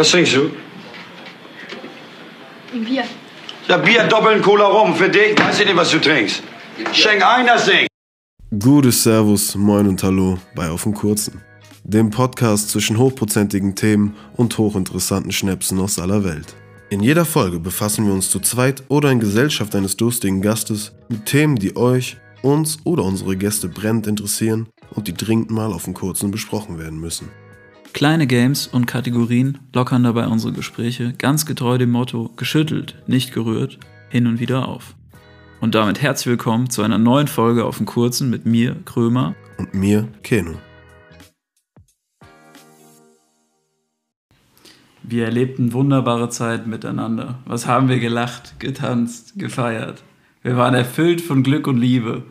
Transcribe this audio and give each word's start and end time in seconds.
Was 0.00 0.12
trinkst 0.12 0.36
du? 0.36 0.52
Ein 2.72 2.84
Bier. 2.84 3.02
Ja, 3.66 3.78
Bier, 3.78 4.04
doppeln 4.04 4.40
Cola 4.40 4.66
rum. 4.66 4.94
Für 4.94 5.08
dich 5.08 5.36
weiß 5.36 5.58
ich 5.58 5.66
nicht, 5.66 5.76
was 5.76 5.90
du 5.90 5.98
trinkst. 5.98 6.40
Schenk 6.92 7.26
ein, 7.26 7.48
das 7.48 7.66
Ding. 7.66 7.88
Gutes 8.60 9.02
Servus, 9.02 9.56
Moin 9.56 9.88
und 9.88 10.00
Hallo 10.04 10.38
bei 10.54 10.70
Auf 10.70 10.84
dem 10.84 10.94
Kurzen. 10.94 11.42
Dem 11.82 12.10
Podcast 12.10 12.70
zwischen 12.70 12.96
hochprozentigen 12.96 13.74
Themen 13.74 14.14
und 14.36 14.56
hochinteressanten 14.56 15.32
Schnäpsen 15.32 15.80
aus 15.80 15.98
aller 15.98 16.22
Welt. 16.22 16.54
In 16.90 17.00
jeder 17.00 17.24
Folge 17.24 17.58
befassen 17.58 18.06
wir 18.06 18.12
uns 18.12 18.30
zu 18.30 18.38
zweit 18.38 18.84
oder 18.86 19.10
in 19.10 19.18
Gesellschaft 19.18 19.74
eines 19.74 19.96
durstigen 19.96 20.42
Gastes 20.42 20.92
mit 21.08 21.26
Themen, 21.26 21.56
die 21.56 21.76
euch, 21.76 22.18
uns 22.42 22.78
oder 22.84 23.02
unsere 23.02 23.36
Gäste 23.36 23.68
brennend 23.68 24.06
interessieren 24.06 24.68
und 24.94 25.08
die 25.08 25.14
dringend 25.14 25.50
mal 25.50 25.72
auf 25.72 25.86
dem 25.86 25.94
Kurzen 25.94 26.30
besprochen 26.30 26.78
werden 26.78 27.00
müssen. 27.00 27.28
Kleine 27.92 28.26
Games 28.26 28.66
und 28.66 28.86
Kategorien 28.86 29.58
lockern 29.74 30.04
dabei 30.04 30.26
unsere 30.26 30.52
Gespräche 30.52 31.14
ganz 31.18 31.46
getreu 31.46 31.78
dem 31.78 31.90
Motto 31.90 32.30
geschüttelt, 32.36 32.96
nicht 33.06 33.32
gerührt, 33.32 33.78
hin 34.08 34.26
und 34.26 34.40
wieder 34.40 34.68
auf. 34.68 34.94
Und 35.60 35.74
damit 35.74 36.00
herzlich 36.00 36.26
willkommen 36.26 36.70
zu 36.70 36.82
einer 36.82 36.98
neuen 36.98 37.26
Folge 37.26 37.64
auf 37.64 37.78
dem 37.78 37.86
Kurzen 37.86 38.30
mit 38.30 38.46
mir, 38.46 38.76
Krömer. 38.84 39.34
Und 39.56 39.74
mir, 39.74 40.06
Keno. 40.22 40.54
Wir 45.02 45.24
erlebten 45.24 45.72
wunderbare 45.72 46.28
Zeiten 46.28 46.70
miteinander. 46.70 47.38
Was 47.46 47.66
haben 47.66 47.88
wir 47.88 47.98
gelacht, 47.98 48.60
getanzt, 48.60 49.32
gefeiert. 49.36 50.04
Wir 50.42 50.56
waren 50.56 50.74
erfüllt 50.74 51.20
von 51.20 51.42
Glück 51.42 51.66
und 51.66 51.78
Liebe. 51.78 52.22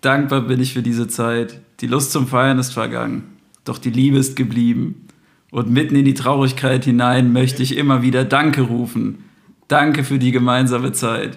Dankbar 0.00 0.42
bin 0.42 0.60
ich 0.60 0.74
für 0.74 0.82
diese 0.82 1.08
Zeit. 1.08 1.60
Die 1.80 1.86
Lust 1.86 2.12
zum 2.12 2.26
Feiern 2.26 2.58
ist 2.58 2.74
vergangen. 2.74 3.35
Doch 3.66 3.78
die 3.78 3.90
Liebe 3.90 4.16
ist 4.16 4.36
geblieben. 4.36 5.08
Und 5.50 5.70
mitten 5.70 5.96
in 5.96 6.04
die 6.04 6.14
Traurigkeit 6.14 6.84
hinein 6.84 7.32
möchte 7.32 7.62
ich 7.64 7.76
immer 7.76 8.00
wieder 8.00 8.24
Danke 8.24 8.62
rufen. 8.62 9.24
Danke 9.66 10.04
für 10.04 10.18
die 10.18 10.30
gemeinsame 10.30 10.92
Zeit. 10.92 11.36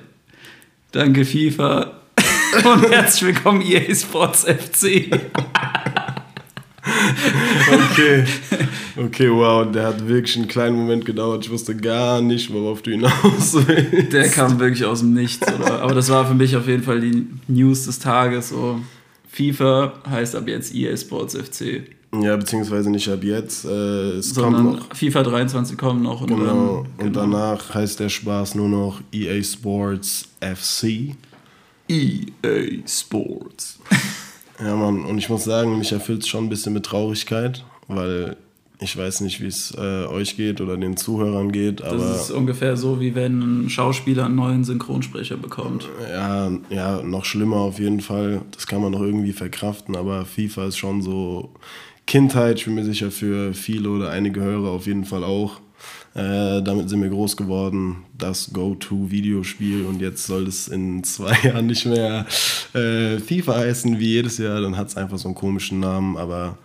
Danke 0.91 1.25
FIFA. 1.25 1.93
Und 2.71 2.89
herzlich 2.91 3.33
willkommen 3.33 3.61
EA 3.61 3.93
Sports 3.95 4.43
FC. 4.43 5.09
Okay, 7.91 8.25
okay, 8.97 9.31
wow, 9.31 9.69
der 9.71 9.87
hat 9.87 10.07
wirklich 10.07 10.37
einen 10.37 10.47
kleinen 10.47 10.75
Moment 10.75 11.05
gedauert. 11.05 11.45
Ich 11.45 11.51
wusste 11.51 11.75
gar 11.75 12.21
nicht, 12.21 12.53
worauf 12.53 12.83
du 12.83 12.91
hinaus 12.91 13.55
willst. 13.67 14.13
Der 14.13 14.29
kam 14.29 14.59
wirklich 14.59 14.85
aus 14.85 14.99
dem 14.99 15.13
Nichts. 15.13 15.51
Oder? 15.51 15.81
Aber 15.81 15.95
das 15.95 16.09
war 16.09 16.27
für 16.27 16.35
mich 16.35 16.55
auf 16.55 16.67
jeden 16.67 16.83
Fall 16.83 17.01
die 17.01 17.25
News 17.47 17.85
des 17.85 17.97
Tages. 17.97 18.49
So. 18.49 18.81
FIFA 19.31 19.93
heißt 20.07 20.35
ab 20.35 20.47
jetzt 20.47 20.75
EA 20.75 20.95
Sports 20.95 21.35
FC. 21.35 21.83
Ja, 22.13 22.35
beziehungsweise 22.37 22.89
nicht 22.89 23.07
ab 23.07 23.23
jetzt. 23.23 23.65
Äh, 23.65 23.69
es 24.17 24.29
Sondern 24.31 24.65
kommt 24.65 24.89
noch. 24.89 24.95
FIFA 24.95 25.23
23 25.23 25.77
kommt 25.77 26.01
noch. 26.03 26.21
Und 26.21 26.27
Genau. 26.27 26.85
Dann, 26.97 27.07
Und 27.07 27.15
danach 27.15 27.73
heißt 27.73 27.99
der 27.99 28.09
Spaß 28.09 28.55
nur 28.55 28.67
noch 28.67 29.01
EA 29.11 29.43
Sports 29.43 30.27
FC. 30.41 31.15
EA 31.87 32.81
Sports. 32.87 33.79
Ja, 34.61 34.75
Mann, 34.75 35.05
und 35.05 35.17
ich 35.17 35.29
muss 35.29 35.45
sagen, 35.45 35.77
mich 35.79 35.93
erfüllt 35.93 36.23
es 36.23 36.27
schon 36.27 36.43
ein 36.43 36.49
bisschen 36.49 36.73
mit 36.73 36.85
Traurigkeit, 36.85 37.63
weil 37.87 38.35
ich 38.81 38.97
weiß 38.97 39.21
nicht, 39.21 39.39
wie 39.39 39.45
es 39.47 39.73
äh, 39.77 40.05
euch 40.05 40.35
geht 40.35 40.59
oder 40.59 40.75
den 40.75 40.97
Zuhörern 40.97 41.53
geht, 41.53 41.81
aber 41.81 41.95
Das 41.95 42.23
ist 42.23 42.31
ungefähr 42.31 42.75
so, 42.75 42.99
wie 42.99 43.15
wenn 43.15 43.39
ein 43.63 43.69
Schauspieler 43.69 44.25
einen 44.25 44.35
neuen 44.35 44.65
Synchronsprecher 44.65 45.37
bekommt. 45.37 45.87
ja, 46.11 46.51
ja, 46.69 47.01
noch 47.01 47.23
schlimmer 47.23 47.55
auf 47.55 47.79
jeden 47.79 48.01
Fall. 48.01 48.41
Das 48.51 48.67
kann 48.67 48.81
man 48.81 48.91
noch 48.91 48.99
irgendwie 49.01 49.31
verkraften, 49.31 49.95
aber 49.95 50.25
FIFA 50.25 50.65
ist 50.65 50.77
schon 50.77 51.01
so 51.01 51.51
Kindheit, 52.09 52.57
ich 52.57 52.65
bin 52.65 52.73
mir 52.73 52.83
sicher 52.83 53.11
für 53.11 53.53
viele 53.53 53.87
oder 53.91 54.09
einige 54.09 54.41
Hörer 54.41 54.71
auf 54.71 54.87
jeden 54.87 55.05
Fall 55.05 55.23
auch. 55.23 55.61
Äh, 56.15 56.63
damit 56.63 56.89
sind 56.89 57.03
wir 57.03 57.09
groß 57.09 57.37
geworden, 57.37 57.97
das 58.17 58.51
Go-To-Videospiel. 58.51 59.85
Und 59.85 60.01
jetzt 60.01 60.25
soll 60.25 60.47
es 60.47 60.67
in 60.69 61.03
zwei 61.03 61.37
Jahren 61.43 61.67
nicht 61.67 61.85
mehr 61.85 62.25
äh, 62.73 63.19
FIFA 63.19 63.57
heißen 63.57 63.99
wie 63.99 64.07
jedes 64.07 64.39
Jahr, 64.39 64.59
dann 64.59 64.75
hat 64.75 64.87
es 64.87 64.97
einfach 64.97 65.19
so 65.19 65.27
einen 65.27 65.35
komischen 65.35 65.81
Namen, 65.81 66.17
aber 66.17 66.57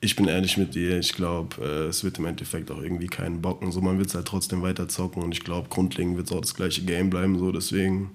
ich 0.00 0.16
bin 0.16 0.26
ehrlich 0.26 0.56
mit 0.56 0.74
dir, 0.74 0.98
ich 0.98 1.12
glaube, 1.12 1.62
äh, 1.62 1.86
es 1.86 2.02
wird 2.02 2.18
im 2.18 2.26
Endeffekt 2.26 2.68
auch 2.72 2.82
irgendwie 2.82 3.06
keinen 3.06 3.40
bocken, 3.40 3.70
so 3.70 3.80
man 3.80 3.98
wird 3.98 4.08
es 4.08 4.16
halt 4.16 4.26
trotzdem 4.26 4.62
weiter 4.62 4.88
zocken. 4.88 5.22
Und 5.22 5.30
ich 5.30 5.44
glaube, 5.44 5.68
grundlegend 5.68 6.16
wird 6.16 6.26
es 6.26 6.32
auch 6.32 6.40
das 6.40 6.56
gleiche 6.56 6.82
Game 6.82 7.08
bleiben, 7.08 7.38
so 7.38 7.52
deswegen, 7.52 8.10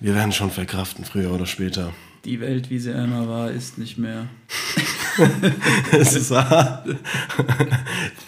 wir 0.00 0.16
werden 0.16 0.32
schon 0.32 0.50
verkraften, 0.50 1.04
früher 1.04 1.30
oder 1.30 1.46
später. 1.46 1.92
Die 2.26 2.40
Welt, 2.40 2.70
wie 2.70 2.80
sie 2.80 2.92
einmal 2.92 3.28
war, 3.28 3.50
ist 3.52 3.78
nicht 3.78 3.98
mehr. 3.98 4.26
Es 5.92 6.14
ist 6.14 6.32
hart. 6.32 6.88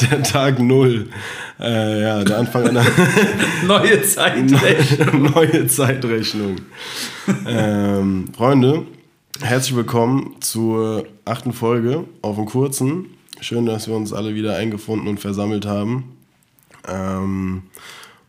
der 0.01 0.23
Tag 0.23 0.61
Null. 0.61 1.09
Äh, 1.59 2.03
ja, 2.03 2.23
der 2.23 2.39
Anfang 2.39 2.69
einer 2.69 2.87
Neue 3.67 4.01
Zeitrechnung. 4.03 5.33
neue 5.35 5.67
Zeitrechnung. 5.67 6.57
ähm, 7.47 8.29
Freunde, 8.35 8.87
herzlich 9.43 9.75
willkommen 9.77 10.37
zur 10.41 11.05
achten 11.25 11.53
Folge 11.53 12.05
auf 12.23 12.37
dem 12.37 12.47
Kurzen. 12.47 13.07
Schön, 13.41 13.67
dass 13.67 13.89
wir 13.89 13.97
uns 13.97 14.13
alle 14.13 14.35
wieder 14.35 14.57
eingefunden 14.57 15.09
und 15.09 15.19
versammelt 15.19 15.67
haben. 15.67 16.17
Ähm, 16.87 17.65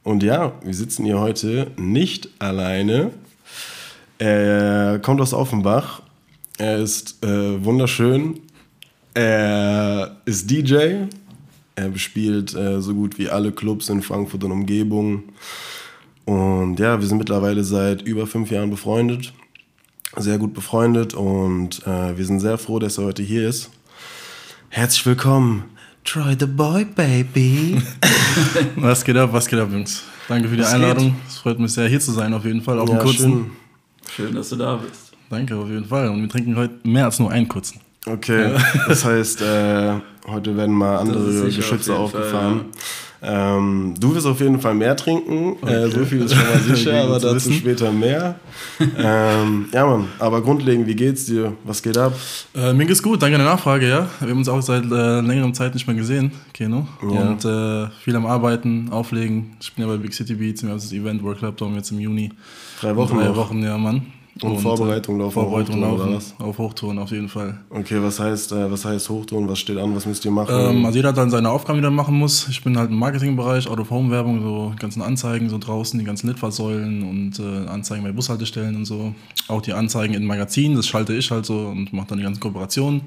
und 0.03 0.23
ja, 0.23 0.53
wir 0.63 0.73
sitzen 0.73 1.05
hier 1.05 1.19
heute 1.19 1.71
nicht 1.77 2.27
alleine. 2.39 3.11
Er 4.19 4.99
kommt 4.99 5.21
aus 5.21 5.33
Offenbach. 5.33 6.01
Er 6.57 6.77
ist 6.77 7.23
äh, 7.23 7.63
wunderschön. 7.63 8.41
Er 9.13 10.17
ist 10.25 10.51
DJ. 10.51 11.05
Er 11.75 11.89
bespielt 11.89 12.53
äh, 12.53 12.81
so 12.81 12.93
gut 12.93 13.17
wie 13.17 13.29
alle 13.29 13.53
Clubs 13.53 13.87
in 13.87 14.01
Frankfurt 14.01 14.43
und 14.43 14.51
Umgebung. 14.51 15.23
Und 16.25 16.79
ja, 16.79 16.99
wir 16.99 17.07
sind 17.07 17.17
mittlerweile 17.17 17.63
seit 17.63 18.01
über 18.01 18.27
fünf 18.27 18.51
Jahren 18.51 18.69
befreundet. 18.69 19.31
Sehr 20.17 20.37
gut 20.37 20.53
befreundet 20.53 21.13
und 21.13 21.81
äh, 21.87 22.17
wir 22.17 22.25
sind 22.25 22.41
sehr 22.41 22.57
froh, 22.57 22.79
dass 22.79 22.97
er 22.97 23.05
heute 23.05 23.23
hier 23.23 23.47
ist. 23.47 23.69
Herzlich 24.67 25.05
willkommen, 25.05 25.63
Troy 26.03 26.35
the 26.37 26.45
Boy, 26.45 26.83
Baby. 26.83 27.81
Was 28.75 29.05
geht 29.05 29.15
ab, 29.15 29.29
was 29.31 29.47
geht 29.47 29.59
ab, 29.59 29.69
Jungs? 29.71 30.03
Danke 30.27 30.49
für 30.49 30.55
die 30.57 30.63
Was 30.63 30.73
Einladung. 30.73 31.15
Es 31.27 31.37
freut 31.37 31.59
mich 31.59 31.71
sehr, 31.71 31.87
hier 31.87 31.99
zu 31.99 32.11
sein, 32.11 32.33
auf 32.33 32.43
jeden 32.43 32.61
Fall. 32.61 32.79
Auf 32.79 32.89
dem 32.89 32.97
Ja, 32.97 33.03
kurzen. 33.03 33.31
schön. 33.31 33.51
Schön, 34.15 34.33
dass 34.35 34.49
du 34.49 34.55
da 34.55 34.75
bist. 34.75 35.13
Danke, 35.29 35.55
auf 35.55 35.67
jeden 35.67 35.85
Fall. 35.85 36.09
Und 36.09 36.21
wir 36.21 36.29
trinken 36.29 36.55
heute 36.55 36.75
mehr 36.83 37.05
als 37.05 37.19
nur 37.19 37.31
einen 37.31 37.47
kurzen. 37.47 37.79
Okay, 38.05 38.55
das 38.87 39.05
heißt, 39.05 39.41
äh, 39.41 39.99
heute 40.27 40.55
werden 40.57 40.73
mal 40.73 40.97
andere 40.97 41.31
sicher 41.31 41.57
Geschütze 41.57 41.95
auf 41.95 42.13
jeden 42.13 42.23
aufgefahren. 42.23 42.65
Ähm, 43.21 43.93
du 43.99 44.15
wirst 44.15 44.25
auf 44.25 44.39
jeden 44.39 44.59
Fall 44.61 44.73
mehr 44.75 44.95
trinken, 44.95 45.55
äh, 45.67 45.87
so 45.89 46.05
viel 46.05 46.21
ist 46.21 46.33
schon 46.33 46.43
mal 46.47 46.59
sicher, 46.75 46.91
Okay, 46.91 46.99
aber 46.99 47.19
dazu 47.19 47.35
wissen. 47.35 47.53
später 47.53 47.91
mehr. 47.91 48.35
ähm, 48.97 49.65
ja, 49.73 49.85
Mann, 49.85 50.07
aber 50.19 50.41
grundlegend, 50.41 50.87
wie 50.87 50.95
geht's 50.95 51.25
dir? 51.25 51.53
Was 51.65 51.81
geht 51.81 51.97
ab? 51.97 52.13
Äh, 52.55 52.73
mir 52.73 52.85
geht's 52.85 53.03
gut, 53.03 53.21
danke 53.21 53.37
der 53.37 53.45
Nachfrage, 53.45 53.87
ja. 53.89 54.07
Wir 54.19 54.29
haben 54.29 54.37
uns 54.37 54.47
auch 54.49 54.61
seit 54.61 54.83
äh, 54.85 55.21
längerem 55.21 55.53
Zeit 55.53 55.73
nicht 55.73 55.85
mehr 55.87 55.95
gesehen, 55.95 56.31
Keno. 56.53 56.87
Ja. 57.01 57.07
Und 57.07 57.45
äh, 57.45 57.89
viel 58.03 58.15
am 58.15 58.25
Arbeiten, 58.25 58.89
Auflegen. 58.91 59.57
Ich 59.61 59.73
bin 59.73 59.85
ja 59.85 59.91
bei 59.91 59.97
Big 59.97 60.13
City 60.13 60.35
Beats, 60.35 60.63
wir 60.63 60.69
haben 60.69 60.77
das 60.77 60.91
Event 60.93 61.21
World 61.23 61.39
Club 61.39 61.57
Dome 61.57 61.75
jetzt 61.75 61.91
im 61.91 61.99
Juni. 61.99 62.31
Drei 62.79 62.95
Wochen 62.95 63.17
Drei 63.17 63.25
noch. 63.25 63.35
Wochen, 63.35 63.61
ja, 63.61 63.77
Mann. 63.77 64.03
Und 64.41 64.59
Vorbereitung 64.61 65.17
laufen 65.19 65.27
auf 65.27 65.33
Vorbereitung 65.33 65.75
Hochtouren, 65.75 65.93
oder 65.95 66.03
laufen 66.11 66.15
was? 66.15 66.45
auf 66.47 66.57
Hochtouren 66.57 66.99
auf 66.99 67.11
jeden 67.11 67.27
Fall. 67.27 67.59
Okay, 67.69 68.01
was 68.01 68.19
heißt, 68.19 68.53
äh, 68.53 68.71
was 68.71 68.85
heißt 68.85 69.09
Hochtouren? 69.09 69.49
Was 69.49 69.59
steht 69.59 69.77
an? 69.77 69.93
Was 69.95 70.05
müsst 70.05 70.23
ihr 70.23 70.31
machen? 70.31 70.55
Ähm, 70.57 70.85
also 70.85 70.95
jeder 70.97 71.09
hat 71.09 71.17
dann 71.17 71.29
seine 71.29 71.49
Aufgaben, 71.49 71.79
die 71.79 71.85
er 71.85 71.91
machen 71.91 72.15
muss. 72.15 72.47
Ich 72.47 72.63
bin 72.63 72.77
halt 72.77 72.89
im 72.89 72.97
Marketingbereich, 72.97 73.67
Out-of-Home-Werbung, 73.67 74.41
so 74.41 74.73
ganzen 74.79 75.01
Anzeigen 75.01 75.49
so 75.49 75.57
draußen, 75.57 75.99
die 75.99 76.05
ganzen 76.05 76.27
Litfaßsäulen 76.27 77.03
und 77.03 77.39
äh, 77.39 77.67
Anzeigen 77.69 78.03
bei 78.03 78.11
Bushaltestellen 78.13 78.75
und 78.77 78.85
so. 78.85 79.13
Auch 79.49 79.61
die 79.61 79.73
Anzeigen 79.73 80.13
in 80.13 80.25
Magazinen, 80.25 80.77
das 80.77 80.87
schalte 80.87 81.13
ich 81.15 81.29
halt 81.31 81.45
so 81.45 81.57
und 81.67 81.91
mache 81.91 82.07
dann 82.07 82.17
die 82.19 82.23
ganzen 82.23 82.39
Kooperationen. 82.39 83.01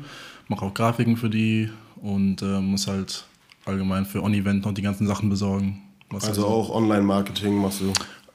Mache 0.49 0.67
auch 0.67 0.75
Grafiken 0.75 1.17
für 1.17 1.31
die 1.31 1.71
und 2.03 2.43
äh, 2.43 2.61
muss 2.61 2.87
halt 2.89 3.25
allgemein 3.65 4.05
für 4.05 4.23
On-Event 4.23 4.67
noch 4.67 4.75
die 4.75 4.83
ganzen 4.83 5.07
Sachen 5.07 5.31
besorgen. 5.31 5.79
Also 6.13 6.27
halt 6.27 6.37
so- 6.37 6.47
auch 6.47 6.75
Online-Marketing 6.75 7.55
machst 7.57 7.81
du. 7.81 7.93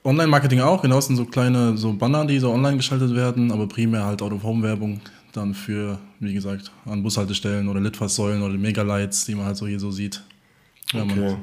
Online-Marketing 0.08 0.62
auch, 0.62 0.82
genau, 0.82 1.02
sind 1.02 1.18
so 1.18 1.26
kleine 1.26 1.78
so 1.78 1.92
Banner, 1.92 2.26
die 2.26 2.40
so 2.40 2.52
online 2.52 2.78
geschaltet 2.78 3.14
werden, 3.14 3.52
aber 3.52 3.68
primär 3.68 4.06
halt 4.06 4.22
Out-of-Home-Werbung 4.22 5.02
dann 5.34 5.54
für, 5.54 6.00
wie 6.20 6.34
gesagt, 6.34 6.72
an 6.86 7.04
Bushaltestellen 7.04 7.68
oder 7.68 7.80
Litfaßsäulen 7.82 8.42
oder 8.42 8.54
Megalights, 8.54 9.26
die 9.26 9.36
man 9.36 9.46
halt 9.46 9.58
so 9.58 9.68
hier 9.68 9.80
so 9.80 9.92
sieht. 9.92 10.24
Okay. 10.94 11.36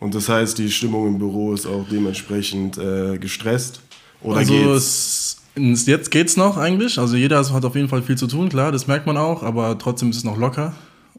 Und 0.00 0.14
das 0.14 0.28
heißt, 0.28 0.58
die 0.58 0.70
Stimmung 0.70 1.06
im 1.06 1.18
Büro 1.18 1.52
ist 1.52 1.66
auch 1.66 1.86
dementsprechend 1.88 2.78
äh, 2.78 3.18
gestresst? 3.18 3.82
Oder 4.22 4.38
also 4.38 4.52
geht's? 4.54 5.42
es, 5.54 5.86
jetzt 5.86 6.10
geht's 6.10 6.36
noch 6.36 6.56
eigentlich. 6.56 6.98
Also 6.98 7.16
jeder 7.16 7.38
hat 7.52 7.64
auf 7.64 7.76
jeden 7.76 7.88
Fall 7.88 8.02
viel 8.02 8.16
zu 8.16 8.26
tun, 8.26 8.48
klar, 8.48 8.72
das 8.72 8.86
merkt 8.86 9.06
man 9.06 9.16
auch, 9.16 9.42
aber 9.42 9.78
trotzdem 9.78 10.10
ist 10.10 10.16
es 10.16 10.24
noch 10.24 10.38
locker. 10.38 10.74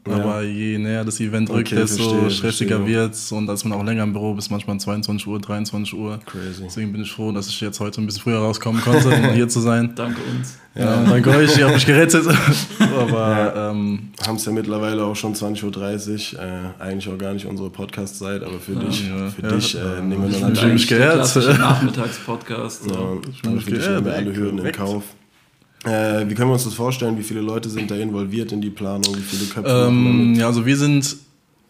Aber 0.06 0.42
je 0.42 0.76
näher 0.78 1.02
das 1.04 1.18
Event 1.20 1.48
rückt, 1.48 1.68
Okay, 1.72 1.76
desto 1.80 2.02
verstehe, 2.02 2.30
stressiger 2.30 2.76
verstehe. 2.76 2.96
wird's 3.02 3.32
und 3.32 3.48
ist 3.48 3.64
man 3.64 3.78
auch 3.78 3.84
länger 3.84 4.02
im 4.02 4.12
Büro, 4.12 4.34
bis 4.34 4.50
manchmal 4.50 4.78
22 4.78 5.26
Uhr, 5.26 5.40
23 5.40 5.94
Uhr. 5.94 6.20
Crazy. 6.26 6.62
Deswegen 6.64 6.92
bin 6.92 7.02
ich 7.02 7.10
froh, 7.12 7.32
dass 7.32 7.48
ich 7.48 7.58
jetzt 7.62 7.80
heute 7.80 8.02
ein 8.02 8.06
bisschen 8.06 8.22
früher 8.22 8.38
rauskommen 8.38 8.82
konnte, 8.82 9.08
um 9.08 9.30
hier 9.32 9.48
zu 9.48 9.60
sein. 9.60 9.92
Danke 9.96 10.20
uns. 10.36 10.58
Ja, 10.76 11.04
danke 11.04 11.30
euch, 11.30 11.56
ihr 11.56 11.66
habt 11.66 11.74
mich 11.74 11.86
gerettet. 11.86 12.26
Aber 12.98 13.54
ähm, 13.72 14.10
Haben 14.26 14.36
es 14.36 14.44
ja 14.44 14.50
mittlerweile 14.50 15.04
auch 15.04 15.14
schon 15.14 15.32
20.30 15.32 16.34
Uhr. 16.34 16.42
Äh, 16.42 16.82
eigentlich 16.82 17.08
auch 17.08 17.16
gar 17.16 17.32
nicht 17.32 17.46
unsere 17.46 17.70
Podcast-Zeit, 17.70 18.42
aber 18.42 18.58
für 18.58 18.74
dich, 18.74 19.06
Ja. 19.08 19.28
für 19.30 19.42
Ja. 19.42 19.48
dich 19.52 19.74
äh, 19.76 20.00
nehmen 20.02 20.22
wir 20.24 20.30
Ich 20.30 20.40
dann 20.40 20.52
geehrt. 20.76 21.14
klassischer 21.14 21.56
Nachmittagspodcast. 21.58 22.88
So. 22.88 23.22
Ja, 23.44 23.50
mich 23.50 23.64
für 23.64 23.70
dich 23.70 23.86
nehmen 23.88 24.04
wir 24.04 24.14
alle 24.14 24.34
Hürden 24.34 24.58
in. 24.66 24.72
Kauf. 24.72 25.04
Äh, 25.84 26.28
wie 26.28 26.34
können 26.34 26.48
wir 26.48 26.54
uns 26.54 26.64
das 26.64 26.74
vorstellen? 26.74 27.18
Wie 27.18 27.22
viele 27.22 27.40
Leute 27.40 27.68
sind 27.68 27.90
da 27.90 27.96
involviert 27.96 28.52
in 28.52 28.60
die 28.60 28.70
Planung? 28.70 29.14
Wie 29.16 29.20
viele 29.20 29.46
Köpfe 29.46 29.86
ähm, 29.88 30.34
ja, 30.34 30.46
also 30.46 30.64
wir 30.64 30.76
sind 30.76 31.16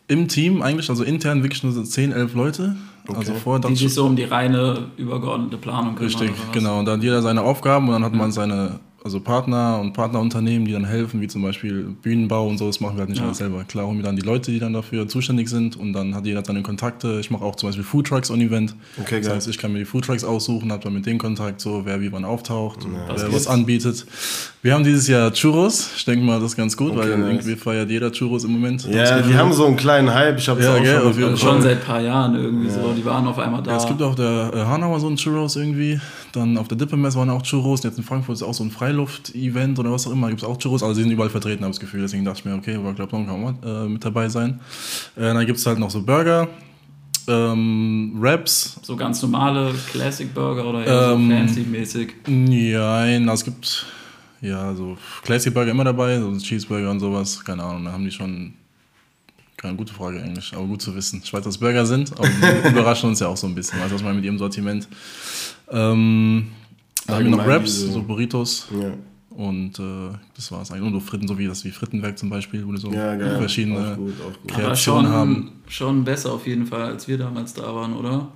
im 0.06 0.28
Team 0.28 0.62
eigentlich, 0.62 0.90
also 0.90 1.02
intern 1.02 1.42
wirklich 1.42 1.62
nur 1.62 1.72
so 1.72 1.82
10, 1.82 2.12
11 2.12 2.34
Leute. 2.34 2.76
Also 3.08 3.34
vorher 3.34 3.58
Die 3.60 3.62
dachte 3.64 3.76
sich 3.76 3.86
ich, 3.86 3.94
so 3.94 4.06
um 4.06 4.16
die 4.16 4.24
reine 4.24 4.86
übergeordnete 4.96 5.56
Planung 5.58 5.94
kümmern. 5.94 6.12
Richtig, 6.12 6.30
genau. 6.52 6.78
Und 6.78 6.86
dann 6.86 6.98
hat 6.98 7.04
jeder 7.04 7.20
seine 7.22 7.42
Aufgaben 7.42 7.88
und 7.88 7.92
dann 7.92 8.04
hat 8.04 8.14
man 8.14 8.32
seine 8.32 8.80
also 9.06 9.20
Partner 9.20 9.78
und 9.82 9.92
Partnerunternehmen, 9.92 10.66
die 10.66 10.72
dann 10.72 10.86
helfen, 10.86 11.20
wie 11.20 11.28
zum 11.28 11.42
Beispiel 11.42 11.94
Bühnenbau 12.00 12.48
und 12.48 12.56
so. 12.56 12.66
Das 12.66 12.80
machen 12.80 12.96
wir 12.96 13.00
halt 13.00 13.10
nicht 13.10 13.18
Ja. 13.18 13.26
alles 13.26 13.36
selber. 13.36 13.62
Klar 13.64 13.86
holen 13.86 13.98
wir 13.98 14.02
dann 14.02 14.16
die 14.16 14.22
Leute, 14.22 14.50
die 14.50 14.58
dann 14.58 14.72
dafür 14.72 15.06
zuständig 15.06 15.50
sind 15.50 15.76
und 15.76 15.92
dann 15.92 16.14
hat 16.14 16.24
jeder 16.24 16.42
seine 16.42 16.62
Kontakte. 16.62 17.18
Ich 17.20 17.30
mache 17.30 17.44
auch 17.44 17.54
zum 17.56 17.68
Beispiel 17.68 17.84
Foodtrucks 17.84 18.30
on 18.30 18.40
Event. 18.40 18.74
Okay, 18.98 19.18
das 19.18 19.26
geil. 19.26 19.36
heißt, 19.36 19.48
ich 19.48 19.58
kann 19.58 19.74
mir 19.74 19.80
die 19.80 19.84
Foodtrucks 19.84 20.24
aussuchen, 20.24 20.72
habe 20.72 20.82
dann 20.82 20.94
mit 20.94 21.04
denen 21.04 21.18
Kontakt, 21.18 21.60
so 21.60 21.82
wer 21.84 22.00
wie 22.00 22.10
wann 22.12 22.24
auftaucht, 22.24 22.78
Was 23.08 23.20
wer 23.20 23.28
gibt's? 23.28 23.34
was 23.34 23.46
anbietet. 23.46 24.06
Wir 24.62 24.72
haben 24.72 24.84
dieses 24.84 25.06
Jahr 25.06 25.30
Churros. 25.34 25.90
Ich 25.98 26.06
denke 26.06 26.24
mal, 26.24 26.40
das 26.40 26.52
ist 26.52 26.56
ganz 26.56 26.74
gut, 26.74 26.92
Okay, 26.92 27.00
weil 27.00 27.18
nice. 27.18 27.28
irgendwie 27.44 27.56
feiert 27.56 27.90
jeder 27.90 28.10
Churros 28.10 28.44
im 28.44 28.52
Moment. 28.52 28.86
Ja, 28.90 29.28
wir 29.28 29.36
haben 29.36 29.52
so 29.52 29.66
einen 29.66 29.76
kleinen 29.76 30.14
Hype. 30.14 30.38
Ich 30.38 30.48
habe 30.48 30.60
es 30.60 30.64
Ja, 30.64 30.76
auch 30.76 30.82
gell, 30.82 31.12
schon 31.12 31.24
Also 31.24 31.36
schon 31.36 31.60
seit 31.60 31.80
ein 31.80 31.84
paar 31.84 32.00
Jahren 32.00 32.34
irgendwie 32.36 32.70
so. 32.70 32.94
Die 32.96 33.04
waren 33.04 33.26
auf 33.26 33.38
einmal 33.38 33.62
da. 33.62 33.72
Ja, 33.72 33.76
es 33.76 33.86
gibt 33.86 34.00
auch 34.00 34.14
der 34.14 34.50
äh, 34.54 34.60
Hanauer 34.64 34.98
so 35.00 35.08
einen 35.08 35.16
Churros 35.16 35.56
irgendwie. 35.56 36.00
Dann 36.32 36.56
auf 36.56 36.68
der 36.68 36.78
Dippemesse 36.78 37.18
waren 37.18 37.28
auch 37.28 37.42
Churros. 37.42 37.80
Und 37.80 37.90
jetzt 37.90 37.98
in 37.98 38.04
Frankfurt 38.04 38.36
ist 38.36 38.42
auch 38.42 38.54
so 38.54 38.64
ein 38.64 38.70
Freiluft-Event 38.94 39.78
oder 39.78 39.92
was 39.92 40.06
auch 40.06 40.12
immer. 40.12 40.28
Gibt 40.28 40.42
es 40.42 40.48
auch 40.48 40.56
Churros. 40.58 40.82
Also 40.82 40.94
die 40.94 41.02
sind 41.02 41.12
überall 41.12 41.30
vertreten, 41.30 41.62
habe 41.62 41.70
ich 41.70 41.76
das 41.76 41.80
Gefühl. 41.80 42.02
Deswegen 42.02 42.24
dachte 42.24 42.40
ich 42.40 42.44
mir, 42.44 42.54
okay, 42.54 42.80
World 42.82 42.96
Club 42.96 43.12
Long 43.12 43.26
kann 43.26 43.44
auch 43.44 43.84
äh, 43.84 43.88
mit 43.88 44.04
dabei 44.04 44.28
sein. 44.28 44.60
Äh, 45.16 45.22
dann 45.22 45.46
gibt 45.46 45.58
es 45.58 45.66
halt 45.66 45.78
noch 45.78 45.90
so 45.90 46.02
Burger, 46.02 46.48
ähm, 47.26 48.12
Wraps. 48.16 48.78
so 48.82 48.96
ganz 48.96 49.22
normale 49.22 49.74
Classic 49.90 50.32
Burger 50.32 50.66
oder 50.66 50.84
eher 50.84 51.12
Ähm, 51.12 51.28
so 51.28 51.36
fancy-mäßig. 51.36 52.12
Nein, 52.26 53.28
es 53.28 53.44
gibt 53.44 53.86
ja 54.40 54.74
so 54.74 54.96
Classic 55.22 55.52
Burger 55.52 55.70
immer 55.70 55.84
dabei, 55.84 56.20
so 56.20 56.36
Cheeseburger 56.36 56.90
und 56.90 57.00
sowas. 57.00 57.44
Keine 57.44 57.62
Ahnung, 57.62 57.84
da 57.84 57.92
haben 57.92 58.04
die 58.04 58.10
schon. 58.10 58.54
Keine 59.56 59.76
gute 59.76 59.94
Frage 59.94 60.20
eigentlich, 60.20 60.52
aber 60.52 60.66
gut 60.66 60.82
zu 60.82 60.94
wissen. 60.94 61.22
Ich 61.24 61.32
weiß, 61.32 61.42
dass 61.42 61.56
Burger 61.56 61.86
sind, 61.86 62.12
aber 62.18 62.28
die 62.28 62.68
überraschen 62.68 63.08
uns 63.08 63.20
ja 63.20 63.28
auch 63.28 63.36
so 63.36 63.46
ein 63.46 63.54
bisschen. 63.54 63.80
Weißt 63.80 63.92
du, 63.92 63.94
was 63.94 64.02
meine 64.02 64.16
mit 64.16 64.24
ihrem 64.24 64.36
Sortiment? 64.36 64.86
Ähm, 65.70 66.48
dann 67.06 67.16
haben 67.16 67.24
wir 67.24 67.30
noch 67.30 67.38
Allgemein 67.38 67.60
Wraps, 67.60 67.80
so 67.80 68.02
Burritos 68.02 68.68
Ja, 68.70 68.92
und 69.36 69.78
äh, 69.78 70.16
das 70.36 70.52
war's 70.52 70.70
eigentlich. 70.70 70.86
Und 70.86 70.92
so 70.92 71.00
Fritten, 71.00 71.26
so 71.26 71.38
wie 71.38 71.46
das 71.46 71.64
wie 71.64 71.70
Frittenwerk 71.70 72.16
zum 72.18 72.30
Beispiel, 72.30 72.66
wo 72.66 72.72
die 72.72 72.78
so 72.78 72.92
ja 72.92 73.16
verschiedene. 73.38 73.92
Auch 73.92 73.96
gut, 73.96 74.14
auch 74.20 74.40
gut. 74.40 74.50
Kreationen 74.50 75.06
schon, 75.06 75.12
haben. 75.12 75.52
schon 75.66 76.04
besser 76.04 76.32
auf 76.32 76.46
jeden 76.46 76.66
Fall, 76.66 76.82
als 76.82 77.08
wir 77.08 77.18
damals 77.18 77.52
da 77.52 77.74
waren, 77.74 77.94
oder? 77.94 78.28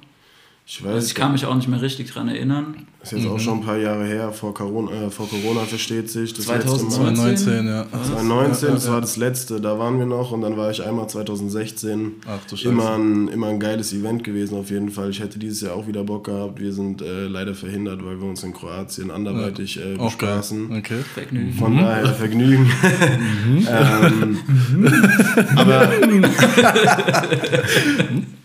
Ich 0.70 0.84
Also 0.84 0.96
weiß, 0.96 1.06
ich 1.06 1.14
kann 1.14 1.32
mich 1.32 1.46
auch 1.46 1.54
nicht 1.54 1.66
mehr 1.66 1.80
richtig 1.80 2.10
dran 2.12 2.28
erinnern. 2.28 2.74
ist 3.02 3.12
jetzt 3.12 3.26
auch 3.26 3.40
schon 3.40 3.60
ein 3.60 3.64
paar 3.64 3.78
Jahre 3.78 4.04
her. 4.04 4.30
Vor 4.32 4.52
Corona, 4.52 5.06
äh, 5.06 5.10
vor 5.10 5.26
Corona 5.26 5.60
versteht 5.60 6.10
sich. 6.10 6.34
Das 6.34 6.46
letzte 6.46 6.68
2019? 6.76 7.04
Mal. 7.06 7.14
2019, 7.16 7.66
ja. 7.66 7.86
2019, 7.90 8.68
Ja, 8.68 8.74
das 8.74 8.84
ja, 8.84 8.92
war 8.92 9.00
das 9.00 9.16
letzte, 9.16 9.60
da 9.62 9.78
waren 9.78 9.98
wir 9.98 10.04
noch 10.04 10.30
und 10.30 10.42
dann 10.42 10.58
war 10.58 10.70
ich 10.70 10.84
einmal 10.84 11.08
2016. 11.08 12.16
Ach 12.26 12.38
du 12.50 12.56
Scheiße. 12.56 12.68
Immer 12.68 12.96
ein, 12.98 13.28
immer 13.28 13.46
ein 13.46 13.58
geiles 13.58 13.94
Event 13.94 14.24
gewesen 14.24 14.58
auf 14.58 14.68
jeden 14.68 14.90
Fall. 14.90 15.08
Ich 15.08 15.20
hätte 15.20 15.38
dieses 15.38 15.62
Jahr 15.62 15.72
auch 15.74 15.86
wieder 15.86 16.04
Bock 16.04 16.24
gehabt. 16.24 16.60
Wir 16.60 16.74
sind 16.74 17.00
äh, 17.00 17.24
leider 17.28 17.54
verhindert, 17.54 18.04
weil 18.04 18.20
wir 18.20 18.28
uns 18.28 18.42
in 18.42 18.52
Kroatien 18.52 19.10
anderweitig 19.10 19.78
äh, 19.78 19.96
Auch 19.96 20.18
geil. 20.18 20.36
bespaßen. 20.36 20.76
Okay. 20.76 20.98
Vergnügen. 21.14 21.54
Von 21.54 21.78
daher 21.78 22.08
Vergnügen. 22.12 22.70
ähm, 23.70 24.38
aber 25.56 25.90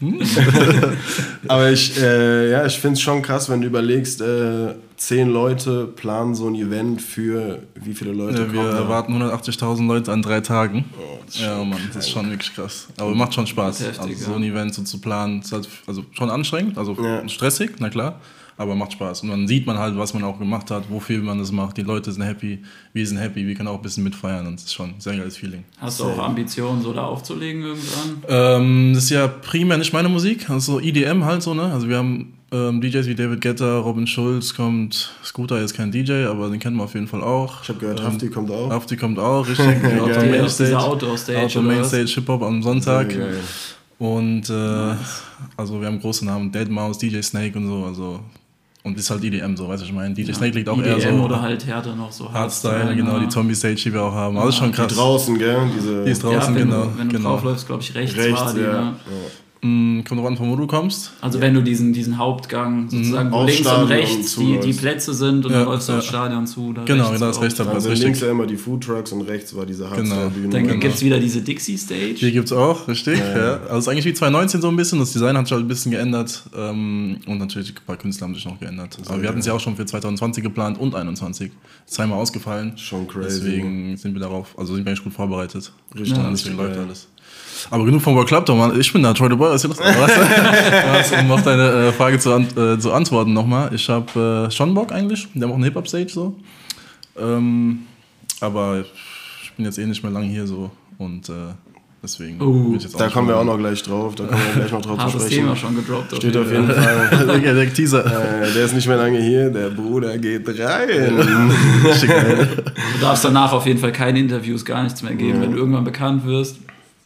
aber 1.47 1.71
ich, 1.71 2.01
äh, 2.13 2.51
ja, 2.51 2.65
ich 2.65 2.77
finde 2.79 2.93
es 2.93 3.01
schon 3.01 3.21
krass, 3.21 3.49
wenn 3.49 3.61
du 3.61 3.67
überlegst, 3.67 4.21
äh, 4.21 4.75
zehn 4.97 5.29
Leute 5.29 5.85
planen 5.87 6.33
so 6.35 6.47
ein 6.47 6.55
Event 6.55 7.01
für 7.01 7.59
wie 7.75 7.93
viele 7.93 8.11
Leute 8.11 8.43
Ja, 8.43 8.53
wir 8.53 8.71
da? 8.71 8.77
erwarten 8.79 9.13
180.000 9.21 9.85
Leute 9.87 10.11
an 10.11 10.21
drei 10.21 10.39
Tagen. 10.41 10.85
Oh, 10.97 11.19
das 11.25 11.35
ist 11.35 11.41
ja, 11.41 11.57
schon 11.57 11.69
Mann, 11.69 11.79
das 11.93 12.05
ist 12.05 12.11
schon 12.11 12.29
wirklich 12.29 12.53
krass. 12.53 12.87
Aber 12.97 13.13
macht 13.15 13.33
schon 13.33 13.47
Spaß. 13.47 13.79
Heftig, 13.81 13.99
also 13.99 14.25
so 14.31 14.33
ein 14.33 14.43
Event 14.43 14.73
so 14.73 14.83
zu 14.83 14.99
planen, 14.99 15.41
ist 15.41 15.51
halt, 15.51 15.67
also 15.87 16.03
schon 16.11 16.29
anstrengend, 16.29 16.77
also 16.77 16.95
Ja. 17.01 17.27
stressig, 17.27 17.71
na 17.79 17.89
klar, 17.89 18.19
aber 18.57 18.75
macht 18.75 18.93
Spaß. 18.93 19.21
Und 19.23 19.29
dann 19.29 19.47
sieht 19.47 19.65
man 19.65 19.77
halt, 19.77 19.97
was 19.97 20.13
man 20.13 20.23
auch 20.23 20.37
gemacht 20.39 20.69
hat, 20.71 20.83
wofür 20.89 21.21
man 21.21 21.39
das 21.39 21.51
macht. 21.51 21.77
Die 21.77 21.81
Leute 21.81 22.11
sind 22.11 22.23
happy, 22.23 22.59
wir 22.93 23.07
sind 23.07 23.17
happy, 23.17 23.47
wir 23.47 23.55
können 23.55 23.67
auch 23.69 23.77
ein 23.77 23.81
bisschen 23.81 24.03
mitfeiern 24.03 24.45
und 24.47 24.55
das 24.55 24.65
ist 24.65 24.73
schon 24.73 24.89
ein 24.89 24.95
sehr 24.99 25.17
geiles 25.17 25.37
Feeling. 25.37 25.63
Hast 25.79 25.99
du 25.99 26.05
auch 26.05 26.19
Ambitionen, 26.19 26.81
so 26.81 26.93
da 26.93 27.05
aufzulegen 27.05 27.61
irgendwann? 27.63 28.23
Ähm, 28.27 28.91
das 28.93 29.05
ist 29.05 29.09
ja 29.09 29.27
primär 29.27 29.77
nicht 29.77 29.93
meine 29.93 30.09
Musik, 30.09 30.49
also 30.49 30.73
so 30.73 30.79
EDM 30.79 31.23
halt 31.25 31.41
so, 31.43 31.53
ne? 31.53 31.63
Also 31.63 31.89
wir 31.89 31.97
haben 31.97 32.33
ähm, 32.51 32.79
DJs 32.81 33.07
wie 33.07 33.15
David 33.15 33.41
Guetta, 33.41 33.79
Robin 33.79 34.05
Schulz 34.05 34.53
kommt, 34.53 35.11
Scooter 35.23 35.59
ist 35.59 35.73
kein 35.73 35.91
DJ, 35.91 36.25
aber 36.25 36.49
den 36.49 36.59
kennen 36.59 36.77
wir 36.77 36.83
auf 36.83 36.93
jeden 36.93 37.07
Fall 37.07 37.23
auch. 37.23 37.63
Ich 37.63 37.69
habe 37.69 37.79
gehört, 37.79 37.99
Ähm, 37.99 38.05
Hafti 38.05 38.29
kommt 38.29 38.51
auch. 38.51 38.69
Hafti 38.69 38.95
kommt 38.95 39.17
auch, 39.17 39.47
richtig. 39.47 39.65
Die 39.81 39.99
Outdoor 39.99 40.07
Geil. 40.09 40.29
Main 40.31 40.41
Aus 40.41 40.57
dieser 40.57 40.69
Stage. 40.69 40.83
Outdoor-Stage 40.83 41.39
Outdoor 41.39 41.61
oder 41.63 41.71
Main 41.71 41.81
was? 41.81 41.87
Stage 41.87 42.11
Hip-Hop 42.13 42.43
am 42.43 42.61
Sonntag. 42.61 43.15
Und 43.97 44.49
äh, 44.49 44.95
also 45.57 45.79
wir 45.79 45.87
haben 45.87 45.99
große 45.99 46.25
Namen, 46.25 46.51
Dead 46.51 46.69
Mouse, 46.69 46.97
DJ 46.97 47.21
Snake 47.21 47.57
und 47.57 47.67
so, 47.67 47.85
also 47.85 48.19
und 48.83 48.97
ist 48.97 49.09
halt 49.09 49.23
EDM 49.23 49.55
so, 49.55 49.67
weißt 49.67 49.81
du, 49.81 49.85
was 49.85 49.89
ich 49.89 49.93
meine. 49.93 50.13
DJ 50.13 50.33
Snake 50.33 50.55
liegt 50.55 50.69
auch 50.69 50.77
eher 50.81 50.97
EDM 50.97 51.17
so 51.17 51.23
oder 51.23 51.41
halt 51.41 51.65
härter 51.65 51.95
noch 51.95 52.11
so 52.11 52.31
Hardstyle, 52.31 52.95
genau, 52.95 53.17
die 53.19 53.29
Zombie 53.29 53.55
Stage, 53.55 53.75
die 53.75 53.93
wir 53.93 54.03
auch 54.03 54.13
haben. 54.13 54.37
Also 54.37 54.51
schon 54.51 54.71
Die 54.71 54.75
krass. 54.77 54.93
draußen, 54.93 55.37
gell? 55.39 55.69
Diese 55.75 56.03
Die 56.03 56.11
ist 56.11 56.23
Ja, 56.23 56.29
draußen, 56.31 56.53
wenn 56.55 56.69
genau. 56.69 56.83
du, 56.83 56.97
wenn 56.97 57.09
du 57.09 57.15
genau. 57.15 57.29
draufläufst, 57.31 57.65
glaube 57.67 57.81
ich, 57.81 57.95
rechts, 57.95 58.15
rechts, 58.17 58.41
war 58.41 58.53
die. 58.53 58.59
ja. 58.61 58.81
Ne? 58.81 58.93
Mm, 59.63 60.01
kommt 60.03 60.19
drauf 60.19 60.27
an, 60.27 60.35
von 60.37 60.49
wo 60.51 60.55
du 60.57 60.67
kommst. 60.67 61.13
Also 61.21 61.39
wenn 61.39 61.53
du 61.53 61.61
diesen, 61.63 61.93
diesen 61.93 62.17
Hauptgang 62.17 62.89
sozusagen, 62.89 63.31
wo 63.31 63.37
Aufs 63.37 63.53
links 63.53 63.59
und 63.61 63.65
Stadion 63.73 63.87
rechts 63.87 64.35
die, 64.35 64.45
die 64.45 64.59
zuläufst. 64.59 64.79
Plätze 64.81 65.13
sind 65.13 65.45
und 65.45 65.51
Ja, 65.53 65.59
dann 65.59 65.67
läufst 65.67 65.87
du 65.87 65.93
ja. 65.93 65.97
aufs 65.99 66.07
Stadion 66.07 66.45
zu. 66.47 66.73
Genau, 66.85 67.15
da 67.17 67.29
ist 67.29 67.37
auch. 67.37 67.41
rechts 67.43 67.59
Also 67.61 67.89
ist 67.89 67.99
links 68.01 68.03
richtig. 68.03 68.21
ja 68.23 68.31
immer 68.31 68.45
die 68.45 68.57
Food 68.57 68.83
Trucks 68.83 69.11
und 69.13 69.21
rechts 69.21 69.55
war 69.55 69.65
diese 69.65 69.83
Genau. 69.85 69.95
Hardstyle-Bühne. 69.95 70.49
Dann 70.49 70.63
Genau. 70.67 70.79
gibt 70.79 70.95
es 70.95 71.01
wieder 71.01 71.19
diese 71.19 71.41
Dixie-Stage. 71.41 72.15
Hier 72.17 72.31
gibt's 72.31 72.51
auch, 72.51 72.87
richtig. 72.87 73.17
Ja. 73.19 73.61
Also 73.61 73.77
es 73.77 73.83
ist 73.85 73.87
eigentlich 73.87 74.05
wie 74.05 74.13
2019 74.13 74.61
so 74.61 74.67
ein 74.67 74.75
bisschen. 74.75 74.99
Das 74.99 75.13
Design 75.13 75.37
hat 75.37 75.45
sich 75.47 75.53
halt 75.53 75.63
ein 75.63 75.67
bisschen 75.69 75.91
geändert. 75.91 76.43
Ähm, 76.55 77.17
und 77.25 77.37
natürlich 77.37 77.69
ein 77.71 77.85
paar 77.85 77.97
Künstler 77.97 78.27
haben 78.27 78.35
sich 78.35 78.45
noch 78.45 78.59
geändert. 78.59 78.97
Aber 79.07 79.21
wir 79.21 79.29
hatten 79.29 79.39
es 79.39 79.45
ja 79.45 79.53
auch 79.53 79.59
schon 79.61 79.75
für 79.77 79.85
2020 79.85 80.43
geplant 80.43 80.77
und 80.77 80.91
2021. 80.91 81.51
Zweimal 81.85 82.19
ausgefallen. 82.19 82.77
Schon 82.77 83.07
crazy. 83.07 83.39
Deswegen 83.41 83.97
sind 83.97 84.13
wir 84.13 84.21
darauf, 84.21 84.53
also 84.57 84.75
sind 84.75 84.83
wir 84.85 84.91
eigentlich 84.91 85.03
gut 85.03 85.13
vorbereitet. 85.13 85.71
Richtig, 85.95 86.17
Ja, 86.17 86.27
richtig 86.29 86.43
deswegen 86.51 86.57
läuft 86.57 86.77
alles. 86.79 87.07
Aber 87.69 87.85
genug 87.85 88.01
vom 88.01 88.15
World 88.15 88.27
Club, 88.27 88.45
doch 88.45 88.55
mal. 88.55 88.77
Ich 88.79 88.91
bin 88.91 89.03
da, 89.03 89.13
Troy 89.13 89.29
the 89.29 89.35
Boy, 89.35 89.51
was 89.51 89.63
ist 89.63 89.81
hier 89.81 89.85
los? 89.85 90.09
Was? 90.09 91.11
um 91.11 91.31
auf 91.31 91.43
deine 91.43 91.87
äh, 91.87 91.91
Frage 91.91 92.19
zu, 92.19 92.33
ant 92.33 92.57
äh, 92.57 92.77
zu 92.77 92.91
antworten 92.91 93.33
nochmal. 93.33 93.73
Ich 93.73 93.89
habe 93.89 94.47
äh, 94.47 94.51
schon 94.51 94.73
Bock 94.73 94.91
eigentlich. 94.91 95.27
Wir 95.33 95.43
haben 95.43 95.51
auch 95.51 95.55
eine 95.55 95.65
Hip-Hop-Stage 95.65 96.09
so. 96.09 96.35
Ähm, 97.17 97.83
aber 98.41 98.83
ich 99.43 99.51
bin 99.53 99.65
jetzt 99.65 99.77
eh 99.77 99.85
nicht 99.85 100.03
mehr 100.03 100.11
lange 100.11 100.27
hier 100.27 100.45
so. 100.45 100.71
Und 100.97 101.29
äh, 101.29 101.53
deswegen 102.01 102.73
jetzt 102.73 102.99
Da 102.99 103.09
kommen 103.09 103.27
wir 103.27 103.37
auch 103.37 103.43
noch 103.43 103.57
gleich 103.57 103.81
drauf. 103.81 104.15
Da 104.15 104.25
kommen 104.25 104.41
wir 104.45 104.61
gleich 104.61 104.71
noch 104.71 104.81
drauf 104.81 105.05
zu 105.11 105.19
sprechen. 105.19 105.29
Thema 105.29 105.55
schon 105.55 105.75
gedroppt. 105.75 106.15
Steht 106.15 106.35
auf 106.35 106.51
jeden 106.51 106.67
Fall. 106.67 107.41
ja, 107.43 107.53
der 107.53 107.73
Teaser. 107.73 108.05
Äh, 108.05 108.53
der 108.53 108.65
ist 108.65 108.75
nicht 108.75 108.87
mehr 108.87 108.97
lange 108.97 109.19
hier. 109.21 109.49
Der 109.49 109.69
Bruder 109.69 110.17
geht 110.17 110.47
rein. 110.59 111.17
Du 111.93 112.99
darfst 113.01 113.25
danach 113.25 113.51
auf 113.51 113.65
jeden 113.65 113.79
Fall 113.79 113.91
keine 113.91 114.19
Interviews, 114.19 114.63
gar 114.63 114.83
nichts 114.83 115.01
mehr 115.01 115.15
geben. 115.15 115.41
Wenn 115.41 115.51
du 115.51 115.57
irgendwann 115.57 115.83
bekannt 115.83 116.25
wirst, 116.25 116.57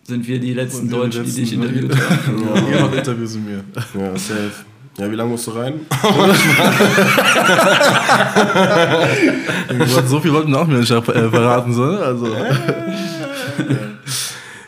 sind 0.08 0.26
wir 0.26 0.40
die 0.40 0.54
letzten 0.54 0.90
Deutschen, 0.90 1.26
die 1.26 1.34
dich 1.34 1.52
interviewt 1.54 1.94
haben. 1.94 2.66
Ja, 2.72 2.80
noch 2.82 2.94
Interviews 2.94 3.36
mit 3.36 3.46
mir. 3.46 3.64
Ja, 3.94 4.18
safe. 4.18 4.52
Ja, 4.98 5.12
wie 5.12 5.16
lange 5.16 5.32
musst 5.32 5.46
du 5.46 5.52
rein? 5.52 5.82
so 10.08 10.20
viel 10.20 10.34
wollten 10.34 10.56
auch 10.56 10.66
mir 10.66 10.80
nicht 10.80 10.90
äh, 10.90 11.02
verraten, 11.02 11.74
so. 11.74 11.86
ne? 11.86 12.00
Also. 12.00 12.36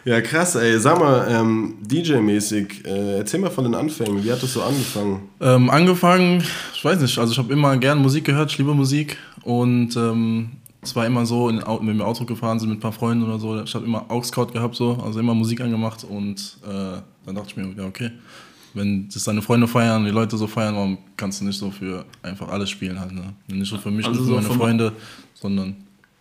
Ja, 0.06 0.22
krass, 0.22 0.56
ey. 0.56 0.78
Sag 0.78 1.00
mal, 1.00 1.28
ähm, 1.32 1.76
DJ-mäßig, 1.82 2.86
äh, 2.86 3.20
erzähl 3.20 3.40
mal 3.40 3.50
von 3.50 3.64
den 3.64 3.76
Anfängen. 3.76 4.24
Wie 4.24 4.32
hat 4.32 4.44
das 4.44 4.54
so 4.54 4.62
angefangen? 4.62 5.30
Ähm, 5.42 5.70
angefangen, 5.70 6.44
ich 6.76 6.86
weiß 6.86 7.00
nicht, 7.00 7.18
also 7.18 7.32
ich 7.32 7.40
habe 7.40 7.52
immer 7.52 7.76
gern 7.78 8.00
Musik 8.00 8.26
gehört, 8.26 8.52
ich 8.52 8.58
liebe 8.58 8.76
Musik 8.76 9.18
und 9.44 9.96
ähm, 9.96 10.52
es 10.82 10.96
war 10.96 11.06
immer 11.06 11.26
so, 11.26 11.50
in, 11.50 11.58
wenn 11.58 11.98
wir 11.98 12.08
Auto 12.08 12.26
gefahren 12.26 12.60
sind 12.60 12.70
mit 12.70 12.78
ein 12.78 12.82
paar 12.82 12.94
Freunden 12.94 13.26
oder 13.26 13.38
so, 13.40 13.62
ich 13.62 13.76
habe 13.76 13.86
immer 13.86 14.10
Aux-Scout 14.10 14.48
gehabt, 14.48 14.76
so, 14.76 14.94
also 15.04 15.20
immer 15.20 15.34
Musik 15.34 15.62
angemacht 15.62 16.04
und 16.04 16.58
äh, 16.64 17.02
dann 17.26 17.36
dachte 17.36 17.50
ich 17.50 17.58
mir, 17.58 17.74
ja 17.78 17.86
okay, 17.86 18.12
wenn 18.74 19.10
das 19.10 19.24
deine 19.24 19.42
Freunde 19.42 19.68
feiern, 19.68 20.06
die 20.06 20.12
Leute 20.12 20.38
so 20.38 20.48
feiern, 20.48 20.76
warum 20.76 20.98
kannst 21.18 21.42
du 21.42 21.46
nicht 21.46 21.58
so 21.58 21.72
für 21.72 22.06
einfach 22.22 22.48
alles 22.50 22.70
spielen 22.70 23.00
halt, 23.00 23.12
ne? 23.12 23.34
Nicht 23.48 23.70
so 23.70 23.78
für 23.78 23.92
mich, 23.92 24.06
Also 24.06 24.22
nicht 24.22 24.30
für 24.30 24.36
so 24.36 24.42
meine 24.42 24.60
Freunde, 24.60 24.94
sondern 25.34 25.76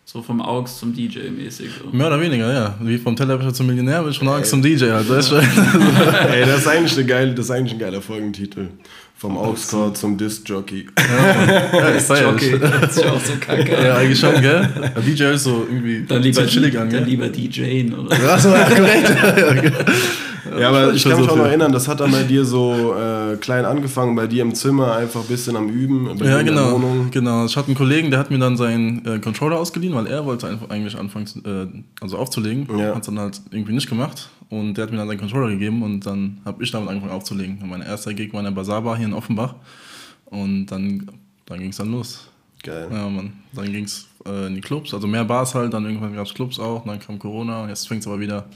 So 0.05 0.23
vom 0.23 0.41
AUX 0.41 0.79
zum 0.79 0.95
DJ 0.95 1.29
mäßig. 1.29 1.71
So. 1.85 1.95
Mehr 1.95 2.07
oder 2.07 2.19
weniger, 2.19 2.51
ja. 2.53 2.75
Wie 2.81 2.97
vom 2.97 3.15
Tellerwäscher 3.15 3.53
zum 3.53 3.67
Millionär, 3.67 4.01
bin 4.01 4.11
ich 4.11 4.19
von 4.19 4.29
Angst 4.29 4.51
zum 4.51 4.63
DJ. 4.63 4.87
Also, 4.87 5.15
weißt 5.15 5.33
du? 5.33 5.37
Ey, 6.33 6.47
das 6.47 6.61
ist 6.61 6.67
eigentlich, 6.67 6.97
eine 6.97 7.07
geile, 7.07 7.35
das 7.35 7.45
ist 7.45 7.51
eigentlich 7.51 7.75
ein 7.75 7.79
geiler 7.79 8.01
Folgentitel. 8.01 8.69
Vom 9.19 9.37
Augscore 9.37 9.93
zum 9.95 10.17
Disc-Jockey. 10.17 10.87
ja, 10.97 11.89
ist 11.89 12.09
Jockey, 12.09 12.57
das 12.59 12.97
ist 12.97 13.05
ja 13.05 13.11
auch 13.13 13.21
so 13.21 13.33
kacke. 13.41 13.73
Ja, 13.85 13.97
eigentlich 13.97 14.21
schon, 14.21 14.41
gell? 14.41 14.69
Der 14.95 15.03
DJ 15.03 15.25
ist 15.35 15.43
so 15.43 15.67
irgendwie 15.69 16.05
Dann 16.07 16.23
lieber, 16.23 16.47
chillig 16.47 16.79
an, 16.79 16.89
dann 16.89 17.05
lieber 17.05 17.29
DJen 17.29 17.95
oder 17.95 18.17
Ja, 18.17 18.39
so, 18.39 18.51
ja, 18.51 18.63
korrekt. 18.71 19.13
Ja, 20.59 20.69
aber 20.71 20.95
ich 20.95 21.03
kann 21.03 21.17
mich 21.17 21.27
so 21.27 21.33
auch 21.33 21.37
noch 21.37 21.45
erinnern, 21.47 21.73
das 21.73 21.89
hat 21.89 22.01
dann 22.01 22.11
bei 22.13 22.23
dir 22.23 22.45
so 22.45 22.95
äh, 22.97 23.37
klein 23.37 23.65
angefangen, 23.65 24.15
bei 24.17 24.27
dir 24.27 24.43
im 24.43 24.55
Zimmer 24.55 24.95
einfach 24.97 25.21
ein 25.21 25.27
bisschen 25.27 25.57
am 25.57 25.69
Üben, 25.69 26.07
bei 26.07 26.25
dir 26.25 26.31
Ja, 26.31 26.39
in 26.39 26.47
der 26.47 26.55
genau. 26.55 26.73
Wohnung. 26.73 27.11
genau. 27.11 27.45
Ich 27.45 27.57
hatte 27.57 27.67
einen 27.69 27.77
Kollegen, 27.77 28.11
der 28.11 28.19
hat 28.21 28.31
mir 28.31 28.39
dann 28.39 28.57
seinen 28.57 29.05
äh, 29.05 29.19
Controller 29.19 29.59
ausgeliehen, 29.59 29.95
weil 29.95 30.07
er 30.07 30.25
wollte 30.25 30.47
einfach 30.47 30.71
eigentlich 30.71 30.97
anfangen, 30.97 31.27
äh, 31.45 32.03
also 32.03 32.17
aufzulegen. 32.17 32.67
Ja. 32.79 32.95
Hat 32.95 33.01
es 33.01 33.07
dann 33.07 33.19
halt 33.19 33.41
irgendwie 33.51 33.73
nicht 33.73 33.89
gemacht. 33.91 34.31
Und 34.51 34.75
der 34.75 34.85
hat 34.85 34.91
mir 34.93 34.97
dann 34.99 35.09
seinen 35.09 35.19
Controller 35.19 35.51
gegeben 35.51 35.83
und 35.83 36.07
dann 36.07 36.41
habe 36.45 36.65
ich 36.65 36.71
damit 36.71 36.89
angefangen 36.89 37.13
aufzulegen. 37.13 37.59
Und 37.63 37.69
mein 37.69 37.83
erster 37.83 38.15
Gig 38.15 38.33
war 38.33 38.41
in 38.41 38.45
der 38.47 38.53
Basarbar 38.53 38.97
hier 38.97 39.07
in 39.07 39.13
Offenbach. 39.13 39.55
Und 40.27 40.67
dann, 40.67 41.11
dann 41.47 41.59
ging 41.59 41.69
es 41.71 41.77
dann 41.77 41.91
los. 41.91 42.29
Geil. 42.63 42.89
Ja, 42.91 43.09
Mann. 43.09 43.33
Dann 43.53 43.71
ging 43.73 43.85
es 43.85 44.07
äh, 44.27 44.47
in 44.47 44.55
die 44.55 44.61
Clubs, 44.61 44.93
also 44.95 45.07
mehr 45.07 45.25
Bars 45.25 45.55
halt, 45.55 45.73
dann 45.75 45.85
irgendwann 45.85 46.15
gab 46.15 46.27
es 46.27 46.35
Clubs 46.35 46.59
auch, 46.59 46.85
dann 46.85 46.99
kam 46.99 47.19
Corona 47.19 47.63
und 47.63 47.69
jetzt 47.69 47.87
fängt 47.87 48.01
es 48.01 48.07
aber 48.07 48.19
wieder. 48.19 48.47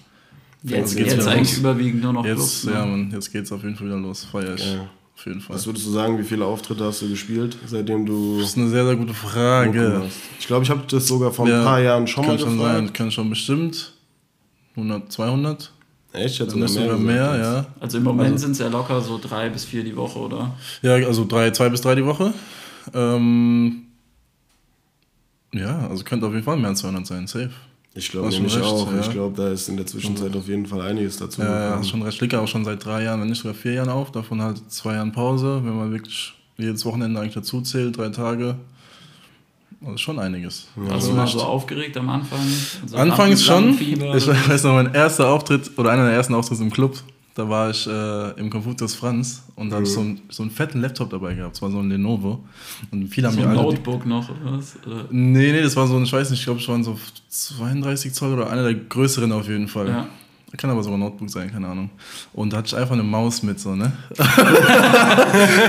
jetzt, 0.63 0.97
geht's 0.97 1.13
jetzt 1.13 1.29
eigentlich 1.29 1.51
los. 1.53 1.59
überwiegend 1.59 2.03
nur 2.03 2.13
noch 2.15 2.25
Jetzt, 2.25 2.37
Clubs, 2.37 2.65
ne? 2.65 2.73
ja, 2.73 2.87
Mann, 2.87 3.11
jetzt 3.13 3.31
geht 3.33 3.45
es 3.45 3.53
auf 3.53 3.63
jeden 3.63 3.77
Fall 3.77 3.87
wieder 3.87 3.99
los. 3.99 4.25
Feier 4.25 4.55
ich. 4.55 4.61
Geil. 4.65 4.89
Auf 5.15 5.27
jeden 5.27 5.41
Fall. 5.41 5.55
Was 5.55 5.67
würdest 5.67 5.87
du 5.87 5.91
sagen, 5.91 6.19
wie 6.19 6.25
viele 6.25 6.45
Auftritte 6.45 6.85
hast 6.85 7.03
du 7.03 7.09
gespielt, 7.09 7.57
seitdem 7.67 8.05
du 8.07 8.39
Das 8.41 8.49
ist 8.49 8.59
eine 8.59 8.69
sehr, 8.71 8.85
sehr 8.87 8.97
gute 8.97 9.15
Frage. 9.15 10.03
Ich 10.41 10.47
glaube, 10.49 10.65
ich 10.65 10.71
habe 10.71 10.83
das 10.89 11.07
sogar 11.07 11.31
vor 11.33 11.47
ein 11.47 11.53
Ja, 11.53 11.63
paar 11.63 11.81
Jahren 11.81 12.07
schon 12.09 12.25
mal 12.27 12.31
kann 12.33 12.39
schon 12.41 12.57
gefragt. 12.57 12.75
sein, 12.79 12.93
kann 12.93 13.11
schon 13.13 13.31
bestimmt 13.31 13.93
100, 14.75 15.13
200, 15.13 15.73
Echt? 16.12 16.40
Nicht 16.40 16.50
sogar 16.50 16.88
gesagt 16.88 17.00
mehr, 17.00 17.37
jetzt. 17.37 17.45
ja. 17.45 17.66
Also 17.81 17.99
im 17.99 18.04
Moment 18.04 18.38
sind 18.38 18.52
es 18.52 18.59
ja 18.59 18.69
locker 18.69 19.00
so 19.00 19.19
drei 19.19 19.49
bis 19.49 19.64
vier 19.64 19.83
die 19.83 19.97
Woche, 19.97 20.19
oder? 20.19 20.54
Ja, 20.83 20.95
also 20.95 21.25
drei, 21.25 21.50
zwei 21.50 21.69
bis 21.71 21.81
drei 21.81 21.95
die 21.95 22.04
Woche. 22.04 22.35
Ähm, 22.92 23.85
ja, 25.54 25.87
also 25.88 26.04
könnte 26.04 26.26
auf 26.26 26.33
jeden 26.33 26.45
Fall 26.45 26.57
mehr 26.57 26.71
als 26.71 26.81
200 26.81 27.07
sein, 27.07 27.26
safe. 27.26 27.50
Ich 27.95 28.11
glaube 28.11 28.31
nämlich 28.31 28.57
recht, 28.57 28.64
auch. 28.64 28.90
ja. 28.90 29.00
Ich 29.00 29.11
glaube, 29.11 29.37
da 29.37 29.50
ist 29.50 29.69
in 29.69 29.76
der 29.76 29.87
Zwischenzeit 29.87 30.35
auf 30.35 30.49
jeden 30.49 30.64
Fall 30.66 30.81
einiges 30.81 31.19
dazu 31.19 31.42
Ja, 31.42 31.76
ja, 31.76 31.85
schon 31.85 32.02
recht. 32.02 32.14
Ich 32.14 32.21
lege 32.23 32.40
auch 32.40 32.49
schon 32.49 32.64
seit 32.64 32.85
drei 32.85 33.04
Jahren, 33.04 33.21
wenn 33.21 33.28
nicht 33.28 33.42
sogar 33.42 33.54
vier 33.54 33.75
Jahren 33.75 33.90
auf, 33.90 34.11
davon 34.11 34.40
halt 34.40 34.71
zwei 34.71 34.95
Jahren 34.95 35.12
Pause, 35.12 35.61
wenn 35.62 35.76
man 35.76 35.92
wirklich 35.92 36.33
jedes 36.57 36.85
Wochenende 36.87 37.21
eigentlich 37.21 37.35
dazu 37.35 37.61
zählt, 37.61 37.99
drei 37.99 38.09
Tage. 38.09 38.57
Also 39.85 39.97
schon 39.99 40.19
einiges. 40.19 40.69
Warst 40.77 41.09
du 41.09 41.12
mal 41.12 41.27
so 41.27 41.41
aufgeregt 41.43 41.97
am 41.97 42.09
Anfang? 42.09 42.39
Also 42.83 42.97
Anfangs 42.97 43.45
schon. 43.45 43.77
Ich 43.79 44.27
weiß 44.29 44.65
noch, 44.65 44.75
mein 44.75 44.95
erster 44.95 45.29
Auftritt 45.29 45.71
oder 45.79 45.91
einer 45.91 46.05
der 46.05 46.15
ersten 46.15 46.35
Auftritte 46.35 46.62
im 46.62 46.71
Club, 46.71 46.97
da 47.35 47.49
war 47.49 47.71
ich 47.71 47.87
äh, 47.87 48.31
im 48.39 48.51
Confucius 48.51 48.95
Franz 48.95 49.43
und 49.57 49.71
da 49.71 49.77
habe 49.77 49.85
ich 49.87 49.91
so, 49.93 50.01
einen- 50.01 50.21
so 50.29 50.43
einen 50.43 50.51
fetten 50.53 50.81
Laptop 50.83 51.09
dabei 51.11 51.35
gehabt. 51.35 51.55
Das 51.57 51.62
war 51.62 51.71
so 51.71 51.79
ein 51.79 51.89
Lenovo. 51.89 52.41
Und 52.91 53.09
viele 53.09 53.27
haben 53.29 53.35
so 53.35 53.41
mir 53.41 53.49
ein 53.49 53.57
alle. 53.57 53.69
die- 53.69 53.75
Notebook 53.75 54.05
noch, 54.07 54.29
oder 54.29 54.59
was? 54.59 54.77
Oder? 54.87 55.05
Nee, 55.11 55.53
nee, 55.53 55.62
das 55.62 55.75
war 55.75 55.87
so 55.87 55.97
ein, 55.97 56.03
ich 56.05 56.12
weiß 56.12 56.31
nicht, 56.31 56.41
ich 56.41 56.45
glaube, 56.45 56.61
es 56.61 56.69
waren 56.69 56.85
so 56.85 56.97
32 57.29 58.12
Zoll 58.12 58.35
oder 58.35 58.51
einer 58.51 58.65
der 58.65 58.75
größeren 58.75 59.33
auf 59.33 59.49
jeden 59.49 59.67
Fall. 59.69 59.89
Ja. 59.89 60.09
Kann 60.59 60.68
aber 60.71 60.82
sogar 60.82 60.99
ein 60.99 61.00
Notebook 61.00 61.30
sein, 61.30 61.50
keine 61.50 61.66
Ahnung. 61.66 61.88
Und 62.35 62.52
da 62.52 62.59
hatte 62.59 62.68
ich 62.68 62.76
einfach 62.76 62.92
eine 62.92 63.02
Maus 63.02 63.42
mit, 63.42 63.59
so, 63.59 63.75
ne? 63.75 63.90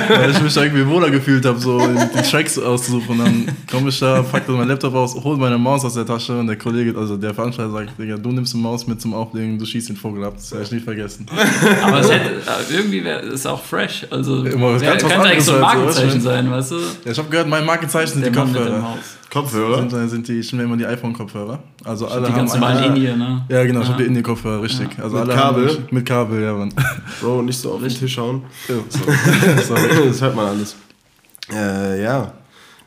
Weil 0.10 0.32
ich 0.32 0.42
mich 0.42 0.56
irgendwie 0.58 0.86
wohler 0.86 1.10
gefühlt 1.10 1.46
habe, 1.46 1.58
so 1.58 1.80
die 1.80 2.22
Tracks 2.30 2.60
auszusuchen. 2.60 3.20
Und 3.20 3.26
dann 3.26 3.48
komme 3.72 3.90
ich 3.90 4.00
da, 4.00 4.22
pack 4.24 4.46
dann 4.46 4.58
mein 4.58 4.68
Laptop 4.68 4.94
aus, 4.94 5.16
hol 5.16 5.38
meine 5.38 5.58
Maus 5.58 5.86
aus 5.86 5.94
der 5.94 6.06
Tasche 6.06 6.38
und 6.38 6.48
der 6.48 6.58
Kollege, 6.58 6.98
also 6.98 7.16
der 7.16 7.34
Veranstalter 7.34 7.72
sagt, 7.72 7.98
Digga, 7.98 8.18
du 8.18 8.32
nimmst 8.32 8.54
eine 8.54 8.64
Maus 8.64 8.86
mit 8.86 9.02
zum 9.02 9.14
Auflegen, 9.14 9.58
du 9.58 9.66
schießt 9.66 9.90
den 9.90 9.96
Vogel 9.96 10.26
ab. 10.26 10.34
Das 10.36 10.52
werde 10.52 10.66
ich 10.66 10.72
nicht 10.72 10.84
vergessen. 10.84 11.26
Aber 11.82 12.00
es 12.00 12.12
hätte, 12.12 12.42
irgendwie 12.70 13.04
wäre 13.04 13.22
es 13.22 13.46
auch 13.46 13.64
fresh. 13.64 14.06
Also 14.12 14.44
Immer 14.44 14.80
wär, 14.82 14.98
könnte 14.98 15.22
eigentlich 15.22 15.46
so 15.46 15.54
ein 15.56 15.66
halt, 15.66 15.76
so, 15.76 15.80
Markenzeichen 15.80 16.20
du? 16.20 16.24
sein, 16.24 16.52
weißt 16.52 16.72
du? 16.72 16.76
Ja, 17.06 17.12
ich 17.12 17.18
habe 17.18 17.30
gehört, 17.30 17.48
mein 17.48 17.66
Markenzeichen 17.66 18.14
sind 18.14 18.22
Der 18.24 18.32
die 18.32 18.38
Mann 18.38 18.54
Kopfhörer. 18.54 18.98
Kopfhörer? 19.34 19.78
Sind, 19.78 19.94
äh, 19.94 20.08
sind 20.08 20.28
die, 20.28 20.40
ich 20.40 20.52
nehme 20.54 20.66
immer 20.66 20.78
die 20.78 20.86
iPhone-Kopfhörer. 20.86 21.60
Also 21.84 22.08
alle 22.08 22.28
Die 22.28 22.32
haben 22.32 22.38
ganz 22.38 22.54
normalen 22.54 22.94
Linie, 22.94 23.18
ne? 23.18 23.46
Ja, 23.50 23.64
genau, 23.64 23.82
ich 23.82 23.88
habe 23.88 24.04
die 24.04 24.08
Indie-Kopfhörer, 24.08 24.62
richtig. 24.62 24.73
Also 24.82 25.18
Mit 25.18 25.26
alle 25.30 25.34
Kabel? 25.36 25.70
Haben, 25.70 25.88
mit 25.92 26.06
Kabel, 26.06 26.42
ja, 26.44 26.54
Mann. 26.54 26.74
Bro, 27.22 27.42
nicht 27.44 27.60
so 27.60 27.74
auf 27.74 27.82
den 27.82 27.90
Tisch 27.90 28.18
hauen. 28.18 28.44
Sorry. 28.68 30.08
das 30.08 30.22
hört 30.22 30.36
man 30.36 30.48
alles. 30.48 30.76
Äh, 31.52 32.04
ja. 32.04 32.34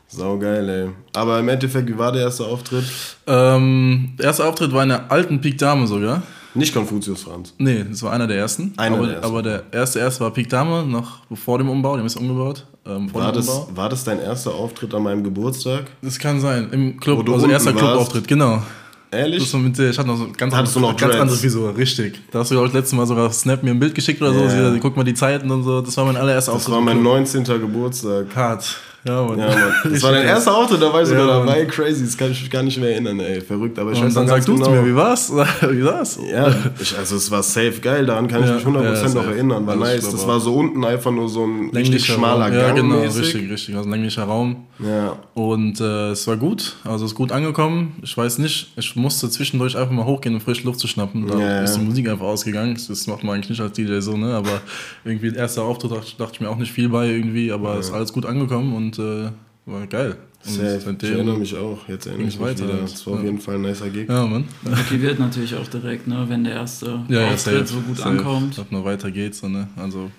Sau 0.09 0.37
geil, 0.37 0.69
ey. 0.69 0.89
Aber 1.13 1.39
im 1.39 1.49
Endeffekt, 1.49 1.89
wie 1.89 1.97
war 1.97 2.11
der 2.11 2.23
erste 2.23 2.45
Auftritt? 2.45 2.85
Ähm, 3.27 4.13
der 4.17 4.27
erste 4.27 4.45
Auftritt 4.45 4.71
war 4.71 4.83
in 4.83 4.89
der 4.89 5.11
alten 5.11 5.41
Pik 5.41 5.57
Dame 5.57 5.85
sogar. 5.85 6.23
Nicht 6.53 6.73
Konfuzius 6.73 7.23
Franz. 7.23 7.53
Nee, 7.57 7.85
das 7.87 8.01
war 8.01 8.13
einer 8.13 8.25
der 8.25 8.37
ersten. 8.37 8.73
Einer 8.77 8.95
aber, 8.95 9.05
der 9.05 9.15
ersten. 9.17 9.27
aber 9.31 9.43
der 9.43 9.63
erste 9.71 9.99
erste 9.99 10.21
war 10.21 10.31
Pik 10.31 10.49
Dame, 10.49 10.85
noch 10.85 11.19
vor 11.35 11.57
dem 11.57 11.69
Umbau, 11.69 11.93
die 11.95 11.99
haben 11.99 12.07
es 12.07 12.15
umgebaut. 12.15 12.65
Ähm, 12.85 13.13
War 13.13 13.33
das, 13.33 13.49
Umbau. 13.49 13.69
war 13.75 13.89
das 13.89 14.05
dein 14.05 14.19
erster 14.19 14.55
Auftritt 14.55 14.93
an 14.95 15.03
meinem 15.03 15.23
Geburtstag? 15.23 15.87
Das 16.01 16.17
kann 16.17 16.39
sein, 16.39 16.69
im 16.71 16.95
Wo 16.95 16.99
Club, 16.99 17.25
du 17.25 17.33
also 17.33 17.43
unten 17.43 17.53
erster? 17.53 17.73
Clubauftritt, 17.73 18.27
genau. 18.27 18.63
Ehrlich? 19.11 19.43
Das 19.43 19.53
war 19.53 19.61
mit 19.61 19.79
ich 19.79 19.97
hatte 19.97 20.07
noch 20.07 20.17
so 20.17 20.27
ganz, 20.35 20.53
Hattest 20.53 20.75
du 20.75 20.79
noch 20.81 20.89
ganz 20.97 21.11
Dreads? 21.13 21.21
andere 21.21 21.37
Frisur, 21.37 21.77
richtig. 21.77 22.19
Da 22.31 22.39
hast 22.39 22.51
du, 22.51 22.55
glaube 22.55 22.67
ich, 22.67 22.73
letztes 22.73 22.93
Mal 22.93 23.05
sogar 23.07 23.31
Snap 23.31 23.63
mir 23.63 23.71
ein 23.71 23.79
Bild 23.79 23.95
geschickt 23.95 24.21
oder 24.21 24.33
so. 24.33 24.41
Ja. 24.41 24.71
Sie, 24.73 24.79
guck 24.79 24.97
mal 24.97 25.03
die 25.03 25.13
Zeiten 25.13 25.49
und 25.49 25.63
so. 25.63 25.81
Das 25.81 25.95
war 25.97 26.05
mein 26.05 26.17
allererster 26.17 26.51
das 26.51 26.67
Auftritt. 26.67 26.73
war 26.73 26.79
im 26.79 26.85
mein 26.85 26.99
Club. 27.01 27.13
19. 27.43 27.43
Geburtstag. 27.61 28.35
Hart. 28.35 28.77
Ja, 29.07 29.23
Mann. 29.23 29.39
Ja, 29.39 29.47
Mann. 29.47 29.73
Das 29.91 30.03
war 30.03 30.11
dein 30.11 30.25
erster 30.25 30.55
Auftritt, 30.55 30.81
da 30.81 30.91
war 30.91 31.01
ich 31.01 31.07
sogar 31.07 31.27
Ja, 31.27 31.39
dabei. 31.39 31.65
Crazy, 31.65 32.05
das 32.05 32.17
kann 32.17 32.31
ich 32.31 32.41
mich 32.41 32.51
gar 32.51 32.63
nicht 32.63 32.79
mehr 32.79 32.91
erinnern, 32.91 33.19
ey. 33.19 33.41
Verrückt, 33.41 33.79
aber 33.79 33.91
ich 33.91 34.01
weiß 34.01 34.13
dann 34.13 34.27
sagst 34.27 34.47
du 34.47 34.55
genau. 34.55 34.69
mir, 34.69 34.85
wie 34.85 34.95
war's? 34.95 35.31
Wie 35.69 35.83
war's? 35.83 36.19
Ja, 36.31 36.53
ich, 36.79 36.97
also 36.97 37.15
es 37.15 37.29
war 37.31 37.43
safe 37.43 37.79
geil, 37.81 38.05
daran 38.05 38.27
kann 38.27 38.43
ich 38.43 38.51
mich 38.51 38.63
100% 38.63 39.07
ja, 39.07 39.13
noch 39.13 39.27
erinnern. 39.27 39.65
War 39.65 39.75
nice. 39.75 40.11
Das 40.11 40.27
war 40.27 40.39
so 40.39 40.55
unten 40.55 40.83
einfach 40.83 41.11
nur 41.11 41.29
so 41.29 41.45
ein 41.45 41.69
richtig 41.73 42.05
schmaler 42.05 42.45
Raum. 42.45 42.53
Gang. 42.53 42.67
Ja, 42.67 42.71
genau, 42.73 42.99
mäßig. 42.99 43.21
richtig, 43.21 43.51
richtig. 43.51 43.75
Also 43.75 43.89
ein 43.89 43.91
länglicher 43.91 44.23
Raum. 44.23 44.67
Ja. 44.79 45.17
Und 45.33 45.79
äh, 45.81 46.11
es 46.11 46.27
war 46.27 46.37
gut, 46.37 46.75
also 46.83 47.05
es 47.05 47.11
ist 47.11 47.15
gut 47.15 47.31
angekommen. 47.31 47.95
Ich 48.01 48.15
weiß 48.15 48.37
nicht, 48.39 48.71
ich 48.75 48.95
musste 48.95 49.29
zwischendurch 49.29 49.75
einfach 49.77 49.91
mal 49.91 50.05
hochgehen, 50.05 50.35
um 50.35 50.41
frische 50.41 50.63
Luft 50.63 50.79
zu 50.79 50.87
schnappen. 50.87 51.27
Da 51.27 51.63
ist 51.63 51.75
die. 51.75 51.87
Musik 51.87 52.09
einfach 52.09 52.25
ausgegangen. 52.25 52.77
Das 52.87 53.07
macht 53.07 53.23
man 53.23 53.35
eigentlich 53.35 53.49
nicht 53.49 53.61
als 53.61 53.73
DJ 53.73 53.99
so, 53.99 54.17
ne? 54.17 54.35
Aber 54.35 54.61
irgendwie 55.05 55.33
erster 55.33 55.63
Auftritt 55.63 55.91
dachte, 55.91 56.11
dachte 56.17 56.33
ich 56.33 56.41
mir 56.41 56.49
auch 56.49 56.57
nicht 56.57 56.71
viel 56.71 56.89
bei 56.89 57.07
irgendwie, 57.07 57.51
aber 57.51 57.77
es 57.77 57.87
ist 57.87 57.93
alles 57.93 58.13
gut 58.13 58.25
angekommen 58.25 58.75
und 58.75 58.96
äh, 58.99 59.29
war 59.65 59.87
geil. 59.87 60.15
Und 60.45 60.51
Safe. 60.53 60.95
Ich 61.01 61.09
erinnere 61.09 61.37
mich 61.37 61.55
auch. 61.57 61.79
Jetzt 61.89 62.05
erinnere 62.05 62.27
ich 62.29 62.39
mich 62.39 62.47
weiter 62.47 62.63
wieder. 62.63 62.77
Das 62.81 63.05
war 63.05 63.13
auf 63.13 63.19
Ja. 63.19 63.25
jeden 63.25 63.39
Fall 63.39 63.55
ein 63.55 63.61
nicer 63.61 63.89
Gig. 63.89 64.07
Ja, 64.07 64.25
Mann. 64.25 64.45
Motiviert 64.63 65.19
natürlich 65.19 65.55
auch 65.55 65.67
direkt, 65.67 66.07
ne? 66.07 66.25
Wenn 66.27 66.43
der 66.43 66.53
erste 66.53 67.03
Ja, 67.09 67.21
ja, 67.21 67.27
Auftritt 67.33 67.67
safe, 67.67 67.79
so 67.79 67.79
gut 67.81 67.97
safe. 67.97 68.09
ankommt. 68.09 68.57
Dass 68.57 68.71
noch 68.71 68.85
weiter 68.85 69.11
geht, 69.11 69.35
so, 69.35 69.49
ne? 69.49 69.67
Also 69.75 70.09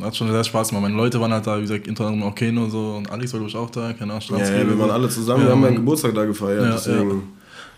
hat 0.00 0.16
schon 0.16 0.30
sehr 0.30 0.42
Spaß 0.44 0.68
gemacht. 0.68 0.82
Meine 0.82 0.96
Leute 0.96 1.20
waren 1.20 1.32
halt 1.32 1.46
da, 1.46 1.56
wie 1.58 1.62
gesagt, 1.62 1.86
unter 1.88 2.06
anderem 2.06 2.28
auch 2.30 2.34
Keno 2.34 2.64
und 2.64 2.70
so 2.70 2.94
und 2.96 3.10
Alex 3.10 3.32
war 3.32 3.40
glaube 3.40 3.50
ich 3.50 3.56
auch 3.56 3.70
da, 3.70 3.92
keine 3.92 4.12
Ahnung, 4.12 4.14
Ja, 4.16 4.20
Stransky 4.20 4.58
ja, 4.58 4.68
wir 4.68 4.78
waren 4.78 4.90
alle 4.90 5.08
zusammen, 5.08 5.40
Ja, 5.42 5.46
wir 5.48 5.52
haben 5.52 5.60
meinen. 5.60 5.76
Geburtstag 5.76 6.14
da 6.14 6.24
gefeiert, 6.24 6.64
Ja, 6.64 6.72
deswegen 6.72 7.22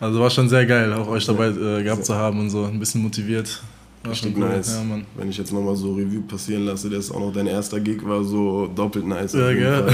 Also 0.00 0.19
war 0.21 0.30
schon 0.30 0.49
sehr 0.49 0.64
geil, 0.66 0.92
auch 0.95 1.07
euch 1.09 1.26
dabei 1.26 1.49
äh, 1.49 1.83
gehabt 1.83 2.04
zu 2.04 2.14
haben 2.14 2.40
und 2.40 2.50
so, 2.50 2.64
ein 2.64 2.78
bisschen 2.78 3.02
motiviert. 3.02 3.62
Richtig 4.09 4.37
cool. 4.37 4.49
nice. 4.49 4.76
Ja, 4.76 4.85
Mann. 4.85 5.04
Wenn 5.14 5.28
ich 5.28 5.37
jetzt 5.38 5.52
nochmal 5.52 5.76
so 5.76 5.92
Revue 5.95 6.23
passieren 6.23 6.64
lasse, 6.64 6.88
dass 6.88 7.11
auch 7.11 7.21
noch 7.21 7.33
dein 7.33 7.47
erster 7.47 7.80
Gig 7.80 8.02
war, 8.04 8.25
so 8.25 8.66
doppelt 8.66 9.07
nice. 9.07 9.35
Ja, 9.35 9.52
gell? 9.52 9.92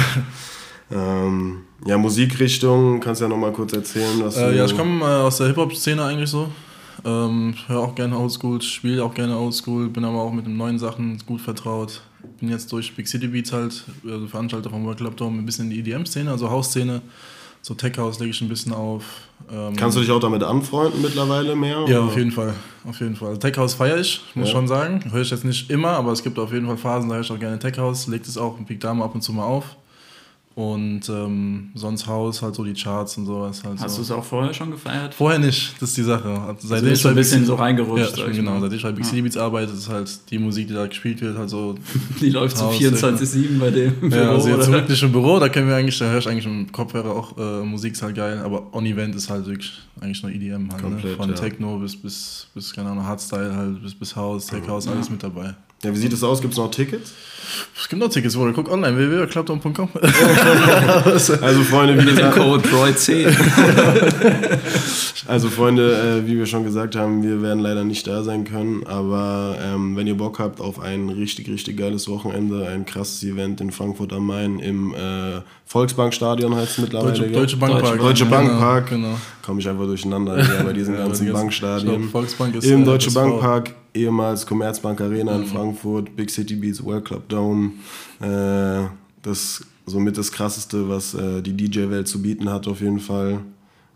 Ähm, 0.92 1.62
ja, 1.84 1.98
Musikrichtung, 1.98 3.00
kannst 3.00 3.20
ja 3.20 3.28
nochmal 3.28 3.52
kurz 3.52 3.72
erzählen, 3.72 4.20
was 4.22 4.36
Äh, 4.36 4.50
du... 4.52 4.56
ja, 4.58 4.64
ich 4.66 4.76
komme 4.76 5.04
äh, 5.04 5.22
aus 5.22 5.38
der 5.38 5.48
Hip-Hop-Szene 5.48 6.04
eigentlich 6.04 6.30
so. 6.30 6.48
Ähm, 7.04 7.54
höre 7.66 7.80
auch 7.80 7.94
gerne 7.94 8.16
Oldschool, 8.18 8.62
spiele 8.62 9.04
auch 9.04 9.12
gerne 9.12 9.36
Oldschool, 9.36 9.88
bin 9.88 10.04
aber 10.04 10.22
auch 10.22 10.32
mit 10.32 10.46
den 10.46 10.56
neuen 10.56 10.78
Sachen 10.78 11.18
gut 11.26 11.40
vertraut. 11.40 12.02
Bin 12.40 12.48
jetzt 12.48 12.70
durch 12.72 12.94
Big 12.94 13.06
City 13.08 13.26
Beats 13.28 13.52
halt, 13.52 13.84
also 14.08 14.26
Veranstalter 14.28 14.70
vom 14.70 14.84
World 14.84 14.98
Club 14.98 15.16
Dome, 15.16 15.38
ein 15.38 15.46
bisschen 15.46 15.70
in 15.70 15.82
die 15.82 15.90
EDM-Szene, 15.90 16.30
also 16.30 16.50
Hausszene. 16.50 17.02
So 17.66 17.74
Tech 17.74 17.98
House 17.98 18.20
lege 18.20 18.30
ich 18.30 18.40
ein 18.42 18.48
bisschen 18.48 18.72
auf. 18.72 19.02
Ähm, 19.50 19.74
Kannst 19.74 19.96
du 19.96 20.00
dich 20.00 20.12
auch 20.12 20.20
damit 20.20 20.40
anfreunden 20.44 21.02
mittlerweile 21.02 21.56
mehr? 21.56 21.78
Ja, 21.88 21.98
oder? 21.98 22.02
auf 22.04 22.16
jeden 22.16 22.30
Fall. 22.30 22.54
Auf 22.88 23.00
jeden 23.00 23.16
Fall. 23.16 23.36
Tech 23.40 23.56
House 23.56 23.74
feiere 23.74 23.98
ich, 23.98 24.20
muss 24.36 24.46
Ja. 24.50 24.52
schon 24.54 24.68
sagen. 24.68 25.02
Höre 25.10 25.22
ich 25.22 25.30
jetzt 25.32 25.44
nicht 25.44 25.68
immer, 25.68 25.88
aber 25.88 26.12
es 26.12 26.22
gibt 26.22 26.38
auf 26.38 26.52
jeden 26.52 26.66
Fall 26.68 26.76
Phasen, 26.76 27.08
da 27.08 27.16
höre 27.16 27.22
ich 27.22 27.32
auch 27.32 27.40
gerne 27.40 27.58
Tech 27.58 27.76
House. 27.78 28.06
Legt 28.06 28.28
es 28.28 28.38
auch 28.38 28.56
im 28.56 28.66
Peak 28.66 28.78
Dame 28.78 29.02
ab 29.02 29.16
und 29.16 29.22
zu 29.22 29.32
mal 29.32 29.42
auf. 29.46 29.74
Und 30.56 31.06
ähm, 31.10 31.68
sonst 31.74 32.06
Haus, 32.06 32.40
halt 32.40 32.54
so 32.54 32.64
die 32.64 32.72
Charts 32.72 33.18
und 33.18 33.26
sowas. 33.26 33.62
Halt 33.62 33.78
Hast 33.78 33.90
so. 33.92 33.96
du 33.98 34.02
es 34.04 34.10
auch 34.10 34.24
vorher 34.24 34.54
schon 34.54 34.70
gefeiert? 34.70 35.12
Vorher 35.12 35.38
nicht, 35.38 35.74
das 35.82 35.90
ist 35.90 35.98
die 35.98 36.02
Sache. 36.02 36.30
Also 36.30 36.42
Also 36.42 36.68
seitdem 36.68 36.88
bist 36.88 37.04
du 37.04 37.08
ein 37.08 37.14
bei 37.14 37.20
bisschen 37.20 37.44
so 37.44 37.54
reingerutscht. 37.56 38.16
Ja, 38.16 38.22
schon 38.22 38.30
ich 38.30 38.36
genau. 38.38 38.58
Seitdem 38.60 38.76
ich 38.78 38.82
bei 38.82 38.92
Big. 38.92 39.04
City 39.04 39.20
Beats 39.20 39.36
arbeite, 39.36 39.74
ist 39.74 39.90
halt 39.90 40.18
die 40.30 40.38
Musik, 40.38 40.68
die 40.68 40.72
da 40.72 40.86
gespielt 40.86 41.20
wird, 41.20 41.36
halt 41.36 41.50
so. 41.50 41.74
Die 42.22 42.30
läuft 42.30 42.56
so 42.56 42.64
Haus, 42.64 42.76
24-7 42.76 43.58
bei 43.58 43.70
dem 43.70 43.92
ja, 44.04 44.08
Büro, 44.08 44.30
also 44.30 44.48
jetzt 44.48 44.68
oder? 44.68 44.78
wirklich 44.78 45.02
im 45.02 45.12
Büro, 45.12 45.38
da 45.38 45.50
können 45.50 45.68
wir 45.68 45.76
eigentlich, 45.76 45.98
da 45.98 46.06
höre 46.06 46.20
ich 46.20 46.28
eigentlich 46.28 46.46
im 46.46 46.72
Kopfhörer 46.72 47.10
auch 47.10 47.36
äh, 47.36 47.62
Musik, 47.62 47.92
ist 47.92 48.02
halt 48.02 48.16
geil, 48.16 48.40
aber 48.42 48.74
on-Event 48.74 49.14
ist 49.14 49.28
halt 49.28 49.44
wirklich 49.44 49.72
eigentlich 50.00 50.22
nur 50.22 50.32
EDM 50.32 50.70
halt, 50.72 50.82
ne? 50.82 50.90
Komplett, 50.90 51.16
Von 51.18 51.28
ja. 51.28 51.34
Techno 51.34 51.76
bis, 51.78 51.94
bis, 51.94 52.46
bis, 52.54 52.72
keine 52.72 52.88
Ahnung, 52.88 53.04
Hardstyle 53.04 53.54
halt, 53.54 53.82
bis, 53.82 53.94
bis 53.94 54.16
House, 54.16 54.46
Tech 54.46 54.66
House, 54.66 54.88
alles 54.88 55.10
mit 55.10 55.22
dabei. 55.22 55.54
Ja, 55.84 55.92
wie 55.92 55.98
sieht 55.98 56.12
es 56.12 56.22
aus? 56.22 56.40
Gibt 56.40 56.54
es 56.54 56.58
noch 56.58 56.70
Tickets? 56.70 57.12
Es 57.78 57.88
gibt 57.88 58.00
noch 58.02 58.08
Tickets, 58.08 58.34
Bruder. 58.34 58.52
Guck 58.52 58.70
online, 58.70 58.96
www.clubdown.com. 58.96 59.88
Also 61.42 61.62
Freunde, 61.62 62.00
wie 62.02 62.06
gesagt, 62.06 62.36
Code 62.36 62.66
Droid10. 62.68 63.28
also 65.28 65.48
Freunde, 65.48 66.22
äh, 66.24 66.26
wie 66.28 66.36
wir 66.38 66.46
schon 66.46 66.64
gesagt 66.64 66.96
haben, 66.96 67.22
wir 67.22 67.42
werden 67.42 67.60
leider 67.60 67.84
nicht 67.84 68.06
da 68.06 68.22
sein 68.22 68.44
können, 68.44 68.84
aber 68.86 69.56
ähm, 69.62 69.96
wenn 69.96 70.06
ihr 70.06 70.16
Bock 70.16 70.38
habt 70.38 70.60
auf 70.60 70.80
ein 70.80 71.08
richtig, 71.08 71.48
richtig 71.48 71.76
geiles 71.76 72.08
Wochenende, 72.08 72.66
ein 72.68 72.84
krasses 72.86 73.22
Event 73.22 73.60
in 73.60 73.70
Frankfurt 73.70 74.12
am 74.12 74.26
Main 74.26 74.58
im 74.58 74.94
äh, 74.94 75.40
Volksbankstadion 75.66 76.54
heißt 76.54 76.72
es 76.72 76.78
mittlerweile. 76.78 77.12
Deutsche? 77.12 77.30
Deutsche 77.32 77.56
Bankpark. 77.58 77.98
Deutsche 77.98 78.24
Genau, 78.24 78.36
Bankpark. 78.36 78.88
Genau. 78.90 79.18
Komme 79.44 79.60
ich 79.60 79.68
einfach 79.68 79.84
durcheinander 79.86 80.38
ja, 80.38 80.62
bei 80.64 80.72
diesen 80.72 80.94
Ja, 80.94 81.00
ganzen 81.04 81.26
die 81.26 81.30
ganzen- 81.30 81.42
Bankstadien. 81.44 81.98
glaub, 82.00 82.10
Volksbank 82.10 82.54
ist, 82.56 82.64
Im 82.64 82.82
äh, 82.82 82.84
Deutsche. 82.84 83.10
Bankpark, 83.12 83.72
ehemals 83.96 84.46
Commerzbank 84.46 85.00
Arena 85.00 85.34
Mhm. 85.34 85.42
in 85.42 85.46
Frankfurt, 85.48 86.14
Big 86.16 86.30
City 86.30 86.54
Beats, 86.54 86.82
World 86.84 87.04
Club 87.04 87.28
Dome. 87.28 87.72
Äh, 88.20 88.88
das 89.22 89.64
somit 89.86 90.16
das 90.18 90.30
krasseste, 90.32 90.88
was 90.88 91.14
äh, 91.14 91.42
die 91.42 91.52
DJ-Welt 91.56 92.06
zu 92.08 92.20
bieten 92.22 92.48
hat, 92.50 92.66
auf 92.68 92.80
jeden 92.80 93.00
Fall. 93.00 93.40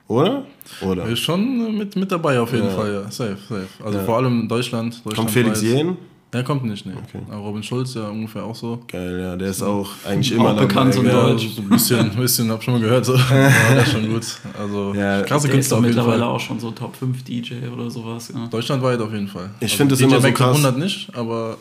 Oder? 0.09 0.45
Oder? 0.85 1.07
Ist 1.07 1.21
schon 1.21 1.77
mit, 1.79 1.95
mit 1.95 2.11
dabei 2.11 2.41
auf 2.41 2.53
jeden 2.53 2.67
Ja. 2.67 2.71
Fall, 2.75 2.93
ja. 2.93 3.03
Safe, 3.11 3.37
safe. 3.49 3.67
Also 3.85 3.99
Ja. 3.99 4.05
vor 4.05 4.17
allem 4.17 4.49
Deutschland. 4.49 4.95
Deutschland 5.05 5.17
Kommt 5.17 5.31
Felix 5.31 5.61
weiß- 5.63 5.95
Ja, 6.33 6.43
kommt 6.45 6.65
nicht, 6.65 6.87
ne. 6.87 6.93
Okay. 6.97 7.23
Aber 7.29 7.39
Robin 7.41 7.63
Schulz 7.63 7.95
ja 7.95 8.09
ungefähr 8.09 8.45
auch 8.45 8.55
so. 8.55 8.81
Geil, 8.87 9.19
ja, 9.21 9.37
der 9.37 9.49
ist 9.49 9.63
auch 9.63 9.91
eigentlich 10.07 10.31
immer 10.31 10.53
Auch 10.55 10.61
bekannt 10.61 10.95
dabei. 10.95 11.09
und 11.11 11.13
gell? 11.27 11.33
deutsch. 11.37 11.49
so 11.57 11.63
ein 11.63 11.69
bisschen, 11.69 11.99
ein 11.99 12.17
bisschen, 12.17 12.51
hab 12.53 12.63
schon 12.63 12.75
mal 12.75 12.81
gehört. 12.81 13.05
So. 13.05 13.15
Ja, 13.31 13.75
das 13.75 13.87
ist 13.89 13.93
schon 13.93 14.09
gut. 14.09 14.25
Also, 14.59 14.95
Ja, 14.95 15.23
krasse 15.23 15.49
Der 15.49 15.57
ist 15.59 15.71
Künstler 15.71 15.77
doch 15.79 15.81
auf 15.83 15.85
jeden 15.87 15.97
mittlerweile 15.97 16.21
Fall. 16.23 16.29
auch 16.29 16.41
schon 16.41 16.61
so 16.61 16.71
Top 16.71 16.95
5 16.95 17.25
DJ 17.25 17.55
oder 17.73 17.91
sowas. 17.91 18.31
Ja. 18.33 18.47
Deutschlandweit 18.47 19.01
auf 19.01 19.13
jeden 19.13 19.27
Fall. 19.29 19.51
Ich 19.59 19.73
also 19.73 19.77
find 19.77 19.93
es 19.93 19.99
DJ 19.99 20.05
immer 20.05 20.21
so 20.21 20.31
krass. 20.33 20.57
100 20.57 20.79
nicht, 20.79 21.09
aber 21.17 21.57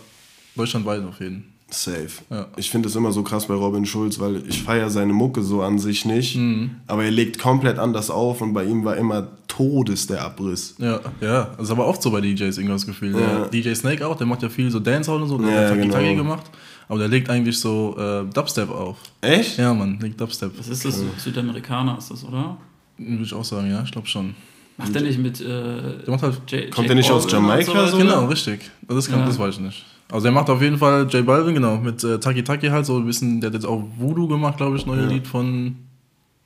deutschlandweit 0.55 1.03
auf 1.03 1.19
jeden 1.19 1.37
Fall. 1.41 1.43
Safe. 1.71 2.09
Ja. 2.29 2.47
Ich 2.57 2.69
finde 2.69 2.89
es 2.89 2.95
immer 2.95 3.11
so 3.11 3.21
krass 3.23 3.45
bei 3.47 3.53
Robin 3.53 3.85
Schulz, 3.85 4.19
weil 4.19 4.43
ich 4.47 4.63
feiere 4.63 4.89
seine 4.89 5.13
Mucke 5.13 5.41
so 5.43 5.61
an 5.61 5.77
sich 5.79 6.05
nicht, 6.05 6.35
Mhm. 6.35 6.71
aber 6.87 7.03
er 7.05 7.11
legt 7.11 7.39
komplett 7.39 7.77
anders 7.77 8.09
auf 8.09 8.41
und 8.41 8.53
bei 8.53 8.65
ihm 8.65 8.83
war 8.85 8.97
immer 8.97 9.27
Todes 9.47 10.07
der 10.07 10.23
Abriss. 10.23 10.75
Ja, 10.79 10.99
ja, 11.21 11.51
das 11.57 11.65
ist 11.67 11.71
aber 11.71 11.85
oft 11.87 12.01
so 12.01 12.11
bei 12.11 12.21
DJs 12.21 12.57
irgendwie 12.57 12.73
das 12.73 12.85
Gefühl. 12.85 13.19
Ja. 13.19 13.45
DJ 13.47 13.73
Snake 13.75 14.05
auch, 14.07 14.15
der 14.17 14.27
macht 14.27 14.41
ja 14.43 14.49
viel 14.49 14.69
so 14.71 14.79
Dancehall 14.79 15.21
und 15.21 15.27
so, 15.29 15.37
der 15.37 15.49
Ja, 15.49 15.69
hat 15.69 15.77
Taki 15.77 15.89
Taki 15.89 16.03
genau. 16.09 16.23
gemacht, 16.23 16.45
aber 16.87 16.99
der 16.99 17.07
legt 17.07 17.29
eigentlich 17.29 17.59
so 17.59 17.95
äh, 17.97 18.23
Dubstep 18.33 18.69
auf. 18.69 18.97
Echt? 19.21 19.57
Ja, 19.57 19.73
Mann, 19.73 19.99
legt 20.01 20.19
Dubstep. 20.19 20.51
Was 20.57 20.67
ist 20.69 20.85
das? 20.85 21.03
Südamerikaner 21.17 21.97
ist 21.97 22.09
das, 22.11 22.23
oder? 22.23 22.57
Würde 22.97 23.23
ich 23.23 23.33
auch 23.33 23.45
sagen, 23.45 23.69
ja, 23.69 23.81
ich 23.83 23.91
glaube 23.91 24.07
schon. 24.07 24.35
Macht 24.77 24.95
der 24.95 25.01
nicht 25.01 25.19
mit. 25.19 25.41
Äh, 25.41 25.45
Der 25.45 26.03
macht 26.07 26.23
halt 26.23 26.39
J 26.49 26.71
Kommt 26.71 26.77
J 26.77 26.87
der 26.87 26.95
nicht 26.95 27.11
aus 27.11 27.29
Jamaika 27.29 27.87
so? 27.87 27.97
Genau, 27.97 28.25
richtig. 28.27 28.61
Das, 28.87 29.09
kann, 29.09 29.19
Ja. 29.19 29.25
das 29.25 29.37
weiß 29.37 29.55
ich 29.55 29.59
nicht. 29.61 29.85
Also 30.11 30.27
er 30.27 30.31
macht 30.31 30.49
auf 30.49 30.61
jeden 30.61 30.77
Fall 30.77 31.07
J 31.09 31.25
Balvin, 31.25 31.53
genau, 31.53 31.77
mit 31.77 32.03
äh, 32.03 32.19
Taki 32.19 32.43
Taki 32.43 32.67
halt 32.67 32.85
so 32.85 32.97
ein 32.97 33.05
bisschen, 33.05 33.41
der 33.41 33.49
hat 33.49 33.53
jetzt 33.53 33.65
auch 33.65 33.83
Voodoo 33.97 34.27
gemacht, 34.27 34.57
glaube 34.57 34.75
ich, 34.75 34.85
neue 34.85 35.05
Lied 35.05 35.27
von 35.27 35.75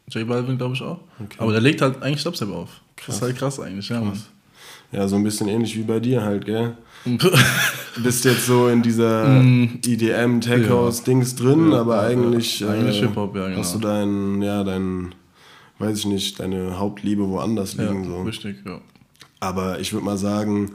J 0.09 0.27
Balvin, 0.27 0.57
glaube 0.57 0.75
ich 0.75 0.81
auch. 0.81 0.99
Aber 1.37 1.51
der 1.53 1.61
legt 1.61 1.81
halt 1.81 2.01
eigentlich 2.01 2.23
Dubstep 2.23 2.49
auf. 2.51 2.81
Das 3.05 3.15
ist 3.15 3.21
halt 3.21 3.37
krass 3.37 3.59
eigentlich, 3.59 3.87
ja, 3.89 4.01
Mann. 4.01 4.19
Ja, 4.91 5.07
so 5.07 5.15
ein 5.15 5.23
bisschen 5.23 5.47
ähnlich 5.47 5.75
wie 5.75 5.83
bei 5.83 5.99
dir 5.99 6.21
halt, 6.23 6.45
gell? 6.45 6.77
Bist 8.03 8.25
jetzt 8.25 8.45
so 8.45 8.67
in 8.67 8.81
dieser 8.81 9.41
EDM, 9.41 10.39
Tech 10.39 10.69
House 10.69 11.03
Dings 11.03 11.35
drin, 11.35 11.69
Mm. 11.69 11.71
Ja, 11.71 11.81
aber 11.81 11.95
ja, 11.95 12.07
eigentlich, 12.09 12.59
ja. 12.59 12.69
Eigentlich 12.69 12.97
äh, 12.97 13.07
Hip-Hop, 13.07 13.35
ja, 13.35 13.47
genau. 13.47 13.59
hast 13.59 13.75
du 13.75 13.79
dein, 13.79 14.41
ja, 14.41 14.63
dein, 14.63 15.15
weiß 15.79 15.99
ich 15.99 16.05
nicht, 16.05 16.39
deine 16.39 16.77
Hauptliebe 16.77 17.27
woanders 17.27 17.75
ja, 17.75 17.83
liegen. 17.89 18.05
so. 18.05 18.21
richtig, 18.21 18.57
ja. 18.65 18.79
Aber 19.39 19.79
ich 19.79 19.91
würde 19.93 20.05
mal 20.05 20.17
sagen, 20.17 20.71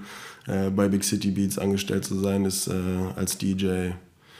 äh, 0.48 0.70
bei 0.70 0.88
Big 0.88 1.04
City 1.04 1.30
Beats 1.30 1.58
angestellt 1.58 2.04
zu 2.04 2.18
sein, 2.18 2.44
ist 2.44 2.66
äh, 2.68 2.72
als 3.16 3.36
DJ 3.38 3.66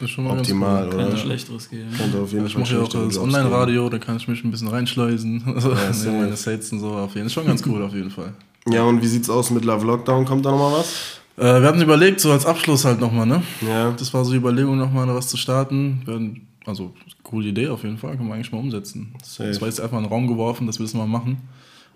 Das 0.01 0.09
ist 0.09 0.11
schon 0.11 0.25
mal 0.25 0.31
ganz 0.37 0.41
optimal, 0.49 0.87
cool. 0.89 0.95
oder? 0.95 1.05
Könnte 1.05 1.19
Schlechteres 1.19 1.71
gehen. 1.71 1.89
Könnte 1.97 2.19
auf 2.19 2.33
jeden 2.33 2.47
Ich 2.47 2.53
Fall 2.55 2.63
mache 2.63 2.75
ja 2.75 2.81
auch 2.83 2.89
das 2.89 3.19
Online-Radio, 3.19 3.89
da 3.89 3.99
kann 3.99 4.17
ich 4.17 4.27
mich 4.29 4.43
ein 4.45 4.51
bisschen 4.51 4.69
reinschleusen. 4.69 5.43
Also, 5.47 5.71
Ja, 6.11 6.13
meine 6.13 6.37
Sets 6.37 6.73
und 6.73 6.81
so. 6.81 6.89
Auf 6.91 7.15
jeden 7.15 7.15
Fall. 7.15 7.27
Ist 7.27 7.33
schon 7.35 7.47
ganz 7.47 7.63
cool, 7.67 7.83
auf 7.83 7.93
jeden 7.95 8.11
Fall. 8.11 8.33
Ja, 8.69 8.83
und 8.85 9.01
wie 9.03 9.07
sieht's 9.07 9.31
aus 9.31 9.51
mit 9.51 9.65
Love 9.65 9.87
Lockdown? 9.87 10.25
Kommt 10.25 10.45
da 10.45 10.51
nochmal 10.51 10.81
was? 10.81 11.21
Äh, 11.37 11.61
wir 11.63 11.69
hatten 11.69 11.81
überlegt, 11.81 12.21
so 12.21 12.33
als 12.33 12.45
Abschluss 12.45 12.85
halt 12.85 13.01
nochmal, 13.01 13.25
ne? 13.27 13.43
Ja. 13.67 13.93
Das 13.93 14.13
war 14.13 14.25
so 14.25 14.33
die 14.33 14.39
Überlegung, 14.39 14.77
nochmal 14.77 15.07
was 15.15 15.29
zu 15.29 15.37
starten. 15.37 16.03
Wir 16.05 16.15
hatten- 16.15 16.47
Also, 16.67 16.93
coole 17.23 17.49
Idee 17.49 17.69
auf 17.69 17.83
jeden 17.85 17.97
Fall, 17.97 18.17
können 18.17 18.29
wir 18.29 18.35
eigentlich 18.35 18.53
mal 18.53 18.59
umsetzen. 18.59 19.15
Safe. 19.23 19.49
Das 19.49 19.61
war 19.61 19.69
jetzt 19.69 19.81
einfach 19.81 19.97
in 19.99 20.05
den 20.05 20.13
Raum 20.13 20.27
geworfen, 20.27 20.67
dass 20.67 20.79
wir 20.79 20.85
das 20.85 20.95
mal 20.95 21.07
machen. 21.07 21.39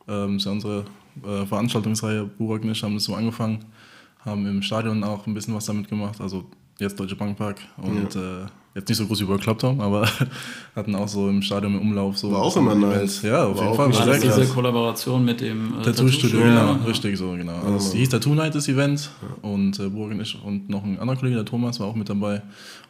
Ähm, 0.09 0.35
das 0.35 0.43
ist 0.43 0.45
ja 0.47 0.53
unsere 0.53 0.85
äh, 1.27 1.45
Veranstaltungsreihe. 1.47 2.25
Burak 2.39 2.63
und 2.63 2.71
ich 2.71 2.83
haben 2.83 2.95
das 2.95 3.05
so 3.05 3.15
angefangen, 3.15 3.65
haben 4.25 4.47
im 4.47 4.63
Stadion 4.63 5.03
auch 5.05 5.27
ein 5.27 5.35
bisschen 5.35 5.55
was 5.55 5.67
damit 5.67 5.89
gemacht. 5.89 6.21
Also, 6.21 6.45
jetzt 6.79 6.99
Deutsche 6.99 7.17
Bankpark 7.17 7.61
und 7.77 8.17
äh, 8.17 8.47
jetzt 8.75 8.89
nicht 8.89 8.99
so 8.99 9.07
groß 9.07 9.21
wie 9.21 9.29
World 9.29 9.43
Club 9.43 9.59
Town, 9.59 9.81
aber 9.81 10.09
hatten 10.77 10.95
auch 10.95 11.09
so 11.09 11.29
im 11.29 11.43
Stadion 11.43 11.75
im 11.75 11.81
Umlauf 11.81 12.17
so. 12.17 12.33
War 12.33 12.43
auch 12.43 12.57
immer 12.57 12.73
ein 12.73 12.81
nice. 12.81 13.21
Event. 13.21 13.23
Ja, 13.23 13.47
auf 13.47 13.59
War 13.59 13.65
jeden 13.65 13.77
Fall. 13.77 13.91
krass. 13.91 14.21
diese 14.21 14.35
krass. 14.35 14.55
Kollaboration 14.55 15.25
mit 15.25 15.41
dem 15.41 15.79
äh, 15.79 15.83
Tattoo-Studio, 15.83 16.41
ja. 16.41 16.47
genau, 16.73 16.87
richtig 16.87 17.19
so, 17.19 17.33
genau. 17.33 17.57
Also 17.57 17.77
es 17.77 17.93
hieß 17.93 18.09
Tattoo 18.09 18.35
Night, 18.35 18.55
das 18.55 18.69
Event. 18.69 19.11
Und 19.43 19.79
äh, 19.79 19.89
Burg 19.89 20.11
und 20.13 20.21
ich 20.21 20.43
und 20.43 20.69
noch 20.69 20.85
ein 20.85 20.99
anderer 20.99 21.17
Kollege, 21.17 21.37
der 21.37 21.45
Thomas, 21.45 21.81
war 21.81 21.87
auch 21.87 21.95
mit 21.95 22.09
dabei. 22.09 22.43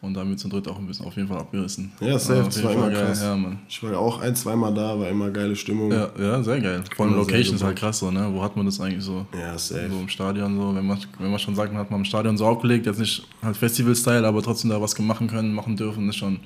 Und 0.03 0.15
da 0.15 0.21
haben 0.21 0.31
wir 0.31 0.37
zu 0.37 0.49
dritt 0.49 0.67
auch 0.67 0.79
ein 0.79 0.87
bisschen 0.89 1.07
auf 1.07 1.15
jeden 1.15 1.29
Fall 1.29 1.39
abgerissen. 1.39 1.93
Ja, 2.01 2.19
safe, 2.19 2.43
das 2.43 2.61
war 2.65 2.73
immer 2.73 2.91
geil. 2.91 3.07
krass. 3.07 3.23
Ja. 3.23 3.39
Ich 3.69 3.81
war 3.85 3.93
ja 3.93 3.99
auch 3.99 4.21
ein, 4.21 4.35
zweimal 4.35 4.75
da, 4.75 4.99
war 4.99 5.09
immer 5.09 5.31
geile 5.31 5.55
Stimmung. 5.55 5.93
Ja, 5.93 6.11
ja, 6.19 6.43
sehr 6.43 6.61
geil. 6.61 6.83
Vor 6.97 7.07
allem 7.07 7.15
Location 7.15 7.55
ist 7.55 7.63
halt 7.63 7.79
krass 7.79 8.01
so, 8.01 8.11
ne? 8.11 8.29
Wo 8.33 8.43
hat 8.43 8.57
man 8.57 8.67
das 8.67 8.81
eigentlich 8.81 9.05
so? 9.05 9.25
Ja, 9.33 9.57
safe. 9.57 9.89
So 9.89 10.01
im 10.01 10.09
Stadion 10.09 10.57
so, 10.57 10.75
wenn 10.75 10.85
man, 10.85 10.99
wenn 11.21 11.31
man 11.31 11.39
schon 11.39 11.55
sagt, 11.55 11.73
man 11.73 11.81
hat 11.81 11.93
mal 11.93 11.99
im 11.99 12.05
Stadion 12.05 12.37
so 12.37 12.45
aufgelegt, 12.47 12.87
jetzt 12.87 12.99
nicht 12.99 13.25
halt 13.43 13.57
Festival-Style, 13.57 14.27
aber 14.27 14.43
trotzdem 14.43 14.71
da 14.71 14.83
was 14.83 14.99
machen 14.99 15.29
können, 15.29 15.55
machen 15.55 15.77
dürfen, 15.77 16.09
ist 16.09 16.17
schon, 16.17 16.41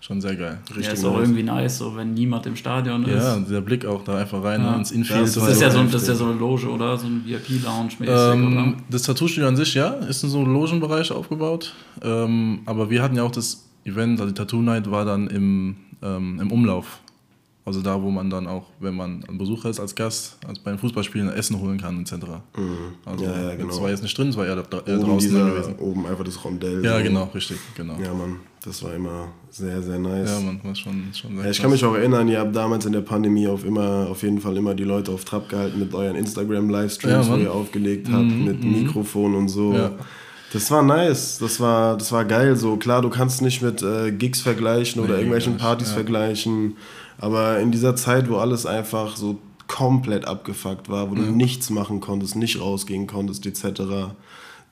schon 0.00 0.20
sehr 0.20 0.34
geil. 0.36 0.58
Ja, 0.70 0.76
Richtig 0.76 0.94
ist 0.94 1.04
auch 1.04 1.18
irgendwie 1.18 1.42
nice, 1.42 1.78
so 1.78 1.94
wenn 1.96 2.14
niemand 2.14 2.46
im 2.46 2.56
Stadion 2.56 3.04
ist. 3.04 3.22
Ja, 3.22 3.36
dieser 3.38 3.60
Blick 3.60 3.84
auch 3.84 4.02
da 4.02 4.16
einfach 4.16 4.42
rein 4.42 4.62
Ja. 4.62 4.70
ne, 4.72 4.76
ins 4.78 4.90
Infield. 4.90 5.22
Das 5.22 5.34
Das 5.34 5.48
ist, 5.48 5.60
ja 5.60 5.70
so, 5.70 5.82
das 5.84 6.02
ist 6.02 6.08
ja 6.08 6.14
so 6.14 6.24
eine 6.24 6.34
Loge, 6.34 6.68
oder? 6.68 6.96
So 6.96 7.06
ein 7.06 7.22
VIP-Lounge-mäßig, 7.26 8.32
Ähm, 8.32 8.76
das 8.90 9.02
Tattoo-Studio 9.02 9.48
an 9.48 9.56
sich, 9.56 9.74
ja, 9.74 9.88
ist 9.90 10.22
in 10.24 10.30
so 10.30 10.38
einem 10.40 10.52
Logenbereich 10.52 11.12
aufgebaut. 11.12 11.74
Ähm, 12.02 12.60
aber 12.66 12.88
wir 12.90 13.02
hatten 13.02 13.16
ja 13.16 13.22
auch 13.24 13.30
das 13.32 13.66
Event, 13.84 14.20
also 14.20 14.32
die 14.32 14.38
Tattoo-Night 14.38 14.90
war 14.90 15.04
dann 15.04 15.26
im, 15.28 15.76
ähm, 16.02 16.38
im 16.40 16.50
Umlauf. 16.50 17.00
Also 17.64 17.82
da, 17.82 18.02
wo 18.02 18.10
man 18.10 18.30
dann 18.30 18.46
auch, 18.46 18.64
wenn 18.80 18.96
man 18.96 19.22
ein 19.28 19.36
Besucher 19.36 19.68
ist 19.68 19.78
als 19.80 19.94
Gast, 19.94 20.38
als 20.48 20.58
bei 20.58 20.70
den 20.72 20.78
Fußballspielen 20.78 21.28
Essen 21.30 21.60
holen 21.60 21.78
kann, 21.78 22.00
etc. 22.00 22.14
Also 23.04 23.24
Ja, 23.24 23.42
ja, 23.50 23.54
genau. 23.54 23.68
das 23.68 23.80
war 23.82 23.90
jetzt 23.90 24.02
nicht 24.02 24.16
drin, 24.16 24.28
es 24.28 24.36
war 24.36 24.46
eher, 24.46 24.56
da, 24.56 24.78
eher 24.78 24.96
Oben, 24.98 25.04
draußen 25.10 25.28
dieser, 25.30 25.44
gewesen. 25.50 25.74
oben 25.78 26.06
einfach 26.06 26.24
das 26.24 26.42
Rondell. 26.42 26.82
Ja, 26.84 26.96
so. 26.96 27.02
genau, 27.04 27.24
richtig, 27.34 27.58
genau. 27.76 27.94
Ja, 28.02 28.14
Mann, 28.14 28.36
das 28.64 28.82
war 28.82 28.94
immer 28.94 29.28
sehr, 29.50 29.82
sehr 29.82 29.98
nice. 29.98 30.30
Ja, 30.30 30.40
man, 30.40 30.58
war 30.64 30.74
schon, 30.74 31.04
schon 31.12 31.36
sehr 31.36 31.44
Ja, 31.44 31.50
ich 31.50 31.56
krass. 31.58 31.62
kann 31.62 31.70
mich 31.70 31.84
auch 31.84 31.94
erinnern, 31.94 32.26
ihr 32.28 32.40
habt 32.40 32.56
damals 32.56 32.86
in 32.86 32.92
der 32.92 33.02
Pandemie 33.02 33.46
auf 33.46 33.64
immer, 33.64 34.06
auf 34.10 34.22
jeden 34.22 34.40
Fall 34.40 34.56
immer 34.56 34.74
die 34.74 34.84
Leute 34.84 35.12
auf 35.12 35.24
Trab 35.26 35.48
gehalten 35.50 35.78
mit 35.78 35.92
euren 35.94 36.16
Instagram-Livestreams, 36.16 37.12
Ja, 37.12 37.26
wo 37.26 37.32
Mann. 37.36 37.42
ihr 37.42 37.52
aufgelegt 37.52 38.08
habt, 38.10 38.24
mit 38.24 38.64
Mikrofon 38.64 39.34
und 39.34 39.48
so. 39.48 39.74
Ja. 39.74 39.92
Das 40.52 40.68
war 40.72 40.82
nice, 40.82 41.38
das 41.38 41.60
war, 41.60 41.96
das 41.96 42.10
war 42.10 42.24
geil. 42.24 42.56
So 42.56 42.76
klar, 42.76 43.02
du 43.02 43.08
kannst 43.10 43.40
nicht 43.40 43.62
mit 43.62 43.82
äh, 43.82 44.10
Gigs 44.10 44.40
vergleichen 44.40 45.00
oder 45.00 45.10
Nee, 45.12 45.18
irgendwelchen 45.20 45.52
gar 45.52 45.56
nicht, 45.58 45.64
Partys 45.64 45.92
vergleichen, 45.92 46.76
aber 47.20 47.60
in 47.60 47.70
dieser 47.70 47.94
Zeit, 47.96 48.28
wo 48.28 48.36
alles 48.38 48.66
einfach 48.66 49.16
so 49.16 49.38
komplett 49.68 50.24
abgefuckt 50.26 50.88
war, 50.88 51.10
wo 51.10 51.14
du 51.14 51.22
nichts 51.22 51.70
machen 51.70 52.00
konntest, 52.00 52.34
nicht 52.34 52.60
rausgehen 52.60 53.06
konntest, 53.06 53.46
etc. 53.46 53.82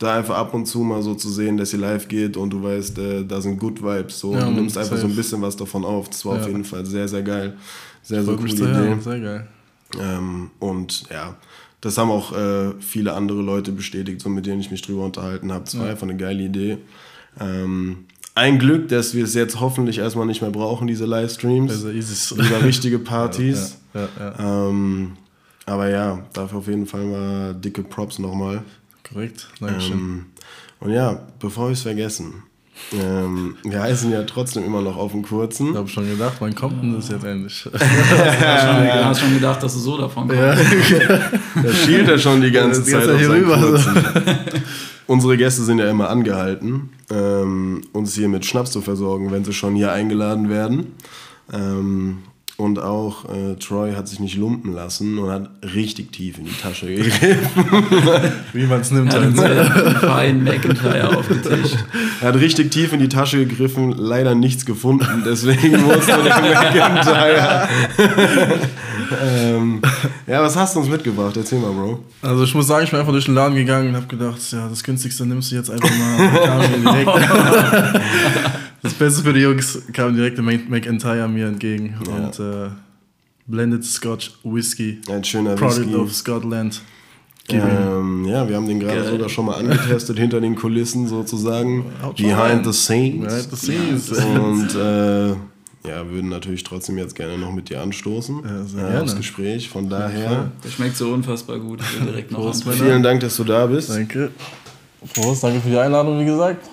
Da 0.00 0.16
einfach 0.16 0.36
ab 0.36 0.54
und 0.54 0.66
zu 0.66 0.80
mal 0.80 1.02
so 1.02 1.14
zu 1.14 1.28
sehen, 1.30 1.56
dass 1.56 1.72
ihr 1.72 1.78
live 1.78 2.08
geht 2.08 2.36
und 2.36 2.50
du 2.50 2.62
weißt, 2.62 2.98
äh, 2.98 3.24
da 3.24 3.40
sind 3.40 3.58
Good 3.60 3.82
Vibes. 3.82 4.18
So, 4.18 4.34
Ja, 4.34 4.44
du 4.46 4.50
nimmst 4.52 4.76
einfach 4.78 4.96
so 4.96 5.06
ein 5.06 5.14
bisschen 5.14 5.40
was 5.42 5.56
davon 5.56 5.84
auf. 5.84 6.08
Das 6.08 6.24
war 6.24 6.34
auf 6.36 6.42
Ja. 6.42 6.48
jeden 6.48 6.64
Fall 6.64 6.84
sehr, 6.86 7.06
sehr 7.08 7.22
geil. 7.22 7.56
Sehr, 8.02 8.22
sehr 8.24 8.36
coole 8.36 8.48
Idee. 8.52 8.96
Sehr 9.00 9.20
geil. 9.20 9.48
Ähm, 10.00 10.50
und 10.58 11.04
ja, 11.10 11.36
das 11.80 11.98
haben 11.98 12.10
auch 12.10 12.32
äh, 12.32 12.72
viele 12.80 13.12
andere 13.12 13.42
Leute 13.42 13.72
bestätigt, 13.72 14.20
so 14.20 14.28
mit 14.28 14.46
denen 14.46 14.60
ich 14.60 14.70
mich 14.70 14.82
drüber 14.82 15.04
unterhalten 15.04 15.52
habe. 15.52 15.64
Das 15.64 15.78
war 15.78 15.88
einfach 15.88 16.04
eine 16.04 16.16
geile 16.16 16.42
Idee. 16.42 16.78
Ähm, 17.40 18.06
ein 18.34 18.58
Glück, 18.58 18.88
dass 18.88 19.14
wir 19.14 19.24
es 19.24 19.34
jetzt 19.34 19.60
hoffentlich 19.60 19.98
erstmal 19.98 20.26
nicht 20.26 20.42
mehr 20.42 20.50
brauchen, 20.50 20.86
diese 20.86 21.06
Livestreams. 21.06 21.72
Also 21.72 21.90
easy. 21.90 22.34
Lieber 22.40 22.62
richtige 22.62 22.98
Partys. 22.98 23.76
Ja, 23.94 24.06
ja, 24.20 24.34
ja. 24.38 24.68
Ähm, 24.68 25.16
aber 25.64 25.88
ja, 25.88 26.22
dafür 26.34 26.58
auf 26.58 26.68
jeden 26.68 26.86
Fall 26.86 27.04
mal 27.04 27.54
dicke 27.54 27.82
Props 27.82 28.18
nochmal. 28.18 28.62
Korrekt. 29.02 29.48
Dankeschön. 29.60 29.98
Ähm, 29.98 30.26
und 30.80 30.92
ja, 30.92 31.26
bevor 31.40 31.68
wir 31.68 31.72
es 31.72 31.80
vergessen, 31.82 32.42
ähm, 32.92 33.56
wir 33.64 33.82
heißen 33.82 34.10
ja 34.10 34.22
trotzdem 34.22 34.64
immer 34.64 34.80
noch 34.80 34.96
auf 34.96 35.12
dem 35.12 35.22
kurzen. 35.22 35.70
Ich 35.72 35.76
habe 35.76 35.88
schon 35.88 36.08
gedacht, 36.08 36.34
wann 36.40 36.54
kommt 36.54 36.82
denn 36.82 36.94
das 36.94 37.08
jetzt 37.08 37.24
endlich? 37.24 37.68
Du 37.72 39.04
hast 39.04 39.20
schon, 39.20 39.34
gedacht, 39.34 39.62
dass 39.62 39.74
du 39.74 39.78
so 39.80 39.98
davon 39.98 40.28
kommst. 40.28 40.64
Da 41.62 41.72
schielt 41.72 42.08
er 42.08 42.18
schon 42.18 42.40
die 42.40 42.50
ganze 42.50 42.82
Die 42.82 42.90
Zeit 42.90 43.08
auf 43.08 43.18
hier 43.18 43.30
rüber. 43.30 43.58
kurzen. 43.58 43.94
Unsere 45.06 45.36
Gäste 45.36 45.62
sind 45.62 45.78
ja 45.78 45.90
immer 45.90 46.10
angehalten, 46.10 46.90
ähm, 47.10 47.80
uns 47.92 48.14
hier 48.14 48.28
mit 48.28 48.44
Schnaps 48.44 48.70
zu 48.72 48.82
versorgen, 48.82 49.32
wenn 49.32 49.42
sie 49.44 49.54
schon 49.54 49.74
hier 49.74 49.90
eingeladen 49.92 50.50
werden. 50.50 50.92
Ähm, 51.52 52.18
Und 52.60 52.80
auch 52.80 53.24
äh, 53.32 53.54
Troy 53.54 53.94
hat 53.94 54.08
sich 54.08 54.18
nicht 54.18 54.36
lumpen 54.36 54.74
lassen 54.74 55.16
und 55.18 55.30
hat 55.30 55.48
richtig 55.62 56.10
tief 56.10 56.38
in 56.38 56.46
die 56.46 56.56
Tasche 56.60 56.86
gegriffen. 56.86 57.44
Wie 58.52 58.66
man 58.66 58.80
es 58.80 58.90
nimmt. 58.90 59.14
Er 59.14 59.20
hat 59.20 59.28
uns 59.28 59.38
einen 59.38 59.94
feinen 59.94 60.42
McIntyre 60.42 61.16
aufgetischt. 61.16 61.76
er 62.20 62.26
hat 62.26 62.34
richtig 62.34 62.72
tief 62.72 62.92
in 62.92 62.98
die 62.98 63.08
Tasche 63.08 63.46
gegriffen, 63.46 63.92
leider 63.96 64.34
nichts 64.34 64.66
gefunden, 64.66 65.22
deswegen 65.24 65.80
musste 65.84 66.20
der 66.20 66.40
McIntyre. 66.42 67.68
ähm, 69.22 69.80
ja, 70.26 70.42
was 70.42 70.56
hast 70.56 70.74
du 70.74 70.80
uns 70.80 70.88
mitgebracht? 70.88 71.36
Erzähl 71.36 71.60
mal, 71.60 71.70
Bro. 71.70 72.02
Also 72.22 72.42
ich 72.42 72.52
muss 72.56 72.66
sagen, 72.66 72.82
ich 72.82 72.90
bin 72.90 72.98
einfach 72.98 73.12
durch 73.12 73.26
den 73.26 73.34
Laden 73.34 73.54
gegangen 73.54 73.90
und 73.90 73.94
habe 73.94 74.08
gedacht, 74.08 74.40
ja, 74.50 74.66
das 74.68 74.82
günstigste 74.82 75.24
nimmst 75.24 75.52
du 75.52 75.54
jetzt 75.54 75.70
einfach 75.70 75.90
mal. 75.96 76.68
Direkt 76.82 77.08
das 78.82 78.94
Beste 78.94 79.22
für 79.22 79.32
die 79.32 79.40
Jungs 79.40 79.78
kam 79.92 80.14
direkt 80.14 80.38
McIntyre 80.38 81.28
mir 81.28 81.46
entgegen. 81.48 81.96
Und 82.06 82.38
äh, 82.38 82.68
Blended 83.46 83.84
Scotch 83.84 84.32
Whisky, 84.44 85.00
Ein 85.10 85.24
schöner 85.24 85.54
Product 85.54 85.80
Whisky. 85.80 85.94
of 85.94 86.14
Scotland. 86.14 86.82
Ähm, 87.50 88.26
ja, 88.26 88.46
wir 88.46 88.56
haben 88.56 88.66
den 88.66 88.78
gerade 88.78 89.00
Geil. 89.00 89.10
sogar 89.10 89.28
schon 89.30 89.46
mal 89.46 89.54
angetestet, 89.54 90.18
hinter 90.18 90.38
den 90.40 90.54
Kulissen 90.54 91.08
sozusagen. 91.08 91.86
Behind 92.16 92.64
the 92.66 92.72
scenes. 92.74 93.48
Behind 93.48 93.50
the 93.50 93.56
scenes. 93.56 94.10
Und 94.10 94.74
äh, 94.74 95.28
ja, 95.88 96.10
würden 96.10 96.28
natürlich 96.28 96.62
trotzdem 96.62 96.98
jetzt 96.98 97.14
gerne 97.14 97.38
noch 97.38 97.52
mit 97.52 97.70
dir 97.70 97.80
anstoßen. 97.80 98.42
Ja, 98.44 98.64
sehr 98.64 98.80
äh, 98.80 98.90
gerne. 98.90 99.02
aufs 99.02 99.16
Gespräch. 99.16 99.70
Von 99.70 99.88
daher, 99.88 100.52
Der 100.62 100.68
schmeckt 100.68 100.98
so 100.98 101.10
unfassbar 101.10 101.58
gut. 101.58 101.80
Ich 101.80 101.98
will 102.00 102.08
direkt 102.08 102.30
noch 102.32 102.40
Prost, 102.40 102.68
vielen 102.70 103.02
Dank, 103.02 103.20
dass 103.20 103.36
du 103.36 103.44
da 103.44 103.64
bist. 103.64 103.88
Danke. 103.88 104.30
Prost, 105.14 105.42
danke 105.42 105.60
für 105.60 105.70
die 105.70 105.78
Einladung, 105.78 106.20
wie 106.20 106.26
gesagt. 106.26 106.66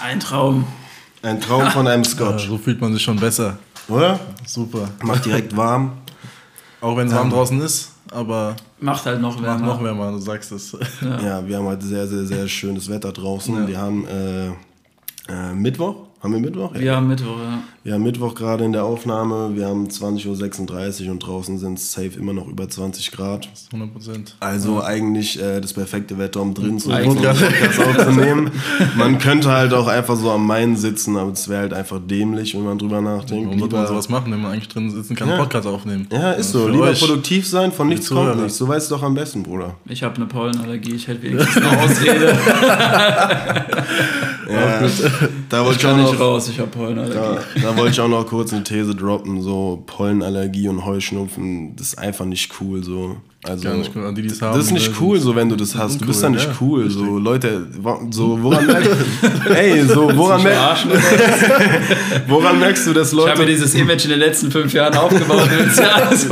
Ein 0.00 0.20
Traum. 0.20 0.66
Ein 1.22 1.40
Traum 1.40 1.66
von 1.70 1.86
einem 1.86 2.02
Ja, 2.02 2.08
Scotch, 2.10 2.46
so 2.48 2.58
fühlt 2.58 2.80
man 2.80 2.92
sich 2.92 3.02
schon 3.02 3.16
besser. 3.18 3.58
oder? 3.88 4.18
Super. 4.46 4.88
Macht 5.02 5.24
direkt 5.24 5.56
warm. 5.56 5.92
Auch 6.80 6.96
wenn 6.96 7.08
es 7.08 7.14
warm 7.14 7.30
draußen 7.30 7.60
ist, 7.62 7.92
aber 8.12 8.54
Macht 8.78 9.06
halt 9.06 9.20
noch 9.20 9.34
macht 9.34 9.42
wärmer. 9.44 9.66
noch 9.66 9.82
wärmer, 9.82 10.12
du 10.12 10.18
sagst 10.18 10.52
es. 10.52 10.76
Ja, 11.00 11.44
wir 11.46 11.56
haben 11.56 11.64
heute 11.64 11.84
sehr, 11.86 12.06
sehr, 12.06 12.24
sehr 12.26 12.46
schönes 12.46 12.88
Wetter 12.88 13.10
draußen. 13.12 13.66
Wir 13.66 13.78
haben 13.78 14.06
äh, 14.06 14.48
äh, 15.28 15.52
Mittwoch. 15.54 16.05
Haben 16.26 16.32
wir 16.32 16.40
Mittwoch? 16.40 16.74
Ja. 16.74 16.80
Wir 16.80 16.96
haben 16.96 17.06
Mittwoch, 17.06 17.38
ja. 17.38 17.58
Wir 17.84 17.94
haben 17.94 18.02
Mittwoch 18.02 18.34
gerade 18.34 18.64
in 18.64 18.72
der 18.72 18.82
Aufnahme. 18.82 19.50
Wir 19.54 19.66
haben 19.68 19.86
20.36 19.86 21.04
Uhr 21.06 21.12
und 21.12 21.20
draußen 21.20 21.56
sind 21.56 21.78
es 21.78 21.92
safe 21.92 22.18
immer 22.18 22.32
noch 22.32 22.48
über 22.48 22.68
20 22.68 23.12
Grad. 23.12 23.48
100 23.72 23.92
Prozent. 23.92 24.36
Also 24.40 24.82
eigentlich 24.82 25.40
äh, 25.40 25.60
das 25.60 25.72
perfekte 25.72 26.18
Wetter, 26.18 26.40
um 26.42 26.52
drin 26.52 26.80
zu 26.80 26.88
Podcast 26.88 27.44
aufzunehmen. 27.80 28.50
Man 28.96 29.18
könnte 29.18 29.52
halt 29.52 29.72
auch 29.72 29.86
einfach 29.86 30.16
so 30.16 30.32
am 30.32 30.44
Main 30.48 30.74
sitzen, 30.76 31.16
aber 31.16 31.30
es 31.30 31.48
wäre 31.48 31.60
halt 31.60 31.74
einfach 31.74 32.00
dämlich, 32.04 32.56
wenn 32.56 32.64
man 32.64 32.76
drüber 32.76 33.00
nachdenkt. 33.00 33.46
Warum 33.46 33.60
sollte 33.60 33.76
man 33.76 33.86
sowas 33.86 34.08
machen, 34.08 34.32
wenn 34.32 34.42
man 34.42 34.50
eigentlich 34.50 34.66
drin 34.68 34.90
sitzen 34.90 35.14
kann, 35.14 35.28
Ja. 35.28 35.36
Podcast 35.36 35.68
aufnehmen? 35.68 36.08
ja, 36.10 36.32
ist 36.32 36.50
so. 36.50 36.64
Für 36.64 36.72
Lieber 36.72 36.88
euch. 36.88 36.98
produktiv 36.98 37.46
sein, 37.46 37.70
von 37.70 37.86
nichts 37.86 38.08
kommt 38.10 38.34
nichts. 38.42 38.58
Du 38.58 38.66
weißt 38.66 38.82
es 38.82 38.88
doch 38.88 39.04
am 39.04 39.14
besten, 39.14 39.44
Bruder. 39.44 39.76
Ich 39.84 40.02
habe 40.02 40.16
eine 40.16 40.26
Pollenallergie, 40.26 40.96
ich 40.96 41.06
hätte 41.06 41.22
wenigstens 41.22 41.56
eine 41.64 41.78
Ausrede. 41.84 42.36
Ja, 44.50 44.80
da 45.48 45.64
wollte 45.64 45.78
Ich 45.78 45.84
ich 45.84 45.90
auch 45.90 45.96
noch, 45.96 46.20
raus, 46.20 46.48
ich 46.48 46.58
habe 46.58 46.70
Pollenallergie. 46.70 47.40
da, 47.54 47.60
da 47.60 47.76
wollte 47.76 47.92
ich 47.92 48.00
auch 48.00 48.08
noch 48.08 48.26
kurz 48.26 48.52
eine 48.52 48.64
These 48.64 48.94
droppen. 48.94 49.42
So 49.42 49.82
Pollenallergie 49.86 50.68
und 50.68 50.84
Heuschnupfen, 50.84 51.76
das 51.76 51.88
ist 51.88 51.98
einfach 51.98 52.24
nicht 52.24 52.52
cool. 52.60 52.82
So. 52.82 53.16
Also, 53.48 53.62
Gar 53.62 53.76
nicht 53.76 53.92
cool. 53.94 54.12
Die, 54.14 54.26
es 54.26 54.42
haben, 54.42 54.56
Das 54.56 54.66
ist 54.66 54.72
nicht 54.72 54.90
ne, 54.90 54.96
cool, 55.00 55.20
so 55.20 55.36
wenn 55.36 55.48
du 55.48 55.56
das 55.56 55.76
hast. 55.76 56.00
Du 56.00 56.06
bist 56.06 56.22
uncool, 56.22 56.22
dann 56.22 56.32
nicht 56.32 56.46
ja. 56.46 56.56
cool. 56.60 56.90
So 56.90 57.18
Leute, 57.18 57.66
so 58.10 58.42
woran 58.42 58.66
merkst 58.66 58.90
Ey, 59.54 59.82
so 59.84 60.10
woran, 60.16 60.42
mer 60.42 60.76
woran 62.26 62.58
merkst 62.58 62.86
du, 62.88 62.92
dass 62.92 63.12
Ich 63.12 63.18
habe 63.18 63.28
mir 63.30 63.36
Leute 63.36 63.46
dieses 63.52 63.74
Image 63.74 64.04
in 64.04 64.10
den 64.10 64.18
letzten 64.18 64.50
fünf 64.50 64.72
Jahren 64.72 64.94
aufgebaut. 64.94 65.48
Du 65.48 65.80
ja 65.82 66.10
Satz. 66.10 66.26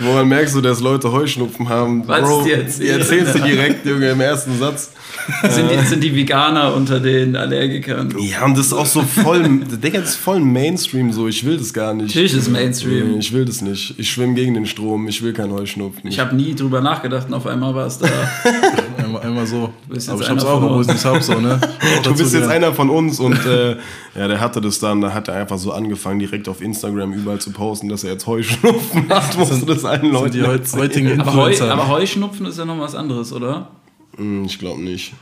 woran 0.00 0.28
merkst 0.28 0.54
du, 0.54 0.60
dass 0.60 0.80
Leute 0.80 1.10
Heuschnupfen 1.10 1.68
haben? 1.68 2.06
Was 2.06 2.20
Bro, 2.20 2.46
jetzt? 2.46 2.82
Erzählst 2.82 3.34
du 3.34 3.38
direkt, 3.40 3.86
Junge, 3.86 4.10
im 4.10 4.20
ersten 4.20 4.58
Satz. 4.58 4.90
sind, 5.50 5.70
die, 5.70 5.86
sind 5.86 6.02
die 6.04 6.14
Veganer 6.14 6.74
unter 6.74 7.00
den 7.00 7.36
Allergikern? 7.36 8.14
Ja, 8.18 8.44
und 8.44 8.56
das 8.56 8.66
ist 8.66 8.72
auch 8.72 8.86
so 8.86 9.02
voll, 9.02 9.42
Digga, 9.82 10.00
das 10.00 10.10
ist 10.10 10.16
voll 10.16 10.40
Mainstream 10.40 11.12
so. 11.12 11.28
Ich 11.28 11.44
will 11.44 11.56
das 11.58 11.72
gar 11.72 11.94
nicht. 11.94 12.08
Natürlich 12.08 12.34
ist 12.34 12.48
Mainstream. 12.48 13.12
Nee, 13.12 13.18
Ich 13.18 13.32
will 13.32 13.44
das 13.44 13.60
nicht. 13.60 13.94
Ich 13.98 14.10
schwimme 14.10 14.34
gegen 14.34 14.54
den 14.54 14.66
Strom. 14.66 15.08
Ich 15.08 15.22
will 15.22 15.32
keinen 15.32 15.52
Heuschnupfen. 15.52 16.08
Ich 16.10 16.18
habe 16.18 16.34
nie 16.34 16.54
drüber 16.54 16.80
nachgedacht 16.80 17.28
und 17.28 17.34
auf 17.34 17.46
einmal 17.46 17.74
war 17.74 17.86
es 17.86 17.98
da. 17.98 18.08
Einmal, 18.98 19.22
einmal 19.22 19.46
so. 19.46 19.72
Aber 19.88 19.96
ich 20.20 20.28
hab's 20.28 20.44
auch 20.44 20.60
gewusst, 20.60 20.90
ich 20.92 21.22
so, 21.24 21.40
ne? 21.40 21.58
Du 22.02 22.14
bist 22.14 22.34
jetzt 22.34 22.48
einer 22.48 22.74
von 22.74 22.90
uns 22.90 23.20
und 23.20 23.38
äh, 23.46 23.76
ja, 24.14 24.28
der 24.28 24.40
hatte 24.40 24.60
das 24.60 24.80
dann, 24.80 25.00
da 25.00 25.14
hat 25.14 25.28
er 25.28 25.34
einfach 25.34 25.56
so 25.56 25.72
angefangen, 25.72 26.18
direkt 26.18 26.48
auf 26.48 26.60
Instagram 26.60 27.12
überall 27.12 27.38
zu 27.38 27.52
posten, 27.52 27.88
dass 27.88 28.04
er 28.04 28.12
jetzt 28.12 28.26
Heuschnupfen 28.26 29.08
hat, 29.08 29.38
musst 29.38 29.62
du 29.62 29.66
das 29.66 29.84
allen 29.84 30.10
Leuten 30.10 30.32
die 30.32 30.42
Aber, 30.42 30.58
Heu, 30.58 31.48
Influencer. 31.48 31.72
aber 31.72 31.88
Heuschnupfen 31.88 32.46
ist 32.46 32.58
ja 32.58 32.64
noch 32.64 32.78
was 32.78 32.94
anderes, 32.94 33.32
oder? 33.32 33.68
Hm, 34.18 34.44
Ich 34.44 34.58
glaube 34.58 34.82
nicht. 34.82 35.14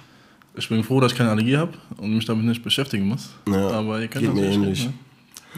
ich 0.57 0.69
bin 0.69 0.83
froh, 0.83 1.01
dass 1.01 1.13
ich 1.13 1.19
keine 1.19 1.31
Allergie 1.31 1.57
habe 1.57 1.73
und 1.99 2.15
mich 2.15 2.25
damit 2.25 2.45
nicht 2.47 2.63
beschäftigen 2.63 3.07
muss. 3.09 3.31
Ja, 3.49 3.69
aber 3.71 4.01
ihr 4.01 4.09
könnt 4.09 4.25
geht 4.25 4.35
mir 4.35 4.47
ähnlich. 4.51 4.87
ne? 4.87 4.93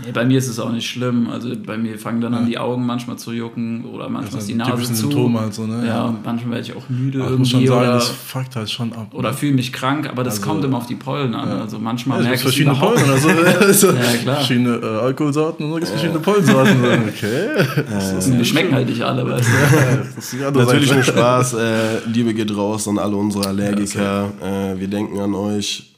Nee, 0.04 0.12
bei 0.12 0.24
mir 0.24 0.38
ist 0.38 0.48
es 0.48 0.58
auch 0.60 0.70
nicht 0.70 0.88
schlimm. 0.88 1.28
Also 1.28 1.50
bei 1.66 1.76
mir 1.76 1.98
fangen 1.98 2.20
dann 2.20 2.34
an 2.34 2.46
die 2.46 2.56
Augen 2.58 2.86
manchmal 2.86 3.16
zu 3.18 3.32
jucken 3.32 3.84
oder 3.86 4.08
manchmal 4.08 4.32
Das 4.34 4.42
ist 4.42 4.48
die 4.48 4.54
Nase 4.54 4.84
zu. 4.84 4.94
Symptome 4.94 5.40
halt 5.40 5.54
so, 5.54 5.66
ne? 5.66 5.84
Ja, 5.86 6.04
und 6.04 6.24
manchmal 6.24 6.52
werde 6.56 6.66
ich 6.70 6.76
auch 6.76 6.88
müde 6.88 7.22
Aber 7.22 7.32
ich 7.32 7.38
muss 7.38 7.48
schon 7.50 7.60
irgendwie 7.60 7.74
sagen, 7.74 7.88
oder, 7.88 7.94
das 7.94 8.08
fuckt 8.08 8.56
halt 8.56 8.70
schon 8.70 8.92
ab. 8.92 9.08
oder 9.12 9.30
ne? 9.30 9.36
fühle 9.36 9.52
mich 9.54 9.72
krank, 9.72 10.08
aber 10.08 10.24
das 10.24 10.34
Also, 10.38 10.46
kommt 10.48 10.64
immer 10.64 10.78
auf 10.78 10.86
die 10.86 10.94
Pollen 10.94 11.34
an. 11.34 11.48
Also 11.48 11.78
manchmal 11.78 12.22
Ja, 12.24 12.32
es 12.32 12.42
merke 12.42 12.42
gibt 12.44 12.58
ich 12.58 12.64
verschiedene 12.64 12.76
Pollen 12.76 13.04
oder 13.04 13.72
so. 13.72 13.88
Ja, 13.88 14.16
klar. 14.22 14.36
Verschiedene 14.36 14.76
äh, 14.76 14.86
Alkoholsorten 15.04 15.64
und 15.66 15.70
so 15.72 15.74
gibt 15.76 15.84
es 15.86 15.90
verschiedene 15.90 16.20
Pollensorten. 16.20 16.76
Okay. 17.08 17.48
Das 17.90 18.12
ist 18.26 18.32
Die 18.38 18.44
schmecken 18.44 18.74
halt 18.74 18.88
nicht 18.88 19.02
alle, 19.02 19.24
weißt 19.28 19.48
du. 20.32 20.50
Natürlich 20.58 20.92
nur 20.92 21.02
Spaß. 21.02 21.54
Äh, 21.58 22.00
Liebe 22.06 22.34
geht 22.34 22.54
raus 22.56 22.86
an 22.88 22.98
alle 22.98 23.16
unsere 23.16 23.46
Allergiker. 23.48 24.30
Äh, 24.42 24.78
wir 24.78 24.88
denken 24.88 25.18
an 25.18 25.34
euch. 25.34 25.94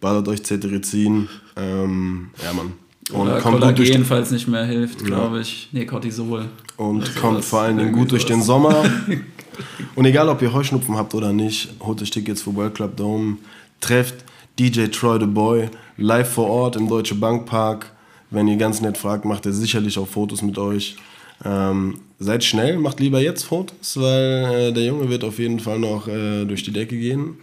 Ballert 0.00 0.28
euch 0.28 0.42
Cetirizin. 0.44 1.28
Ähm, 1.56 2.28
ja, 2.44 2.52
Mann. 2.52 2.72
Und 3.10 3.22
Oder 3.22 3.40
kommt 3.40 3.60
gut 3.60 3.62
durch 3.78 3.88
Kollagen, 3.88 3.92
den, 3.92 4.04
falls 4.04 4.30
nicht 4.30 4.48
mehr 4.48 4.64
hilft, 4.64 5.04
glaube 5.04 5.40
ich. 5.40 5.68
Nee, 5.72 5.86
Cortisol. 5.86 6.46
und 6.76 7.00
Also 7.00 7.20
kommt 7.20 7.38
was, 7.38 7.46
vor 7.46 7.60
allen 7.60 7.78
Dingen 7.78 7.92
gut 7.92 8.12
durch 8.12 8.26
den 8.26 8.42
sowas. 8.42 8.74
Sommer. 8.84 8.90
und 9.94 10.04
egal, 10.04 10.28
ob 10.28 10.42
ihr 10.42 10.52
Heuschnupfen 10.52 10.96
habt 10.96 11.14
oder 11.14 11.32
nicht, 11.32 11.70
holt 11.80 12.02
euch 12.02 12.10
Tickets 12.10 12.42
für 12.42 12.54
World 12.54 12.74
Club 12.74 12.96
Dome. 12.96 13.38
Trefft 13.80 14.24
DJ 14.58 14.86
Troy 14.86 15.18
the 15.20 15.26
Boy 15.26 15.70
live 15.96 16.28
vor 16.30 16.48
Ort 16.48 16.76
im 16.76 16.88
Deutsche 16.88 17.14
Bank 17.14 17.46
Park. 17.46 17.92
Wenn 18.30 18.46
ihr 18.46 18.56
ganz 18.56 18.80
nett 18.80 18.98
fragt, 18.98 19.24
macht 19.24 19.46
er 19.46 19.52
sicherlich 19.52 19.98
auch 19.98 20.06
Fotos 20.06 20.42
mit 20.42 20.58
euch. 20.58 20.96
Ähm, 21.44 21.98
seid 22.18 22.44
schnell, 22.44 22.78
macht 22.78 23.00
lieber 23.00 23.20
jetzt 23.20 23.44
Fotos, 23.44 23.96
weil 23.98 24.68
äh, 24.68 24.72
der 24.72 24.84
Junge 24.84 25.08
wird 25.08 25.24
auf 25.24 25.38
jeden 25.38 25.60
Fall 25.60 25.78
noch 25.78 26.08
äh, 26.08 26.44
durch 26.44 26.62
die 26.62 26.72
Decke 26.72 26.98
gehen. 26.98 27.38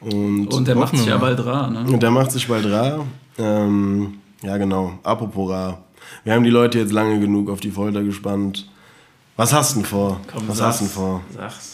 Und, 0.00 0.48
Und 0.48 0.68
der 0.68 0.76
macht 0.76 0.96
sich 0.96 1.06
ja 1.06 1.16
bald 1.16 1.44
rar, 1.44 1.70
ne? 1.70 1.80
und 1.90 2.02
der 2.02 2.10
macht 2.10 2.30
sich 2.30 2.46
bald 2.46 2.66
rar. 2.66 3.06
Ähm, 3.38 4.14
ja, 4.44 4.56
genau. 4.56 4.98
Apropos 5.02 5.50
rar. 5.50 5.78
Wir 6.24 6.34
haben 6.34 6.44
die 6.44 6.50
Leute 6.50 6.78
jetzt 6.78 6.92
lange 6.92 7.18
genug 7.20 7.50
auf 7.50 7.60
die 7.60 7.70
Folter 7.70 8.02
gespannt. 8.02 8.68
Was 9.36 9.52
hast 9.52 9.72
du 9.72 9.80
denn 9.80 9.86
vor? 9.86 10.20
Komm, 10.32 10.48
Was 10.48 10.58
sag's. 10.58 10.68
hast 10.68 10.80
du 10.80 10.84
denn 10.84 10.94
vor? 10.94 11.20
Sag's. 11.34 11.70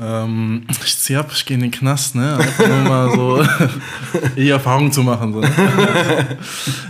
Ähm, 0.00 0.66
ich 0.84 0.98
zieh 0.98 1.16
ab, 1.16 1.30
ich 1.34 1.44
gehe 1.44 1.56
in 1.56 1.62
den 1.62 1.70
Knast, 1.72 2.14
ne? 2.14 2.36
Einfach 2.36 2.68
nur 2.68 2.78
mal 2.78 3.10
so 3.12 3.44
die 4.36 4.48
Erfahrung 4.50 4.92
zu 4.92 5.02
machen. 5.02 5.32
So. 5.32 5.40
ne? 5.40 6.38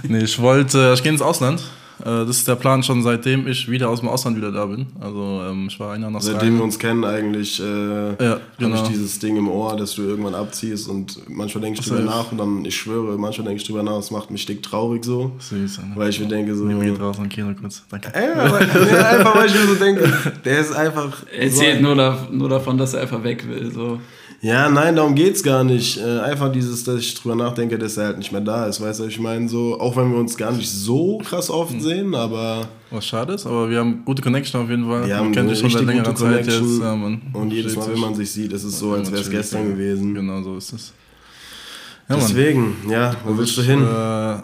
nee, 0.03 0.19
ich 0.25 0.39
wollte, 0.39 0.93
ich 0.95 1.03
gehe 1.03 1.11
ins 1.13 1.23
Ausland. 1.23 1.63
Äh, 2.01 2.27
Das 2.27 2.37
ist 2.39 2.49
der 2.49 2.57
Plan 2.57 2.83
schon 2.83 3.03
seitdem 3.03 3.47
ich 3.47 3.71
wieder 3.71 3.89
aus 3.89 4.01
dem 4.01 4.09
Ausland 4.09 4.37
wieder 4.37 4.53
da 4.53 4.67
bin. 4.67 4.87
Also 5.01 5.43
ähm, 5.49 5.67
ich 5.69 5.79
war 5.81 5.93
ein 5.93 6.03
Jahr 6.03 6.11
nach 6.11 6.21
Seitdem 6.21 6.57
wir 6.57 6.65
uns 6.65 6.79
kennen, 6.79 7.05
eigentlich 7.05 7.61
äh, 7.61 7.65
Ja, 7.65 8.31
habe 8.31 8.41
genau. 8.59 8.83
ich 8.83 8.89
dieses 8.89 9.19
Ding 9.19 9.37
im 9.37 9.49
Ohr, 9.49 9.77
dass 9.77 9.95
du 9.95 10.03
irgendwann 10.03 10.35
abziehst 10.35 10.89
und 10.89 11.19
manchmal 11.29 11.63
denke 11.63 11.81
ich 11.81 11.87
drüber 11.87 12.01
nach 12.03 12.31
und 12.33 12.39
dann, 12.39 12.65
ich 12.65 12.77
schwöre, 12.77 13.17
manchmal 13.19 13.47
denke 13.49 13.61
ich 13.63 13.67
drüber 13.67 13.83
nach, 13.83 13.99
es 13.99 14.11
macht 14.11 14.31
mich 14.31 14.47
dick 14.47 14.63
traurig 14.63 15.05
so. 15.05 15.33
Süß, 15.39 15.79
ne? 15.79 15.85
Weil 15.95 16.11
ich 16.11 16.21
mir 16.21 16.27
denke 16.29 16.55
so. 16.55 16.65
Nimm 16.65 16.81
geht 16.81 17.01
raus 17.01 17.19
und 17.19 17.29
Kino 17.29 17.53
kurz. 17.61 17.83
Danke. 17.91 18.13
Ey, 18.15 18.33
aber, 18.33 18.61
ja, 18.63 19.09
einfach 19.11 19.37
weil 19.37 19.47
ich 19.47 19.55
mir 19.55 19.67
so 19.67 19.75
denke, 19.75 20.13
der 20.45 20.59
ist 20.61 20.73
einfach. 20.73 21.23
Er 21.33 21.43
erzählt 21.45 21.83
nur, 21.83 21.95
da, 21.95 22.27
nur 22.31 22.49
davon, 22.49 22.79
dass 22.79 22.95
er 22.95 23.03
einfach 23.03 23.23
weg 23.23 23.47
will. 23.49 23.71
So. 23.73 24.01
Ja, 24.43 24.71
nein, 24.71 24.97
darum 24.97 25.15
geht's 25.15 25.43
gar 25.43 25.65
nicht. 25.65 25.99
Äh, 25.99 26.21
einfach 26.21 26.51
dieses, 26.51 26.83
dass 26.85 26.99
ich 27.01 27.15
drüber 27.15 27.35
nachdenke, 27.35 27.77
dass 27.79 27.99
er 27.99 28.07
halt 28.07 28.19
nicht 28.19 28.33
mehr 28.33 28.41
da 28.41 28.67
ist. 28.67 28.81
Weißt 28.81 29.01
du, 29.01 29.05
ich 29.05 29.21
meine? 29.21 29.47
So, 29.51 29.79
auch 29.79 29.97
wenn 29.97 30.11
wir 30.11 30.19
uns 30.19 30.35
gar 30.35 30.51
nicht 30.53 30.71
so 30.71 31.19
krass 31.19 31.51
oft 31.51 31.73
Hm. 31.75 31.81
sehen, 31.81 32.15
aber 32.15 32.67
Was 32.91 33.05
schade 33.07 33.35
ist, 33.35 33.45
aber 33.47 33.69
wir 33.69 33.79
haben 33.79 34.03
gute 34.07 34.23
Connection 34.23 34.63
auf 34.63 34.71
jeden 34.71 34.87
Fall. 34.87 35.07
wir 35.07 35.17
haben 35.17 35.37
eine 35.37 35.49
sich 35.51 35.61
schon 35.61 35.71
seit 35.71 35.85
längerer 35.85 36.15
Zeit 36.15 36.47
jetzt. 36.47 36.81
Ja, 36.81 36.97
man 36.97 37.21
und 37.35 37.53
jedes 37.53 37.77
Mal, 37.77 37.93
wenn 37.93 38.01
man 38.01 38.15
sich. 38.15 38.31
sieht, 38.31 38.53
ist 38.53 38.65
es 38.65 38.79
so, 38.79 38.93
als 38.93 39.11
wäre 39.11 39.21
es 39.21 39.29
gestern 39.31 39.65
ja. 39.65 39.69
gewesen. 39.75 40.15
Genau 40.15 40.43
so 40.43 40.57
ist 40.57 40.73
es. 40.73 40.93
Ja. 42.09 42.17
Deswegen, 42.17 42.77
ja, 42.89 43.15
wo 43.27 43.37
willst 43.37 43.57
du 43.59 43.63
hin? 43.63 43.83
Äh, 43.83 44.37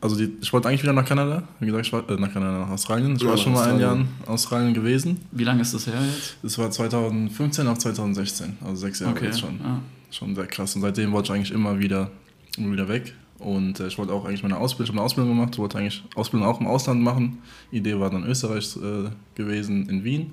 also 0.00 0.16
die, 0.16 0.30
ich 0.40 0.52
wollte 0.52 0.68
eigentlich 0.68 0.82
wieder 0.82 0.92
nach 0.92 1.04
Kanada. 1.04 1.42
Wie 1.60 1.66
gesagt, 1.66 1.86
ich 1.86 1.92
war, 1.92 2.08
äh, 2.08 2.16
nach 2.16 2.32
Kanada, 2.32 2.58
nach 2.60 2.70
Australien. 2.70 3.16
Ich 3.16 3.22
Ja, 3.22 3.30
war 3.30 3.36
schon 3.36 3.52
mal 3.52 3.70
ein 3.70 3.80
Jahr 3.80 3.96
in 3.96 4.08
Australien 4.26 4.74
gewesen. 4.74 5.20
Wie 5.32 5.44
lange 5.44 5.62
ist 5.62 5.74
das 5.74 5.86
her 5.86 6.00
jetzt? 6.00 6.36
Das 6.42 6.58
war 6.58 6.70
2015 6.70 7.66
auf 7.66 7.78
2016, 7.78 8.58
also 8.64 8.76
sechs 8.76 9.00
Jahre 9.00 9.24
jetzt 9.24 9.40
schon. 9.40 9.60
Ah. 9.62 9.80
Schon 10.10 10.34
sehr 10.34 10.46
krass. 10.46 10.74
Und 10.76 10.82
seitdem 10.82 11.12
wollte 11.12 11.32
ich 11.32 11.36
eigentlich 11.36 11.52
immer 11.52 11.78
wieder, 11.78 12.10
immer 12.56 12.72
wieder 12.72 12.88
weg. 12.88 13.14
Und 13.38 13.78
äh, 13.78 13.86
ich 13.86 13.98
wollte 13.98 14.12
auch 14.12 14.24
eigentlich 14.24 14.42
meine 14.42 14.56
Ausbildung, 14.56 14.84
ich 14.84 14.90
habe 14.90 14.98
eine 14.98 15.04
Ausbildung 15.04 15.36
gemacht, 15.36 15.58
wollte 15.58 15.78
eigentlich 15.78 16.02
Ausbildung 16.16 16.48
auch 16.48 16.60
im 16.60 16.66
Ausland 16.66 17.00
machen. 17.02 17.38
Idee 17.70 17.98
war 17.98 18.10
dann 18.10 18.24
Österreich 18.24 18.76
äh, 18.76 19.10
gewesen, 19.36 19.88
in 19.88 20.02
Wien. 20.02 20.30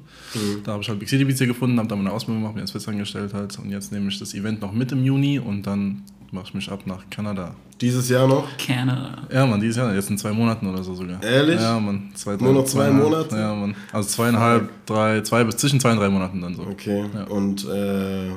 Da 0.64 0.74
habe 0.74 0.82
ich 0.82 0.90
halt 0.90 1.00
Big 1.00 1.10
City 1.10 1.32
hier 1.32 1.48
gefunden, 1.48 1.78
habe 1.78 1.88
da 1.88 1.96
meine 1.96 2.12
Ausbildung 2.12 2.42
gemacht, 2.42 2.56
bin 2.56 2.64
jetzt 2.64 2.72
festangestellt 2.72 3.34
halt. 3.34 3.58
Und 3.60 3.70
jetzt 3.70 3.92
nehme 3.92 4.08
ich 4.08 4.18
das 4.18 4.34
Event 4.34 4.62
noch 4.62 4.74
mit 4.74 4.92
im 4.92 5.04
Juni 5.04 5.38
und 5.38 5.68
dann 5.68 6.02
mache 6.32 6.46
ich 6.48 6.54
mich 6.54 6.72
ab 6.72 6.82
nach 6.86 7.10
Kanada. 7.10 7.56
Dieses 7.82 8.10
Jahr 8.10 8.28
noch? 8.28 8.48
Canada. 8.58 9.28
Ja, 9.32 9.46
man, 9.46 9.60
dieses 9.60 9.76
Jahr, 9.78 9.94
jetzt 9.94 10.10
in 10.10 10.18
zwei 10.18 10.32
Monaten 10.32 10.68
oder 10.68 10.82
so 10.84 10.96
sogar. 10.96 11.22
Ehrlich? 11.22 11.60
Ja, 11.60 11.78
man. 11.80 12.12
Zwei, 12.16 12.38
Nur 12.38 12.54
noch 12.54 12.66
zwei 12.66 12.90
Monate? 12.90 13.36
Ja, 13.36 13.54
man. 13.54 13.76
Also 13.92 14.08
zweieinhalb, 14.10 14.70
drei, 14.86 15.22
zwei 15.22 15.44
bis 15.44 15.58
zwischen 15.58 15.80
zwei 15.80 15.92
und 15.92 15.98
drei 15.98 16.10
Monaten 16.10 16.42
dann 16.42 16.56
so. 16.56 16.62
Okay. 16.64 17.06
Ja. 17.14 17.24
Und 17.26 17.68
äh, 17.68 18.30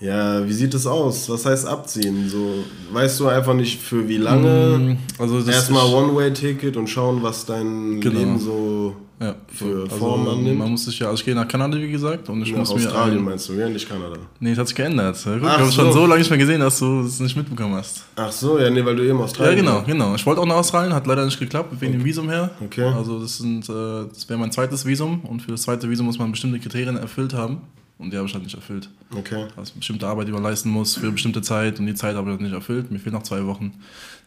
ja, 0.00 0.46
wie 0.46 0.52
sieht 0.52 0.74
es 0.74 0.86
aus? 0.86 1.30
Was 1.30 1.46
heißt 1.46 1.66
abziehen? 1.66 2.28
So, 2.28 2.64
weißt 2.92 3.20
du 3.20 3.28
einfach 3.28 3.54
nicht 3.54 3.80
für 3.80 4.06
wie 4.08 4.18
lange? 4.18 4.98
Also 5.18 5.38
das 5.40 5.48
Erstmal 5.54 5.86
One-Way-Ticket 5.86 6.76
und 6.76 6.88
schauen, 6.88 7.22
was 7.22 7.46
dein 7.46 8.00
Genau. 8.00 8.18
Leben 8.18 8.38
so 8.38 8.96
ja, 9.20 9.34
für 9.48 9.84
also, 9.84 9.96
Form 9.96 10.28
annimmt. 10.28 10.58
Man 10.58 10.70
muss 10.72 10.84
sich 10.84 10.98
ja, 10.98 11.06
also 11.08 11.20
ich 11.20 11.24
gehe 11.24 11.34
nach 11.34 11.46
Kanada, 11.46 11.78
wie 11.78 11.90
gesagt, 11.90 12.28
und 12.28 12.42
ich 12.42 12.50
nach 12.50 12.58
muss 12.58 12.70
Australien 12.72 13.14
mir. 13.14 13.20
Ein, 13.20 13.24
meinst 13.26 13.48
du, 13.48 13.52
ja, 13.54 13.68
nicht 13.68 13.88
Kanada. 13.88 14.16
nee, 14.40 14.52
es 14.52 14.58
hat 14.58 14.66
sich 14.68 14.76
geändert. 14.76 15.18
Guck, 15.24 15.36
ich 15.36 15.42
Ach 15.44 15.58
habe 15.60 15.72
schon 15.72 15.92
so. 15.92 16.06
lange 16.06 16.18
nicht 16.18 16.30
mehr 16.30 16.38
gesehen, 16.38 16.60
dass 16.60 16.78
du 16.78 17.00
es 17.02 17.20
nicht 17.20 17.36
mitbekommen 17.36 17.74
hast. 17.76 18.04
Ach 18.16 18.32
so, 18.32 18.58
ja, 18.58 18.68
nee, 18.70 18.84
weil 18.84 18.96
du 18.96 19.02
eben 19.04 19.18
Ja, 19.18 19.24
Australien 19.24 19.56
genau, 19.58 19.74
warst. 19.76 19.86
genau. 19.86 20.14
Ich 20.16 20.26
wollte 20.26 20.40
auch 20.40 20.46
nach 20.46 20.56
Australien, 20.56 20.92
hat 20.92 21.06
leider 21.06 21.24
nicht 21.24 21.38
geklappt, 21.38 21.72
wegen 21.80 21.92
dem 21.92 22.04
Visum 22.04 22.28
her. 22.28 22.50
Okay. 22.64 22.84
Also 22.86 23.20
das 23.20 23.38
sind, 23.38 23.68
äh, 23.68 24.08
das 24.12 24.28
wäre 24.28 24.38
mein 24.38 24.50
zweites 24.52 24.84
Visum 24.84 25.20
und 25.20 25.40
für 25.42 25.52
das 25.52 25.62
zweite 25.62 25.88
Visum 25.88 26.06
muss 26.06 26.18
man 26.18 26.30
bestimmte 26.32 26.58
Kriterien 26.58 26.96
erfüllt 26.96 27.34
haben. 27.34 27.58
Und 27.96 28.12
die 28.12 28.16
habe 28.16 28.26
ich 28.26 28.34
halt 28.34 28.42
nicht 28.44 28.54
erfüllt. 28.56 28.90
Okay. 29.16 29.46
Das 29.56 29.68
ist 29.70 29.76
bestimmte 29.76 30.06
Arbeit, 30.08 30.26
die 30.28 30.32
man 30.32 30.42
leisten 30.42 30.68
muss 30.68 30.94
für 30.96 31.02
eine 31.02 31.12
bestimmte 31.12 31.42
Zeit 31.42 31.78
und 31.78 31.86
die 31.86 31.94
Zeit 31.94 32.16
habe 32.16 32.28
ich 32.28 32.32
halt 32.32 32.40
nicht 32.40 32.52
erfüllt. 32.52 32.90
Mir 32.90 32.98
fehlen 32.98 33.14
noch 33.14 33.22
zwei 33.22 33.44
Wochen. 33.46 33.72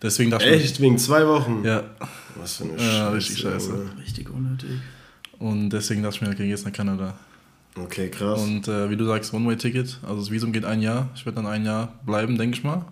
Deswegen 0.02 0.32
dachte 0.32 0.48
ich. 0.48 0.64
Echt? 0.64 0.80
Wegen 0.82 0.98
zwei 0.98 1.28
Wochen? 1.28 1.64
Ja. 1.66 1.84
Was 2.40 2.58
für 2.58 2.64
eine 2.64 2.74
Ja, 2.74 2.78
Scheiße. 2.80 3.14
richtig 3.14 3.38
scheiße. 3.40 3.70
Junge. 3.72 3.98
Richtig 4.02 4.30
unnötig. 4.30 4.70
Und 5.40 5.70
deswegen 5.70 6.02
dachte 6.02 6.16
ich 6.16 6.22
mir, 6.22 6.30
okay, 6.30 6.50
jetzt 6.50 6.66
nach 6.66 6.72
Kanada. 6.72 7.14
Okay, 7.76 8.10
krass. 8.10 8.42
Und 8.42 8.68
äh, 8.68 8.90
wie 8.90 8.96
du 8.96 9.06
sagst, 9.06 9.34
One-Way-Ticket. 9.34 10.00
Also 10.04 10.22
das 10.22 10.32
Visum 10.32 10.52
geht 10.54 10.66
ein 10.66 10.82
Jahr. 10.82 11.10
Ich 11.16 11.26
werde 11.26 11.36
dann 11.36 11.46
ein 11.48 11.66
Jahr 11.66 11.94
bleiben, 12.06 12.38
denke 12.38 12.58
ich 12.58 12.64
mal. 12.64 12.86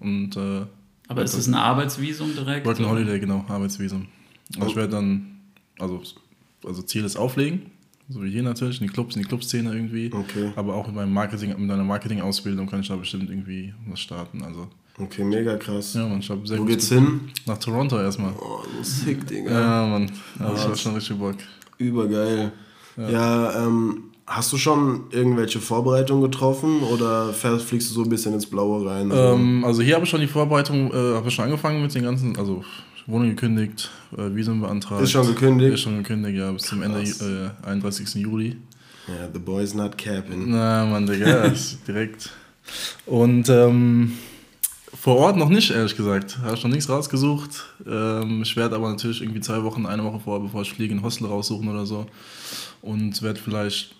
Und 0.00 0.36
äh, 0.36 0.62
Aber 1.08 1.22
ist 1.22 1.34
es 1.34 1.46
ein 1.46 1.54
Arbeitsvisum 1.54 2.34
direkt? 2.34 2.66
Working 2.66 2.86
oder? 2.86 2.94
Holiday, 2.94 3.20
genau, 3.20 3.44
Arbeitsvisum. 3.48 4.08
Also 4.56 4.68
ich 4.68 4.76
werde 4.76 4.88
dann, 4.92 5.40
also, 5.78 6.02
also 6.64 6.82
Ziel 6.82 7.04
ist 7.04 7.16
auflegen. 7.16 7.70
So 8.08 8.22
wie 8.22 8.30
hier 8.30 8.42
natürlich, 8.42 8.80
in 8.80 8.86
die 8.88 8.92
Clubs, 8.92 9.16
in 9.16 9.22
die 9.22 9.28
Clubszene 9.28 9.72
irgendwie. 9.72 10.10
Okay. 10.12 10.52
Aber 10.56 10.74
auch 10.74 10.88
in 10.88 10.94
meinem 10.94 11.12
Marketing, 11.12 11.50
mit 11.50 11.58
meiner 11.60 11.84
Marketing-Ausbildung 11.84 12.66
kann 12.68 12.80
ich 12.80 12.88
da 12.88 12.96
bestimmt 12.96 13.30
irgendwie 13.30 13.72
was 13.88 14.00
starten. 14.00 14.42
Also, 14.42 14.68
Okay, 14.98 15.24
mega 15.24 15.56
krass. 15.56 15.94
ja, 15.94 16.06
man, 16.06 16.18
ich 16.20 16.28
habe 16.28 16.46
sehr 16.46 16.58
Wo 16.58 16.64
geht's 16.66 16.88
hin? 16.90 17.20
Nach 17.46 17.56
Toronto 17.56 17.98
erstmal. 17.98 18.32
Oh, 18.38 18.60
sick, 18.82 19.26
Digga. 19.26 19.50
Ja, 19.50 19.86
Mann. 19.86 20.10
Also 20.38 20.54
ich 20.54 20.62
hab 20.68 20.78
schon 20.78 20.94
richtig 20.94 21.16
Bock. 21.18 21.36
Übergeil. 21.78 22.52
Ja, 22.98 23.66
ähm, 23.66 24.04
hast 24.26 24.52
du 24.52 24.58
schon 24.58 25.04
irgendwelche 25.10 25.60
Vorbereitungen 25.60 26.22
getroffen 26.22 26.82
oder 26.82 27.32
fliegst 27.32 27.90
du 27.90 27.94
so 27.94 28.02
ein 28.02 28.10
bisschen 28.10 28.34
ins 28.34 28.44
Blaue 28.46 28.86
rein? 28.88 29.10
Also, 29.10 29.34
Ähm, 29.34 29.64
also 29.64 29.82
hier 29.82 29.94
habe 29.94 30.04
ich 30.04 30.10
schon 30.10 30.20
die 30.20 30.26
Vorbereitung, 30.26 30.92
äh, 30.92 31.14
habe 31.14 31.28
ich 31.28 31.34
schon 31.34 31.46
angefangen 31.46 31.80
mit 31.80 31.94
den 31.94 32.02
ganzen, 32.04 32.36
also 32.36 32.62
Wohnung 33.06 33.30
gekündigt, 33.30 33.90
äh, 34.16 34.34
Visum 34.34 34.60
beantragt. 34.60 35.02
Ist 35.02 35.12
schon 35.12 35.26
gekündigt? 35.26 35.74
Ist 35.74 35.80
schon 35.80 35.98
gekündigt, 35.98 36.38
ja, 36.38 36.50
bis 36.52 36.62
zum 36.62 36.82
Ende 36.82 37.00
äh, 37.00 37.66
31. 37.66 38.14
Juli. 38.14 38.56
ja, 39.08 39.28
the 39.32 39.38
boy's 39.38 39.74
not 39.74 39.98
capping. 39.98 40.50
Na, 40.50 40.84
Mann, 40.86 41.06
Digga, 41.06 41.52
direkt. 41.86 42.30
Und 43.06 43.48
ähm, 43.48 44.12
vor 45.02 45.16
Ort 45.16 45.36
noch 45.36 45.48
nicht, 45.48 45.70
ehrlich 45.72 45.96
gesagt. 45.96 46.38
Habe 46.38 46.54
ich 46.54 46.62
noch 46.62 46.70
nichts 46.70 46.88
rausgesucht. 46.88 47.64
Ähm, 47.84 48.42
ich 48.42 48.56
werde 48.56 48.76
aber 48.76 48.88
natürlich 48.88 49.20
irgendwie 49.20 49.40
zwei 49.40 49.64
Wochen, 49.64 49.84
eine 49.84 50.04
Woche 50.04 50.20
vorher, 50.20 50.44
bevor 50.44 50.62
ich 50.62 50.72
fliege, 50.72 50.94
ein 50.94 51.02
Hostel 51.02 51.26
raussuchen 51.26 51.68
oder 51.68 51.86
so. 51.86 52.06
Und 52.82 53.20
werde 53.22 53.40
vielleicht, 53.40 53.96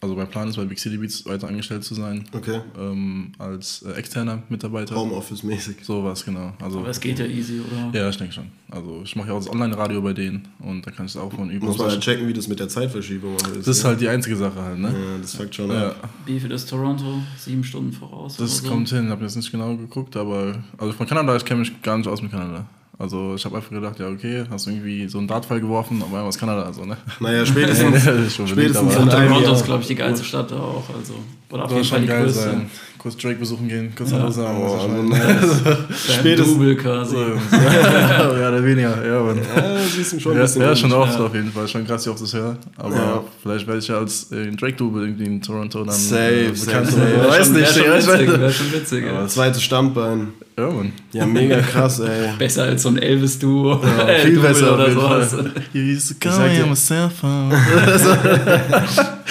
also 0.00 0.14
mein 0.14 0.28
Plan 0.28 0.48
ist, 0.48 0.56
bei 0.56 0.64
Big 0.64 0.78
City 0.78 0.96
Beats 0.96 1.26
weiter 1.26 1.48
angestellt 1.48 1.82
zu 1.84 1.94
sein. 1.94 2.24
Okay. 2.32 2.60
Ähm, 2.78 3.32
als 3.38 3.82
äh, 3.82 3.92
externer 3.92 4.42
Mitarbeiter. 4.48 4.94
Homeoffice-mäßig. 4.94 5.76
Sowas, 5.82 6.24
genau. 6.24 6.52
Also, 6.60 6.80
Aber 6.80 6.88
es 6.88 7.00
geht 7.00 7.18
ja 7.18 7.26
easy, 7.26 7.60
oder? 7.60 7.98
ja, 7.98 8.08
ich 8.08 8.16
denke 8.16 8.32
schon. 8.32 8.46
Also 8.70 9.00
ich 9.02 9.16
mache 9.16 9.28
ja 9.28 9.34
auch 9.34 9.38
das 9.38 9.50
Online-Radio 9.50 10.00
bei 10.02 10.12
denen 10.12 10.46
und 10.60 10.86
da 10.86 10.90
kann 10.90 11.06
ich 11.06 11.12
es 11.12 11.16
auch 11.16 11.32
von 11.32 11.50
üben. 11.50 11.66
Muss 11.66 11.78
man 11.78 11.88
halt 11.90 12.00
checken, 12.00 12.28
wie 12.28 12.32
das 12.32 12.48
mit 12.48 12.60
der 12.60 12.68
Zeitverschiebung 12.68 13.34
ist. 13.36 13.56
Das 13.56 13.66
ist 13.68 13.82
ne? 13.82 13.88
halt 13.88 14.00
die 14.00 14.08
einzige 14.08 14.36
Sache 14.36 14.60
halt, 14.62 14.78
ne? 14.78 14.88
Ja, 14.88 15.18
das 15.20 15.34
fängt 15.34 15.54
schon 15.54 15.70
Ja. 15.70 15.88
ab. 15.88 16.08
Wie 16.26 16.38
viel 16.38 16.50
ist 16.52 16.68
Toronto? 16.68 17.20
Sieben 17.38 17.64
Stunden 17.64 17.92
voraus? 17.92 18.36
Das 18.36 18.60
oder 18.60 18.68
so? 18.68 18.74
kommt 18.74 18.88
hin, 18.90 19.06
ich 19.06 19.10
habe 19.10 19.24
jetzt 19.24 19.36
nicht 19.36 19.50
genau 19.50 19.74
geguckt, 19.76 20.16
aber 20.16 20.62
also 20.76 20.92
von 20.92 21.06
Kanada, 21.06 21.34
ich 21.34 21.44
kenne 21.44 21.60
mich 21.60 21.80
gar 21.82 21.96
nicht 21.96 22.06
aus 22.08 22.20
mit 22.22 22.30
Kanada. 22.30 22.66
Also 22.98 23.36
ich 23.36 23.44
habe 23.44 23.56
einfach 23.56 23.70
gedacht, 23.70 24.00
ja 24.00 24.08
okay, 24.08 24.44
hast 24.50 24.66
du 24.66 24.70
irgendwie 24.70 25.08
so 25.08 25.18
einen 25.18 25.28
Dartpfeil 25.28 25.60
geworfen, 25.60 26.02
aber 26.02 26.22
aus 26.22 26.36
Kanada, 26.36 26.62
also 26.62 26.84
ne? 26.84 26.96
Naja, 27.20 27.46
spätestens, 27.46 28.02
Schon 28.34 28.48
spätestens 28.48 28.94
beliebt, 28.94 29.12
in 29.12 29.18
einem 29.18 29.42
Jahr. 29.42 29.52
ist, 29.52 29.64
glaube 29.64 29.82
ich, 29.82 29.86
die 29.86 29.94
geilste 29.94 30.24
Stadt 30.24 30.52
auch. 30.52 30.82
Also, 30.96 31.14
oder 31.50 31.64
auf 31.64 31.70
jeden 31.72 31.84
Fall 31.84 31.98
schon 31.98 32.02
die 32.02 32.08
geil 32.08 32.24
größte. 32.24 32.40
sein. 32.42 32.70
Kurz 32.98 33.16
Drake 33.16 33.36
besuchen 33.36 33.68
gehen, 33.68 33.92
kurz 33.96 34.12
Hallo 34.12 34.28
sagen. 34.28 34.58
Oh, 34.60 34.74
also 34.74 34.88
nice. 35.04 35.62
Spätestens. 36.18 36.54
Double 36.54 36.74
quasi. 36.76 37.14
ja, 37.52 38.50
der 38.50 38.64
weniger, 38.64 39.06
ja, 39.06 39.22
Mann. 39.22 39.38
Ja, 39.38 39.78
siehst 39.94 40.14
du 40.14 40.20
schon 40.20 40.32
ein 40.32 40.38
Ja, 40.38 40.42
bisschen. 40.42 40.62
ja, 40.62 40.74
schon 40.74 40.92
oft 40.92 41.18
auf 41.20 41.32
jeden 41.32 41.52
Fall. 41.52 41.68
Schon 41.68 41.86
krass, 41.86 42.04
wie 42.06 42.10
oft 42.10 42.20
das 42.20 42.34
höre. 42.34 42.56
Aber 42.76 42.94
Ja. 42.96 43.24
vielleicht 43.40 43.66
werde 43.68 43.78
ich 43.78 43.86
ja 43.86 43.98
als 43.98 44.32
äh, 44.32 44.50
Drake-Double 44.50 45.02
irgendwie 45.02 45.26
in 45.26 45.40
Toronto 45.40 45.84
dann 45.84 45.94
Safe, 45.94 46.24
äh, 46.24 46.54
safe, 46.54 46.66
bekannt. 46.66 46.86
safe. 46.90 47.00
Wär 47.20 47.28
Weiß 47.28 47.46
schon, 47.46 47.54
nicht, 47.54 47.76
wär 47.76 48.00
schon 48.00 48.18
witzig, 48.18 48.28
weiß- 48.30 48.40
wär 48.40 48.50
schon 48.52 48.72
witzig. 48.72 49.04
Aber 49.08 49.20
Ja. 49.20 49.26
zweites 49.28 49.62
Standbein. 49.62 50.28
Ja, 50.58 50.68
Mann. 50.68 50.92
Ja, 51.12 51.24
mega 51.24 51.60
krass, 51.60 52.00
ey. 52.00 52.30
Besser 52.36 52.64
als 52.64 52.82
so 52.82 52.88
ein 52.88 52.98
Elvis-Duo. 52.98 53.80
Ja, 53.80 54.08
Äh, 54.08 54.18
viel 54.22 54.34
Double 54.34 54.48
besser 54.50 54.74
oder 54.74 54.90
sowas. 54.90 55.36
You 55.72 55.82
used 55.94 56.08
to 56.20 56.28
call 56.28 56.48
me 56.48 56.62
on 56.64 56.70
my 56.70 56.74
cell 56.74 57.08
phone. 57.08 57.52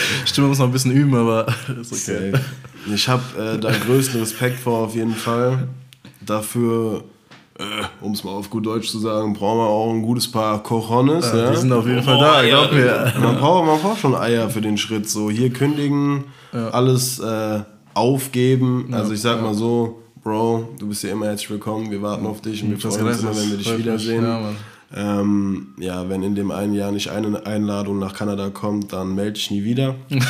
Stimme 0.26 0.48
muss 0.48 0.60
noch 0.60 0.66
ein 0.66 0.72
bisschen 0.72 0.92
üben, 0.92 1.16
aber 1.16 1.48
ist 1.82 1.92
okay. 1.92 2.32
Safe. 2.32 2.42
Ich 2.94 3.08
habe 3.08 3.24
äh, 3.38 3.60
da 3.60 3.72
größten 3.72 4.20
Respekt 4.20 4.60
vor 4.60 4.80
auf 4.86 4.96
jeden 4.96 5.16
Fall. 5.16 5.68
Dafür, 6.26 7.04
äh, 7.60 7.64
um 8.02 8.14
es 8.14 8.24
mal 8.24 8.32
auf 8.32 8.50
gut 8.50 8.66
Deutsch 8.66 8.90
zu 8.90 9.00
sagen, 9.00 9.34
brauchen 9.34 9.60
wir 9.60 9.68
auch 9.68 9.92
ein 9.94 10.02
gutes 10.02 10.32
Paar 10.32 10.62
Cojones. 10.64 11.32
Ja, 11.34 11.52
Die 11.52 11.58
sind 11.58 11.72
auf 11.72 11.86
jeden 11.86 12.04
Fall 12.04 12.18
da, 12.18 12.44
glaub 12.46 12.72
mir. 12.72 13.14
Man 13.20 13.38
braucht, 13.38 13.66
man 13.66 13.80
braucht 13.80 14.00
schon 14.00 14.16
Eier 14.16 14.50
für 14.50 14.62
den 14.62 14.78
Schritt. 14.78 15.10
So 15.10 15.30
hier 15.30 15.50
kündigen, 15.52 16.26
alles 16.52 17.20
äh, 17.20 17.62
aufgeben. 17.94 18.94
Also 18.94 19.14
ich 19.14 19.22
sag 19.22 19.42
mal 19.42 19.54
so, 19.54 20.02
Bro, 20.24 20.76
du 20.80 20.88
bist 20.88 21.04
ja 21.04 21.12
immer 21.12 21.28
herzlich 21.28 21.50
willkommen. 21.50 21.90
Wir 21.90 22.02
warten 22.02 22.26
auf 22.26 22.42
dich 22.42 22.62
und 22.64 22.72
wir 22.72 22.78
freuen 22.78 23.08
uns 23.08 23.20
immer, 23.22 23.36
wenn 23.36 23.50
wir 23.50 23.58
dich 23.58 23.78
wiedersehen. 23.78 24.24
Ja, 24.24 24.40
Mann. 24.40 24.58
Ähm, 24.96 25.68
ja, 25.80 26.08
wenn 26.10 26.24
in 26.24 26.34
dem 26.36 26.50
einen 26.50 26.74
Jahr 26.74 26.92
nicht 26.94 27.10
eine 27.10 27.46
Einladung 27.46 28.00
nach 28.00 28.14
Kanada 28.14 28.50
kommt, 28.50 28.94
dann 28.94 29.16
melde 29.16 29.38
ich 29.38 29.52
nie 29.52 29.64
wieder. 29.66 29.96
Dann 30.10 30.22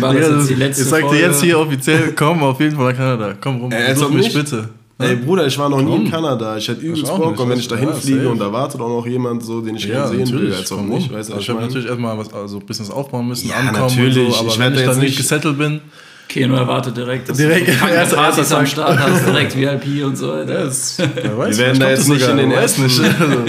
war 0.00 0.14
das 0.14 0.28
Ja, 0.28 0.36
jetzt 0.36 0.50
die 0.50 0.54
letzte 0.54 0.82
ich 0.82 0.88
sag 0.88 1.00
dir 1.02 1.06
Folge. 1.08 1.22
jetzt 1.24 1.42
hier 1.42 1.58
offiziell, 1.58 2.12
komm 2.16 2.42
auf 2.42 2.60
jeden 2.60 2.76
Fall 2.76 2.90
nach 2.92 2.98
Kanada. 2.98 3.34
Komm 3.40 3.60
rum, 3.60 3.72
Äh, 3.72 3.92
besuch 3.94 4.10
mich 4.10 4.24
nicht. 4.24 4.34
bitte. 4.36 4.68
Ey 4.98 5.14
Bruder, 5.16 5.46
ich 5.46 5.56
war 5.58 5.68
noch 5.68 5.82
nie 5.82 5.94
in. 5.94 6.10
Kanada. 6.10 6.56
Ich 6.56 6.66
hätte 6.68 6.80
übelst 6.80 7.08
auch 7.10 7.18
Bock. 7.18 7.32
nicht, 7.32 7.40
Und 7.40 7.50
wenn 7.50 7.58
ich 7.58 7.68
da. 7.68 7.74
Ja, 7.76 7.82
hinfliege 7.82 8.16
safe. 8.18 8.28
und 8.30 8.38
da 8.40 8.50
wartet 8.52 8.80
auch 8.80 8.88
noch 8.88 9.06
jemand, 9.06 9.42
so, 9.44 9.60
den 9.60 9.76
ich 9.76 9.84
Ja, 9.84 10.08
gerne 10.08 10.24
sehen 10.26 10.40
will, 10.40 10.54
als 10.54 10.72
auch 10.72 10.80
nicht. 10.82 11.12
Weißt 11.12 11.30
also 11.30 11.40
ich 11.42 11.48
habe 11.50 11.60
natürlich 11.60 11.86
erstmal 11.86 12.16
was, 12.16 12.32
also 12.32 12.60
Business 12.60 12.90
aufbauen 12.90 13.28
müssen, 13.28 13.48
Ja, 13.50 13.56
ankommen 13.56 13.94
natürlich. 13.94 14.26
und 14.26 14.32
so, 14.32 14.38
aber 14.40 14.48
Ich 14.48 14.58
wenn 14.58 14.74
ich 14.74 14.82
da 14.84 14.94
nicht- 14.94 15.16
gesettelt 15.18 15.58
bin, 15.58 15.80
Keno 16.28 16.56
erwartet 16.56 16.96
direkt, 16.96 17.28
dass 17.28 17.36
Direkt, 17.36 17.68
du 17.68 17.72
so 17.72 17.86
erster- 17.86 18.16
Partys 18.16 18.52
am. 18.52 18.66
Start 18.66 18.98
hast, 18.98 19.26
direkt 19.26 19.56
VIP 19.56 20.04
und 20.04 20.16
so 20.16 20.28
weiter. 20.28 20.64
wer 20.68 21.38
weiß, 21.38 21.58
Wir 21.58 21.66
werden 21.66 21.80
da 21.80 21.90
jetzt 21.90 22.08
nicht 22.08 22.28
in 22.28 22.36
den 22.36 22.50
ersten, 22.50 22.82
nicht. 22.84 23.00
Also, 23.20 23.44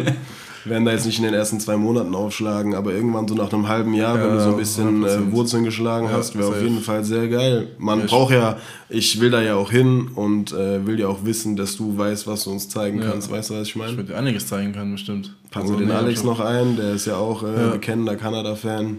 wir 0.64 0.72
werden 0.74 0.84
da 0.86 0.92
jetzt 0.92 1.06
nicht 1.06 1.18
in 1.18 1.24
den 1.24 1.34
ersten 1.34 1.62
zwei 1.62 1.78
Monaten 1.78 2.14
aufschlagen, 2.14 2.76
aber 2.76 2.92
irgendwann 2.92 3.26
so 3.26 3.36
nach 3.36 3.54
einem 3.54 3.70
halben 3.70 3.94
Jahr, 3.94 4.16
wenn 4.16 4.28
Ja, 4.28 4.34
du 4.36 4.42
so 4.44 4.50
ein 4.50 4.58
bisschen 4.58 5.06
100%. 5.06 5.08
äh, 5.08 5.32
Wurzeln 5.32 5.64
geschlagen 5.64 6.08
Ja, 6.08 6.14
hast, 6.18 6.38
wäre 6.38 6.50
auf 6.50 6.62
jeden 6.62 6.82
Fall 6.82 7.06
sehr 7.06 7.30
geil. 7.30 7.70
Man 7.78 8.02
Ja, 8.02 8.06
braucht 8.08 8.34
ja, 8.34 8.58
ich 8.90 9.22
will 9.22 9.32
da 9.32 9.42
ja 9.42 9.56
auch 9.56 9.72
hin 9.72 10.10
und 10.14 10.52
äh, 10.52 10.86
will 10.86 11.00
ja 11.00 11.08
auch 11.08 11.24
wissen, 11.24 11.56
dass 11.56 11.78
du 11.78 11.98
weißt, 11.98 12.28
was 12.28 12.44
du 12.44 12.52
uns 12.52 12.68
zeigen 12.68 13.02
Ja. 13.02 13.12
kannst. 13.12 13.32
Weißt 13.32 13.50
du, 13.50 13.54
was 13.54 13.62
ich 13.64 13.70
ich 13.70 13.76
meine? 13.78 13.96
würde 13.96 14.12
dir 14.12 14.18
einiges 14.18 14.46
zeigen 14.48 14.74
können, 14.74 14.92
bestimmt. 14.92 15.34
Packen 15.52 15.68
Also, 15.68 15.80
wir 15.80 15.86
den 15.86 15.88
nee, 15.88 15.94
Alex 15.94 16.26
noch 16.26 16.42
ein, 16.42 16.76
der 16.76 16.92
ist 16.96 17.06
ja 17.06 17.16
auch 17.16 17.44
äh, 17.44 17.48
Ja. 17.62 17.70
bekennender 17.70 18.18
Kanada-Fan. 18.18 18.98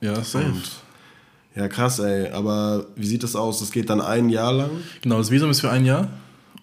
Ja, 0.00 0.16
safe. 0.16 0.46
Ja, 1.58 1.68
krass, 1.68 1.98
ey. 1.98 2.30
Aber 2.30 2.86
wie 2.94 3.06
sieht 3.06 3.22
das 3.22 3.34
aus? 3.34 3.58
Das 3.58 3.72
geht 3.72 3.90
dann 3.90 4.00
ein 4.00 4.28
Jahr 4.28 4.52
lang? 4.52 4.70
Genau, 5.02 5.18
das 5.18 5.30
Visum 5.30 5.50
ist 5.50 5.60
für 5.60 5.70
ein 5.70 5.84
Jahr. 5.84 6.08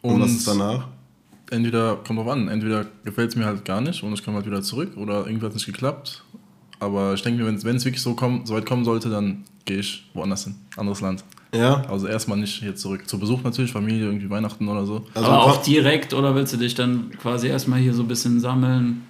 Und, 0.01 0.21
was 0.21 0.31
ist 0.31 0.47
danach? 0.47 0.87
entweder, 1.51 1.97
kommt 1.97 2.19
drauf 2.19 2.27
an, 2.27 2.47
entweder 2.47 2.85
gefällt 3.03 3.29
es 3.29 3.35
mir 3.35 3.45
halt 3.45 3.65
gar 3.65 3.81
nicht 3.81 4.03
und 4.03 4.13
ich 4.13 4.23
komme 4.23 4.37
halt 4.37 4.45
wieder 4.45 4.61
zurück 4.61 4.97
oder 4.97 5.25
irgendwie 5.27 5.45
hat 5.45 5.51
es 5.51 5.55
nicht 5.55 5.67
geklappt. 5.67 6.23
Aber 6.79 7.13
ich 7.13 7.21
denke 7.21 7.41
mir, 7.41 7.47
wenn 7.47 7.75
es 7.75 7.85
wirklich 7.85 8.01
so, 8.01 8.15
kommen, 8.15 8.45
so 8.45 8.53
weit 8.53 8.65
kommen 8.65 8.83
sollte, 8.83 9.09
dann 9.09 9.43
gehe 9.65 9.79
ich 9.79 10.05
woanders 10.13 10.43
hin. 10.43 10.55
Anderes 10.75 11.01
Land. 11.01 11.23
Ja? 11.53 11.85
Also 11.89 12.07
erstmal 12.07 12.37
nicht 12.37 12.59
hier 12.59 12.75
zurück. 12.75 13.07
Zu 13.07 13.17
Besuch 13.17 13.43
natürlich, 13.43 13.71
Familie, 13.71 14.05
irgendwie 14.05 14.29
Weihnachten 14.29 14.67
oder 14.67 14.85
so. 14.85 15.05
Also 15.13 15.27
Aber 15.27 15.43
auch 15.43 15.63
direkt 15.63 16.13
oder 16.13 16.35
willst 16.35 16.53
du 16.53 16.57
dich 16.57 16.75
dann 16.75 17.11
quasi 17.21 17.47
erstmal 17.47 17.79
hier 17.79 17.93
so 17.93 18.03
ein 18.03 18.07
bisschen 18.07 18.39
sammeln, 18.39 19.03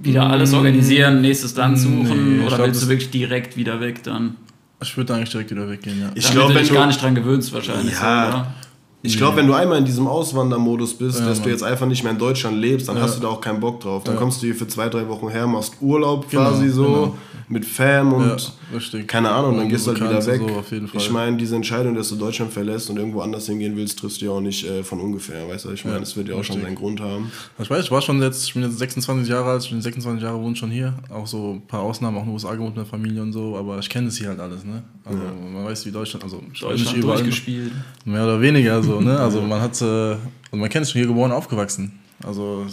wieder 0.00 0.28
alles 0.28 0.52
organisieren, 0.52 1.20
nächstes 1.20 1.54
Land 1.54 1.78
suchen 1.78 2.38
Nee, 2.38 2.46
oder 2.46 2.56
glaub, 2.56 2.66
willst 2.66 2.82
du 2.82 2.88
wirklich 2.88 3.10
direkt 3.10 3.56
wieder 3.56 3.80
weg 3.80 4.02
dann? 4.02 4.36
Ich 4.82 4.96
würde 4.96 5.14
eigentlich 5.14 5.30
direkt 5.30 5.50
wieder 5.50 5.68
weggehen, 5.68 6.00
ja. 6.00 6.10
Ich 6.14 6.30
glaube, 6.30 6.48
du 6.48 6.54
wenn 6.54 6.62
dich 6.62 6.68
du, 6.68 6.74
gar 6.74 6.86
nicht 6.86 7.00
dran 7.00 7.14
gewöhnst 7.14 7.52
wahrscheinlich. 7.52 7.94
Ja. 7.94 8.24
So, 8.24 8.28
oder? 8.28 8.54
Ich 9.02 9.16
glaub, 9.16 9.36
wenn 9.36 9.46
du 9.46 9.54
einmal 9.54 9.78
in 9.78 9.84
diesem 9.84 10.06
Auswandermodus 10.06 10.94
bist, 10.94 11.18
Ja, 11.20 11.26
dass 11.26 11.38
du 11.38 11.42
Mann. 11.42 11.50
jetzt 11.50 11.62
einfach 11.62 11.86
nicht 11.86 12.02
mehr 12.02 12.12
in 12.12 12.18
Deutschland 12.18 12.58
lebst, 12.60 12.88
dann 12.88 13.00
hast 13.00 13.16
du 13.16 13.20
da 13.22 13.28
auch 13.28 13.40
keinen 13.40 13.60
Bock 13.60 13.80
drauf. 13.80 14.04
Dann 14.04 14.14
Ja. 14.14 14.20
kommst 14.20 14.42
du 14.42 14.46
hier 14.46 14.54
für 14.54 14.66
zwei, 14.68 14.88
drei 14.88 15.08
Wochen 15.08 15.28
her, 15.28 15.46
machst 15.46 15.74
Urlaub 15.80 16.30
Genau, 16.30 16.42
quasi 16.50 16.68
so 16.68 16.84
genau. 16.84 17.16
mit 17.48 17.64
Fam 17.64 18.12
und 18.12 18.52
Ja, 18.72 19.02
keine 19.06 19.30
Ahnung, 19.30 19.58
dann 19.58 19.68
gehst 19.68 19.86
du 19.86 19.90
halt 19.90 20.00
wieder 20.00 20.24
weg. 20.26 20.40
so, 20.48 20.54
auf 20.56 20.70
jeden 20.72 20.88
Fall. 20.88 21.00
Ich 21.00 21.10
meine, 21.10 21.36
diese 21.36 21.56
Entscheidung, 21.56 21.94
dass 21.94 22.08
du 22.08 22.16
Deutschland 22.16 22.52
verlässt 22.52 22.88
und 22.90 22.96
irgendwo 22.96 23.20
anders 23.20 23.46
hingehen 23.46 23.76
willst, 23.76 23.98
triffst 23.98 24.20
du 24.22 24.26
ja 24.26 24.30
auch 24.32 24.40
nicht 24.40 24.64
äh, 24.64 24.82
von 24.82 25.00
ungefähr. 25.00 25.46
Weißt 25.48 25.64
du, 25.66 25.70
ich 25.72 25.84
meine, 25.84 25.96
Ja, 25.96 26.00
das 26.00 26.16
wird 26.16 26.28
ja 26.28 26.34
auch 26.36 26.44
schon 26.44 26.56
richtig. 26.56 26.64
seinen 26.70 26.76
Grund 26.76 27.00
haben. 27.00 27.30
Ich 27.58 27.68
weiß, 27.68 27.84
ich 27.84 27.90
war 27.90 28.00
schon 28.00 28.22
jetzt, 28.22 28.44
ich 28.46 28.54
bin 28.54 28.62
jetzt 28.62 28.78
26 28.78 29.28
Jahre 29.28 29.50
alt, 29.50 29.62
ich 29.64 29.70
bin 29.70 29.82
26 29.82 30.22
Jahre, 30.22 30.40
wohne 30.40 30.56
schon 30.56 30.70
hier. 30.70 30.94
Auch 31.10 31.26
so 31.26 31.52
ein 31.54 31.66
paar 31.66 31.80
Ausnahmen, 31.80 32.16
auch 32.16 32.20
in 32.22 32.28
den 32.28 32.32
USA 32.34 32.54
gewohnt 32.54 32.76
mit 32.76 32.86
der 32.86 32.86
Familie 32.86 33.20
und 33.20 33.32
so, 33.32 33.56
aber 33.58 33.78
ich 33.78 33.88
kenne 33.90 34.08
es 34.08 34.16
hier 34.16 34.28
halt 34.28 34.40
alles, 34.40 34.64
ne? 34.64 34.82
Also 35.04 35.18
man 35.52 35.64
weiß, 35.64 35.84
wie 35.86 35.90
Deutschland, 35.90 36.22
also 36.24 36.40
ich 36.54 36.62
weiß 36.62 36.70
nicht 36.72 36.84
Deutschland 36.86 36.98
überall, 37.02 37.16
durchgespielt. 37.18 37.72
mehr 38.06 38.22
oder 38.24 38.40
weniger 38.40 38.82
so, 38.82 38.91
ne? 39.00 39.18
Also 39.18 39.40
man 39.40 39.60
hat, 39.60 39.80
äh, 39.80 40.16
und 40.50 40.60
man 40.60 40.68
kennt 40.68 40.84
es 40.84 40.90
schon 40.92 41.00
hier 41.00 41.08
geboren, 41.08 41.32
aufgewachsen. 41.32 41.98
Also, 42.24 42.66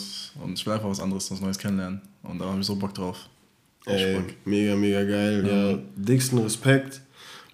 und 0.44 0.54
ich 0.60 0.66
will 0.66 0.74
einfach 0.74 0.90
was 0.90 1.00
anderes, 1.00 1.30
was 1.32 1.42
Neues 1.42 1.58
kennenlernen. 1.58 2.02
Und 2.24 2.40
da 2.40 2.46
habe 2.46 2.60
ich 2.60 2.66
so 2.66 2.76
Bock 2.76 2.94
drauf. 2.94 3.18
Ey, 3.86 4.20
mega, 4.46 4.76
mega 4.76 5.04
geil. 5.04 5.48
Ja, 5.48 5.80
dicksten 5.96 6.38
Respekt. 6.40 7.02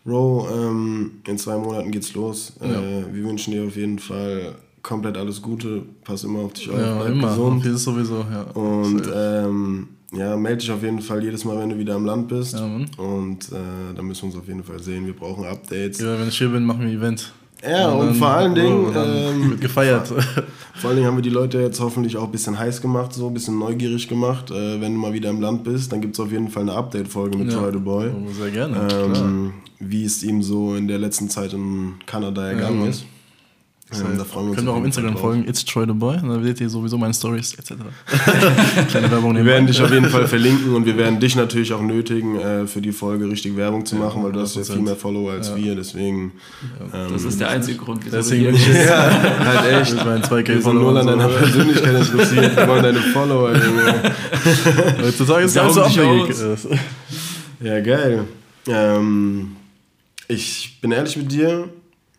Bro, 0.04 0.48
ähm, 0.54 1.12
in 1.26 1.38
zwei 1.38 1.58
Monaten 1.58 1.92
geht's 1.92 2.14
los. 2.14 2.54
Ja. 2.62 2.68
Äh, 2.68 3.14
wir 3.14 3.24
wünschen 3.24 3.52
dir 3.54 3.64
auf 3.66 3.76
jeden 3.76 3.98
Fall 4.00 4.56
komplett 4.82 5.18
alles 5.18 5.42
Gute. 5.42 5.84
Pass 6.04 6.24
immer 6.26 6.40
auf 6.40 6.54
dich 6.54 6.70
auf, 6.70 6.78
Ja, 6.78 6.96
bleib 6.98 7.12
immer. 7.14 7.30
gesund. 7.30 7.64
Hier 7.64 7.74
ist 7.74 7.84
sowieso, 7.84 8.26
ja. 8.32 8.42
Und 8.54 9.04
ähm, 9.16 9.88
ja, 10.12 10.36
melde 10.38 10.58
dich 10.58 10.72
auf 10.72 10.84
jeden 10.84 11.02
Fall 11.02 11.24
jedes 11.24 11.44
Mal, 11.46 11.58
wenn 11.58 11.70
du 11.70 11.78
wieder 11.78 11.96
im 11.96 12.06
Land 12.06 12.28
bist. 12.28 12.54
Ja, 12.54 12.68
Mann. 12.68 12.86
Und 12.98 13.52
äh, 13.52 13.96
dann 13.96 14.06
müssen 14.06 14.24
wir 14.24 14.28
uns 14.28 14.36
auf 14.38 14.48
jeden 14.48 14.64
Fall 14.64 14.80
sehen. 14.82 15.06
Wir 15.06 15.16
brauchen 15.16 15.46
Updates. 15.46 16.00
Ja, 16.00 16.14
ja, 16.14 16.20
wenn 16.20 16.28
ich 16.28 16.38
hier 16.38 16.50
bin, 16.50 16.66
machen 16.66 16.82
wir 16.82 16.88
ein 16.88 16.94
Event. 16.98 17.32
Und, 17.66 18.08
dann- 18.08 18.16
vor 18.16 18.28
allen 18.30 18.56
Dingen, 18.56 18.86
oh, 18.88 18.92
dann 18.94 19.10
ähm, 19.52 19.58
gefeiert. 19.60 20.08
vor 20.76 20.90
allen 20.90 20.96
Dingen 20.98 21.08
haben 21.08 21.18
wir 21.18 21.22
die 21.24 21.30
Leute 21.30 21.60
jetzt 21.60 21.80
hoffentlich 21.80 22.16
auch 22.18 22.26
ein 22.26 22.32
bisschen 22.32 22.58
heiß 22.60 22.82
gemacht, 22.82 23.14
so 23.14 23.28
ein 23.28 23.34
bisschen 23.34 23.58
neugierig 23.58 24.08
gemacht. 24.08 24.52
Äh, 24.52 24.80
wenn 24.82 24.94
du 24.94 25.00
mal 25.00 25.14
wieder 25.14 25.30
im 25.30 25.42
Land 25.42 25.64
bist, 25.64 25.92
dann 25.92 26.02
gibt 26.02 26.16
es 26.16 26.20
auf 26.20 26.32
jeden 26.32 26.50
Fall 26.50 26.64
eine 26.64 26.74
Update-Folge 26.74 27.38
mit 27.38 27.52
Ja. 27.52 27.60
Troy 27.60 27.72
the 27.72 27.78
Boy. 27.80 28.12
Sehr 28.38 28.52
gerne. 28.52 28.88
ähm, 29.16 29.54
wie 29.80 30.06
es 30.06 30.24
ihm 30.24 30.42
so 30.42 30.76
in 30.76 30.88
der 30.88 31.00
letzten 31.00 31.30
Zeit 31.30 31.54
in 31.54 31.94
Kanada 32.06 32.46
ergangen 32.48 32.80
Mann. 32.80 32.90
ist. 32.90 33.06
Ähm, 34.02 34.18
da 34.18 34.24
freuen 34.26 34.46
wir 34.46 34.50
uns 34.50 34.56
Könnt 34.58 34.68
ihr 34.68 34.72
auch 34.72 34.78
auf 34.78 34.86
Instagram 34.86 35.12
drauf. 35.14 35.22
folgen, 35.22 35.48
It's 35.48 35.64
Troy 35.66 35.86
the 35.88 35.94
Boy. 35.94 36.18
Dann 36.18 36.44
seht 36.44 36.62
ihr 36.62 36.70
sowieso 36.70 36.98
meine 36.98 37.14
Stories 37.14 37.54
etc. 37.54 37.74
Kleine 38.90 39.12
Werbung 39.12 39.34
Wir 39.36 39.44
nebenbei. 39.44 39.46
werden 39.54 39.68
dich 39.68 39.82
auf 39.82 39.92
jeden 39.92 40.10
Fall 40.10 40.28
verlinken 40.28 40.74
und 40.76 40.86
wir 40.86 40.98
werden 40.98 41.20
dich 41.20 41.36
natürlich 41.36 41.74
auch 41.74 41.82
nötigen, 41.82 42.40
äh, 42.40 42.68
für 42.68 42.82
die 42.82 42.92
Folge 42.92 43.30
richtig 43.30 43.56
Werbung 43.56 43.86
zu 43.86 43.96
machen, 43.96 44.24
weil 44.24 44.32
du 44.32 44.40
hast 44.42 44.56
ja 44.56 44.62
100%. 44.62 44.74
viel 44.74 44.82
mehr 44.82 44.96
Follower 44.96 45.32
als 45.34 45.56
wir, 45.56 45.76
deswegen 45.76 46.34
ähm, 46.94 47.08
Das 47.12 47.24
ist 47.24 47.40
der 47.40 47.50
einzige 47.50 47.78
Grund, 47.78 48.02
wieso 48.04 48.16
Deswegen 48.18 48.46
du 48.46 48.52
bin 48.52 48.58
hier 48.60 48.74
jetzt 48.74 48.90
halt 48.90 49.82
echt 49.82 49.94
mit 49.96 50.06
meinen 50.06 50.24
2K 50.24 50.48
wir 50.48 50.62
sind 50.62 50.76
null 50.76 50.98
an 50.98 51.08
deiner. 51.08 51.28
Persönlichkeit 51.28 51.96
interessiert, 51.96 52.56
wir 52.58 52.68
wollen 52.68 52.84
deine 52.84 53.00
Follower. 53.00 53.52
Heutzutage 55.02 55.46
ist 55.46 55.58
alles 55.58 55.76
so 55.76 55.82
abwegig. 55.84 56.36
Ja, 57.62 57.80
geil. 57.80 58.26
Ähm, 58.68 59.56
ich 60.28 60.78
bin 60.82 60.92
ehrlich 60.92 61.16
mit 61.18 61.32
dir, 61.32 61.70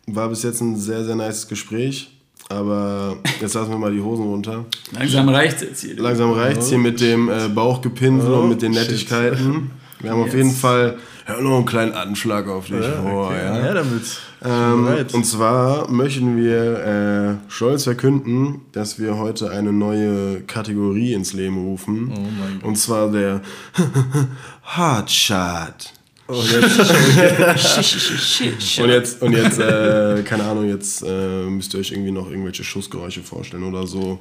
war 0.07 0.29
bis 0.29 0.43
jetzt 0.43 0.61
ein 0.61 0.77
sehr, 0.77 1.05
sehr 1.05 1.17
nices 1.17 1.49
Gespräch, 1.49 2.11
aber 2.49 3.17
jetzt 3.41 3.55
lassen 3.55 3.71
wir 3.71 3.79
mal 3.79 3.93
die 3.93 4.01
Hosen 4.01 4.25
runter. 4.25 4.65
Langsam 4.93 5.29
reicht 5.29 5.57
es 5.57 5.63
jetzt 5.63 5.81
hier. 5.83 5.97
Langsam 6.01 6.31
reicht's 6.33 6.69
hier 6.69 6.79
mit 6.79 7.01
dem 7.01 7.29
äh, 7.29 7.49
Bauchgepinsel 7.49 8.33
Oh, 8.33 8.41
und 8.43 8.51
mit 8.51 8.63
den 8.63 8.73
shit. 8.73 8.83
Nettigkeiten. 8.83 9.71
Wir 10.01 10.11
haben 10.11 10.23
auf 10.23 10.35
jeden 10.35 10.53
Fall 10.53 10.99
ja, 11.27 11.41
noch 11.41 11.57
einen 11.57 11.65
kleinen 11.65 11.93
Anschlag 11.93 12.47
auf 12.49 12.67
dich 12.67 12.85
vor. 12.85 13.29
Okay, 13.29 13.39
Ja. 13.45 13.67
ja, 13.67 13.75
damit. 13.75 14.03
Ähm, 14.45 15.07
und 15.15 15.25
zwar 15.25 15.91
möchten 15.91 16.37
wir 16.37 17.39
äh, 17.49 17.51
stolz 17.51 17.85
verkünden, 17.85 18.61
dass 18.73 18.99
wir 19.01 19.17
heute 19.17 19.51
eine 19.51 19.73
neue 19.73 20.43
Kategorie 20.43 21.15
ins 21.15 21.33
Leben 21.33 21.57
rufen. 21.57 22.13
Oh 22.15 22.21
mein 22.21 22.61
Gott. 22.61 22.65
Und 22.69 22.77
zwar 22.77 23.11
der 23.11 23.41
Hardshot. 24.63 25.93
Oh, 26.29 26.43
jetzt, 26.43 26.81
Und 28.81 28.89
jetzt, 28.89 29.23
und 29.23 29.33
jetzt 29.33 29.61
äh, 29.61 30.23
keine 30.25 30.43
Ahnung, 30.43 30.69
jetzt 30.69 31.05
äh, 31.07 31.45
müsst 31.45 31.73
ihr 31.73 31.81
euch 31.81 31.93
irgendwie 31.93 32.11
noch 32.11 32.29
irgendwelche 32.29 32.65
Schussgeräusche 32.65 33.23
vorstellen 33.23 33.63
oder 33.63 33.87
so. 33.87 34.19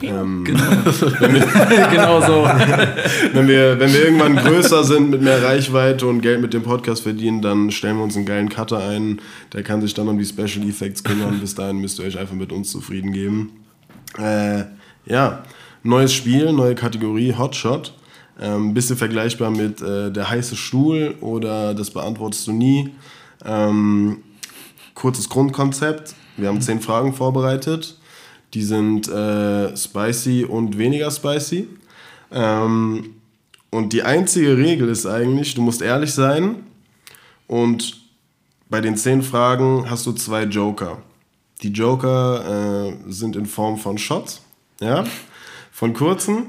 Ähm, 0.00 0.44
genau 0.44 0.62
so. 2.22 2.44
wenn, 3.34 3.48
wir, 3.48 3.78
wenn 3.78 3.92
wir 3.92 4.04
irgendwann 4.04 4.36
größer 4.36 4.82
sind 4.84 5.10
mit 5.10 5.20
mehr 5.20 5.42
Reichweite 5.42 6.06
und 6.06 6.22
Geld 6.22 6.40
mit 6.40 6.54
dem 6.54 6.62
Podcast 6.62 7.02
verdienen, 7.02 7.42
dann 7.42 7.70
stellen 7.70 7.98
wir 7.98 8.04
uns 8.04 8.16
einen 8.16 8.24
geilen 8.24 8.48
Cutter 8.48 8.88
ein. 8.88 9.20
Der 9.52 9.62
kann 9.62 9.82
sich 9.82 9.92
dann 9.92 10.08
um 10.08 10.18
die 10.18 10.24
Special 10.24 10.66
Effects 10.66 11.04
kümmern. 11.04 11.38
Bis 11.38 11.54
dahin 11.54 11.76
müsst 11.76 11.98
ihr 11.98 12.06
euch 12.06 12.18
einfach 12.18 12.34
mit 12.34 12.50
uns 12.50 12.70
zufrieden 12.70 13.12
geben. 13.12 13.52
Äh, 14.18 14.62
ja, 15.04 15.42
neues 15.82 16.14
Spiel, 16.14 16.50
neue 16.52 16.74
Kategorie, 16.74 17.34
Hotshot. 17.36 17.92
Ähm, 18.42 18.74
bisschen 18.74 18.96
vergleichbar 18.96 19.52
mit 19.52 19.80
äh, 19.80 20.10
der 20.10 20.28
heiße 20.28 20.56
Stuhl 20.56 21.14
oder 21.20 21.74
das 21.74 21.92
beantwortest 21.92 22.48
du 22.48 22.52
nie. 22.52 22.90
Ähm, 23.44 24.18
kurzes 24.94 25.28
Grundkonzept. 25.28 26.16
Wir 26.36 26.48
haben 26.48 26.60
zehn 26.60 26.80
Fragen 26.80 27.12
vorbereitet. 27.12 27.98
Die 28.52 28.62
sind 28.62 29.06
äh, 29.06 29.76
spicy 29.76 30.44
und 30.44 30.76
weniger 30.76 31.12
spicy. 31.12 31.68
Ähm, 32.32 33.14
und 33.70 33.92
die 33.92 34.02
einzige 34.02 34.56
Regel 34.56 34.88
ist 34.88 35.06
eigentlich, 35.06 35.54
du 35.54 35.62
musst 35.62 35.80
ehrlich 35.80 36.12
sein. 36.12 36.56
Und 37.46 38.02
bei 38.68 38.80
den 38.80 38.96
zehn 38.96 39.22
Fragen 39.22 39.88
hast 39.88 40.04
du 40.04 40.12
zwei 40.12 40.42
Joker. 40.42 40.98
Die 41.62 41.68
Joker 41.68 42.88
äh, 42.88 42.96
sind 43.06 43.36
in 43.36 43.46
Form 43.46 43.78
von 43.78 43.98
Shots, 43.98 44.42
ja, 44.80 45.04
von 45.70 45.94
kurzen. 45.94 46.46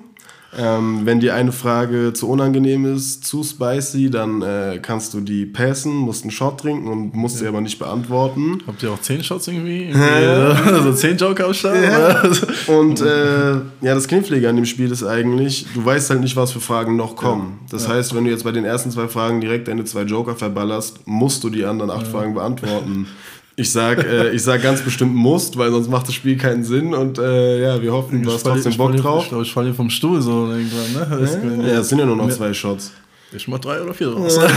Ähm, 0.57 1.01
wenn 1.05 1.19
dir 1.19 1.33
eine 1.35 1.51
Frage 1.51 2.13
zu 2.13 2.29
unangenehm 2.29 2.85
ist, 2.85 3.25
zu 3.25 3.43
spicy, 3.43 4.09
dann 4.09 4.41
äh, 4.41 4.79
kannst 4.81 5.13
du 5.13 5.21
die 5.21 5.45
passen, 5.45 5.93
musst 5.93 6.23
einen 6.23 6.31
Shot 6.31 6.59
trinken 6.59 6.87
und 6.87 7.15
musst 7.15 7.39
sie 7.39 7.47
aber 7.47 7.61
nicht 7.61 7.79
beantworten. 7.79 8.59
Habt 8.67 8.83
ihr 8.83 8.91
auch 8.91 9.01
10 9.01 9.23
Shots 9.23 9.47
irgendwie? 9.47 9.89
irgendwie 9.89 10.83
so 10.83 10.93
10 10.93 11.17
Joker 11.17 11.45
am 11.45 11.53
Start? 11.53 11.83
Ja. 11.83 12.23
Und 12.73 13.01
äh, 13.01 13.53
ja, 13.81 13.95
das 13.95 14.07
Knifflige 14.07 14.49
an 14.49 14.55
dem 14.55 14.65
Spiel 14.65 14.91
ist 14.91 15.03
eigentlich, 15.03 15.65
du 15.73 15.83
weißt 15.83 16.09
halt 16.09 16.21
nicht, 16.21 16.35
was 16.35 16.51
für 16.51 16.59
Fragen 16.59 16.95
noch 16.95 17.15
kommen. 17.15 17.59
Das 17.69 17.87
heißt, 17.87 18.15
wenn 18.15 18.25
du 18.25 18.31
jetzt 18.31 18.43
bei 18.43 18.51
den 18.51 18.65
ersten 18.65 18.91
zwei 18.91 19.07
Fragen 19.07 19.41
direkt 19.41 19.67
deine 19.67 19.85
zwei 19.85 20.03
Joker 20.03 20.35
verballerst, 20.35 21.07
musst 21.07 21.43
du 21.43 21.49
die 21.49 21.65
anderen 21.65 21.91
acht 21.91 22.07
Fragen 22.07 22.33
beantworten. 22.33 23.07
Ich 23.55 23.71
sag, 23.71 24.03
äh, 24.03 24.31
ich 24.31 24.41
sag 24.41 24.63
ganz 24.63 24.81
bestimmt 24.81 25.13
musst, 25.13 25.57
weil 25.57 25.69
sonst 25.71 25.87
macht 25.89 26.07
das 26.07 26.15
Spiel 26.15 26.37
keinen 26.37 26.63
Sinn 26.63 26.93
und 26.95 27.19
äh, 27.19 27.61
ja, 27.61 27.81
wir 27.81 27.93
hoffen, 27.93 28.23
du 28.23 28.31
hast 28.31 28.43
trotzdem 28.43 28.75
Bock 28.77 28.95
drauf. 28.97 29.23
Ich 29.23 29.29
glaube, 29.29 29.43
ich 29.43 29.53
falle 29.53 29.67
hier 29.67 29.75
vom 29.75 29.89
Stuhl 29.91 30.21
so 30.21 30.51
irgendwann, 30.51 31.09
ne? 31.09 31.17
Das- 31.19 31.37
Ja, 31.67 31.79
es 31.79 31.89
sind 31.89 31.99
ja 31.99 32.05
nur 32.05 32.15
noch 32.15 32.29
zwei 32.31 32.51
Shots. 32.53 32.91
Ich 33.35 33.47
mach 33.47 33.59
drei 33.59 33.81
oder 33.81 33.93
vier 33.93 34.11
draus. 34.11 34.39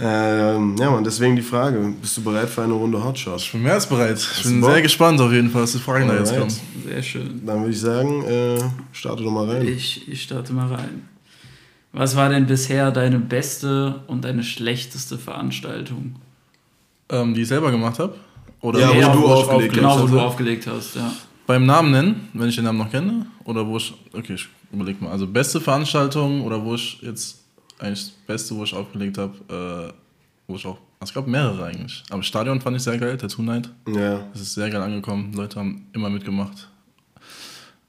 Ähm, 0.00 0.74
ja, 0.78 0.90
man, 0.90 1.04
deswegen 1.04 1.36
die 1.36 1.42
Frage: 1.42 1.78
Bist 2.00 2.16
du 2.16 2.22
bereit 2.22 2.48
für 2.48 2.62
eine 2.62 2.72
Runde 2.72 3.02
Hotshot? 3.02 3.40
Ich 3.40 3.52
bin 3.52 3.62
mehr 3.62 3.74
als 3.74 3.86
bereit. 3.86 4.16
Ich 4.18 4.42
bin 4.44 4.60
Bock? 4.60 4.70
sehr 4.72 4.82
gespannt 4.82 5.20
auf 5.20 5.30
jeden 5.32 5.50
Fall, 5.50 5.62
was 5.62 5.72
die 5.72 5.78
Fragen 5.78 6.08
da 6.08 6.14
jetzt 6.16 6.32
Alright. 6.32 6.48
kommen. 6.48 6.84
Sehr 6.86 7.02
schön. 7.02 7.42
Dann 7.44 7.60
würde 7.60 7.72
ich 7.72 7.80
sagen, 7.80 8.24
äh, 8.24 8.58
starte 8.92 9.22
doch 9.22 9.30
mal 9.30 9.48
rein. 9.50 9.66
Ich, 9.68 10.08
ich 10.08 10.22
starte 10.22 10.52
mal 10.54 10.68
rein. 10.74 11.02
Was 11.92 12.16
war 12.16 12.28
denn 12.30 12.46
bisher 12.46 12.90
deine 12.90 13.18
beste 13.18 14.00
und 14.06 14.24
deine 14.24 14.42
schlechteste 14.42 15.18
Veranstaltung? 15.18 16.16
Ähm, 17.08 17.34
die 17.34 17.42
ich 17.42 17.48
selber 17.48 17.70
gemacht 17.70 17.98
habe? 17.98 18.14
Oder 18.60 18.80
Ja, 18.80 18.88
wo 18.88 18.92
ich- 18.94 19.06
du 19.06 19.18
ich 19.24 19.30
aufgelegt 19.30 19.74
Genau, 19.74 20.02
wo 20.02 20.06
du 20.06 20.20
aufgelegt 20.20 20.66
hast, 20.66 20.96
ja. 20.96 21.12
Beim 21.46 21.64
Namen 21.64 21.90
nennen, 21.92 22.28
wenn 22.32 22.48
ich 22.48 22.56
den 22.56 22.64
Namen 22.64 22.78
noch 22.78 22.90
kenne? 22.90 23.26
Oder 23.44 23.64
wo 23.66 23.76
ich. 23.76 23.94
Okay, 24.12 24.34
ich 24.34 24.48
überleg 24.72 25.00
mal. 25.00 25.10
Also 25.12 25.26
beste 25.26 25.60
Veranstaltung 25.60 26.42
oder 26.42 26.64
wo 26.64 26.74
ich 26.74 27.00
jetzt 27.02 27.38
eigentlich 27.78 28.00
das 28.06 28.10
Beste, 28.26 28.56
wo 28.56 28.64
ich 28.64 28.74
aufgelegt 28.74 29.18
habe, 29.18 29.34
äh, 29.48 29.92
wo 30.48 30.56
ich 30.56 30.66
auch. 30.66 30.78
Also 30.98 31.10
ich 31.10 31.12
glaube 31.12 31.30
mehrere 31.30 31.64
eigentlich. 31.66 32.02
Aber 32.10 32.22
Stadion 32.24 32.60
fand 32.60 32.76
ich 32.78 32.82
sehr 32.82 32.98
geil, 32.98 33.16
Tattoo 33.16 33.42
Night. 33.42 33.68
Ja, 33.86 34.24
Das 34.32 34.40
ist 34.42 34.54
sehr 34.54 34.68
geil 34.70 34.82
angekommen. 34.82 35.32
Leute 35.34 35.60
haben 35.60 35.86
immer 35.92 36.08
mitgemacht. 36.10 36.68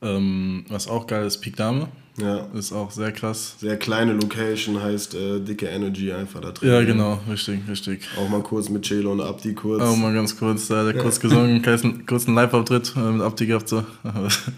Ähm, 0.01 0.63
was 0.69 0.87
auch 0.87 1.07
geil 1.07 1.25
ist, 1.25 1.39
Peak 1.39 1.55
Dame. 1.55 1.87
Ja. 2.17 2.47
Ist 2.53 2.73
auch 2.73 2.91
sehr 2.91 3.11
krass. 3.11 3.55
Sehr 3.59 3.77
kleine 3.77 4.13
Location 4.13 4.81
heißt 4.81 5.15
äh, 5.15 5.39
dicke 5.39 5.67
Energy 5.67 6.11
einfach 6.11 6.41
da 6.41 6.51
drin. 6.51 6.69
Ja, 6.69 6.83
genau, 6.83 7.19
richtig, 7.29 7.59
richtig. 7.67 8.07
Auch 8.17 8.27
mal 8.27 8.41
kurz 8.41 8.69
mit 8.69 8.83
Chelo 8.83 9.11
und 9.11 9.21
Abdi 9.21 9.53
kurz. 9.53 9.83
Oh, 9.83 9.95
mal 9.95 10.13
ganz 10.13 10.37
kurz, 10.37 10.67
da 10.67 10.79
hat 10.79 10.95
er 10.95 11.01
kurz 11.01 11.19
gesungen, 11.19 11.61
kurzen, 11.63 12.05
kurzen 12.05 12.33
Live-Auftritt 12.33 12.93
äh, 12.95 13.11
mit 13.11 13.21
Abdi 13.21 13.45
gehabt. 13.45 13.69
So. 13.69 13.83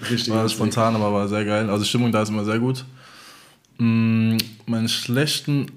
Richtig 0.10 0.34
war 0.34 0.48
spontan, 0.48 0.96
aber 0.96 1.14
war 1.14 1.28
sehr 1.28 1.44
geil. 1.44 1.70
Also 1.70 1.84
Stimmung 1.84 2.12
da 2.12 2.22
ist 2.22 2.30
immer 2.30 2.46
sehr 2.46 2.60
gut. 2.60 2.86
Mm, 3.78 4.38
meine 4.66 4.90
schlechten 4.90 5.68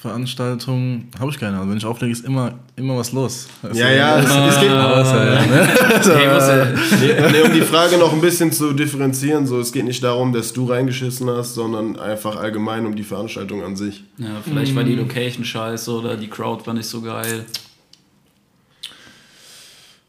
Veranstaltungen 0.00 1.08
habe 1.18 1.30
ich 1.32 1.38
keine. 1.40 1.56
Also 1.58 1.70
wenn 1.70 1.76
ich 1.78 1.84
auflege, 1.84 2.12
ist 2.12 2.24
immer, 2.24 2.54
immer 2.76 2.96
was 2.96 3.10
los. 3.12 3.48
Also, 3.62 3.80
Ja, 3.80 3.90
ja, 3.90 4.18
es, 4.20 4.26
es 4.26 4.60
geht. 4.60 4.70
Muss 5.98 6.06
ja- 6.06 6.64
Nee, 7.00 7.32
nee, 7.32 7.40
um 7.42 7.52
die 7.52 7.62
Frage 7.62 7.98
noch 7.98 8.12
ein 8.12 8.20
bisschen 8.20 8.52
zu 8.52 8.72
differenzieren, 8.74 9.46
so 9.46 9.58
es 9.58 9.72
geht 9.72 9.84
nicht 9.84 10.02
darum, 10.04 10.32
dass 10.32 10.52
du 10.52 10.66
reingeschissen 10.66 11.28
hast, 11.30 11.54
sondern 11.54 11.98
einfach 11.98 12.36
allgemein 12.36 12.86
um 12.86 12.94
die 12.94 13.02
Veranstaltung 13.02 13.62
an 13.64 13.74
sich. 13.76 14.04
ja, 14.18 14.28
vielleicht 14.44 14.74
war 14.76 14.84
die 14.84 14.94
Location 14.94 15.44
scheiße 15.44 15.90
oder 15.90 16.16
die 16.16 16.28
Crowd 16.28 16.64
war 16.66 16.74
nicht 16.74 16.86
so 16.88 17.00
geil. 17.00 17.44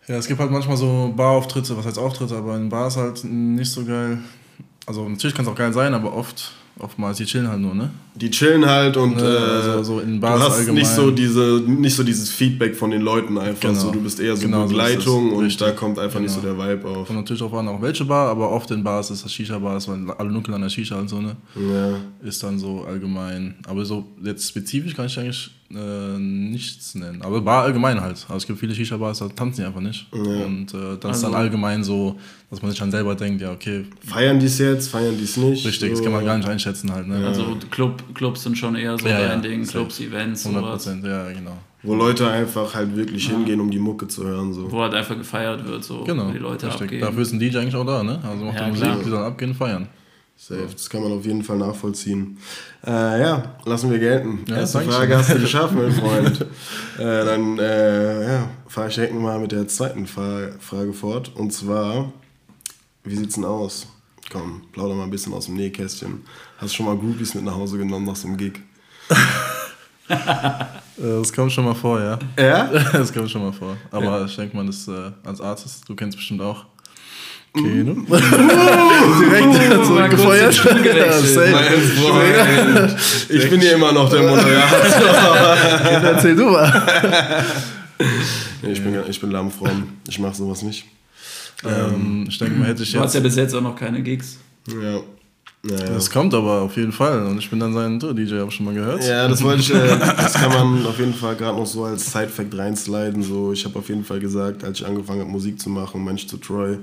Ja, 0.07 0.16
es 0.16 0.28
gibt 0.28 0.39
halt 0.39 0.49
manchmal 0.51 0.78
so 0.78 1.14
Barauftritte, 1.16 1.78
was 1.78 1.86
heißt 1.86 1.99
Auftritte, 1.99 2.36
aber 2.36 2.55
in 2.57 2.70
Bars 2.70 2.97
halt 2.97 3.24
nicht 3.24 3.72
so 3.72 3.86
geil. 3.86 4.20
Also 4.88 5.07
natürlich 5.07 5.36
kann 5.36 5.45
es 5.45 5.51
auch 5.51 5.55
geil 5.55 5.72
sein, 5.72 5.93
aber 5.93 6.14
oft, 6.16 6.51
oftmals 6.80 7.17
die 7.17 7.25
chillen 7.25 7.47
halt 7.47 7.59
nur, 7.61 7.75
ne? 7.75 7.89
Die 8.15 8.30
chillen 8.30 8.65
halt 8.65 8.97
und 8.97 9.17
Ja, 9.19 9.25
äh, 9.25 9.71
also 9.77 9.84
so 9.95 9.99
in 9.99 10.15
du 10.15 10.19
Bars 10.19 10.41
hast 10.41 10.57
allgemein. 10.59 10.75
nicht 10.82 10.89
so 10.91 11.11
diese, 11.11 11.61
nicht 11.65 11.95
so 11.95 12.03
dieses 12.03 12.30
Feedback 12.30 12.75
von 12.75 12.91
den 12.91 13.01
Leuten 13.01 13.38
einfach. 13.38 13.61
Genau. 13.61 13.73
So, 13.80 13.91
du 13.91 14.01
bist 14.01 14.19
eher 14.19 14.36
so 14.36 14.41
Genau 14.45 14.61
so 14.63 14.67
Begleitung 14.69 15.27
es. 15.27 15.34
und 15.34 15.43
Richtig. 15.45 15.67
da 15.67 15.71
kommt 15.73 15.99
einfach 15.99 16.19
nicht 16.19 16.32
so 16.34 16.41
Genau. 16.41 16.55
der 16.55 16.69
Vibe 16.77 16.88
auf. 16.88 17.07
Kommt 17.07 17.19
natürlich 17.19 17.43
auch 17.43 17.53
an, 17.53 17.67
auch 17.67 17.82
welche 17.82 18.05
Bar, 18.05 18.30
aber 18.30 18.49
oft 18.51 18.69
in 18.71 18.84
Bars 18.84 19.11
ist 19.11 19.23
das 19.23 19.32
Shisha-Bars, 19.34 19.88
weil 19.88 20.09
alle 20.17 20.32
nuckeln 20.32 20.55
an 20.55 20.61
der 20.61 20.69
Shisha 20.69 20.97
und 20.99 21.07
so, 21.09 21.21
ne? 21.21 21.36
Ja. 21.55 22.27
Ist 22.27 22.41
dann 22.43 22.57
so 22.59 22.84
allgemein. 22.88 23.55
Aber 23.67 23.86
so 23.86 24.05
jetzt 24.23 24.47
spezifisch 24.49 24.95
kann 24.95 25.05
ich 25.07 25.17
eigentlich 25.19 25.51
äh, 25.72 26.17
nichts 26.17 26.95
nennen. 26.95 27.22
Aber 27.22 27.41
Bar 27.41 27.63
allgemein 27.63 28.01
halt. 28.01 28.17
Also 28.28 28.36
es 28.38 28.47
gibt 28.47 28.59
viele 28.59 28.74
Shisha-Bars, 28.74 29.20
da 29.20 29.28
tanzen 29.30 29.61
die 29.61 29.67
einfach 29.67 29.82
nicht. 29.82 30.07
Und 30.11 30.74
äh, 30.74 30.97
das 30.99 31.17
ist 31.17 31.24
dann 31.24 31.32
Also- 31.32 31.34
allgemein 31.34 31.84
so, 31.84 32.17
dass 32.49 32.61
man 32.61 32.72
sich 32.72 32.80
dann 32.80 32.91
selber 32.91 33.13
denkt, 33.15 33.41
ja, 33.41 33.51
okay, 33.51 33.86
Feiern 34.05 34.39
die 34.39 34.47
es 34.47 34.57
jetzt, 34.57 34.88
feiern 34.89 35.15
die 35.17 35.24
es 35.24 35.38
nicht? 35.38 35.65
richtig, 35.65 35.89
das 35.91 35.99
so. 35.99 36.03
kann 36.03 36.13
man 36.13 36.26
gar 36.26 36.38
nicht 36.38 36.49
einschätzen 36.49 36.91
halt, 36.91 37.07
ne? 37.07 37.26
Also 37.28 37.57
Club, 37.70 38.03
Clubs 38.15 38.43
sind 38.43 38.57
schon 38.57 38.76
eher 38.76 38.97
so 38.97 39.07
Ja, 39.07 39.20
ja, 39.20 39.28
dein 39.30 39.41
Ding. 39.41 39.65
Clubs, 39.65 39.99
Events, 39.99 40.45
100 40.45 40.63
sowas. 40.63 40.84
Prozent, 40.84 41.05
ja, 41.05 41.30
genau. 41.32 41.57
Wo 41.82 41.95
Leute 41.95 42.30
einfach 42.30 42.74
halt 42.76 42.93
wirklich 42.97 43.30
hingehen, 43.30 43.61
um 43.61 43.72
die 43.72 43.80
Mucke 43.80 44.05
zu 44.07 44.26
hören. 44.26 44.51
So. 44.51 44.70
Wo 44.70 44.82
halt 44.82 44.93
einfach 44.95 45.17
gefeiert 45.17 45.65
wird, 45.65 45.82
so 45.84 46.03
Genau. 46.03 46.30
die 46.32 46.38
Leute 46.39 46.65
richtig. 46.67 46.82
abgehen. 46.84 47.01
Dafür 47.01 47.22
ist 47.22 47.32
ein 47.32 47.39
DJ 47.39 47.57
eigentlich 47.59 47.76
auch 47.76 47.86
da, 47.86 48.03
ne? 48.03 48.20
Also 48.22 48.43
macht 48.43 48.55
Ja, 48.57 48.65
die 48.65 48.72
Musik, 48.72 48.86
klar. 48.86 48.97
die 49.05 49.09
sollen 49.09 49.24
abgehen, 49.24 49.53
feiern. 49.53 49.88
Safe, 50.42 50.68
das 50.72 50.90
kann 50.90 51.04
man 51.04 51.12
auf 51.12 51.26
jeden 51.26 51.44
Fall 51.44 51.58
nachvollziehen. 51.58 52.38
Äh, 52.88 53.22
ja, 53.22 53.56
lassen 53.66 53.92
wir 53.92 54.00
gelten. 54.00 54.46
Ja, 54.48 54.58
Erste 54.60 54.80
Frage 54.82 55.18
hast 55.18 55.32
du 55.34 55.40
geschafft, 55.40 55.76
mein 55.76 55.92
Freund. 56.02 56.42
äh, 56.98 57.26
dann 57.26 57.60
äh, 57.60 58.24
ja, 58.34 58.50
fahre 58.66 58.88
ich 58.88 58.96
direkt 58.96 59.14
mal 59.14 59.38
mit 59.38 59.52
der 59.52 59.68
zweiten 59.68 60.08
Fra 60.08 60.48
Frage 60.60 60.94
fort. 60.94 61.34
Und 61.36 61.52
zwar, 61.52 62.14
wie 63.04 63.16
sieht's 63.18 63.36
denn 63.36 63.44
aus? 63.44 63.88
Komm, 64.32 64.62
plauder 64.72 64.96
mal 64.96 65.04
ein 65.04 65.10
bisschen 65.10 65.34
aus 65.34 65.48
dem 65.48 65.56
Nähkästchen. 65.56 66.24
Hast 66.58 66.72
du 66.72 66.76
schon 66.78 66.86
mal 66.86 66.98
Groupies 66.98 67.34
mit 67.36 67.44
nach 67.44 67.56
Hause 67.56 67.78
genommen 67.78 68.06
nach 68.06 68.16
so 68.16 68.28
einem 68.28 68.38
Gig? 68.38 68.62
Äh, 70.10 70.16
Das 70.98 71.32
kommt 71.32 71.52
schon 71.52 71.66
mal 71.66 71.76
vor, 71.76 72.00
ja. 72.02 72.18
Ja? 72.38 72.66
Das 72.94 73.14
kommt 73.14 73.30
schon 73.30 73.42
mal 73.44 73.54
vor. 73.54 73.78
Aber 73.92 74.26
ich 74.26 74.36
denke 74.36 74.56
mal, 74.58 74.66
das 74.66 74.88
äh, 74.88 75.12
als 75.24 75.40
Artist, 75.40 75.88
du 75.88 75.96
kennst 75.96 76.18
bestimmt 76.18 76.42
auch. 76.42 76.66
Okay, 77.52 77.84
ne? 77.84 77.95
Direkt 79.20 79.86
zurückgefeuert. 79.86 80.54
Stuhl 80.54 80.82
gewechselt. 80.82 81.56
Ja. 81.56 82.88
Ich 83.30 83.50
bin 83.50 83.60
hier 83.60 83.74
immer 83.74 83.91
noch 83.91 84.10
der 84.10 84.22
Moderator. 84.22 85.58
Erzähl 86.04 86.36
du 86.36 86.45
mal. 86.45 87.43
Nee, 88.62 88.72
ich, 88.72 88.84
bin, 88.84 88.95
ich 89.08 89.20
bin 89.20 89.32
lammfromm. 89.32 89.84
Ich 90.08 90.20
mache 90.20 90.36
sowas 90.36 90.62
nicht. 90.62 90.86
Ähm, 91.66 92.26
ich 92.30 92.38
denke 92.38 92.56
mal, 92.56 92.68
hätte 92.68 92.84
ich 92.84 92.91
Du 92.91 93.00
hast 93.00 93.14
jetzt. 93.14 93.16
ja 93.16 93.20
bis 93.22 93.36
jetzt 93.36 93.54
auch 93.56 93.62
noch 93.62 93.76
keine 93.76 94.02
Gigs. 94.02 94.38
Ja. 94.68 95.00
Naja. 95.62 95.89
Das 95.93 96.10
kommt 96.10 96.34
aber 96.34 96.62
auf 96.62 96.78
jeden 96.78 96.93
Fall. 96.93 97.26
Und 97.28 97.38
ich 97.39 97.50
bin 97.50 97.60
dann 97.60 97.74
sein 97.74 98.00
DJ, 98.00 98.36
hab 98.39 98.47
ich 98.47 98.56
schon 98.56 98.66
mal 98.66 98.74
gehört. 98.74 99.06
Ja, 99.06 99.28
das 99.28 99.43
wollte 99.43 99.60
ich, 99.60 99.74
äh, 99.74 99.97
das 100.16 100.36
kann 100.36 100.54
man 100.54 100.86
auf 100.86 100.97
jeden 101.00 101.14
Fall 101.14 101.36
gerade 101.36 101.58
noch 101.58 101.66
so 101.66 101.84
als 101.84 102.10
Side-Fact 102.14 102.58
reinsliden. 102.58 103.22
So, 103.22 103.52
ich 103.52 103.66
habe 103.66 103.78
auf 103.78 103.89
jeden 103.89 104.06
Fall 104.06 104.22
gesagt, 104.22 104.64
als 104.64 104.80
ich 104.80 104.86
angefangen 104.86 105.20
habe, 105.20 105.30
Musik 105.30 105.60
zu 105.60 105.70
machen, 105.70 106.06
Mensch 106.06 106.28
zu 106.28 106.38
Troy, 106.38 106.78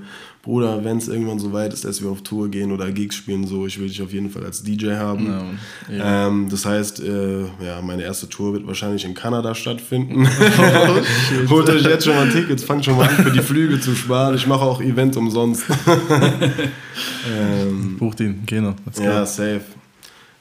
Bruder, 0.47 0.81
wenn 0.85 0.97
es 0.97 1.09
irgendwann 1.09 1.39
so 1.39 1.51
weit 1.51 1.73
ist, 1.73 1.83
dass 1.83 2.01
wir 2.01 2.09
auf 2.09 2.21
Tour 2.21 2.49
gehen 2.49 2.71
oder 2.71 2.89
Gigs 2.89 3.17
spielen, 3.17 3.45
so, 3.45 3.67
ich 3.67 3.77
will 3.81 3.89
dich 3.89 4.01
auf 4.01 4.13
jeden 4.13 4.29
Fall 4.29 4.45
als 4.45 4.63
DJ 4.63 4.91
haben. 4.91 5.57
Ja, 5.91 6.27
Ähm, 6.27 6.47
das 6.49 6.65
heißt, 6.65 7.01
äh, 7.01 7.41
ja, 7.41 7.81
meine 7.83 8.03
erste 8.03 8.29
Tour 8.29 8.53
wird 8.53 8.65
wahrscheinlich 8.65 9.03
in 9.03 9.13
Kanada 9.13 9.53
stattfinden. 9.53 10.25
Holt 11.49 11.69
euch 11.69 11.83
jetzt 11.83 12.05
schon 12.05 12.15
mal 12.15 12.29
Tickets, 12.29 12.63
fangt 12.63 12.85
schon 12.85 12.95
mal 12.95 13.09
an, 13.09 13.15
für 13.25 13.31
die 13.31 13.41
Flüge 13.41 13.77
zu 13.81 13.93
sparen. 13.93 14.35
Ich 14.35 14.47
mache 14.47 14.61
auch 14.61 14.79
Events 14.79 15.17
umsonst. 15.17 15.65
ähm, 17.29 17.97
Bucht 17.97 18.21
ihn, 18.21 18.43
go. 18.49 18.73
ja, 19.03 19.25
safe. 19.25 19.65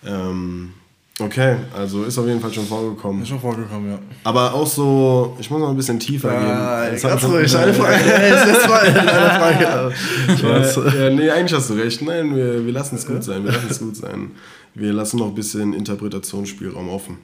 Ähm, 0.06 0.70
okay, 1.20 1.56
also 1.74 2.04
ist 2.04 2.18
auf 2.18 2.26
jeden 2.26 2.40
Fall 2.40 2.52
schon 2.52 2.66
vorgekommen. 2.66 3.22
Ist 3.22 3.28
schon 3.28 3.40
vorgekommen, 3.40 3.90
ja. 3.90 3.98
Aber 4.24 4.52
auch 4.54 4.66
so, 4.66 5.36
ich 5.40 5.50
muss 5.50 5.60
noch 5.60 5.70
ein 5.70 5.76
bisschen 5.76 5.98
tiefer 5.98 6.30
gehen. 6.30 6.92
Das 6.92 7.04
hat 7.04 7.10
ganz 7.12 7.24
ruhig, 7.24 7.56
eine 7.56 7.72
Frage. 7.74 7.98
Das 8.04 8.68
Mal 8.68 8.80
eine 8.80 9.00
Frage. 9.30 9.94
Ja, 10.42 11.04
ja, 11.04 11.10
nee, 11.10 11.30
eigentlich 11.30 11.52
hast 11.54 11.70
du 11.70 11.74
recht. 11.74 12.02
Nein, 12.02 12.34
wir, 12.36 12.64
wir 12.64 12.72
lassen 12.72 12.96
es 12.96 13.06
gut 13.06 13.22
sein. 13.24 13.44
Wir 13.44 13.52
lassen 13.52 13.68
es 13.70 13.78
gut 13.78 13.96
sein. 13.96 14.30
Wir 14.74 14.92
lassen 14.92 15.18
noch 15.18 15.28
ein 15.28 15.34
bisschen 15.34 15.72
Interpretationsspielraum 15.72 16.88
offen. 16.88 17.18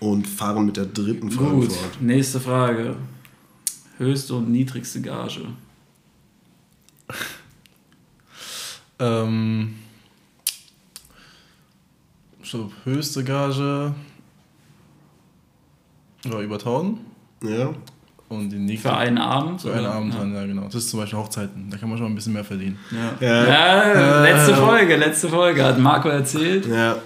Und 0.00 0.26
fahren 0.26 0.66
mit 0.66 0.76
der 0.76 0.86
dritten 0.86 1.30
Frage 1.30 1.50
Gut, 1.50 1.72
fort. 1.72 2.00
nächste 2.02 2.40
Frage. 2.40 2.96
Höchste 3.98 4.34
und 4.34 4.50
niedrigste 4.50 5.00
Gage. 5.00 5.42
Ähm, 8.98 9.74
so, 12.50 12.70
höchste 12.84 13.24
Gage 13.24 13.92
war 16.24 16.40
über 16.40 16.56
1000 16.56 16.98
Ja? 17.44 17.70
und 18.28 18.50
die 18.50 18.58
nächste 18.58 18.88
Für 18.88 18.96
einen 18.96 19.18
Abend? 19.18 19.60
für 19.62 19.72
einen 19.72 19.80
oder? 19.86 19.94
Abend 19.94 20.14
Ja. 20.14 20.20
dann, 20.20 20.34
ja 20.34 20.46
genau. 20.46 20.64
Das 20.64 20.74
ist 20.76 20.90
zum 20.90 21.00
Beispiel 21.00 21.18
Hochzeiten, 21.18 21.70
da 21.70 21.76
kann 21.76 21.88
man 21.88 21.98
schon 21.98 22.06
ein 22.08 22.14
bisschen 22.14 22.32
mehr 22.32 22.44
verdienen. 22.44 22.78
Ja. 22.90 23.26
Ja. 23.28 23.92
Ja, 23.94 24.22
letzte 24.22 24.54
Folge, 24.56 24.96
letzte 24.96 25.28
Folge 25.28 25.64
hat 25.64 25.78
Marco 25.78 26.08
erzählt, 26.08 26.66
Ja. 26.66 26.96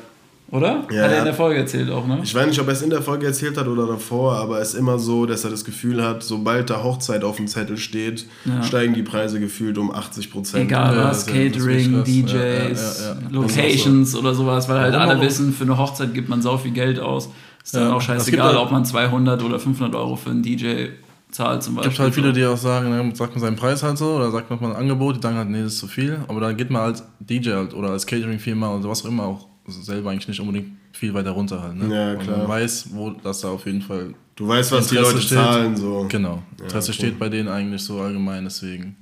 Oder? 0.50 0.86
Ja. 0.90 1.02
Hat 1.04 1.10
er 1.12 1.18
in 1.20 1.24
der 1.26 1.34
Folge 1.34 1.58
erzählt 1.60 1.90
auch, 1.90 2.06
ne? 2.06 2.20
Ich 2.22 2.34
weiß 2.34 2.46
nicht, 2.48 2.60
ob 2.60 2.66
er 2.66 2.72
es 2.72 2.82
in 2.82 2.90
der 2.90 3.02
Folge 3.02 3.26
erzählt 3.26 3.56
hat 3.56 3.66
oder 3.68 3.86
davor, 3.86 4.34
aber 4.36 4.60
es 4.60 4.70
ist 4.70 4.74
immer 4.74 4.98
so, 4.98 5.26
dass 5.26 5.44
er 5.44 5.50
das 5.50 5.64
Gefühl 5.64 6.02
hat, 6.04 6.22
sobald 6.22 6.70
da 6.70 6.82
Hochzeit 6.82 7.22
auf 7.24 7.36
dem 7.36 7.46
Zettel 7.46 7.76
steht, 7.76 8.26
Ja. 8.44 8.62
steigen 8.62 8.94
die 8.94 9.02
Preise 9.02 9.38
gefühlt 9.40 9.78
um 9.78 9.92
80 9.94 10.30
Prozent. 10.30 10.64
Egal 10.64 10.96
Ja, 10.96 11.04
was, 11.10 11.26
Catering, 11.26 12.02
DJs. 12.04 13.14
Locations 13.30 14.14
oder 14.16 14.34
sowas, 14.34 14.68
weil 14.68 14.80
halt 14.80 14.94
alle 14.94 15.20
wissen, 15.20 15.52
für 15.52 15.64
eine 15.64 15.78
Hochzeit 15.78 16.14
gibt 16.14 16.28
man 16.28 16.42
sau 16.42 16.58
viel 16.58 16.72
Geld 16.72 16.98
aus. 17.00 17.30
Ist 17.62 17.74
dann 17.74 17.84
Ja, 17.88 17.92
auch 17.94 17.98
es 17.98 18.04
scheißegal, 18.04 18.48
halt- 18.48 18.56
ob 18.58 18.70
man 18.72 18.84
200 18.84 19.42
oder 19.42 19.58
500 19.58 19.94
Euro 19.94 20.16
für 20.16 20.30
einen 20.30 20.42
DJ 20.42 20.86
zahlt 21.30 21.62
zum 21.62 21.74
Es 21.74 21.76
Beispiel. 21.76 21.90
gibt 21.90 21.98
halt 22.00 22.14
viele, 22.14 22.32
die 22.32 22.44
auch 22.44 22.56
sagen, 22.56 22.90
ne, 22.90 23.14
sagt 23.14 23.34
man 23.34 23.40
seinen 23.40 23.56
Preis 23.56 23.82
halt 23.82 23.98
so 23.98 24.14
oder 24.16 24.30
sagt 24.32 24.50
man 24.50 24.60
mal 24.60 24.70
ein 24.70 24.76
Angebot, 24.76 25.16
die 25.16 25.20
sagen 25.22 25.36
halt, 25.36 25.48
nee, 25.48 25.62
das 25.62 25.74
ist 25.74 25.78
zu 25.78 25.86
viel. 25.86 26.18
Aber 26.26 26.40
dann 26.40 26.56
geht 26.56 26.70
man 26.70 26.82
als 26.82 27.04
DJ 27.20 27.50
halt 27.52 27.72
oder 27.74 27.90
als 27.90 28.04
Catering-Firma 28.06 28.74
oder 28.74 28.88
was 28.88 29.04
auch 29.04 29.08
immer 29.08 29.24
auch 29.24 29.46
selber 29.70 30.10
eigentlich 30.10 30.28
nicht 30.28 30.40
unbedingt 30.40 30.72
viel 30.92 31.12
weiter 31.14 31.30
runter 31.30 31.62
halt. 31.62 31.76
Ne? 31.76 31.94
Ja, 31.94 32.12
Und 32.12 32.20
klar. 32.24 32.38
man 32.38 32.48
weiß, 32.48 32.88
wo 32.92 33.10
das 33.10 33.40
da 33.40 33.48
auf 33.50 33.64
jeden 33.66 33.82
Fall 33.82 34.14
Du 34.36 34.48
weißt, 34.48 34.72
was 34.72 34.88
die 34.88 34.96
Interesse 34.96 35.14
Leute 35.14 35.26
steht. 35.26 35.38
zahlen. 35.38 35.76
So. 35.76 36.06
Genau. 36.08 36.42
Interesse 36.60 36.88
cool. 36.88 36.94
steht 36.94 37.18
bei 37.18 37.28
denen 37.28 37.48
eigentlich 37.48 37.82
so 37.82 38.00
allgemein, 38.00 38.44
deswegen. 38.44 38.96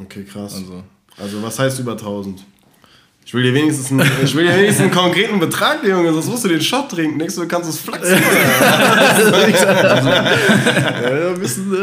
Okay, 0.00 0.22
krass. 0.24 0.54
Also. 0.54 0.84
Also, 1.16 1.42
was 1.42 1.58
heißt 1.58 1.80
über 1.80 1.92
1000? 1.92 2.44
Ich 3.28 3.34
will 3.34 3.42
dir 3.42 3.52
wenigstens 3.52 3.90
einen, 3.90 4.10
ich 4.24 4.34
will 4.34 4.46
dir 4.46 4.56
wenigstens 4.56 4.84
einen 4.84 4.90
konkreten 4.90 5.38
Betrag, 5.38 5.86
Junge, 5.86 6.14
sonst 6.14 6.28
musst 6.28 6.46
du 6.46 6.48
den 6.48 6.62
Shot 6.62 6.90
trinken. 6.90 7.18
Denkst 7.18 7.34
du, 7.34 7.42
du 7.42 7.46
kannst 7.46 7.68
es 7.68 7.78
flexen? 7.78 8.16
Ja, 8.16 8.22
ein 11.28 11.38
bisschen, 11.38 11.70
äh, 11.74 11.76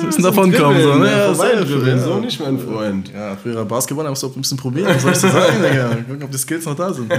ein 0.00 0.06
bisschen 0.06 0.24
davon 0.24 0.52
kommen. 0.52 0.82
So, 0.82 0.96
ne? 0.96 1.08
Ja, 1.08 1.32
dribbeln, 1.62 1.98
ja. 1.98 2.02
so 2.02 2.18
nicht, 2.18 2.40
mein 2.40 2.58
Freund. 2.58 3.08
Ja, 3.14 3.36
früher 3.40 3.64
Basketball, 3.64 4.02
da 4.02 4.10
musst 4.10 4.24
du 4.24 4.26
auch 4.26 4.34
ein 4.34 4.40
bisschen 4.40 4.58
probieren. 4.58 4.92
Was 4.92 5.02
soll 5.02 5.12
ich 5.12 5.20
dir 5.20 5.30
sagen, 5.30 5.62
Digga? 5.62 5.88
Gucken, 6.08 6.24
ob 6.24 6.30
die 6.32 6.38
Skills 6.38 6.66
noch 6.66 6.74
da 6.74 6.92
sind. 6.92 7.08
Nee. 7.08 7.14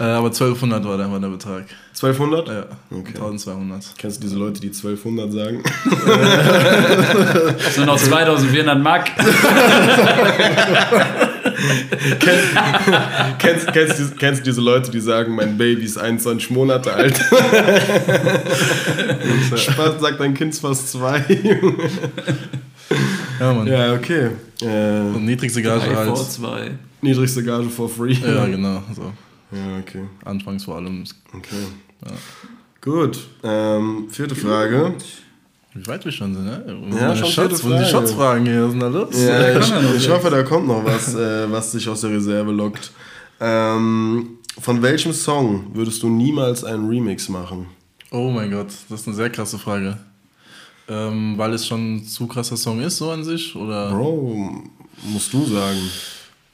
Äh, 0.00 0.04
aber 0.04 0.28
1200 0.28 0.82
war 0.82 0.96
dann 0.96 1.20
der 1.20 1.28
Betrag. 1.28 1.66
1200? 1.94 2.48
Ja, 2.48 2.64
Okay. 2.90 3.16
1200. 3.16 3.84
Kennst 3.98 4.16
du 4.16 4.22
diese 4.22 4.38
Leute, 4.38 4.62
die 4.62 4.68
1200 4.68 5.30
sagen? 5.30 5.62
Das 7.58 7.74
sind 7.74 7.84
noch 7.84 7.96
2400 7.98 8.82
Mark. 8.82 9.10
kennst, 13.38 13.66
kennst, 13.72 13.98
du- 13.98 14.14
kennst 14.16 14.40
du 14.40 14.44
diese 14.44 14.60
Leute, 14.60 14.90
die 14.90 15.00
sagen, 15.00 15.34
mein 15.34 15.56
Baby 15.58 15.84
ist 15.84 15.96
21 15.98 16.50
Monate 16.50 16.92
alt? 16.92 17.16
Spaß, 19.56 20.00
sagt 20.00 20.20
dein 20.20 20.34
Kind 20.34 20.52
ist 20.54 20.60
fast 20.60 20.90
zwei. 20.90 21.24
Ja, 23.40 23.52
Mann. 23.52 23.66
ja, 23.66 23.92
okay. 23.94 24.30
Äh, 24.62 25.00
Und 25.14 25.24
niedrigste 25.24 25.62
Gage 25.62 25.96
als. 25.96 26.34
zwei. 26.34 26.72
niedrigste 27.02 27.42
Gage 27.44 27.68
for 27.68 27.88
free. 27.88 28.14
Ja, 28.14 28.46
genau. 28.46 28.82
So. 28.94 29.12
Ja, 29.52 29.78
okay. 29.80 30.02
Anfangs 30.24 30.64
vor 30.64 30.76
allem. 30.76 31.04
okay. 31.34 31.56
Gut. 32.80 33.18
Ähm, 33.42 34.06
vierte 34.10 34.34
Frage. 34.34 34.94
Wie 35.74 35.86
weit 35.86 36.04
wir 36.04 36.12
schon 36.12 36.34
sind, 36.34 36.44
ne? 36.44 36.64
Ja, 36.98 37.14
schon 37.14 37.28
Shots, 37.28 37.60
die 37.60 37.68
Frage. 37.68 37.84
Shots-Fragen 37.84 38.46
hier? 38.46 38.62
Was 38.62 38.74
ist 38.74 38.80
denn 38.80 38.80
da 38.80 38.98
los? 38.98 39.22
Ja, 39.22 39.58
ich, 39.58 39.96
ich 39.96 40.08
hoffe, 40.08 40.30
da 40.30 40.42
kommt 40.42 40.66
noch 40.66 40.84
was, 40.84 41.14
äh, 41.14 41.50
was 41.50 41.72
sich 41.72 41.88
aus 41.88 42.00
der 42.00 42.10
Reserve 42.10 42.50
lockt. 42.50 42.90
Ähm, 43.40 44.38
Von 44.60 44.82
welchem 44.82 45.12
Song 45.12 45.66
würdest 45.74 46.02
du 46.02 46.08
niemals 46.08 46.64
einen 46.64 46.88
Remix 46.88 47.28
machen? 47.28 47.66
Oh 48.10 48.30
mein 48.30 48.50
Gott, 48.50 48.68
das 48.88 49.00
ist 49.02 49.06
eine 49.06 49.16
sehr 49.16 49.30
krasse 49.30 49.58
Frage. 49.58 49.98
Ähm, 50.88 51.34
weil 51.36 51.52
es 51.52 51.66
schon 51.66 51.96
ein 51.96 52.04
zu 52.04 52.26
krasser 52.26 52.56
Song 52.56 52.80
ist, 52.80 52.96
so 52.96 53.10
an 53.10 53.22
sich? 53.22 53.54
Oder? 53.54 53.90
Bro, 53.90 54.62
musst 55.04 55.32
du 55.32 55.44
sagen. 55.44 55.78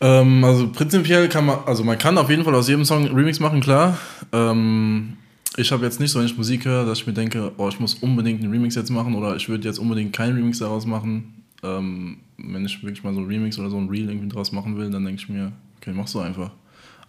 Ähm, 0.01 0.45
also 0.45 0.69
prinzipiell 0.69 1.29
kann 1.29 1.47
man, 1.47 1.59
also 1.67 1.85
man 1.85 1.97
kann 1.97 2.19
auf 2.19 2.29
jeden 2.29 2.43
Fall 2.45 2.55
aus 2.57 2.69
jedem 2.69 2.85
Song 2.85 3.07
einen 3.07 3.15
Remix 3.15 3.39
machen, 3.39 3.61
klar. 3.61 3.97
Ähm, 4.33 5.17
ich 5.57 5.71
habe 5.73 5.85
jetzt 5.85 6.01
nicht 6.01 6.11
so, 6.11 6.19
wenn 6.19 6.27
ich 6.27 6.37
Musik 6.37 6.65
höre, 6.65 6.85
dass 6.85 6.99
ich 6.99 7.07
mir 7.07 7.13
denke, 7.13 7.53
oh, 7.57 7.69
ich 7.69 7.79
muss 7.81 7.95
unbedingt 7.95 8.43
einen 8.43 8.53
Remix 8.53 8.75
jetzt 8.75 8.91
machen 8.91 9.15
oder 9.15 9.37
ich 9.37 9.49
würde 9.49 9.67
jetzt 9.69 9.79
unbedingt 9.79 10.13
keinen 10.13 10.35
Remix 10.37 10.59
daraus 10.59 10.87
machen. 10.87 11.43
Ähm, 11.63 12.19
wenn 12.37 12.65
ich 12.67 12.83
wirklich 12.83 13.03
mal 13.05 13.15
so 13.15 13.21
einen 13.21 13.29
Remix 13.29 13.59
oder 13.59 13.71
so 13.71 13.77
ein 13.79 13.89
Reel 13.89 14.09
irgendwie 14.09 14.29
draus 14.29 14.53
machen 14.53 14.77
will, 14.77 14.91
dann 14.91 15.05
denke 15.05 15.23
ich 15.23 15.29
mir, 15.29 15.53
okay, 15.81 15.93
mach 15.95 16.07
so 16.09 16.21
einfach. 16.21 16.51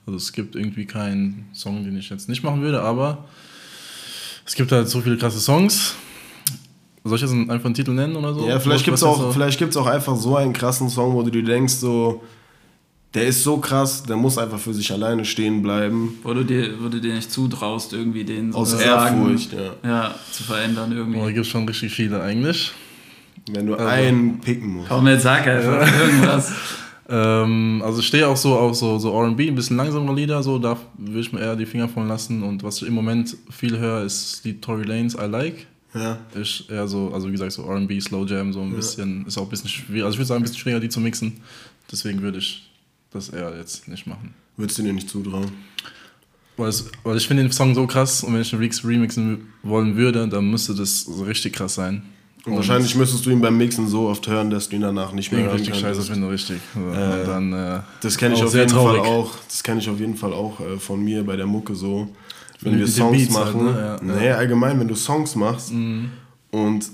Also 0.05 0.17
es 0.17 0.31
gibt 0.31 0.55
irgendwie 0.55 0.85
keinen 0.85 1.47
Song, 1.53 1.83
den 1.83 1.97
ich 1.97 2.09
jetzt 2.09 2.29
nicht 2.29 2.43
machen 2.43 2.61
würde, 2.61 2.81
aber 2.81 3.25
es 4.45 4.53
gibt 4.55 4.71
halt 4.71 4.87
so 4.87 5.01
viele 5.01 5.17
krasse 5.17 5.39
Songs. 5.39 5.95
Soll 7.03 7.15
ich 7.17 7.21
jetzt 7.21 7.33
einfach 7.33 7.65
einen 7.65 7.73
Titel 7.73 7.91
nennen 7.91 8.15
oder 8.15 8.33
so? 8.33 8.47
Ja, 8.47 8.59
vielleicht 8.59 8.85
gibt 8.85 8.97
es 8.97 9.03
auch, 9.03 9.17
jetzt 9.17 9.25
so- 9.27 9.31
vielleicht 9.31 9.59
gibt's 9.59 9.77
auch 9.77 9.87
einfach 9.87 10.15
so 10.15 10.35
einen 10.37 10.53
krassen 10.53 10.89
Song, 10.89 11.13
wo 11.13 11.23
du 11.23 11.31
dir 11.31 11.43
denkst, 11.43 11.73
so, 11.73 12.23
der 13.15 13.27
ist 13.27 13.43
so 13.43 13.57
krass, 13.57 14.03
der 14.03 14.17
muss 14.17 14.37
einfach 14.37 14.59
für 14.59 14.73
sich 14.73 14.91
alleine 14.91 15.25
stehen 15.25 15.61
bleiben. 15.63 16.19
Wo 16.21 16.33
du 16.33 16.43
dir, 16.43 16.71
wo 16.81 16.89
du 16.89 16.99
dir 16.99 17.13
nicht 17.15 17.31
zutraust, 17.31 17.93
irgendwie 17.93 18.23
den 18.25 18.53
Aus 18.53 18.73
Ehrfurcht, 18.73 19.53
ja. 19.53 19.73
ja, 19.89 20.15
zu 20.31 20.43
verändern 20.43 20.91
irgendwie. 20.91 21.19
Oh, 21.19 21.23
da 21.25 21.31
gibt 21.31 21.45
es 21.45 21.51
schon 21.51 21.65
richtig 21.67 21.93
viele 21.93 22.21
eigentlich. 22.21 22.71
Wenn 23.51 23.67
du 23.67 23.73
Also- 23.75 23.85
einen 23.87 24.39
picken 24.41 24.69
musst. 24.75 24.89
Komm, 24.89 25.07
jetzt 25.07 25.23
sag 25.23 25.47
einfach 25.47 25.87
irgendwas. 25.99 26.51
Ähm, 27.07 27.83
also 27.85 27.99
ich 27.99 28.07
stehe 28.07 28.27
auch 28.27 28.35
so 28.35 28.55
auf 28.55 28.75
so, 28.75 28.97
so 28.97 29.13
R&B, 29.21 29.47
ein 29.47 29.53
bisschen 29.53 29.77
langsamere 29.77 30.15
Lieder, 30.15 30.41
so 30.41 30.57
da 30.57 30.75
will 30.97 31.21
ich 31.21 31.31
mir 31.31 31.39
eher 31.39 31.55
die 31.55 31.67
Finger 31.67 31.87
von 31.87 32.07
lassen. 32.07 32.41
Und 32.41 32.63
was 32.63 32.81
ich 32.81 32.87
im 32.87 32.95
Moment 32.95 33.37
viel 33.51 33.77
höre, 33.77 34.01
ist 34.03 34.43
die 34.43 34.59
Tory 34.59 34.85
Lanes 34.85 35.13
I 35.13 35.27
Like. 35.27 35.67
Ja. 35.93 36.17
Ist 36.33 36.65
eher 36.67 36.87
so, 36.87 37.11
also 37.13 37.27
wie 37.27 37.33
gesagt, 37.33 37.51
so 37.51 37.63
R&B, 37.69 37.99
Slow 38.01 38.25
Jam, 38.25 38.51
so 38.51 38.61
ein 38.61 38.73
bisschen, 38.73 39.23
ist 39.27 39.37
auch 39.37 39.43
ein 39.43 39.49
bisschen 39.49 39.69
schwierig, 39.69 40.03
also 40.03 40.13
ich 40.15 40.17
würde 40.17 40.25
sagen, 40.29 40.39
ein 40.39 40.43
bisschen 40.45 40.57
schwieriger, 40.57 40.79
die 40.79 40.89
zu 40.89 40.99
mixen. 40.99 41.33
Deswegen 41.91 42.23
würde 42.23 42.39
ich 42.39 42.67
das 43.15 43.29
eher 43.29 43.55
jetzt 43.57 43.87
nicht 43.87 44.05
machen. 44.07 44.33
Würdest 44.57 44.77
du 44.77 44.83
dir 44.83 44.93
nicht 44.93 45.09
zutrauen? 45.09 45.51
Weil, 46.57 46.69
es, 46.69 46.85
weil 47.03 47.17
ich 47.17 47.27
finde 47.27 47.43
den 47.43 47.51
Song 47.51 47.75
so 47.75 47.85
krass 47.85 48.23
und 48.23 48.33
wenn 48.33 48.41
ich 48.41 48.53
einen 48.53 48.61
Remix 48.61 48.85
remixen 48.85 49.47
wollen 49.63 49.97
würde, 49.97 50.27
dann 50.27 50.49
müsste 50.49 50.73
das 50.73 51.01
so 51.01 51.23
richtig 51.23 51.53
krass 51.53 51.75
sein. 51.75 52.03
Und 52.45 52.55
wahrscheinlich 52.55 52.95
müsstest 52.95 53.25
du 53.25 53.31
ihn 53.31 53.41
beim 53.41 53.57
Mixen 53.57 53.87
so 53.87 54.07
oft 54.07 54.27
hören, 54.27 54.51
dass 54.51 54.69
du 54.69 54.75
ihn 54.75 54.83
danach 54.83 55.11
nicht 55.11 55.31
mehr 55.31 55.41
hören 55.41 55.55
richtig 55.57 55.75
scheiße 55.75 56.03
finde, 56.03 56.29
richtig. 56.29 56.59
Und 56.75 56.93
dann, 56.93 57.51
äh, 57.51 57.79
Das 58.01 58.17
kenne 58.17 58.35
ich 58.35 58.41
auch 58.41 58.45
auf 58.45 58.53
jeden. 58.53 58.69
Fall 58.69 58.99
auch. 58.99 59.31
Das 59.49 59.63
kenne 59.63 59.79
ich 59.81 59.89
auf 59.89 59.99
jeden 59.99 60.15
Fall 60.15 60.31
auch 60.31 60.59
äh, 60.59 60.77
von 60.77 61.03
mir 61.03 61.23
bei 61.25 61.35
der 61.35 61.47
Mucke 61.47 61.73
so. 61.75 62.07
Wenn 62.61 62.73
Mit 62.73 62.81
wir 62.81 62.87
Songs 62.87 63.35
halt, 63.35 63.53
machen, 63.55 63.65
ne? 63.65 63.97
Ja, 63.99 64.15
nee, 64.15 64.29
allgemein, 64.29 64.79
wenn 64.79 64.87
du 64.87 64.95
Songs 64.95 65.35
machst 65.35 65.73
Mhm. 65.73 66.11
und 66.51 66.85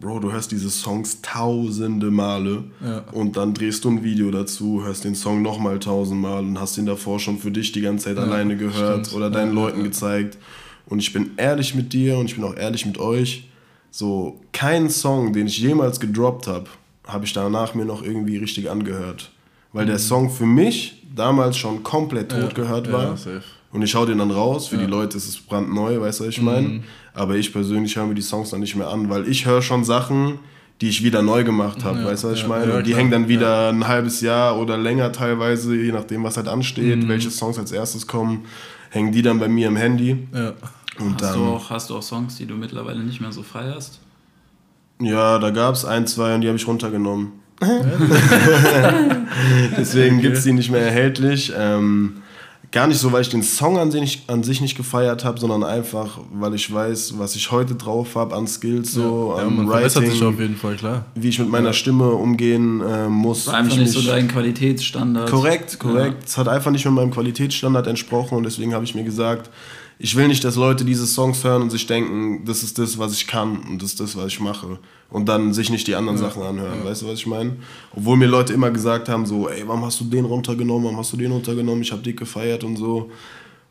Bro, 0.00 0.20
du 0.20 0.32
hörst 0.32 0.50
diese 0.50 0.70
Songs 0.70 1.20
tausende 1.20 2.10
Male 2.10 2.64
Ja. 2.82 3.04
und 3.12 3.36
dann 3.36 3.52
drehst 3.52 3.84
du 3.84 3.90
ein 3.90 4.02
Video 4.02 4.30
dazu, 4.30 4.82
hörst 4.82 5.04
den 5.04 5.14
Song 5.14 5.42
nochmal 5.42 5.78
tausendmal 5.78 6.42
und 6.42 6.58
hast 6.58 6.78
den 6.78 6.86
davor 6.86 7.20
schon 7.20 7.38
für 7.38 7.50
dich 7.50 7.72
die 7.72 7.82
ganze 7.82 8.06
Zeit 8.06 8.16
alleine 8.18 8.56
gehört 8.56 9.06
stimmt. 9.06 9.16
oder 9.16 9.30
deinen 9.30 9.48
Ja, 9.56 9.62
Leuten 9.62 9.78
ja. 9.78 9.84
gezeigt. 9.84 10.38
Und 10.86 11.00
ich 11.00 11.12
bin 11.12 11.32
ehrlich 11.36 11.74
mit 11.74 11.92
dir 11.92 12.16
und 12.18 12.26
ich 12.26 12.34
bin 12.36 12.44
auch 12.44 12.56
ehrlich 12.56 12.86
mit 12.86 12.98
euch. 12.98 13.48
So, 13.90 14.40
keinen 14.52 14.88
Song, 14.88 15.32
den 15.34 15.46
ich 15.48 15.58
jemals 15.58 16.00
gedroppt 16.00 16.46
habe, 16.46 16.66
habe 17.06 17.24
ich 17.26 17.32
danach 17.32 17.74
mir 17.74 17.84
noch 17.84 18.02
irgendwie 18.02 18.38
richtig 18.38 18.70
angehört. 18.70 19.30
Weil 19.72 19.84
der 19.86 19.98
Song 19.98 20.30
für 20.30 20.46
mich 20.46 21.02
damals 21.14 21.56
schon 21.58 21.82
komplett 21.82 22.30
tot 22.30 22.54
gehört 22.54 22.86
Mhm. 22.86 22.92
ja, 22.92 22.98
war. 22.98 23.16
safe. 23.16 23.42
Und 23.72 23.82
ich 23.82 23.94
hau 23.94 24.04
den 24.04 24.18
dann 24.18 24.30
raus. 24.32 24.68
Für 24.68 24.78
die 24.78 24.86
Leute 24.86 25.16
ist 25.16 25.28
es 25.28 25.36
brandneu, 25.38 26.00
weißt 26.00 26.20
du, 26.20 26.24
was 26.24 26.30
ich 26.30 26.42
meine? 26.42 26.68
Mhm. 26.68 26.82
Aber 27.14 27.36
ich 27.36 27.52
persönlich 27.52 27.94
höre 27.96 28.06
mir 28.06 28.14
die 28.14 28.22
Songs 28.22 28.50
dann 28.50 28.60
nicht 28.60 28.74
mehr 28.76 28.88
an, 28.88 29.08
weil 29.10 29.28
ich 29.28 29.46
höre 29.46 29.62
schon 29.62 29.84
Sachen, 29.84 30.38
die 30.80 30.88
ich 30.88 31.04
wieder 31.04 31.22
neu 31.22 31.44
gemacht 31.44 31.84
habe, 31.84 32.00
Ja, 32.00 32.06
weißt 32.06 32.24
du, 32.24 32.28
was 32.28 32.34
ich 32.36 32.42
ja, 32.42 32.48
meine? 32.48 32.72
ja, 32.72 32.78
Und 32.78 32.86
die 32.86 32.96
hängen 32.96 33.10
dann 33.10 33.28
wieder 33.28 33.68
ein 33.68 33.86
halbes 33.86 34.20
Jahr 34.22 34.58
oder 34.58 34.76
länger 34.78 35.12
teilweise, 35.12 35.76
je 35.76 35.92
nachdem, 35.92 36.24
was 36.24 36.36
halt 36.36 36.46
Mhm. 36.46 36.52
ansteht, 36.52 37.08
welche 37.08 37.30
Songs 37.30 37.58
als 37.58 37.70
erstes 37.70 38.06
kommen, 38.06 38.44
hängen 38.90 39.12
die 39.12 39.22
dann 39.22 39.38
bei 39.38 39.48
mir 39.48 39.68
im 39.68 39.76
Handy. 39.76 40.26
Ja. 40.34 40.54
Und 40.98 41.22
Hast 41.22 41.22
dann, 41.22 41.38
du, 41.38 41.44
auch, 41.50 41.70
hast 41.70 41.90
du 41.90 41.96
auch 41.96 42.02
Songs, 42.02 42.36
die 42.36 42.46
du 42.46 42.54
mittlerweile 42.54 43.02
nicht 43.04 43.20
mehr 43.20 43.32
so 43.32 43.42
feierst? 43.42 44.00
ja, 45.00 45.38
da 45.38 45.50
gab 45.50 45.74
es 45.74 45.84
ein, 45.84 46.06
zwei 46.06 46.34
und 46.34 46.40
die 46.42 46.48
habe 46.48 46.56
ich 46.58 46.66
runtergenommen. 46.66 47.32
Deswegen 49.76 50.20
gibt's 50.20 50.44
die 50.44 50.52
nicht 50.52 50.70
mehr 50.70 50.82
erhältlich. 50.82 51.52
Ähm, 51.56 52.16
gar 52.72 52.86
nicht 52.86 52.98
so, 52.98 53.10
weil 53.10 53.22
ich 53.22 53.28
den 53.28 53.42
Song 53.42 53.78
an 53.78 53.90
sich, 53.90 54.22
an 54.28 54.42
sich 54.42 54.60
nicht 54.60 54.76
gefeiert 54.76 55.24
habe, 55.24 55.40
sondern 55.40 55.64
einfach, 55.64 56.18
weil 56.32 56.54
ich 56.54 56.72
weiß, 56.72 57.18
was 57.18 57.34
ich 57.34 57.50
heute 57.50 57.74
drauf 57.74 58.14
habe 58.14 58.34
an 58.36 58.46
Skills, 58.46 58.92
so 58.92 59.34
ja, 59.36 59.44
an 59.44 59.56
man 59.56 59.68
verbessert 59.68 60.06
sich 60.06 60.22
auf 60.22 60.28
Writing, 60.28 60.40
jeden 60.40 60.56
Fall, 60.56 60.76
klar. 60.76 61.04
wie 61.14 61.28
ich 61.28 61.38
mit 61.38 61.48
meiner 61.48 61.72
Stimme 61.72 62.10
umgehen 62.10 62.80
äh, 62.80 63.08
muss. 63.08 63.46
War 63.46 63.54
einfach 63.54 63.72
Ich 63.72 63.78
nicht 63.78 63.92
so 63.92 64.02
dein 64.02 64.28
Qualitätsstandard. 64.28 65.28
Korrekt, 65.28 65.78
korrekt. 65.78 66.24
Es 66.26 66.38
hat 66.38 66.48
einfach 66.48 66.70
nicht 66.70 66.84
mehr 66.84 66.92
meinem 66.92 67.10
Qualitätsstandard 67.10 67.86
entsprochen 67.86 68.36
und 68.36 68.44
deswegen 68.44 68.72
habe 68.72 68.84
ich 68.84 68.94
mir 68.94 69.04
gesagt, 69.04 69.50
ich 70.02 70.16
will 70.16 70.28
nicht, 70.28 70.42
dass 70.44 70.56
Leute 70.56 70.86
diese 70.86 71.06
Songs 71.06 71.44
hören 71.44 71.60
und 71.60 71.68
sich 71.68 71.86
denken, 71.86 72.42
das 72.46 72.62
ist 72.62 72.78
das, 72.78 72.98
was 72.98 73.12
ich 73.12 73.26
kann 73.26 73.58
und 73.68 73.82
das 73.82 73.90
ist 73.90 74.00
das, 74.00 74.16
was 74.16 74.28
ich 74.28 74.40
mache. 74.40 74.78
Und 75.10 75.28
dann 75.28 75.52
sich 75.52 75.68
nicht 75.68 75.86
die 75.86 75.94
anderen 75.94 76.16
Sachen 76.16 76.42
anhören. 76.42 76.82
Weißt 76.82 77.02
du, 77.02 77.08
was 77.08 77.18
ich 77.18 77.26
meine? 77.26 77.56
Obwohl 77.94 78.16
mir 78.16 78.26
Leute 78.26 78.54
immer 78.54 78.70
gesagt 78.70 79.10
haben, 79.10 79.26
so, 79.26 79.50
ey, 79.50 79.62
warum 79.66 79.84
hast 79.84 80.00
du 80.00 80.04
den 80.04 80.24
runtergenommen, 80.24 80.84
warum 80.84 80.98
hast 80.98 81.12
du 81.12 81.18
den 81.18 81.30
runtergenommen, 81.30 81.82
ich 81.82 81.92
habe 81.92 82.00
dich 82.00 82.16
gefeiert 82.16 82.64
und 82.64 82.76
so. 82.76 83.10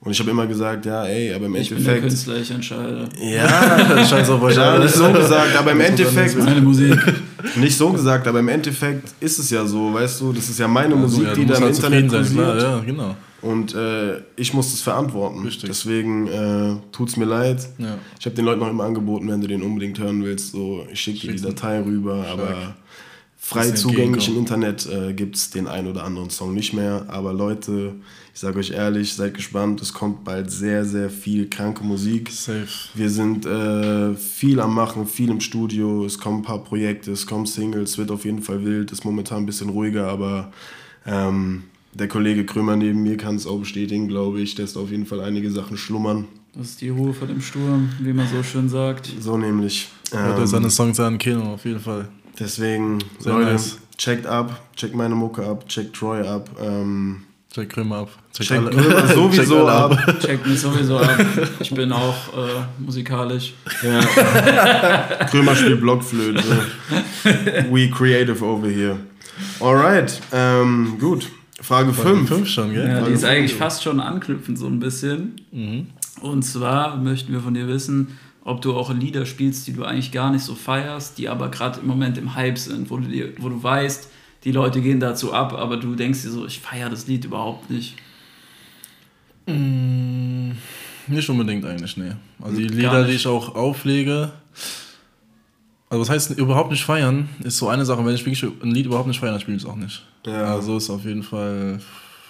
Und 0.01 0.11
ich 0.11 0.19
habe 0.19 0.29
immer 0.29 0.45
gesagt, 0.45 0.85
ja, 0.85 1.03
ey, 1.05 1.33
aber 1.33 1.47
im 1.47 1.55
Ich 1.55 1.69
bin 1.69 1.83
der 1.83 1.95
Endeffekt... 1.95 2.13
Künstler, 2.13 2.35
ich 2.37 2.51
entscheide. 2.51 3.09
Ja, 3.19 4.33
auf 4.35 4.41
euch 4.43 4.55
ja, 4.55 4.73
alle. 4.73 4.85
nicht 4.85 4.93
so 4.93 5.11
gesagt, 5.11 5.57
aber 5.57 5.71
im 5.71 5.81
Endeffekt... 5.81 6.37
Meine 6.37 6.61
Musik. 6.61 6.95
Nicht 7.55 7.77
so 7.77 7.89
gesagt, 7.89 8.27
aber 8.27 8.39
im 8.39 8.49
Endeffekt 8.49 9.13
ist 9.19 9.39
es 9.39 9.49
ja 9.49 9.65
so, 9.65 9.93
weißt 9.93 10.21
du, 10.21 10.33
das 10.33 10.49
ist 10.49 10.59
ja 10.59 10.67
meine 10.67 10.93
Musik, 10.93 11.23
ja, 11.23 11.33
die 11.33 11.45
da 11.45 11.55
im 11.55 11.63
halt 11.63 11.75
Internet 11.75 12.11
sein, 12.11 12.19
kursiert. 12.19 12.43
klar, 12.43 12.59
ja, 12.59 12.79
genau. 12.81 13.15
Und 13.41 13.73
äh, 13.73 14.21
ich 14.35 14.53
muss 14.53 14.71
das 14.71 14.81
verantworten. 14.81 15.41
Richtig. 15.43 15.69
Deswegen 15.69 16.27
äh, 16.27 16.75
tut's 16.91 17.15
mir 17.17 17.25
leid. 17.25 17.67
Ja. 17.77 17.97
Ich 18.19 18.25
habe 18.25 18.35
den 18.35 18.45
Leuten 18.45 18.61
auch 18.61 18.69
immer 18.69 18.83
angeboten, 18.83 19.27
wenn 19.29 19.41
du 19.41 19.47
den 19.47 19.63
unbedingt 19.63 19.99
hören 19.99 20.23
willst, 20.23 20.51
so 20.51 20.85
ich 20.91 20.99
schicke 20.99 21.27
dir 21.27 21.33
die 21.33 21.41
Datei 21.41 21.81
rüber, 21.81 22.25
aber 22.29 22.75
frei 23.37 23.71
zugänglich 23.71 24.27
im. 24.27 24.37
Internet 24.37 24.87
äh, 24.87 25.13
gibt's 25.13 25.49
den 25.49 25.67
einen 25.67 25.87
oder 25.87 26.03
anderen 26.03 26.29
Song 26.29 26.53
nicht 26.53 26.73
mehr. 26.73 27.05
Aber 27.07 27.33
Leute, 27.33 27.95
ich 28.33 28.39
sage 28.39 28.59
euch 28.59 28.71
ehrlich, 28.71 29.13
seid 29.13 29.33
gespannt, 29.33 29.81
es 29.81 29.93
kommt 29.93 30.23
bald 30.23 30.51
sehr, 30.51 30.83
sehr 30.85 31.09
viel 31.09 31.49
kranke 31.49 31.83
Musik. 31.83 32.29
Safe. 32.29 32.67
Wir 32.93 33.09
sind 33.09 33.45
äh, 33.45 34.15
viel 34.15 34.59
am 34.59 34.75
Machen, 34.75 35.07
viel 35.07 35.29
im 35.29 35.39
Studio. 35.39 36.05
Es 36.05 36.19
kommen 36.19 36.39
ein 36.39 36.43
paar 36.43 36.63
Projekte, 36.63 37.11
es 37.11 37.25
kommen 37.25 37.45
Singles, 37.45 37.97
wird 37.97 38.11
auf 38.11 38.25
jeden 38.25 38.41
Fall 38.41 38.63
wild. 38.63 38.91
Ist 38.91 39.05
momentan 39.05 39.43
ein 39.43 39.45
bisschen 39.45 39.69
ruhiger, 39.69 40.07
aber 40.07 40.51
ähm, 41.05 41.63
der 41.99 42.07
Kollege 42.07 42.45
Krömer 42.45 42.75
neben 42.75 43.03
mir 43.03 43.17
kann 43.17 43.35
es 43.35 43.45
auch 43.45 43.59
bestätigen, 43.59 44.07
glaube 44.07 44.39
ich. 44.41 44.57
Lässt 44.57 44.77
auf 44.77 44.89
jeden 44.91 45.05
Fall 45.05 45.19
einige 45.21 45.51
Sachen 45.51 45.77
schlummern. 45.77 46.25
Das 46.55 46.67
ist 46.69 46.81
die 46.81 46.89
Ruhe 46.89 47.13
vor 47.13 47.27
dem 47.27 47.41
Sturm, 47.41 47.89
wie 47.99 48.13
man 48.13 48.27
so 48.27 48.41
schön 48.41 48.69
sagt. 48.69 49.11
So 49.19 49.37
nämlich. 49.37 49.89
Hört 50.11 50.35
euch 50.35 50.41
Ähm, 50.41 50.47
seine 50.47 50.69
Songs 50.69 50.99
an, 50.99 51.17
Kino, 51.17 51.53
auf 51.53 51.65
jeden 51.65 51.79
Fall. 51.79 52.07
deswegen, 52.39 52.99
Leute, 53.23 53.57
checkt 53.97 54.25
ab, 54.25 54.59
checkt 54.75 54.95
meine 54.95 55.13
Mucke 55.13 55.45
ab, 55.45 55.67
checkt 55.67 55.95
Troy 55.95 56.27
ab. 56.27 56.49
Ähm, 56.61 57.23
Check 57.53 57.69
Krömer 57.69 57.97
ab. 57.97 58.09
Check 58.33 58.47
checkt 58.47 58.71
Krömer 58.71 59.07
sowieso 59.13 59.55
Checkt 59.55 59.69
alle 59.69 59.71
ab. 59.71 60.19
Checkt 60.21 60.47
mich 60.47 60.59
sowieso 60.59 60.97
ab. 60.97 61.19
Ich 61.59 61.71
bin 61.73 61.91
auch 61.91 62.15
äh, 62.35 62.61
musikalisch. 62.79 63.53
Ja. 63.83 65.25
Krömer 65.29 65.55
spielt 65.55 65.81
Blockflöte. 65.81 66.43
We 67.71 67.89
creative 67.89 68.43
over 68.43 68.67
here. 68.67 68.97
Alright, 69.59 70.21
ähm, 70.31 70.97
gut. 70.99 71.27
Frage 71.61 71.93
5. 71.93 72.27
Fünf 72.27 72.47
schon, 72.47 72.73
gell? 72.73 72.87
Ja, 72.87 73.01
die 73.05 73.11
ist 73.11 73.21
Frage 73.21 73.35
eigentlich 73.35 73.51
fünf. 73.51 73.63
fast 73.63 73.83
schon 73.83 73.99
anknüpfend 73.99 74.57
so 74.57 74.67
ein 74.67 74.79
bisschen. 74.79 75.35
Und 76.21 76.43
zwar 76.43 76.97
möchten 76.97 77.31
wir 77.33 77.41
von 77.41 77.53
dir 77.53 77.67
wissen, 77.67 78.17
ob 78.43 78.61
du 78.61 78.75
auch 78.75 78.93
Lieder 78.93 79.25
spielst, 79.25 79.67
die 79.67 79.73
du 79.73 79.83
eigentlich 79.83 80.11
gar 80.11 80.31
nicht 80.31 80.43
so 80.43 80.55
feierst, 80.55 81.17
die 81.17 81.29
aber 81.29 81.49
gerade 81.49 81.79
im 81.81 81.87
Moment 81.87 82.17
im 82.17 82.35
Hype 82.35 82.57
sind, 82.57 82.89
wo 82.89 82.97
du, 82.97 83.07
dir, 83.07 83.33
wo 83.37 83.49
du 83.49 83.61
weißt, 83.61 84.09
die 84.43 84.51
Leute 84.51 84.81
gehen 84.81 84.99
dazu 84.99 85.33
ab, 85.33 85.53
aber 85.53 85.77
du 85.77 85.95
denkst 85.95 86.21
dir 86.23 86.29
so, 86.29 86.45
ich 86.45 86.59
feiere 86.59 86.89
das 86.89 87.07
Lied 87.07 87.25
überhaupt 87.25 87.69
nicht. 87.69 87.95
Nicht 89.47 91.29
unbedingt 91.29 91.65
eigentlich, 91.65 91.97
nee. 91.97 92.11
Also 92.41 92.57
die 92.57 92.67
Lieder, 92.67 93.05
die 93.05 93.13
ich 93.13 93.27
auch 93.27 93.55
auflege, 93.55 94.31
also 95.89 96.01
was 96.01 96.09
heißt 96.09 96.31
überhaupt 96.37 96.71
nicht 96.71 96.83
feiern, 96.83 97.27
ist 97.43 97.57
so 97.57 97.67
eine 97.69 97.85
Sache, 97.85 98.05
wenn 98.05 98.13
ich 98.13 98.25
wirklich 98.25 98.43
ein 98.43 98.71
Lied 98.71 98.85
überhaupt 98.85 99.07
nicht 99.07 99.19
feiere, 99.19 99.31
dann 99.31 99.41
spiele 99.41 99.57
ich 99.57 99.63
es 99.63 99.69
auch 99.69 99.75
nicht. 99.75 100.03
Ja. 100.25 100.55
Also 100.55 100.77
ist 100.77 100.89
auf 100.89 101.03
jeden 101.03 101.23
Fall. 101.23 101.79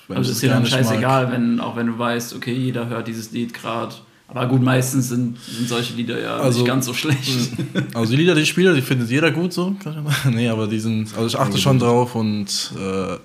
wenn 0.08 0.18
Also 0.18 0.30
ich 0.30 0.32
ist 0.32 0.36
es 0.38 0.42
dir 0.42 0.50
dann 0.50 0.62
mag- 0.64 0.72
scheißegal, 0.72 1.32
wenn, 1.32 1.60
auch 1.60 1.76
wenn 1.76 1.88
du 1.88 1.98
weißt, 2.00 2.36
okay, 2.36 2.54
jeder 2.54 2.88
hört 2.88 3.08
dieses 3.08 3.32
Lied 3.32 3.54
gerade. 3.54 3.94
Aber 4.28 4.46
gut, 4.46 4.62
meistens 4.62 5.10
sind, 5.10 5.40
sind 5.40 5.68
solche 5.68 5.96
Lieder 5.96 6.22
ja 6.22 6.38
Also- 6.38 6.60
nicht 6.60 6.68
ganz 6.68 6.86
so 6.86 6.94
schlecht. 6.94 7.52
Also 7.96 8.12
die 8.12 8.18
Lieder, 8.18 8.36
die 8.36 8.42
ich 8.42 8.50
spiele, 8.50 8.74
die 8.76 8.82
findet 8.82 9.10
jeder 9.10 9.32
gut 9.32 9.52
so. 9.54 9.76
nee, 10.30 10.48
aber 10.48 10.68
die 10.68 10.80
sind, 10.80 11.08
also 11.16 11.26
ich 11.26 11.38
achte 11.38 11.58
schon 11.58 11.80
drauf 11.80 12.14
und 12.16 12.72
äh, 12.78 13.18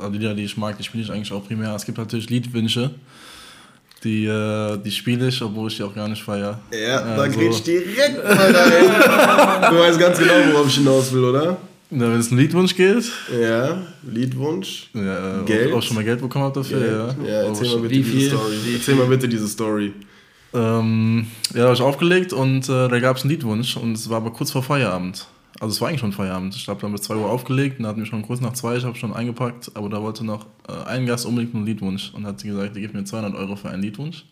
also 0.00 0.12
die 0.12 0.18
Lieder, 0.18 0.34
die 0.34 0.42
ich 0.44 0.56
mag, 0.56 0.76
die 0.76 0.82
spiele 0.84 1.04
ich 1.04 1.10
eigentlich 1.12 1.32
auch 1.32 1.46
primär. 1.46 1.74
Es 1.74 1.84
gibt 1.86 1.96
natürlich 1.98 2.28
Liedwünsche. 2.28 2.90
Die, 4.04 4.26
äh, 4.26 4.76
die 4.78 4.90
spiele 4.92 5.26
ich, 5.28 5.42
obwohl 5.42 5.68
ich 5.68 5.76
die 5.76 5.82
auch 5.82 5.94
gar 5.94 6.08
nicht 6.08 6.22
feiere. 6.22 6.60
Ja, 6.72 7.00
da 7.16 7.22
Also- 7.22 7.38
grätsch 7.38 7.62
direkt 7.64 8.22
mal 8.24 8.32
rein. 8.32 9.72
du 9.72 9.78
weißt 9.80 9.98
ganz 9.98 10.18
genau, 10.18 10.32
worauf 10.52 10.68
ich 10.68 10.74
hinaus 10.76 11.12
will, 11.12 11.24
oder? 11.24 11.56
Na, 11.90 12.04
wenn 12.12 12.20
es 12.20 12.30
einen 12.30 12.38
Liedwunsch 12.40 12.76
geht, 12.76 13.04
Ja, 13.40 13.78
Liedwunsch. 14.08 14.90
ja, 14.94 15.40
äh, 15.40 15.44
Geld? 15.46 15.72
Auch, 15.72 15.78
auch 15.78 15.82
schon 15.82 15.96
mal 15.96 16.04
Geld 16.04 16.20
bekommen 16.20 16.44
habt 16.44 16.56
dafür, 16.58 16.80
ja. 16.80 17.26
ja 17.26 17.42
Auch 17.42 17.48
erzähl 17.48 17.66
mal? 17.66 17.88
Story. 17.88 18.04
Wie 18.64 18.74
Erzähl 18.74 18.94
mal 18.94 19.06
bitte 19.06 19.26
diese 19.28 19.48
Story. 19.48 19.92
Ähm, 20.54 21.26
ja, 21.52 21.58
da 21.60 21.64
habe 21.64 21.74
ich 21.74 21.80
aufgelegt 21.82 22.32
und 22.32 22.68
äh, 22.68 22.88
da 22.88 23.00
gab 23.00 23.16
es 23.16 23.22
einen 23.22 23.30
Liedwunsch 23.32 23.76
und 23.76 23.92
es 23.94 24.08
war 24.08 24.18
aber 24.18 24.30
kurz 24.32 24.50
vor 24.50 24.62
Feierabend. 24.62 25.26
Also 25.60 25.72
es 25.74 25.80
war 25.80 25.88
eigentlich 25.88 26.00
schon 26.00 26.12
Feierabend. 26.12 26.54
Ich 26.54 26.68
habe 26.68 26.80
dann 26.80 26.92
bis 26.92 27.02
2 27.02 27.16
Uhr 27.16 27.28
aufgelegt 27.28 27.80
und 27.80 27.86
hatten 27.86 27.98
wir 27.98 28.06
schon 28.06 28.22
kurz 28.22 28.40
nach 28.40 28.52
2, 28.52 28.76
ich 28.76 28.84
habe 28.84 28.96
schon 28.96 29.12
eingepackt, 29.12 29.72
aber 29.74 29.88
da 29.88 30.00
wollte 30.00 30.24
noch 30.24 30.46
äh, 30.68 30.86
ein 30.88 31.04
Gast 31.04 31.26
unbedingt 31.26 31.52
einen 31.54 31.66
Liedwunsch 31.66 32.12
und 32.14 32.24
hat 32.26 32.38
sie 32.38 32.48
gesagt, 32.48 32.76
die 32.76 32.80
gibt 32.80 32.94
mir 32.94 33.02
200 33.04 33.34
Euro 33.34 33.56
für 33.56 33.68
einen 33.68 33.82
Liedwunsch. 33.82 34.24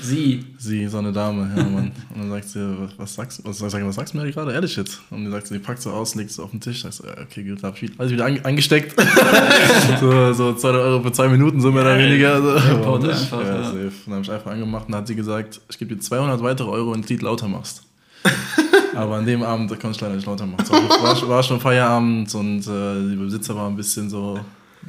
Sie. 0.00 0.44
Sie, 0.56 0.86
so 0.86 0.98
eine 0.98 1.10
Dame, 1.12 1.50
ja 1.56 1.64
Mann. 1.64 1.90
Und 2.14 2.20
dann 2.20 2.30
sagt 2.30 2.48
sie, 2.50 2.60
was, 2.78 2.92
was 2.96 3.14
sagst 3.14 3.40
was, 3.44 3.58
sag, 3.58 3.84
was 3.84 3.96
sagst 3.96 4.14
du 4.14 4.18
mir 4.18 4.30
gerade? 4.30 4.52
Ehrlich 4.52 4.76
jetzt? 4.76 5.00
Und 5.10 5.24
die 5.24 5.30
sagt 5.32 5.48
sie, 5.48 5.54
die 5.54 5.60
packt 5.60 5.82
so 5.82 5.90
aus, 5.90 6.14
legt 6.14 6.30
es 6.30 6.38
auf 6.38 6.52
den 6.52 6.60
Tisch. 6.60 6.82
Sagt 6.82 6.94
so, 6.94 7.04
ja, 7.04 7.14
okay, 7.20 7.42
gut, 7.42 7.60
hab 7.64 7.74
ich 7.74 7.82
wieder- 7.82 7.94
alles 7.98 8.12
wieder 8.12 8.26
ange- 8.26 8.44
eingesteckt. 8.44 8.94
so, 10.00 10.32
so 10.32 10.54
200 10.54 10.80
Euro 10.84 11.02
für 11.02 11.10
zwei 11.10 11.26
Minuten, 11.28 11.60
so 11.60 11.72
mehr 11.72 11.82
oder 11.82 11.98
weniger. 11.98 12.40
So. 12.40 12.54
Jackpot 12.56 13.02
Und 13.02 13.10
einfach, 13.10 13.40
ja, 13.40 13.56
ja. 13.56 13.64
safe. 13.64 13.78
Und 13.86 13.92
dann 14.06 14.14
habe 14.14 14.22
ich 14.22 14.30
einfach 14.30 14.50
angemacht 14.52 14.86
und 14.86 14.92
dann 14.92 15.00
hat 15.00 15.08
sie 15.08 15.16
gesagt, 15.16 15.60
ich 15.68 15.78
gebe 15.78 15.92
dir 15.96 16.00
200 16.00 16.40
weitere 16.44 16.68
Euro, 16.68 16.90
wenn 16.92 16.98
du 16.98 17.00
das 17.00 17.10
Lied 17.10 17.22
lauter 17.22 17.48
machst. 17.48 17.82
Aber 18.98 19.16
an 19.16 19.26
dem 19.26 19.42
Abend 19.42 19.70
konnte 19.70 19.90
ich 19.90 20.00
leider 20.00 20.16
nicht 20.16 20.26
lauter 20.26 20.44
machen. 20.44 20.64
Es 20.64 20.70
war, 20.70 21.28
war, 21.28 21.42
schon 21.42 21.60
Feierabend 21.60 22.34
und 22.34 22.66
äh, 22.66 23.10
die 23.10 23.16
Besitzer 23.16 23.54
war 23.54 23.68
ein 23.68 23.76
bisschen 23.76 24.10
so 24.10 24.40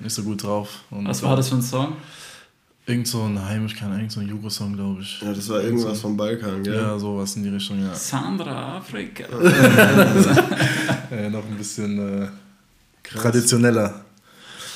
nicht 0.01 0.13
so 0.13 0.23
gut 0.23 0.43
drauf. 0.43 0.69
Und 0.89 1.07
Was 1.07 1.21
war 1.21 1.35
das 1.35 1.49
für 1.49 1.55
ein 1.55 1.61
Song? 1.61 1.93
Irgend 2.87 3.07
so 3.07 3.21
ein 3.21 3.39
heimisch, 3.45 3.75
kein 3.75 3.91
irgend 3.91 4.11
so 4.11 4.19
ein 4.19 4.27
Jugo-Song, 4.27 4.73
glaube 4.73 5.01
ich. 5.01 5.21
Ja, 5.21 5.31
das 5.31 5.47
war 5.49 5.61
irgendwas 5.61 6.01
vom 6.01 6.17
Balkan, 6.17 6.63
gell? 6.63 6.73
Ja, 6.73 6.97
sowas 6.97 7.35
in 7.35 7.43
die 7.43 7.49
Richtung, 7.49 7.83
ja. 7.83 7.93
Sandra 7.93 8.77
Afrika. 8.77 9.25
Äh, 11.11 11.27
noch 11.27 11.43
ein 11.43 11.57
bisschen 11.57 12.23
äh, 12.23 12.27
traditioneller. 13.01 14.05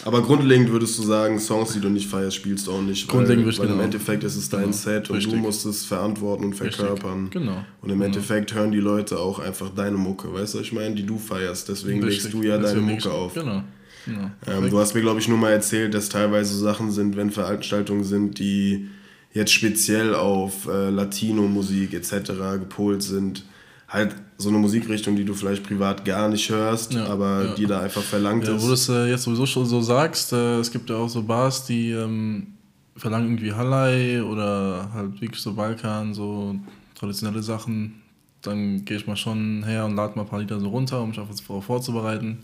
Aber 0.06 0.22
grundlegend 0.22 0.70
würdest 0.72 0.98
du 0.98 1.04
sagen, 1.04 1.40
Songs, 1.40 1.74
die 1.74 1.80
du 1.80 1.90
nicht 1.90 2.10
feierst, 2.10 2.36
spielst 2.36 2.68
du 2.68 2.74
auch 2.74 2.82
nicht. 2.82 3.08
Grundlegend 3.08 3.46
weil, 3.46 3.58
weil 3.58 3.66
im 3.66 3.72
genau. 3.74 3.84
Endeffekt 3.84 4.24
ist 4.24 4.36
es 4.36 4.50
dein 4.50 4.64
Genau. 4.64 4.74
Set 4.74 5.10
und 5.10 5.18
Richtig. 5.18 5.34
du 5.34 5.40
musst 5.40 5.66
es 5.66 5.86
verantworten 5.86 6.46
und 6.46 6.56
verkörpern. 6.56 7.30
Genau. 7.30 7.64
Und 7.82 7.90
im 7.90 8.02
Endeffekt 8.02 8.54
hören 8.54 8.72
die 8.72 8.80
Leute 8.80 9.20
auch 9.20 9.40
einfach 9.40 9.70
deine 9.74 9.98
Mucke, 9.98 10.34
weißt 10.34 10.54
du, 10.54 10.60
was 10.60 10.66
ich 10.66 10.74
meine, 10.74 10.96
die 10.96 11.06
du 11.06 11.18
feierst. 11.18 11.70
Deswegen 11.70 12.02
legst 12.02 12.34
du 12.34 12.42
ja 12.42 12.58
deine 12.58 12.64
Deswegen 12.64 12.88
leg 12.88 13.04
Mucke 13.04 13.12
auf. 13.16 13.34
Genau. 13.34 13.64
genau. 14.06 14.32
Ähm, 14.48 14.70
du 14.70 14.80
hast 14.80 14.94
mir, 14.94 15.02
glaube 15.02 15.20
ich, 15.20 15.28
nur 15.28 15.38
mal 15.38 15.52
erzählt, 15.52 15.94
dass 15.94 16.10
teilweise 16.10 16.58
Sachen 16.58 16.92
sind, 16.92 17.16
wenn 17.16 17.32
Veranstaltungen 17.32 18.04
sind, 18.04 18.40
die 18.40 18.90
jetzt 19.32 19.52
speziell 19.52 20.14
auf 20.16 20.68
äh, 20.68 20.90
Latino-Musik 20.90 21.94
etc. 21.94 22.32
gepolt 22.60 23.04
sind. 23.04 23.46
Halt 23.88 24.16
so 24.44 24.50
eine 24.50 24.58
Musikrichtung, 24.60 25.16
die 25.16 25.26
du 25.26 25.34
vielleicht 25.34 25.64
privat 25.64 26.06
gar 26.06 26.28
nicht 26.30 26.50
hörst, 26.50 26.94
Ja, 26.94 27.06
aber 27.08 27.46
ja. 27.46 27.54
die 27.56 27.66
da 27.66 27.80
einfach 27.82 28.02
verlangt 28.04 28.46
Ja, 28.48 28.56
ist. 28.56 28.64
wo 28.64 28.68
du 28.68 28.74
es 28.74 28.88
äh, 28.90 29.10
jetzt 29.10 29.24
sowieso 29.24 29.46
schon 29.46 29.66
so 29.66 29.82
sagst, 29.82 30.32
äh, 30.34 30.60
es 30.60 30.72
gibt 30.72 30.90
ja 30.90 30.98
auch 30.98 31.10
so 31.10 31.24
Bars, 31.24 31.66
die 31.66 31.92
ähm, 31.92 32.48
verlangen 32.96 33.28
irgendwie 33.30 33.54
Halai 33.54 34.22
oder 34.22 34.90
halt 34.94 35.20
wirklich 35.22 35.42
so 35.42 35.54
Balkan, 35.54 36.14
so 36.14 36.56
traditionelle 36.96 37.42
Sachen. 37.42 37.96
Dann 38.42 38.84
gehe 38.86 38.98
ich 38.98 39.08
mal 39.08 39.16
schon 39.16 39.64
her 39.64 39.86
und 39.86 39.96
lade 39.96 40.16
mal 40.16 40.24
ein 40.24 40.28
paar 40.28 40.40
Lieder 40.40 40.60
so 40.60 40.68
runter, 40.70 41.02
um 41.02 41.10
mich 41.10 41.20
auf 41.20 41.28
darauf 41.48 41.66
vorzubereiten. 41.66 42.40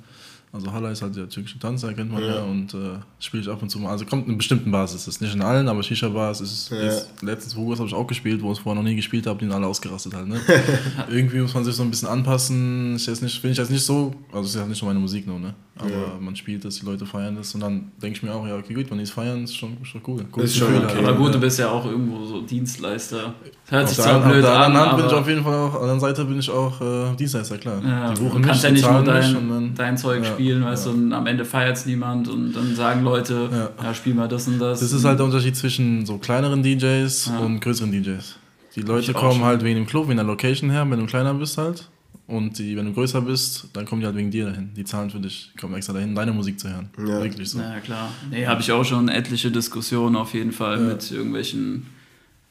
Also 0.52 0.72
Halai 0.74 0.92
ist 0.94 1.02
halt 1.04 1.16
der 1.16 1.30
türkische 1.30 1.60
Tanzer, 1.60 1.94
kennt 1.94 2.12
man 2.12 2.24
ja, 2.24 2.42
und 2.42 2.74
äh, 2.74 2.98
spiele 3.20 3.44
ich 3.44 3.50
ab 3.50 3.62
und 3.62 3.70
zu 3.70 3.78
mal. 3.80 3.92
Also 3.92 4.06
kommt 4.06 4.28
in 4.28 4.36
bestimmten 4.38 4.72
Bars, 4.72 4.96
ist 4.96 5.08
es 5.08 5.22
nicht 5.22 5.36
in 5.36 5.44
allen, 5.44 5.68
aber 5.68 5.84
Shisha-Bars 5.84 6.42
ist 6.42 6.52
es. 6.52 6.70
Ja. 6.70 6.82
Jetzt, 6.86 7.10
letztens 7.22 7.56
Hugos 7.56 7.78
habe 7.78 7.88
ich 7.88 7.94
auch 7.94 8.08
gespielt, 8.08 8.42
wo 8.42 8.52
ich 8.52 8.58
es 8.58 8.64
vorher 8.64 8.82
noch 8.82 8.88
nie 8.90 8.96
gespielt 8.96 9.28
habe, 9.28 9.38
die 9.38 9.46
sind 9.46 9.54
alle 9.54 9.68
ausgerastet 9.68 10.16
halt. 10.16 10.28
Ne? 10.28 10.40
Irgendwie 11.10 11.40
muss 11.40 11.54
man 11.54 11.64
sich 11.64 11.76
so 11.76 11.84
ein 11.84 11.92
bisschen 11.92 12.08
anpassen. 12.08 12.96
Ich 12.96 13.06
jetzt 13.06 13.22
nicht, 13.22 13.40
finde 13.40 13.52
ich 13.52 13.58
jetzt 13.60 13.70
nicht 13.70 13.86
so, 13.86 14.12
also 14.32 14.42
es 14.46 14.50
ist 14.50 14.56
ja 14.56 14.66
nicht 14.66 14.82
nur 14.82 14.90
meine 14.90 15.00
Musik 15.00 15.28
nur, 15.28 15.38
ne? 15.40 15.54
Aber 15.78 15.90
Ja. 15.90 15.96
man 16.20 16.36
spielt 16.36 16.66
das, 16.66 16.78
die 16.80 16.86
Leute 16.86 17.06
feiern 17.06 17.36
das 17.38 17.54
und 17.56 17.62
dann 17.62 17.92
denke 18.02 18.18
ich 18.18 18.24
mir 18.24 18.34
auch, 18.34 18.46
ja, 18.46 18.58
okay, 18.58 18.74
gut, 18.74 18.90
wenn 18.92 18.98
die 18.98 19.04
es 19.06 19.12
feiern, 19.12 19.44
ist 19.46 19.56
schon, 19.56 19.78
ist 19.82 19.88
schon 19.88 20.02
cool. 20.08 20.20
Ist 20.20 20.32
Cooles 20.32 20.58
schon 20.58 20.76
okay. 20.76 20.88
halt. 20.88 20.98
Aber 20.98 21.14
gut, 21.16 21.28
Ja. 21.28 21.32
du 21.34 21.40
bist 21.40 21.60
ja 21.60 21.70
auch 21.70 21.86
irgendwo 21.86 22.26
so 22.26 22.42
Dienstleister. 22.42 23.34
Hört 23.70 23.84
Auf 23.84 23.90
sich 23.90 23.98
zwar 24.00 24.18
auf 24.18 24.24
blöd 24.26 24.44
der 24.44 24.52
an, 24.52 24.64
anderen 24.64 24.88
Hand 24.88 24.98
bin 24.98 25.06
ich 25.06 25.12
aber 25.12 25.22
auf 25.22 25.28
jeden 25.30 25.44
Fall 25.44 25.54
auch, 25.56 25.66
auf 25.68 25.72
der 25.74 25.82
anderen 25.82 26.00
Seite 26.02 26.26
bin 26.26 26.40
ich 26.40 26.50
auch 26.50 26.82
äh, 26.82 27.16
Dienstleister, 27.16 27.58
klar. 27.60 27.82
ja, 27.82 28.10
die 28.10 28.16
du 28.20 28.28
buchen 28.28 28.42
kannst 28.42 28.64
mich, 28.70 28.82
ja 28.82 28.90
nicht 28.90 28.92
nur 28.92 29.04
dein, 29.04 29.76
dein 29.76 29.98
Zeug 29.98 30.24
Ja, 30.26 30.39
spielen, 30.40 30.64
weißt 30.64 30.86
ja. 30.88 30.92
du, 30.94 30.98
und 30.98 31.14
am 31.14 31.28
Ende 31.28 31.44
feiert 31.46 31.76
es 31.78 31.86
niemand 31.86 32.28
und 32.30 32.54
dann 32.54 32.76
sagen 32.76 33.04
Leute, 33.04 33.50
ja, 33.52 33.84
Ja. 33.84 33.94
spiel 33.94 34.14
mal 34.14 34.28
das 34.28 34.48
und 34.48 34.60
das. 34.60 34.80
Das 34.80 34.92
ist 34.94 35.04
halt 35.04 35.20
der 35.20 35.26
Unterschied 35.26 35.56
zwischen 35.56 36.06
so 36.06 36.18
kleineren 36.18 36.64
DJs 36.64 37.26
Ja. 37.28 37.40
und 37.40 37.60
größeren 37.60 37.92
DJs. 37.92 38.38
Die 38.76 38.82
Leute 38.82 39.14
kommen 39.14 39.34
schon. 39.40 39.44
halt 39.44 39.64
wegen 39.64 39.76
dem 39.76 39.86
Club, 39.88 40.08
wegen 40.08 40.18
der 40.18 40.26
Location 40.26 40.70
her, 40.70 40.90
wenn 40.90 41.00
du 41.00 41.06
kleiner 41.06 41.34
bist 41.34 41.58
halt. 41.58 41.90
Und 42.28 42.60
die, 42.60 42.78
wenn 42.78 42.86
du 42.86 42.94
größer 42.94 43.22
bist, 43.22 43.68
dann 43.74 43.86
kommen 43.86 44.02
die 44.02 44.06
halt 44.08 44.16
wegen 44.16 44.30
dir 44.30 44.46
dahin. 44.46 44.70
Die 44.76 44.84
zahlen 44.86 45.10
für 45.10 45.20
dich, 45.20 45.52
kommen 45.60 45.74
extra 45.76 45.94
dahin, 45.94 46.14
deine 46.14 46.32
Musik 46.32 46.60
zu 46.60 46.70
hören. 46.70 46.90
Ja. 46.98 47.22
Wirklich 47.24 47.50
so. 47.50 47.60
Ja, 47.60 47.80
klar. 47.80 48.10
Nee, 48.30 48.46
habe 48.46 48.62
ich 48.62 48.72
auch 48.72 48.86
schon 48.86 49.10
etliche 49.10 49.50
Diskussionen 49.52 50.16
auf 50.16 50.34
jeden 50.36 50.52
Fall 50.52 50.78
Ja. 50.80 50.84
mit 50.94 51.12
irgendwelchen 51.12 51.88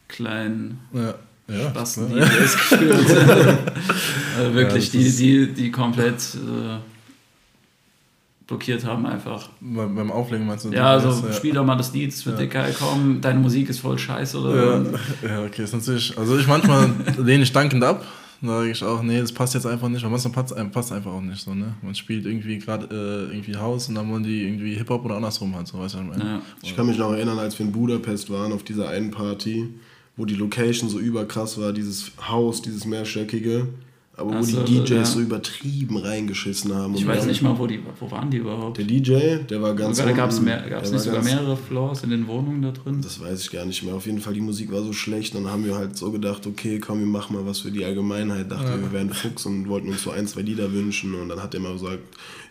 kleinen 0.08 0.78
Ja. 0.92 1.14
Ja, 1.50 1.68
Basten, 1.70 2.08
klar. 2.12 2.28
die 2.28 2.38
das 2.42 2.54
geführt 2.56 2.94
also 4.38 4.54
wirklich, 4.54 4.90
die, 4.90 5.10
die, 5.16 5.52
die 5.54 5.70
komplett 5.70 6.20
äh, 6.34 6.76
blockiert 8.48 8.84
haben 8.84 9.06
einfach. 9.06 9.48
Bei, 9.60 9.86
beim 9.86 10.10
Auflegen 10.10 10.46
meinst 10.46 10.64
du? 10.64 10.70
Ja, 10.72 10.86
also 10.94 11.22
spiel 11.32 11.54
doch 11.54 11.64
mal 11.64 11.76
das 11.76 11.92
Lied, 11.92 12.08
es 12.12 12.26
wird 12.26 12.38
Ja. 12.40 12.44
dir 12.46 12.50
geil 12.50 12.72
kommen, 12.76 13.20
deine 13.20 13.38
Musik 13.38 13.68
ist 13.68 13.78
voll 13.78 13.96
scheiße 13.98 14.38
oder 14.38 14.56
Ja, 14.82 14.82
ja, 15.28 15.44
okay, 15.44 15.62
ist 15.62 15.74
natürlich. 15.74 16.18
Also 16.18 16.36
ich 16.38 16.46
manchmal 16.48 16.90
lehne 17.18 17.44
ich 17.44 17.52
dankend 17.52 17.84
ab. 17.84 18.04
Da 18.40 18.58
sage 18.58 18.70
ich 18.70 18.84
auch, 18.84 19.02
nee, 19.02 19.20
das 19.20 19.32
passt 19.32 19.54
jetzt 19.54 19.66
einfach 19.66 19.88
nicht, 19.88 20.02
weil 20.04 20.10
manchmal 20.10 20.32
passt, 20.32 20.54
passt 20.72 20.92
einfach 20.92 21.10
auch 21.10 21.20
nicht 21.20 21.42
so, 21.42 21.54
ne? 21.54 21.74
Man 21.82 21.92
spielt 21.96 22.24
irgendwie 22.24 22.58
gerade 22.58 22.86
äh, 22.86 23.34
irgendwie 23.34 23.56
Haus 23.56 23.88
und 23.88 23.96
dann 23.96 24.08
wollen 24.12 24.22
die 24.22 24.44
irgendwie 24.44 24.74
Hip-Hop 24.76 25.04
oder 25.04 25.16
andersrum 25.16 25.56
halt, 25.56 25.66
so 25.66 25.76
weißt 25.80 25.94
du, 25.94 25.98
was 25.98 26.04
ich 26.04 26.10
meine? 26.18 26.30
Ja. 26.30 26.42
Ich 26.62 26.76
kann 26.76 26.86
mich 26.86 26.96
noch 26.98 27.10
erinnern, 27.12 27.36
als 27.40 27.58
wir 27.58 27.66
in 27.66 27.72
Budapest 27.72 28.30
waren, 28.30 28.52
auf 28.52 28.62
dieser 28.62 28.88
einen 28.90 29.10
Party, 29.10 29.68
wo 30.16 30.24
die 30.24 30.36
Location 30.36 30.88
so 30.88 31.00
überkrass 31.00 31.60
war, 31.60 31.72
dieses 31.72 32.12
Haus, 32.28 32.62
dieses 32.62 32.84
mehrstöckige, 32.86 33.66
aber 34.18 34.32
Ach 34.34 34.40
wo 34.40 34.42
so, 34.42 34.62
die 34.64 34.80
DJs 34.80 34.90
ja. 34.90 35.04
so 35.04 35.20
übertrieben 35.20 35.96
reingeschissen 35.96 36.74
haben. 36.74 36.94
Ich 36.94 37.06
weiß 37.06 37.26
nicht 37.26 37.40
mal, 37.40 37.56
wo, 37.56 37.68
die, 37.68 37.80
wo 38.00 38.10
waren 38.10 38.28
die 38.30 38.38
überhaupt? 38.38 38.76
Der 38.76 38.84
DJ, 38.84 39.44
der 39.48 39.62
war 39.62 39.74
ganz 39.74 39.98
Sogar, 39.98 40.12
gab 40.12 40.30
es 40.30 40.40
mehr, 40.40 40.64
nicht 40.66 40.98
sogar 40.98 41.22
mehrere 41.22 41.56
Floors 41.56 42.02
in 42.02 42.10
den 42.10 42.26
Wohnungen 42.26 42.60
da 42.60 42.72
drin? 42.72 43.00
Das 43.00 43.20
weiß 43.20 43.40
ich 43.40 43.50
gar 43.52 43.64
nicht 43.64 43.84
mehr. 43.84 43.94
Auf 43.94 44.06
jeden 44.06 44.20
Fall, 44.20 44.34
die 44.34 44.40
Musik 44.40 44.72
war 44.72 44.82
so 44.82 44.92
schlecht. 44.92 45.36
Und 45.36 45.44
dann 45.44 45.52
haben 45.52 45.64
wir 45.64 45.76
halt 45.76 45.96
so 45.96 46.10
gedacht, 46.10 46.46
okay, 46.48 46.80
komm, 46.80 46.98
wir 46.98 47.06
machen 47.06 47.36
mal 47.36 47.46
was 47.46 47.60
für 47.60 47.70
die 47.70 47.84
Allgemeinheit. 47.84 48.50
Dachten 48.50 48.68
wir, 48.68 48.82
wir 48.82 48.92
wären 48.92 49.10
Fuchs 49.10 49.46
und 49.46 49.68
wollten 49.68 49.88
uns 49.88 50.02
so 50.02 50.10
ein, 50.10 50.26
zwei 50.26 50.40
Lieder 50.40 50.72
wünschen. 50.72 51.14
Und 51.14 51.28
dann 51.28 51.40
hat 51.40 51.54
er 51.54 51.60
mal 51.60 51.74
gesagt, 51.74 52.02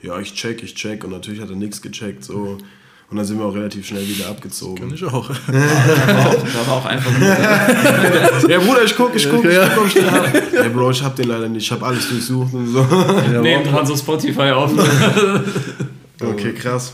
ja, 0.01 0.17
ich 0.21 0.33
check, 0.33 0.63
ich 0.63 0.73
check. 0.73 1.03
Und 1.03 1.11
natürlich 1.11 1.41
hat 1.41 1.49
er 1.49 1.57
nichts 1.57 1.81
gecheckt. 1.81 2.23
So. 2.23 2.57
Und 3.09 3.15
dann 3.15 3.25
sind 3.25 3.39
wir 3.39 3.45
auch 3.45 3.55
relativ 3.55 3.87
schnell 3.87 4.05
wieder 4.05 4.25
Kann 4.25 4.33
abgezogen. 4.33 4.93
ich 4.93 5.03
auch. 5.05 5.29
Da 5.29 5.53
war 5.53 6.27
auch, 6.27 6.35
da 6.43 6.67
war 6.67 6.73
auch 6.73 6.85
einfach 6.85 7.11
nur 7.17 8.49
Ja, 8.49 8.59
Bruder, 8.59 8.83
ich 8.83 8.95
guck, 8.97 9.15
ich 9.15 9.29
guck, 9.29 9.45
ich 9.45 9.57
guck, 9.75 9.87
ich 9.87 9.93
den 9.93 10.11
hab. 10.11 10.53
Ja, 10.53 10.67
Bro, 10.67 10.91
ich 10.91 11.01
hab 11.01 11.15
den 11.15 11.29
leider 11.29 11.47
nicht. 11.47 11.63
Ich 11.63 11.71
hab 11.71 11.81
alles 11.83 12.09
durchsucht 12.09 12.53
und 12.53 12.67
so. 12.67 12.79
Ja, 13.31 13.41
nebendran 13.41 13.85
so 13.85 13.95
Spotify 13.95 14.51
auf. 14.51 14.71
Okay, 16.19 16.53
krass. 16.53 16.93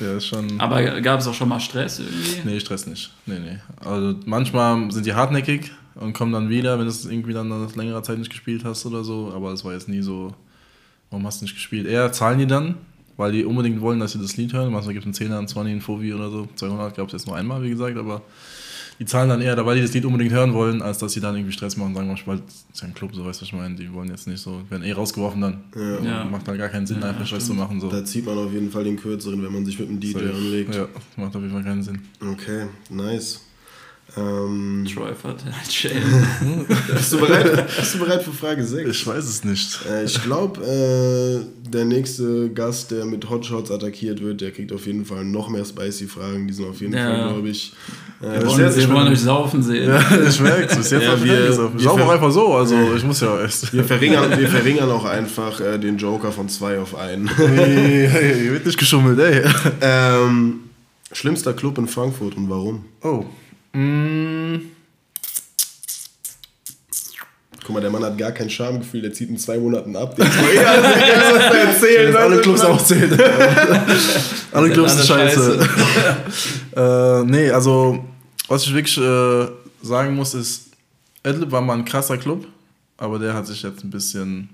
ja, 0.00 0.18
schon. 0.18 0.58
Aber 0.58 1.00
gab 1.02 1.20
es 1.20 1.26
auch 1.26 1.34
schon 1.34 1.48
mal 1.48 1.60
Stress 1.60 1.98
irgendwie? 1.98 2.40
Nee, 2.48 2.58
Stress 2.60 2.86
nicht. 2.86 3.12
Nee, 3.26 3.38
nee. 3.38 3.58
Also 3.84 4.14
manchmal 4.24 4.90
sind 4.90 5.04
die 5.04 5.12
hartnäckig 5.14 5.70
und 5.94 6.14
kommen 6.14 6.32
dann 6.32 6.48
wieder, 6.48 6.78
wenn 6.78 6.86
du 6.86 6.90
es 6.90 7.04
irgendwie 7.04 7.34
dann 7.34 7.48
nach 7.48 7.76
längerer 7.76 8.02
Zeit 8.02 8.18
nicht 8.18 8.30
gespielt 8.30 8.64
hast 8.64 8.86
oder 8.86 9.04
so. 9.04 9.30
Aber 9.36 9.52
es 9.52 9.62
war 9.64 9.74
jetzt 9.74 9.88
nie 9.88 10.00
so, 10.00 10.32
warum 11.10 11.26
hast 11.26 11.40
du 11.40 11.44
nicht 11.44 11.54
gespielt? 11.54 11.86
Eher 11.86 12.10
zahlen 12.12 12.38
die 12.38 12.46
dann, 12.46 12.76
weil 13.22 13.30
die 13.30 13.44
unbedingt 13.44 13.80
wollen, 13.80 14.00
dass 14.00 14.12
sie 14.12 14.18
das 14.18 14.36
Lied 14.36 14.52
hören. 14.52 14.72
Manchmal 14.72 14.94
gibt 14.94 15.04
es 15.04 15.06
einen 15.06 15.14
Zehner, 15.14 15.38
einen 15.38 15.46
20, 15.46 15.70
einen 15.70 15.80
Fovi 15.80 16.12
oder 16.12 16.28
so. 16.28 16.48
200 16.56 16.96
gab 16.96 17.06
es 17.06 17.12
jetzt 17.12 17.26
nur 17.28 17.36
einmal, 17.36 17.62
wie 17.62 17.70
gesagt, 17.70 17.96
aber 17.96 18.22
die 18.98 19.04
zahlen 19.04 19.28
dann 19.28 19.40
eher, 19.40 19.64
weil 19.64 19.76
die 19.76 19.82
das 19.82 19.94
Lied 19.94 20.04
unbedingt 20.04 20.32
hören 20.32 20.52
wollen, 20.54 20.82
als 20.82 20.98
dass 20.98 21.12
sie 21.12 21.20
dann 21.20 21.36
irgendwie 21.36 21.52
Stress 21.52 21.76
machen 21.76 21.90
und 21.90 21.94
sagen, 21.94 22.08
manchmal, 22.08 22.38
das 22.38 22.66
ist 22.72 22.82
ja 22.82 22.88
ein 22.88 22.94
Club, 22.94 23.14
so 23.14 23.24
weißt 23.24 23.40
du, 23.40 23.42
was 23.44 23.48
ich 23.48 23.52
meine. 23.52 23.76
Die 23.76 23.92
wollen 23.92 24.08
jetzt 24.08 24.26
nicht 24.26 24.40
so, 24.40 24.60
werden 24.70 24.82
eh 24.82 24.90
rausgeworfen 24.90 25.40
dann. 25.40 25.60
Ja. 26.04 26.24
Macht 26.24 26.48
halt 26.48 26.58
gar 26.58 26.68
keinen 26.68 26.86
Sinn, 26.86 26.98
Ja, 27.00 27.10
einfach 27.10 27.24
Stress 27.24 27.46
zu 27.46 27.54
machen. 27.54 27.80
So. 27.80 27.88
Da 27.88 28.04
zieht 28.04 28.26
man 28.26 28.36
auf 28.38 28.52
jeden 28.52 28.70
Fall 28.72 28.82
den 28.82 28.96
kürzeren, 28.96 29.40
wenn 29.42 29.52
man 29.52 29.64
sich 29.64 29.78
mit 29.78 29.88
dem 29.88 30.00
DJ 30.00 30.12
Safe. 30.14 30.34
anlegt. 30.34 30.74
Ja, 30.74 30.88
macht 31.16 31.36
auf 31.36 31.42
jeden 31.42 31.54
Fall 31.54 31.62
keinen 31.62 31.84
Sinn. 31.84 32.00
Okay, 32.20 32.66
nice. 32.90 33.40
Ähm, 34.14 34.86
Troy 34.92 35.08
Shane. 35.70 36.66
bist, 36.94 37.12
du 37.14 37.18
bereit, 37.18 37.66
bist 37.78 37.94
du 37.94 37.98
bereit 38.00 38.22
für 38.22 38.32
Frage 38.32 38.62
6? 38.62 38.90
Ich 38.90 39.06
weiß 39.06 39.24
es 39.24 39.42
nicht. 39.42 39.78
Äh, 39.90 40.04
ich 40.04 40.22
glaube, 40.22 40.60
äh, 40.62 41.70
der 41.70 41.86
nächste 41.86 42.50
Gast, 42.50 42.90
der 42.90 43.06
mit 43.06 43.30
Hotshots 43.30 43.70
attackiert 43.70 44.20
wird, 44.20 44.42
der 44.42 44.50
kriegt 44.50 44.70
auf 44.70 44.84
jeden 44.86 45.06
Fall 45.06 45.24
noch 45.24 45.48
mehr 45.48 45.64
spicy 45.64 46.06
Fragen. 46.08 46.46
Die 46.46 46.52
sind 46.52 46.68
auf 46.68 46.78
jeden 46.82 46.92
Ja. 46.92 47.06
Fall, 47.06 47.32
glaube 47.32 47.48
ich. 47.48 47.72
Äh, 48.20 48.24
Wir 48.34 48.40
bis 48.40 48.48
wollen, 48.50 48.60
jetzt- 48.60 48.76
wir 48.76 48.90
wollen 48.90 49.08
euch 49.08 49.20
saufen 49.20 49.62
sehen. 49.62 49.88
Ja, 49.88 50.00
ich 50.28 50.40
merke 50.40 50.78
es. 50.78 50.90
Jetzt 50.90 51.02
Ja, 51.04 51.24
wir- 51.24 51.32
wir 51.32 51.48
Ich 51.78 51.82
sauf 51.84 51.96
ver- 51.98 52.04
auch 52.06 52.10
einfach 52.12 52.30
so, 52.32 52.52
also 52.54 52.76
ich 52.94 53.04
muss 53.04 53.18
ja 53.22 53.40
erst. 53.40 53.72
wir, 53.72 53.82
verringern, 53.84 54.30
wir 54.38 54.48
verringern 54.48 54.90
auch 54.90 55.06
einfach 55.06 55.58
äh, 55.62 55.78
den 55.78 55.96
Joker 55.96 56.30
von 56.32 56.50
zwei 56.50 56.78
auf 56.78 56.94
einen. 56.94 57.28
Hey, 57.34 58.08
hey, 58.10 58.52
wird 58.52 58.66
nicht 58.66 58.78
geschummelt, 58.78 59.18
ey. 59.20 59.42
ähm, 59.80 60.60
schlimmster 61.12 61.54
Club 61.54 61.78
in 61.78 61.88
Frankfurt 61.88 62.36
und 62.36 62.50
warum? 62.50 62.84
Oh. 63.02 63.24
Mm, 63.72 64.56
Guck 67.64 67.74
mal, 67.74 67.80
der 67.80 67.90
Mann 67.90 68.02
hat 68.02 68.18
gar 68.18 68.32
kein 68.32 68.50
Schamgefühl, 68.50 69.02
der 69.02 69.12
zieht 69.12 69.28
in 69.28 69.38
zwei 69.38 69.56
Monaten 69.56 69.94
ab. 69.94 70.18
Ist 70.18 70.32
so 70.32 70.40
egal, 70.50 70.82
was 70.82 71.54
er 71.54 71.54
erzählen 71.68 72.16
alle. 72.22 72.40
Clubs 72.40 72.60
aufzählen. 72.62 73.12
alle 74.50 74.70
Clubs 74.70 74.96
sind 75.06 75.10
Alle 75.16 75.30
scheiße. 75.30 75.68
äh, 76.76 77.22
nee, 77.24 77.50
also, 77.50 78.04
was 78.48 78.64
ich 78.64 78.74
wirklich 78.74 78.98
äh, 78.98 79.46
sagen 79.80 80.16
muss, 80.16 80.34
ist, 80.34 80.70
Adlib 81.22 81.52
war 81.52 81.60
mal 81.60 81.74
ein 81.74 81.84
krasser 81.84 82.18
Club, 82.18 82.48
aber 82.96 83.20
der 83.20 83.32
hat 83.32 83.46
sich 83.46 83.62
jetzt 83.62 83.84
ein 83.84 83.90
bisschen, 83.90 84.48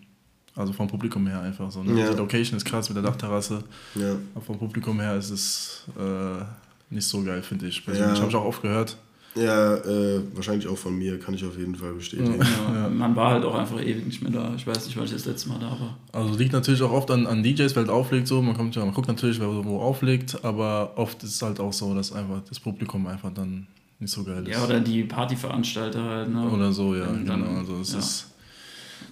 also 0.54 0.74
vom 0.74 0.86
Publikum 0.86 1.26
her 1.28 1.40
einfach 1.40 1.70
so. 1.70 1.82
Ne? 1.82 1.98
Ja. 2.02 2.10
Die 2.10 2.16
Location 2.16 2.58
ist 2.58 2.66
krass 2.66 2.90
mit 2.90 2.96
der 2.96 3.04
Dachterrasse, 3.04 3.64
Ja. 3.94 4.16
aber 4.34 4.44
vom 4.44 4.58
Publikum 4.58 5.00
her 5.00 5.16
ist 5.16 5.30
es 5.30 5.84
äh, 5.98 6.44
nicht 6.90 7.06
so 7.08 7.22
geil, 7.22 7.42
finde 7.42 7.68
ich. 7.68 7.82
Persönlich 7.86 8.16
Ja. 8.16 8.20
habe 8.20 8.30
ich 8.30 8.36
auch 8.36 8.44
oft 8.44 8.60
gehört. 8.60 8.98
Ja, 9.38 9.76
äh, 9.76 10.20
wahrscheinlich 10.34 10.66
auch 10.68 10.76
von 10.78 10.96
mir, 10.98 11.18
kann 11.18 11.34
ich 11.34 11.44
auf 11.44 11.56
jeden 11.56 11.74
Fall 11.74 11.92
bestätigen. 11.94 12.38
Ja, 12.74 12.88
Man 12.88 13.14
war 13.16 13.32
halt 13.32 13.44
auch 13.44 13.54
einfach 13.54 13.80
ewig 13.80 14.04
nicht 14.06 14.22
mehr 14.22 14.32
da. 14.32 14.52
Ich 14.56 14.66
weiß 14.66 14.86
nicht, 14.86 14.96
wann 14.96 15.04
ich 15.04 15.12
das 15.12 15.26
letzte 15.26 15.48
Mal 15.50 15.58
da 15.58 15.70
war. 15.70 15.96
Also 16.12 16.36
liegt 16.38 16.52
natürlich 16.52 16.82
auch 16.82 16.92
oft 16.92 17.10
an, 17.10 17.26
an 17.26 17.42
DJs, 17.42 17.74
wer 17.76 17.82
halt 17.82 17.90
auflegt 17.90 18.26
so. 18.26 18.40
Man, 18.42 18.56
kommt 18.56 18.74
ja, 18.76 18.84
man 18.84 18.94
guckt 18.94 19.08
natürlich, 19.08 19.38
wer 19.40 19.48
wo 19.64 19.80
auflegt, 19.80 20.44
aber 20.44 20.92
oft 20.96 21.22
ist 21.22 21.34
es 21.36 21.42
halt 21.42 21.60
auch 21.60 21.72
so, 21.72 21.94
dass 21.94 22.12
einfach 22.12 22.40
das 22.48 22.58
Publikum 22.60 23.06
einfach 23.06 23.32
dann 23.32 23.66
nicht 24.00 24.12
so 24.12 24.24
geil 24.24 24.42
ist. 24.46 24.56
Ja, 24.56 24.64
oder 24.64 24.80
die 24.80 25.04
Partyveranstalter 25.04 26.02
halt, 26.02 26.32
ne? 26.32 26.48
Oder 26.50 26.72
so, 26.72 26.94
ja, 26.94 27.06
dann- 27.06 27.24
genau. 27.24 27.58
Also 27.58 27.80
es 27.80 27.92
ja. 27.92 27.98
ist. 27.98 28.26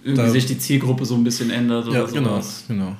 Irgendwie 0.03 0.21
da- 0.25 0.29
sich 0.29 0.45
die 0.45 0.57
Zielgruppe 0.57 1.05
so 1.05 1.15
ein 1.15 1.23
bisschen 1.23 1.49
ändert 1.49 1.87
oder 1.87 1.99
Ja, 1.99 2.05
genau, 2.05 2.29
sowas. 2.29 2.63
genau. 2.67 2.95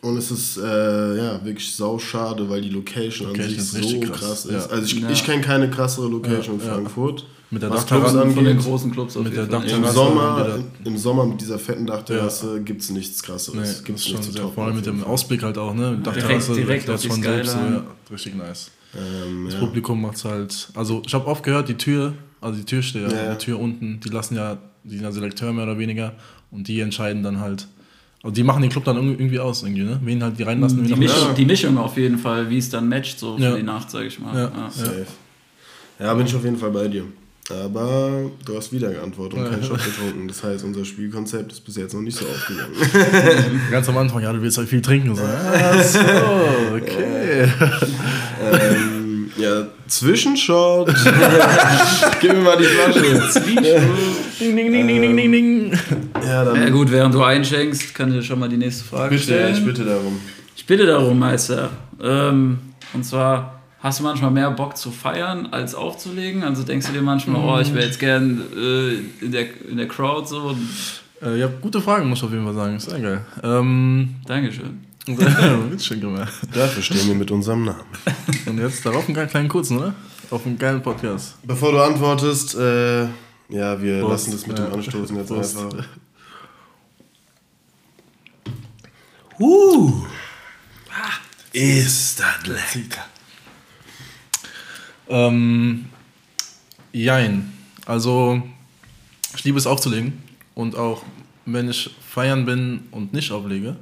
Und 0.00 0.16
es 0.16 0.30
ist 0.30 0.56
äh, 0.58 1.16
ja 1.16 1.44
wirklich 1.44 1.74
sau 1.74 1.98
schade, 1.98 2.48
weil 2.48 2.60
die 2.62 2.68
Location, 2.68 3.28
Location 3.28 3.44
an 3.44 3.48
sich 3.50 3.58
ist 3.58 3.72
so 3.72 3.78
richtig 3.78 4.02
krass, 4.02 4.20
krass, 4.20 4.44
ist. 4.46 4.52
ja. 4.52 4.66
Also 4.66 4.84
ich, 4.84 5.00
Ja. 5.02 5.10
ich 5.10 5.24
kenne 5.24 5.42
keine 5.42 5.68
krassere 5.70 6.06
Location 6.08 6.58
Ja, 6.58 6.62
in 6.62 6.68
ja. 6.68 6.74
Frankfurt. 6.74 7.26
Mit 7.50 7.62
der 7.62 7.70
Dachterrasse 7.70 8.30
Von 8.30 8.44
den 8.44 8.58
großen 8.58 8.90
Clubs 8.92 9.16
auf 9.16 9.24
Mit 9.24 9.34
der. 9.34 9.44
Im 9.44 9.50
Dachterrasse. 9.50 9.94
Sommer, 9.94 10.58
Im 10.84 10.98
Sommer 10.98 11.24
mit 11.26 11.40
dieser 11.40 11.58
fetten 11.58 11.86
Dachterrasse 11.86 12.60
gibt 12.62 12.82
es 12.82 12.90
nichts 12.90 13.22
krasseres. 13.22 13.78
Nee, 13.78 13.84
gibt's 13.86 14.04
schon 14.04 14.16
nicht 14.16 14.24
zu 14.24 14.32
sehr, 14.32 14.48
vor 14.48 14.66
allem 14.66 14.76
mit 14.76 14.84
dem. 14.86 15.02
Ausblick 15.02 15.42
halt 15.42 15.56
auch, 15.56 15.72
ne? 15.74 15.96
Direkt- 15.96 16.06
Dachterrasse, 16.06 16.54
direkt 16.54 16.90
auf 16.90 17.00
die 17.00 17.08
von 17.08 17.22
selbst, 17.22 17.54
ja, 17.54 17.84
richtig 18.12 18.34
nice. 18.36 18.70
Ähm, 18.94 19.46
Das 19.46 19.54
ja. 19.54 19.60
Publikum 19.60 20.00
macht's 20.02 20.24
halt. 20.26 20.68
Also 20.74 21.02
ich 21.06 21.14
habe 21.14 21.26
oft 21.26 21.42
gehört, 21.42 21.68
die 21.70 21.74
Tür, 21.78 22.12
also 22.42 22.58
die 22.58 22.64
Türsteher, 22.66 23.08
Ja, 23.10 23.16
ja. 23.24 23.34
die 23.34 23.38
Tür 23.44 23.58
unten, 23.58 23.98
die 24.00 24.10
lassen 24.10 24.36
ja, 24.36 24.58
die 24.84 24.96
sind 24.96 25.02
ja 25.04 25.10
Selekteur 25.12 25.50
mehr 25.52 25.64
oder 25.64 25.78
weniger 25.78 26.12
und 26.50 26.68
die 26.68 26.80
entscheiden 26.80 27.22
dann 27.22 27.40
halt. 27.40 27.66
Also 28.22 28.34
die 28.34 28.42
machen 28.42 28.62
den 28.62 28.70
Club 28.70 28.84
dann 28.84 28.96
irg- 28.96 29.18
irgendwie 29.18 29.38
aus, 29.38 29.62
irgendwie, 29.62 29.82
ne? 29.84 30.00
Wen 30.02 30.22
halt 30.22 30.38
die 30.38 30.42
reinlassen, 30.42 30.78
wen 30.80 30.86
Die 30.88 30.96
Mischung, 30.96 31.28
nicht. 31.28 31.38
die 31.38 31.44
Mischung 31.44 31.78
auf 31.78 31.96
jeden 31.96 32.18
Fall, 32.18 32.50
wie 32.50 32.58
es 32.58 32.68
dann 32.68 32.88
matcht, 32.88 33.18
so 33.18 33.36
für 33.36 33.42
Ja. 33.44 33.56
die 33.56 33.62
Nacht, 33.62 33.90
sag 33.90 34.02
ich 34.04 34.18
mal. 34.18 34.34
Ja. 34.34 34.42
Ja. 34.44 34.70
Safe. 34.70 35.06
Ja, 36.00 36.14
bin 36.14 36.26
ich 36.26 36.34
auf 36.34 36.44
jeden 36.44 36.56
Fall 36.58 36.70
bei 36.70 36.88
dir. 36.88 37.04
Aber 37.50 38.30
du 38.44 38.56
hast 38.58 38.72
wieder 38.72 38.90
geantwortet 38.92 39.38
und 39.38 39.50
keinen 39.50 39.62
Shot 39.64 39.78
getrunken. 39.84 40.28
Das 40.28 40.42
heißt, 40.44 40.64
unser 40.64 40.84
Spielkonzept 40.84 41.50
ist 41.52 41.60
bis 41.64 41.76
jetzt 41.76 41.94
noch 41.94 42.02
nicht 42.02 42.18
so 42.18 42.26
aufgegangen. 42.26 43.60
Ganz 43.70 43.88
am 43.88 43.96
Anfang, 43.96 44.22
ja, 44.22 44.32
du 44.32 44.42
willst 44.42 44.58
halt 44.58 44.68
viel 44.68 44.82
trinken. 44.82 45.14
So. 45.16 45.22
Ah, 45.22 45.82
so, 45.82 45.98
okay. 46.74 47.48
ähm, 48.52 49.30
ja, 49.38 49.66
Zwischenshot. 49.86 50.92
Gib 52.20 52.32
mir 52.34 52.40
mal 52.40 52.56
die 52.58 52.64
Flasche. 52.64 54.27
Ding, 54.40 54.56
ding, 54.56 54.70
ding, 54.70 54.86
ding, 54.86 55.00
ding, 55.02 55.16
ding, 55.16 55.32
ding. 55.32 55.78
Ja, 56.24 56.44
dann 56.44 56.62
Ja 56.62 56.70
gut, 56.70 56.90
während 56.92 57.14
du 57.14 57.22
einschenkst, 57.22 57.94
kann 57.94 58.10
ich 58.10 58.16
dir 58.16 58.22
schon 58.22 58.38
mal 58.38 58.48
die 58.48 58.56
nächste 58.56 58.84
Frage 58.84 59.10
bitte, 59.10 59.22
stellen. 59.24 59.54
ich 59.54 59.64
bitte 59.64 59.84
darum. 59.84 60.20
Ich 60.54 60.64
bitte 60.64 60.86
darum, 60.86 61.18
Meister. 61.18 61.70
Ähm, 62.00 62.58
und 62.94 63.04
zwar, 63.04 63.60
hast 63.80 63.98
du 63.98 64.04
manchmal 64.04 64.30
mehr 64.30 64.50
Bock 64.52 64.76
zu 64.76 64.92
feiern, 64.92 65.48
als 65.50 65.74
aufzulegen? 65.74 66.44
Also 66.44 66.62
denkst 66.62 66.86
du 66.86 66.92
dir 66.92 67.02
manchmal, 67.02 67.42
oh, 67.42 67.60
ich 67.60 67.74
wäre 67.74 67.86
jetzt 67.86 67.98
gern 67.98 68.42
äh, 68.56 69.24
in, 69.24 69.32
der, 69.32 69.46
in 69.68 69.76
der 69.76 69.88
Crowd 69.88 70.28
so. 70.28 70.56
Äh, 71.20 71.40
ja, 71.40 71.48
gute 71.60 71.80
Fragen, 71.80 72.08
muss 72.08 72.18
ich 72.18 72.24
auf 72.24 72.30
jeden 72.30 72.44
Fall 72.44 72.54
sagen. 72.54 72.76
Ist 72.76 72.88
sehr 72.88 73.00
geil. 73.00 73.20
Ähm, 73.42 74.14
Dankeschön. 74.26 74.80
Bitteschön, 75.70 76.00
Junge. 76.00 76.28
Dafür 76.52 76.82
stehen 76.82 77.08
wir 77.08 77.14
mit 77.14 77.30
unserem 77.30 77.64
Namen. 77.64 77.80
Und 78.46 78.58
jetzt 78.58 78.84
darauf 78.84 79.08
einen 79.08 79.28
kleinen 79.28 79.48
kurzen, 79.48 79.78
oder? 79.78 79.94
Auf 80.30 80.44
einen 80.46 80.58
geilen 80.58 80.82
Podcast. 80.82 81.36
Bevor 81.44 81.72
du 81.72 81.78
antwortest, 81.78 82.54
äh, 82.56 83.06
ja, 83.48 83.80
wir 83.80 84.00
Prost. 84.00 84.10
lassen 84.10 84.32
das 84.32 84.46
mit 84.46 84.58
dem. 84.58 84.72
Anstoßen 84.72 85.16
jetzt 85.16 85.28
Prost. 85.28 85.56
einfach. 85.56 85.86
Uh. 89.38 90.04
Ist 91.52 92.20
das 92.20 92.46
lecker. 92.46 93.04
Ähm, 95.08 95.86
jein. 96.92 97.52
Also, 97.86 98.42
ich 99.34 99.44
liebe 99.44 99.58
es 99.58 99.66
aufzulegen. 99.66 100.22
Und 100.54 100.76
auch 100.76 101.02
wenn 101.46 101.70
ich 101.70 101.90
feiern 102.06 102.44
bin 102.44 102.88
und 102.90 103.12
nicht 103.12 103.30
auflege, 103.32 103.76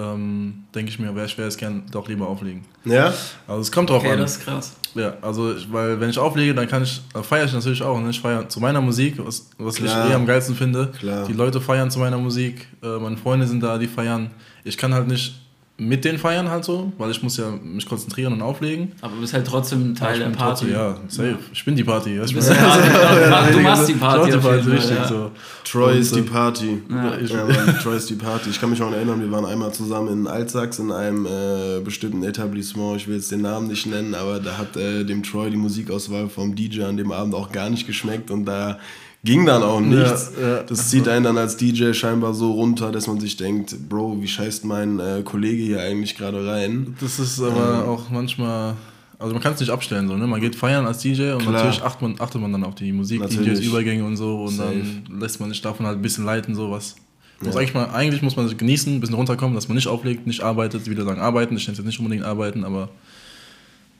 ähm, 0.00 0.64
denke 0.74 0.90
ich 0.90 0.98
mir, 0.98 1.14
wäre 1.14 1.26
ich 1.26 1.36
wäre 1.36 1.48
es 1.48 1.56
gern 1.56 1.84
doch 1.90 2.08
lieber 2.08 2.26
auflegen. 2.28 2.62
Ja? 2.84 3.12
Also 3.46 3.60
es 3.60 3.70
kommt 3.72 3.90
drauf 3.90 4.02
Okay, 4.02 4.12
an. 4.12 4.18
das 4.18 4.36
ist 4.36 4.44
krass. 4.44 4.76
Ja, 4.94 5.14
also 5.22 5.54
ich, 5.54 5.72
weil 5.72 6.00
wenn 6.00 6.10
ich 6.10 6.18
auflege, 6.18 6.54
dann 6.54 6.66
kann 6.66 6.82
ich, 6.82 7.00
äh, 7.14 7.22
feiere 7.22 7.44
ich 7.44 7.52
natürlich 7.52 7.82
auch. 7.82 8.00
Ne? 8.00 8.10
Ich 8.10 8.20
feiere 8.20 8.48
zu 8.48 8.60
meiner 8.60 8.80
Musik, 8.80 9.14
was, 9.24 9.48
was 9.58 9.76
Klar. 9.76 10.06
ich 10.06 10.12
eh 10.12 10.14
am 10.14 10.26
geilsten 10.26 10.54
finde. 10.56 10.90
Klar. 10.98 11.26
Die 11.26 11.32
Leute 11.32 11.60
feiern 11.60 11.90
zu 11.90 11.98
meiner 11.98 12.18
Musik, 12.18 12.66
äh, 12.82 12.98
meine 12.98 13.16
Freunde 13.16 13.46
sind 13.46 13.62
da, 13.62 13.78
die 13.78 13.86
feiern. 13.86 14.30
Ich 14.64 14.76
kann 14.76 14.92
halt 14.94 15.06
nicht 15.06 15.40
mit 15.80 16.04
denen 16.04 16.18
feiern 16.18 16.50
halt 16.50 16.64
so, 16.64 16.92
weil 16.98 17.10
ich 17.10 17.22
muss 17.22 17.36
ja 17.38 17.50
mich 17.62 17.86
konzentrieren 17.88 18.34
und 18.34 18.42
auflegen. 18.42 18.92
Aber 19.00 19.14
du 19.14 19.20
bist 19.22 19.32
halt 19.32 19.46
trotzdem 19.46 19.90
ein 19.92 19.94
Teil 19.94 20.18
der 20.18 20.26
Party. 20.26 20.66
trotzdem- 20.66 20.72
Ja, 20.72 20.96
safe. 21.08 21.38
Ich 21.52 21.64
bin 21.64 21.74
die 21.74 21.84
Party. 21.84 22.16
Ja, 22.16 22.22
ich 22.24 22.32
Du, 22.34 22.38
bin 22.38 22.44
die 22.48 22.54
Party. 22.54 23.52
du 23.52 23.60
machst 23.60 23.88
die 23.88 23.92
Party. 23.94 24.20
Auf 24.20 24.26
jeden 24.26 24.42
Fall, 24.42 24.58
richtig 24.60 24.96
ja. 24.96 25.08
so. 25.08 25.30
Troy 25.64 25.92
Und, 25.94 25.98
ist 26.00 26.14
die 26.14 26.22
Party. 26.22 26.82
Ja. 26.90 27.16
Ja, 27.18 27.44
Mann, 27.46 27.78
Troy 27.82 27.96
ist 27.96 28.10
die 28.10 28.14
Party. 28.14 28.50
Ich 28.50 28.60
kann 28.60 28.70
mich 28.70 28.82
auch 28.82 28.92
erinnern, 28.92 29.20
wir 29.20 29.30
waren 29.32 29.44
einmal 29.46 29.72
zusammen 29.72 30.08
in 30.12 30.26
Altsachs 30.26 30.78
in 30.78 30.92
einem 30.92 31.26
äh, 31.26 31.80
bestimmten 31.84 32.22
Etablissement. 32.24 32.96
Ich 32.96 33.08
will 33.08 33.16
jetzt 33.16 33.30
den 33.32 33.40
Namen 33.42 33.68
nicht 33.68 33.86
nennen, 33.86 34.14
aber 34.14 34.38
da 34.40 34.58
hat 34.58 34.76
äh, 34.76 35.04
dem 35.04 35.22
Troy 35.22 35.50
die 35.50 35.56
Musikauswahl 35.56 36.28
vom 36.28 36.54
DJ 36.54 36.82
an 36.82 36.96
dem 36.96 37.10
Abend 37.12 37.34
auch 37.34 37.50
gar 37.52 37.70
nicht 37.70 37.86
geschmeckt 37.86 38.30
und 38.30 38.44
da 38.44 38.78
ging 39.24 39.44
dann 39.46 39.62
auch 39.62 39.80
nichts. 39.80 40.32
Ja, 40.40 40.48
ja. 40.48 40.62
Das 40.62 40.88
zieht 40.90 41.06
einen 41.08 41.24
dann 41.24 41.38
als 41.38 41.56
DJ 41.56 41.92
scheinbar 41.92 42.34
so 42.34 42.52
runter, 42.52 42.90
dass 42.92 43.06
man 43.06 43.20
sich 43.20 43.36
denkt, 43.36 43.88
Bro, 43.88 44.18
wie 44.20 44.28
scheißt 44.28 44.64
mein 44.64 44.98
äh, 44.98 45.22
Kollege 45.24 45.62
hier 45.62 45.80
eigentlich 45.82 46.16
gerade 46.16 46.46
rein? 46.46 46.96
Das 47.00 47.18
ist 47.18 47.40
aber 47.40 47.86
auch 47.88 48.10
manchmal. 48.10 48.74
Also 49.18 49.34
man 49.34 49.42
kann 49.42 49.52
es 49.52 49.60
nicht 49.60 49.68
abstellen, 49.70 50.08
so, 50.08 50.16
ne? 50.16 50.26
Man 50.26 50.40
geht 50.40 50.56
feiern 50.56 50.86
als 50.86 50.98
DJ 51.00 51.32
und 51.32 51.40
Klar. 51.42 51.52
natürlich 51.52 51.82
achtet 51.82 52.00
man, 52.00 52.14
achtet 52.20 52.40
man 52.40 52.52
dann 52.52 52.64
auf 52.64 52.74
die 52.74 52.90
Musik. 52.90 53.20
DJs, 53.28 53.60
Übergänge 53.60 54.02
und 54.02 54.16
so 54.16 54.44
und 54.44 54.54
Safe. 54.56 54.82
dann 55.08 55.20
lässt 55.20 55.38
man 55.40 55.50
sich 55.50 55.60
davon 55.60 55.84
halt 55.84 55.98
ein 55.98 56.02
bisschen 56.02 56.24
leiten, 56.24 56.54
sowas. 56.54 56.96
Muss 57.42 57.54
Ja. 57.54 57.60
eigentlich, 57.60 57.74
mal, 57.74 57.90
eigentlich 57.90 58.22
muss 58.22 58.36
man 58.36 58.48
sich 58.48 58.56
genießen, 58.56 58.94
ein 58.94 59.00
bisschen 59.00 59.14
runterkommen, 59.16 59.54
dass 59.54 59.68
man 59.68 59.74
nicht 59.74 59.88
auflegt, 59.88 60.26
nicht 60.26 60.42
arbeitet, 60.42 60.88
wieder 60.88 61.04
sagen 61.04 61.20
arbeiten, 61.20 61.54
ich 61.56 61.64
nenne 61.66 61.72
es 61.72 61.78
jetzt 61.78 61.86
nicht 61.86 61.98
unbedingt 61.98 62.24
arbeiten, 62.24 62.64
aber 62.64 62.88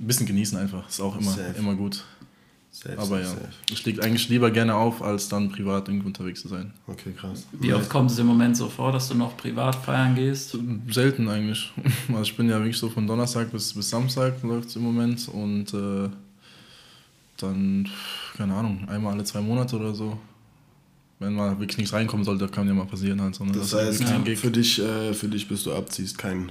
ein 0.00 0.06
bisschen 0.06 0.24
genießen 0.26 0.56
einfach, 0.58 0.88
ist 0.88 1.00
auch 1.00 1.18
immer, 1.20 1.30
Safe. 1.32 1.54
immer 1.58 1.74
gut. 1.74 2.02
Safe, 2.72 2.96
Aber 2.96 3.06
safe, 3.06 3.20
ja, 3.22 3.28
safe. 3.28 3.48
ich 3.72 3.84
lege 3.84 4.02
eigentlich 4.02 4.28
lieber 4.28 4.50
gerne 4.52 4.74
auf, 4.76 5.02
als 5.02 5.28
dann 5.28 5.50
privat 5.50 5.88
irgendwo 5.88 6.06
unterwegs 6.06 6.40
zu 6.40 6.48
sein. 6.48 6.72
Okay, 6.86 7.12
krass. 7.18 7.46
Wie 7.52 7.74
oft 7.74 7.90
kommt 7.90 8.10
es 8.12 8.18
im 8.20 8.26
Moment 8.26 8.56
so 8.56 8.68
vor, 8.68 8.92
dass 8.92 9.08
du 9.08 9.14
noch 9.14 9.36
privat 9.36 9.74
feiern 9.74 10.14
gehst? 10.14 10.56
Selten 10.88 11.28
eigentlich. 11.28 11.72
Also 12.08 12.22
ich 12.22 12.36
bin 12.36 12.48
ja 12.48 12.58
wirklich 12.58 12.78
so 12.78 12.88
von 12.88 13.06
Donnerstag 13.06 13.50
bis, 13.50 13.74
bis 13.74 13.90
Samstag 13.90 14.42
läuft 14.42 14.68
es 14.68 14.76
im 14.76 14.82
Moment 14.82 15.28
und 15.28 15.74
äh, 15.74 16.08
dann, 17.38 17.88
keine 18.36 18.54
Ahnung, 18.54 18.88
einmal 18.88 19.14
alle 19.14 19.24
zwei 19.24 19.40
Monate 19.40 19.76
oder 19.76 19.94
so. 19.94 20.18
Wenn 21.18 21.34
mal 21.34 21.58
wirklich 21.58 21.76
nichts 21.78 21.92
reinkommen 21.92 22.24
sollte, 22.24 22.48
kann 22.48 22.66
ja 22.66 22.72
mal 22.72 22.86
passieren 22.86 23.20
halt. 23.20 23.34
So, 23.34 23.44
ne? 23.44 23.52
Das 23.52 23.66
ist 23.66 23.74
heißt, 23.74 24.00
wirklich 24.00 24.14
ein 24.14 24.24
Gig. 24.24 24.38
für 24.38 24.50
dich, 24.50 24.78
äh, 24.80 25.12
für 25.12 25.28
dich, 25.28 25.48
bis 25.48 25.64
du 25.64 25.74
abziehst, 25.74 26.16
kein, 26.18 26.50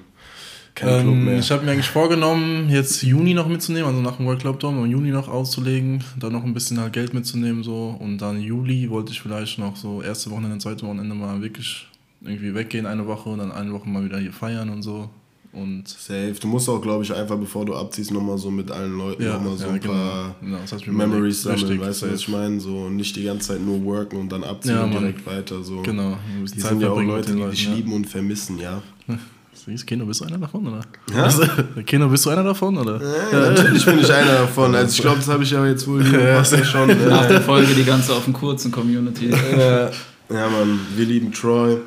kein 0.80 1.02
Club 1.02 1.14
Ähm, 1.14 1.26
mehr. 1.26 1.40
ich 1.40 1.52
habe 1.52 1.66
mir 1.66 1.72
eigentlich 1.72 1.90
vorgenommen, 1.90 2.70
jetzt 2.70 3.02
Juni 3.04 3.34
noch 3.34 3.48
mitzunehmen, 3.48 3.88
also 3.88 4.02
nach 4.02 4.18
dem 4.18 4.26
World 4.26 4.40
Club 4.40 4.60
Dome, 4.60 4.84
im 4.84 4.92
Juni 4.92 5.12
noch 5.12 5.28
auszulegen, 5.28 6.04
dann 6.20 6.34
noch 6.34 6.44
ein 6.44 6.54
bisschen 6.54 6.80
halt 6.80 6.94
Geld 6.94 7.14
mitzunehmen 7.14 7.64
so 7.64 7.96
und 8.00 8.18
dann 8.18 8.40
Juli 8.42 8.90
wollte 8.90 9.12
ich 9.12 9.22
vielleicht 9.22 9.60
noch 9.60 9.76
so 9.76 10.02
erste 10.02 10.32
Wochenende, 10.32 10.58
zweite 10.58 10.86
Wochenende 10.86 11.16
mal 11.16 11.42
wirklich 11.42 11.88
irgendwie 12.22 12.54
weggehen 12.54 12.86
eine 12.86 13.06
Woche 13.08 13.30
und 13.30 13.40
dann 13.40 13.52
eine 13.52 13.72
Woche 13.72 13.88
mal 13.88 14.04
wieder 14.04 14.20
hier 14.20 14.34
feiern 14.34 14.70
und 14.70 14.82
so 14.82 15.10
und 15.52 15.88
Safe. 15.88 16.36
Du 16.40 16.48
musst 16.48 16.70
auch, 16.70 16.82
glaube 16.82 17.04
ich, 17.04 17.14
einfach, 17.14 17.38
bevor 17.38 17.66
du 17.66 17.74
abziehst, 17.76 18.12
nochmal 18.12 18.38
so 18.38 18.52
mit 18.52 18.70
allen 18.70 18.98
Leuten 18.98 19.24
Ja, 19.24 19.34
nochmal 19.34 19.58
so 19.58 19.66
ja, 19.66 19.72
ein 19.72 19.80
genau. 19.80 19.94
paar 19.94 20.36
Genau, 20.42 20.58
das 20.70 20.86
mir 20.86 20.94
Memories 20.94 21.42
sammeln. 21.42 21.62
Richtig, 21.64 21.82
weißt 21.82 22.02
du, 22.04 22.12
was 22.12 22.20
ich 22.20 22.28
meine? 22.28 22.60
So 22.60 22.90
nicht 22.90 23.16
die 23.16 23.24
ganze 23.24 23.50
Zeit 23.50 23.62
nur 23.62 23.84
worken 23.84 24.18
und 24.18 24.32
dann 24.32 24.44
abziehen 24.44 24.76
Ja, 24.76 24.84
und 24.84 24.92
direkt 24.92 25.26
weiter. 25.26 25.64
So. 25.64 25.82
Genau. 25.82 26.18
Hier 26.38 26.46
Zeit 26.46 26.70
sind 26.70 26.82
ja 26.82 26.92
auch 26.92 27.02
Leute, 27.02 27.36
die 27.36 27.44
dich 27.50 27.66
ja. 27.66 27.74
lieben 27.74 27.94
und 27.94 28.06
vermissen, 28.08 28.60
ja. 28.60 28.82
Siehst, 29.66 29.86
Keno, 29.86 30.06
bist 30.06 30.22
du 30.22 30.26
einer 30.26 30.38
davon, 30.38 30.66
oder? 30.68 30.80
Ja? 31.14 31.24
Also, 31.24 31.44
Keno, 31.86 32.08
bist 32.08 32.26
du 32.26 32.30
einer 32.30 32.44
davon, 32.44 32.78
oder? 32.78 33.00
Ja, 33.32 33.50
natürlich 33.52 33.86
bin 33.86 34.00
ich 34.00 34.12
einer 34.12 34.34
davon. 34.40 34.74
Also 34.74 34.94
ich 34.96 35.02
glaube, 35.02 35.18
das 35.18 35.28
habe 35.28 35.44
ich 35.44 35.52
ja 35.52 35.66
jetzt 35.66 35.86
wohl 35.88 36.02
ja 36.06 36.44
schon. 36.44 36.88
Nach 37.10 37.26
Äh, 37.26 37.28
der 37.30 37.42
Folge 37.42 37.74
die 37.74 37.84
ganze 37.84 38.14
auf 38.14 38.24
dem 38.24 38.34
kurzen 38.34 38.72
Community. 38.72 39.30
ja, 39.30 39.90
Mann, 40.30 40.80
wir 40.96 41.06
lieben 41.06 41.32
Troy. 41.34 41.78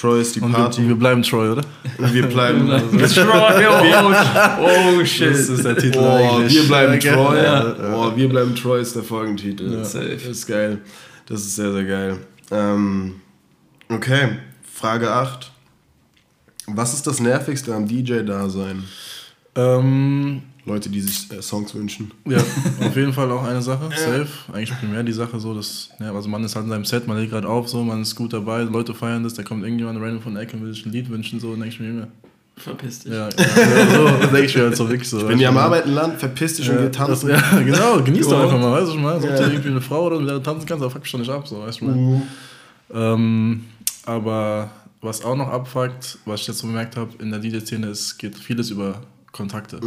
Troy 0.00 0.20
ist 0.22 0.34
die 0.34 0.40
Und 0.40 0.50
wir, 0.52 0.58
Party. 0.58 0.88
wir 0.88 0.94
bleiben 0.96 1.22
Troy, 1.22 1.50
oder? 1.50 1.62
Wir 1.98 2.26
bleiben. 2.26 2.66
Troy, 2.66 3.66
oh, 3.68 4.98
oh 5.00 5.04
shit. 5.04 5.30
Das 5.30 5.48
ist 5.48 5.64
der 5.64 5.76
Titel 5.76 5.98
Oh, 5.98 6.36
eigentlich. 6.38 6.54
wir 6.54 6.66
bleiben 6.66 6.98
Ja, 7.00 7.12
Troy. 7.14 7.36
ja. 7.42 7.74
Oh, 7.94 8.12
wir 8.16 8.28
bleiben 8.28 8.54
Troy 8.56 8.80
ist 8.80 8.96
der 8.96 9.02
Folgentitel. 9.04 9.84
Safe. 9.84 10.12
Das 10.16 10.22
ist 10.24 10.46
geil. 10.46 10.78
Das 11.26 11.40
ist 11.40 11.54
sehr, 11.56 11.72
sehr 11.72 11.84
geil. 11.84 12.16
Ähm, 12.50 13.16
okay, 13.90 14.38
Frage 14.72 15.10
8. 15.10 15.51
Was 16.66 16.94
ist 16.94 17.06
das 17.06 17.20
Nervigste 17.20 17.74
am 17.74 17.86
DJ-Dasein? 17.88 18.84
Ähm, 19.54 20.42
Leute, 20.64 20.88
die 20.88 21.00
sich 21.00 21.30
äh, 21.32 21.42
Songs 21.42 21.74
wünschen. 21.74 22.10
ja, 22.24 22.38
auf 22.38 22.96
jeden 22.96 23.12
Fall 23.12 23.30
auch 23.32 23.42
eine 23.44 23.60
Sache. 23.60 23.90
Safe. 23.90 24.28
Eigentlich 24.52 24.78
primär 24.78 25.02
die 25.02 25.12
Sache 25.12 25.38
so, 25.40 25.54
dass, 25.54 25.90
ja, 25.98 26.12
also 26.14 26.28
man 26.28 26.44
ist 26.44 26.54
halt 26.54 26.64
in 26.66 26.70
seinem 26.70 26.84
Set, 26.84 27.06
man 27.08 27.18
legt 27.18 27.32
gerade 27.32 27.48
auf, 27.48 27.68
so, 27.68 27.82
man 27.82 28.02
ist 28.02 28.14
gut 28.14 28.32
dabei, 28.32 28.62
Leute 28.62 28.94
feiern 28.94 29.24
das, 29.24 29.34
da 29.34 29.42
kommt 29.42 29.64
irgendjemand 29.64 30.00
random 30.00 30.22
von 30.22 30.34
der 30.34 30.44
Ecke 30.44 30.56
und 30.56 30.64
will 30.64 30.72
sich 30.72 30.86
ein 30.86 30.92
Lied 30.92 31.10
wünschen, 31.10 31.40
so, 31.40 31.48
und 31.48 31.60
denke 31.60 31.74
ich 31.74 31.80
mir 31.80 31.90
immer. 31.90 32.08
Verpiss 32.56 33.00
dich. 33.00 33.12
Ja, 33.12 33.28
ja 33.28 33.90
so, 33.94 34.04
das 34.04 34.30
denke 34.30 34.44
ich 34.44 34.54
mir 34.56 34.62
halt 34.62 34.76
so 34.76 34.88
wirklich 34.88 35.08
so. 35.08 35.26
Wenn 35.26 35.40
ihr 35.40 35.48
am 35.48 35.56
Arbeiten 35.56 35.90
land, 35.92 36.18
verpiss 36.20 36.56
dich 36.56 36.68
und 36.70 36.76
ja, 36.76 36.82
geh 36.82 36.90
tanzen. 36.90 37.28
Das, 37.28 37.40
ja, 37.52 37.58
genau, 37.60 38.00
genieß 38.02 38.28
doch 38.28 38.40
einfach 38.40 38.60
mal, 38.60 38.72
weißt 38.72 38.92
du, 38.92 38.96
ich 38.96 39.02
meine, 39.02 39.20
such 39.20 39.30
Ja. 39.30 39.36
dir 39.36 39.52
irgendwie 39.52 39.70
eine 39.70 39.80
Frau 39.80 40.04
oder 40.06 40.18
mit 40.20 40.28
der 40.28 40.36
du 40.36 40.42
tanzen 40.42 40.66
kannst, 40.66 40.82
aber 40.82 40.90
fuck 40.90 41.02
mich 41.02 41.10
doch 41.10 41.18
nicht 41.18 41.30
ab, 41.30 41.48
so, 41.48 41.60
weißt 41.60 41.80
du, 41.80 41.84
ich 41.86 41.90
meine. 41.90 42.22
Ähm, 42.94 43.64
aber 44.04 44.70
was 45.02 45.24
auch 45.24 45.36
noch 45.36 45.48
abfuckt, 45.48 46.18
was 46.24 46.40
ich 46.40 46.46
jetzt 46.46 46.58
so 46.58 46.66
bemerkt 46.66 46.96
habe 46.96 47.10
in 47.20 47.30
der 47.30 47.40
DJ-Szene, 47.40 47.88
ist, 47.88 48.16
geht 48.18 48.36
vieles 48.38 48.70
über 48.70 49.02
Kontakte. 49.32 49.80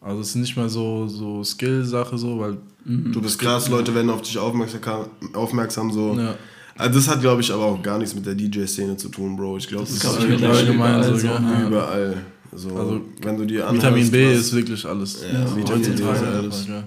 Also 0.00 0.20
es 0.20 0.28
ist 0.30 0.34
nicht 0.34 0.56
mal 0.56 0.68
so, 0.68 1.06
so 1.08 1.42
Skill-Sache 1.44 2.18
so, 2.18 2.38
weil 2.40 2.58
Du 2.84 3.22
bist 3.22 3.38
krass, 3.38 3.68
Leute 3.68 3.94
werden 3.94 4.10
auf 4.10 4.22
dich 4.22 4.36
aufmerksam, 4.36 5.06
aufmerksam 5.34 5.92
so. 5.92 6.14
Ja. 6.18 6.34
Also 6.76 6.98
das 6.98 7.08
hat, 7.08 7.20
glaube 7.20 7.40
ich, 7.40 7.52
aber 7.52 7.64
auch 7.64 7.80
gar 7.82 7.98
nichts 7.98 8.14
mit 8.14 8.26
der 8.26 8.34
DJ-Szene 8.34 8.96
zu 8.96 9.08
tun, 9.08 9.36
Bro. 9.36 9.58
Ich 9.58 9.68
glaube, 9.68 9.84
das, 9.84 10.00
glaub 10.00 10.14
ist 10.18 10.42
allgemein 10.42 10.74
überall 10.74 11.04
so, 11.04 11.28
gell? 11.28 11.40
ne? 11.40 11.52
Ja. 11.60 11.66
überall. 11.68 12.16
So, 12.54 12.76
Also, 12.76 13.00
wenn 13.22 13.36
du 13.36 13.44
dir 13.46 13.66
anhörst, 13.68 13.86
Vitamin 13.86 14.10
B 14.10 14.32
ist 14.32 14.52
wirklich 14.52 14.84
alles. 14.84 15.22
Ja, 15.22 15.56
Vitamin 15.56 15.82
B 15.82 16.02
ist 16.02 16.02
alles. 16.02 16.66
ja. 16.66 16.82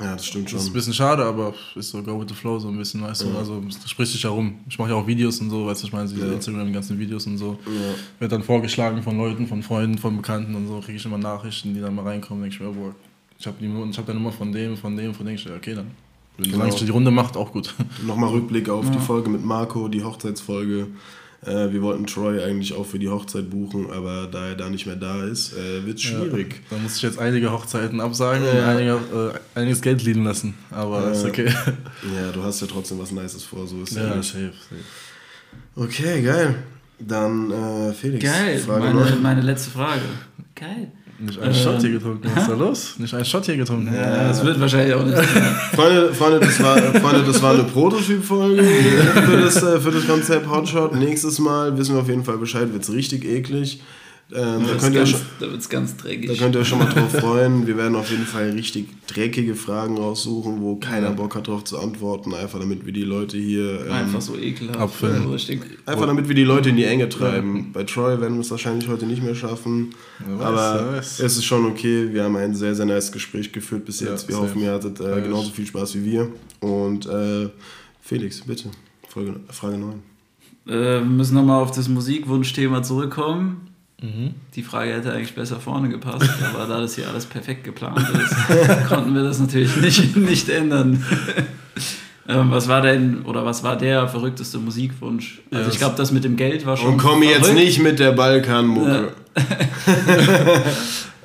Ja, 0.00 0.12
das 0.14 0.26
stimmt 0.26 0.46
Das 0.46 0.52
ist 0.54 0.58
ein 0.60 0.64
schon. 0.66 0.72
bisschen 0.72 0.94
schade, 0.94 1.24
aber 1.24 1.54
ist 1.74 1.90
so 1.90 2.02
go 2.02 2.18
with 2.20 2.26
the 2.28 2.34
flow 2.34 2.58
so 2.58 2.68
ein 2.68 2.76
bisschen, 2.78 3.02
weißt 3.02 3.22
du. 3.22 3.36
Also 3.36 3.60
das 3.60 3.90
spricht 3.90 4.12
sich 4.12 4.24
herum. 4.24 4.54
Ich 4.68 4.78
mache 4.78 4.90
ja 4.90 4.96
auch 4.96 5.06
Videos 5.06 5.40
und 5.40 5.50
so, 5.50 5.66
weißt 5.66 5.82
du, 5.82 5.86
ich 5.88 5.92
meine, 5.92 6.08
diese 6.08 6.26
Ja. 6.26 6.32
Instagram, 6.32 6.66
die 6.66 6.72
ganzen 6.72 6.98
Videos 6.98 7.26
und 7.26 7.38
so. 7.38 7.58
Ja. 7.66 7.72
Wird 8.18 8.32
dann 8.32 8.42
vorgeschlagen 8.42 9.02
von 9.02 9.16
Leuten, 9.18 9.46
von 9.46 9.62
Freunden, 9.62 9.98
von 9.98 10.16
Bekannten 10.16 10.54
und 10.54 10.66
so, 10.66 10.80
kriege 10.80 10.96
ich 10.98 11.04
immer 11.04 11.18
Nachrichten, 11.18 11.74
die 11.74 11.80
dann 11.80 11.94
mal 11.94 12.04
reinkommen, 12.06 12.42
denke 12.42 12.56
ich 12.56 12.60
mir, 12.60 12.70
boah, 12.72 12.94
ich 13.38 13.46
habe 13.46 13.56
ich 13.60 13.98
hab 13.98 14.06
der 14.06 14.14
Nummer 14.14 14.32
von 14.32 14.52
dem, 14.52 14.76
von 14.76 14.96
dem, 14.96 15.14
von 15.14 15.26
dem, 15.26 15.34
ich, 15.34 15.48
okay, 15.50 15.74
dann. 15.74 15.86
Wenn 16.36 16.44
Genau. 16.44 16.56
solange 16.58 16.74
es 16.74 16.80
die 16.84 16.90
Runde 16.90 17.10
macht, 17.10 17.36
auch 17.36 17.52
gut. 17.52 17.74
Nochmal 18.06 18.30
Rückblick 18.30 18.68
auf 18.70 18.90
die 18.90 18.98
Folge 18.98 19.28
mit 19.28 19.44
Marco, 19.44 19.88
die 19.88 20.02
Hochzeitsfolge. 20.02 20.86
Äh, 21.46 21.72
wir 21.72 21.80
wollten 21.80 22.06
Troy 22.06 22.42
eigentlich 22.42 22.74
auch 22.74 22.84
für 22.84 22.98
die 22.98 23.08
Hochzeit 23.08 23.48
buchen, 23.48 23.90
aber 23.90 24.26
da 24.30 24.48
er 24.48 24.54
da 24.56 24.68
nicht 24.68 24.84
mehr 24.86 24.96
da 24.96 25.24
ist, 25.24 25.54
äh, 25.54 25.86
wird 25.86 25.96
es 25.96 26.02
schwierig. 26.02 26.60
Da 26.68 26.76
muss 26.76 26.96
ich 26.96 27.02
jetzt 27.02 27.18
einige 27.18 27.50
Hochzeiten 27.50 28.00
absagen 28.00 28.44
Ja. 28.44 28.50
und 28.52 28.58
einige, 28.64 28.90
äh, 29.54 29.58
einiges 29.58 29.80
Geld 29.80 30.02
liegen 30.04 30.22
lassen. 30.24 30.54
Aber 30.70 31.02
Ja. 31.04 31.10
ist 31.12 31.24
okay. 31.24 31.46
Ja, 32.14 32.30
du 32.32 32.42
hast 32.42 32.60
ja 32.60 32.66
trotzdem 32.66 32.98
was 32.98 33.10
Nices 33.10 33.42
vor, 33.44 33.66
so 33.66 33.82
ist 33.82 33.96
ja, 33.96 34.08
Ja, 34.08 34.16
nicht. 34.16 34.30
safe, 34.30 34.52
safe. 34.68 34.82
Okay, 35.76 36.22
geil. 36.22 36.56
Dann 36.98 37.50
äh, 37.50 37.92
Felix. 37.94 38.22
Geil, 38.22 38.58
Frage 38.58 38.92
meine, 38.94 39.16
meine 39.22 39.40
letzte 39.40 39.70
Frage. 39.70 40.02
Geil. 40.54 40.92
Nicht 41.20 41.38
einen 41.40 41.50
Äh, 41.52 41.54
Shot 41.54 41.80
hier 41.80 41.90
getrunken, 41.90 42.30
was 42.34 42.42
ist 42.42 42.50
da 42.50 42.54
los? 42.54 42.94
Nicht 42.98 43.14
einen 43.14 43.24
Shot 43.24 43.44
hier 43.44 43.56
getrunken. 43.56 43.94
Ja, 43.94 44.28
das 44.28 44.44
wird 44.44 44.58
wahrscheinlich 44.60 44.94
auch 44.94 45.04
nicht. 45.04 45.18
Freunde, 45.74 46.14
Freunde, 46.14 46.40
das 46.40 46.62
war, 46.62 46.76
Freunde, 46.78 47.22
das 47.26 47.42
war 47.42 47.52
eine 47.54 47.64
Prototyp-Folge 47.64 48.62
für 48.62 49.36
das, 49.36 49.62
äh, 49.62 49.78
für 49.80 49.90
das 49.90 50.06
Konzept 50.06 50.48
Hotshot. 50.48 50.94
Nächstes 50.94 51.38
Mal 51.38 51.76
wissen 51.76 51.94
wir 51.94 52.00
auf 52.02 52.08
jeden 52.08 52.24
Fall 52.24 52.38
Bescheid, 52.38 52.72
wird 52.72 52.82
es 52.82 52.92
richtig 52.92 53.24
eklig. 53.24 53.80
Ähm, 54.32 54.62
da, 54.66 54.74
Da 54.74 54.78
könnt 54.78 54.94
ihr 54.94 55.00
ganz, 55.00 55.08
schon, 55.10 55.20
da 55.40 55.50
wird's 55.50 55.68
ganz 55.68 55.96
da 55.96 56.02
dreckig. 56.04 56.38
könnt 56.38 56.54
ihr 56.54 56.60
euch 56.60 56.68
schon 56.68 56.78
mal 56.78 56.88
drauf 56.88 57.10
freuen. 57.12 57.66
Wir 57.66 57.76
werden 57.76 57.96
auf 57.96 58.10
jeden 58.10 58.24
Fall 58.26 58.50
richtig 58.50 58.86
dreckige 59.08 59.54
Fragen 59.56 59.98
raussuchen, 59.98 60.60
wo 60.60 60.76
keiner 60.76 61.10
Bock 61.10 61.34
hat 61.34 61.48
drauf 61.48 61.64
zu 61.64 61.78
antworten. 61.78 62.32
Einfach 62.34 62.60
damit 62.60 62.86
wir 62.86 62.92
die 62.92 63.02
Leute 63.02 63.36
hier. 63.38 63.86
Ähm, 63.86 63.92
Einfach 63.92 64.20
so 64.20 64.36
ekelhaft. 64.36 64.78
Abfüllen. 64.78 65.28
Richtig. 65.30 65.62
Einfach 65.86 66.06
damit 66.06 66.28
wir 66.28 66.34
die 66.34 66.44
Leute 66.44 66.68
in 66.68 66.76
die 66.76 66.84
Enge 66.84 67.08
treiben. 67.08 67.72
Bei 67.72 67.82
Troy 67.84 68.20
werden 68.20 68.34
wir 68.34 68.40
es 68.42 68.50
wahrscheinlich 68.50 68.88
heute 68.88 69.06
nicht 69.06 69.22
mehr 69.22 69.34
schaffen. 69.34 69.94
Weiß, 70.24 70.40
aber 70.46 70.98
es 70.98 71.18
ist 71.20 71.44
schon 71.44 71.66
okay. 71.66 72.08
Wir 72.12 72.24
haben 72.24 72.36
ein 72.36 72.54
sehr, 72.54 72.74
sehr 72.74 72.86
nice 72.86 73.10
Gespräch 73.10 73.52
geführt 73.52 73.84
bis 73.84 74.00
Ja, 74.00 74.10
jetzt. 74.10 74.28
wir 74.28 74.36
safe. 74.36 74.46
hoffen, 74.48 74.62
ihr 74.62 74.72
hattet 74.72 75.00
äh, 75.00 75.20
genauso 75.22 75.50
viel 75.50 75.66
Spaß 75.66 75.94
wie 75.96 76.04
wir. 76.04 76.28
Und 76.60 77.06
äh, 77.06 77.48
Felix, 78.00 78.42
bitte. 78.42 78.70
Folge, 79.08 79.40
Frage 79.48 79.76
9. 79.76 79.92
Äh, 80.66 80.72
wir 80.72 81.00
müssen 81.00 81.34
nochmal 81.34 81.60
auf 81.62 81.72
das 81.72 81.88
Musikwunschthema 81.88 82.82
zurückkommen. 82.84 83.69
Die 84.54 84.62
Frage 84.62 84.94
hätte 84.94 85.12
eigentlich 85.12 85.34
besser 85.34 85.60
vorne 85.60 85.88
gepasst, 85.88 86.30
aber 86.54 86.66
da 86.66 86.80
das 86.80 86.94
hier 86.94 87.08
alles 87.08 87.26
perfekt 87.26 87.64
geplant 87.64 87.98
ist, 88.08 88.88
konnten 88.88 89.14
wir 89.14 89.22
das 89.22 89.40
natürlich 89.40 89.76
nicht, 89.76 90.16
nicht 90.16 90.48
ändern. 90.48 91.04
ähm, 92.28 92.50
was 92.50 92.66
war 92.68 92.80
denn, 92.80 93.22
oder 93.22 93.44
was 93.44 93.62
war 93.62 93.76
der 93.76 94.08
verrückteste 94.08 94.58
Musikwunsch? 94.58 95.42
Also 95.50 95.64
Ja, 95.64 95.72
ich 95.72 95.78
glaube, 95.78 95.96
das 95.96 96.12
mit 96.12 96.24
dem 96.24 96.36
Geld 96.36 96.64
war 96.64 96.76
schon. 96.76 96.94
Und 96.94 96.96
komm 96.98 97.22
jetzt 97.22 97.46
verrückt, 97.46 97.54
nicht 97.54 97.82
mit 97.82 97.98
der 97.98 98.12
Balkanmucke. 98.12 99.12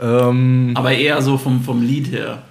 Ähm, 0.01 0.71
Aber 0.75 0.91
eher 0.91 1.21
so 1.21 1.37
vom, 1.37 1.61
vom 1.61 1.81
Lied 1.81 2.11
her. 2.11 2.43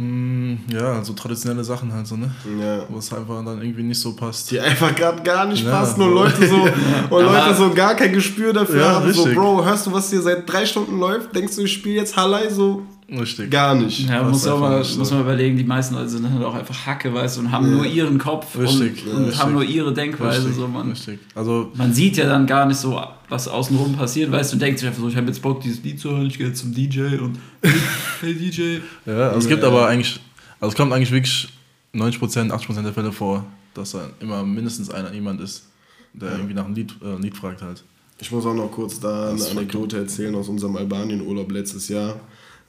Mh, 0.00 0.58
ja, 0.72 1.04
so 1.04 1.12
traditionelle 1.12 1.62
Sachen 1.64 1.92
halt 1.92 2.06
so, 2.06 2.16
ne? 2.16 2.30
Ja. 2.60 2.84
Wo 2.88 2.98
es 2.98 3.12
einfach 3.12 3.44
dann 3.44 3.60
irgendwie 3.62 3.82
nicht 3.82 4.00
so 4.00 4.14
passt. 4.14 4.50
Die 4.50 4.58
einfach 4.60 4.94
gerade 4.94 5.22
gar 5.22 5.46
nicht 5.46 5.64
Ja, 5.64 5.70
passen 5.70 6.00
und 6.02 6.08
so. 6.08 6.14
Leute 6.14 6.46
so 6.48 6.56
und 7.16 7.22
Leute 7.24 7.54
so 7.54 7.70
gar 7.74 7.94
kein 7.94 8.12
Gespür 8.12 8.52
dafür 8.52 8.80
Ja, 8.80 8.94
haben. 8.94 9.12
So, 9.12 9.22
richtig. 9.22 9.36
Bro, 9.38 9.64
hörst 9.64 9.86
du, 9.86 9.92
was 9.92 10.10
hier 10.10 10.22
seit 10.22 10.50
drei 10.50 10.64
Stunden 10.66 10.98
läuft? 10.98 11.34
Denkst 11.34 11.56
du, 11.56 11.62
ich 11.62 11.72
spiele 11.72 11.96
jetzt 11.96 12.16
Hallei? 12.16 12.48
So 12.50 12.82
Richtig. 13.12 13.50
gar 13.50 13.74
nicht. 13.74 14.08
Ja, 14.08 14.20
Das 14.22 14.30
muss, 14.30 14.46
auch 14.46 14.60
mal, 14.60 14.78
nicht 14.80 14.96
muss 14.98 15.10
man 15.10 15.20
überlegen, 15.22 15.56
die 15.56 15.64
meisten 15.64 15.94
Leute 15.94 16.08
sind 16.08 16.30
halt 16.30 16.44
auch 16.44 16.54
einfach 16.54 16.86
Hacke, 16.86 17.12
weißt 17.12 17.36
du, 17.36 17.40
und 17.40 17.50
haben 17.52 17.70
nur 17.70 17.84
ihren 17.86 18.18
Kopf 18.18 18.56
Richtig, 18.56 19.04
und, 19.04 19.08
ja, 19.08 19.14
und 19.16 19.24
richtig. 19.24 19.40
haben 19.42 19.52
nur 19.52 19.64
ihre 19.64 19.92
Denkweise. 19.92 20.38
Richtig, 20.38 20.54
So, 20.56 20.68
man, 20.68 20.90
richtig. 20.90 21.18
Also, 21.34 21.72
man 21.74 21.92
sieht 21.92 22.16
ja 22.16 22.26
dann 22.26 22.46
gar 22.46 22.66
nicht 22.66 22.76
so, 22.78 23.00
was 23.28 23.48
außenrum 23.48 23.94
passiert, 23.94 24.30
weißt 24.30 24.52
du, 24.52 24.56
und 24.56 24.62
denkt 24.62 24.78
sich 24.78 24.88
einfach 24.88 25.00
so, 25.00 25.08
ich 25.08 25.16
habe 25.16 25.26
jetzt 25.26 25.42
Bock, 25.42 25.60
dieses 25.60 25.82
Lied 25.82 25.98
zu 25.98 26.10
hören, 26.10 26.26
ich 26.26 26.38
gehe 26.38 26.48
jetzt 26.48 26.60
zum 26.60 26.72
DJ 26.72 27.16
und 27.18 27.38
hey 28.20 28.34
DJ. 28.34 28.78
ja, 29.06 29.28
also 29.28 29.38
es 29.38 29.48
gibt 29.48 29.64
aber 29.64 29.86
eigentlich, 29.88 30.20
also 30.60 30.72
es 30.72 30.76
kommt 30.76 30.92
eigentlich 30.92 31.10
wirklich 31.10 31.48
90%, 31.94 32.50
80% 32.50 32.82
der 32.82 32.92
Fälle 32.92 33.12
vor, 33.12 33.44
dass 33.74 33.92
da 33.92 34.08
immer 34.20 34.44
mindestens 34.44 34.90
einer 34.90 35.12
jemand 35.12 35.40
ist, 35.40 35.66
der 36.12 36.32
irgendwie 36.32 36.54
nach 36.54 36.64
einem 36.64 36.74
Lied, 36.74 36.94
äh, 37.02 37.14
ein 37.16 37.22
Lied 37.22 37.36
fragt 37.36 37.62
halt. 37.62 37.82
Ich 38.20 38.30
muss 38.30 38.44
auch 38.44 38.54
noch 38.54 38.70
kurz 38.70 39.00
da 39.00 39.30
eine 39.30 39.46
Anekdote 39.46 39.96
erzählen 39.96 40.34
aus 40.34 40.48
unserem 40.48 40.76
Albanien-Urlaub 40.76 41.50
letztes 41.50 41.88
Jahr. 41.88 42.20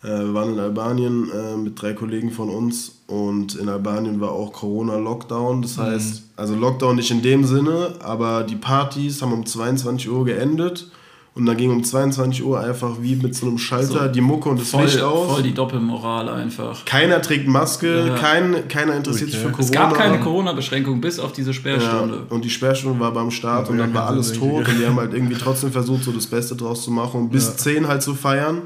Äh, 0.04 0.08
wir 0.08 0.34
waren 0.34 0.54
in 0.54 0.60
Albanien 0.60 1.30
äh, 1.32 1.58
mit 1.58 1.82
drei 1.82 1.94
Kollegen 1.94 2.32
von 2.32 2.50
uns 2.50 3.02
und 3.08 3.56
in 3.56 3.70
Albanien 3.70 4.20
war 4.20 4.32
auch 4.32 4.52
Corona-Lockdown. 4.54 5.62
Das 5.62 5.78
heißt, 5.78 6.24
also 6.36 6.56
Lockdown 6.56 6.96
nicht 6.96 7.12
in 7.12 7.22
dem 7.22 7.46
Sinne, 7.46 7.94
aber 8.04 8.44
die 8.44 8.56
Partys 8.56 9.22
haben 9.22 9.34
um 9.34 9.46
22 9.46 10.10
Uhr 10.10 10.26
geendet 10.26 10.90
und 11.36 11.46
dann 11.46 11.56
ging 11.56 11.70
um 11.72 11.84
22 11.84 12.44
Uhr 12.44 12.60
einfach 12.60 12.96
wie 13.00 13.16
mit 13.16 13.36
so 13.36 13.46
einem 13.46 13.58
Schalter 13.58 14.06
So, 14.06 14.08
die 14.08 14.20
Mucke 14.22 14.50
und 14.50 14.60
das 14.60 14.70
Voll, 14.72 14.84
Licht 14.86 15.02
aus. 15.02 15.32
voll 15.34 15.44
die 15.44 15.54
Doppelmoral 15.54 16.28
einfach. 16.30 16.84
Keiner 16.84 17.22
trägt 17.22 17.48
Maske, 17.48 18.08
Ja. 18.08 18.16
kein, 18.16 18.68
keiner 18.68 18.96
interessiert 18.96 19.30
sich 19.30 19.40
für 19.40 19.48
Okay. 19.50 19.58
Corona. 19.58 19.66
Es 19.70 19.72
gab 19.72 19.94
keine 19.94 20.20
Corona-Beschränkung 20.20 21.00
bis 21.00 21.20
auf 21.20 21.32
diese 21.32 21.52
Ja, 21.52 21.54
Sperrstunde. 21.54 22.24
und 22.30 22.44
die 22.44 22.50
Sperrstunde 22.50 23.00
war 23.00 23.14
beim 23.14 23.30
Start 23.32 23.70
und 23.70 23.78
Ja, 23.78 23.86
dann 23.86 23.94
war 23.94 24.08
alles 24.08 24.34
tot 24.34 24.68
und 24.68 24.80
die 24.80 24.86
haben 24.86 24.98
halt 24.98 25.14
irgendwie 25.14 25.36
trotzdem 25.36 25.72
versucht, 25.72 26.04
so 26.04 26.12
das 26.12 26.26
Beste 26.26 26.56
draus 26.56 26.84
zu 26.84 26.90
machen 26.92 27.22
und 27.22 27.30
bis 27.30 27.46
Ja. 27.48 27.56
10 27.58 27.88
halt 27.88 28.02
zu 28.02 28.16
feiern. 28.16 28.64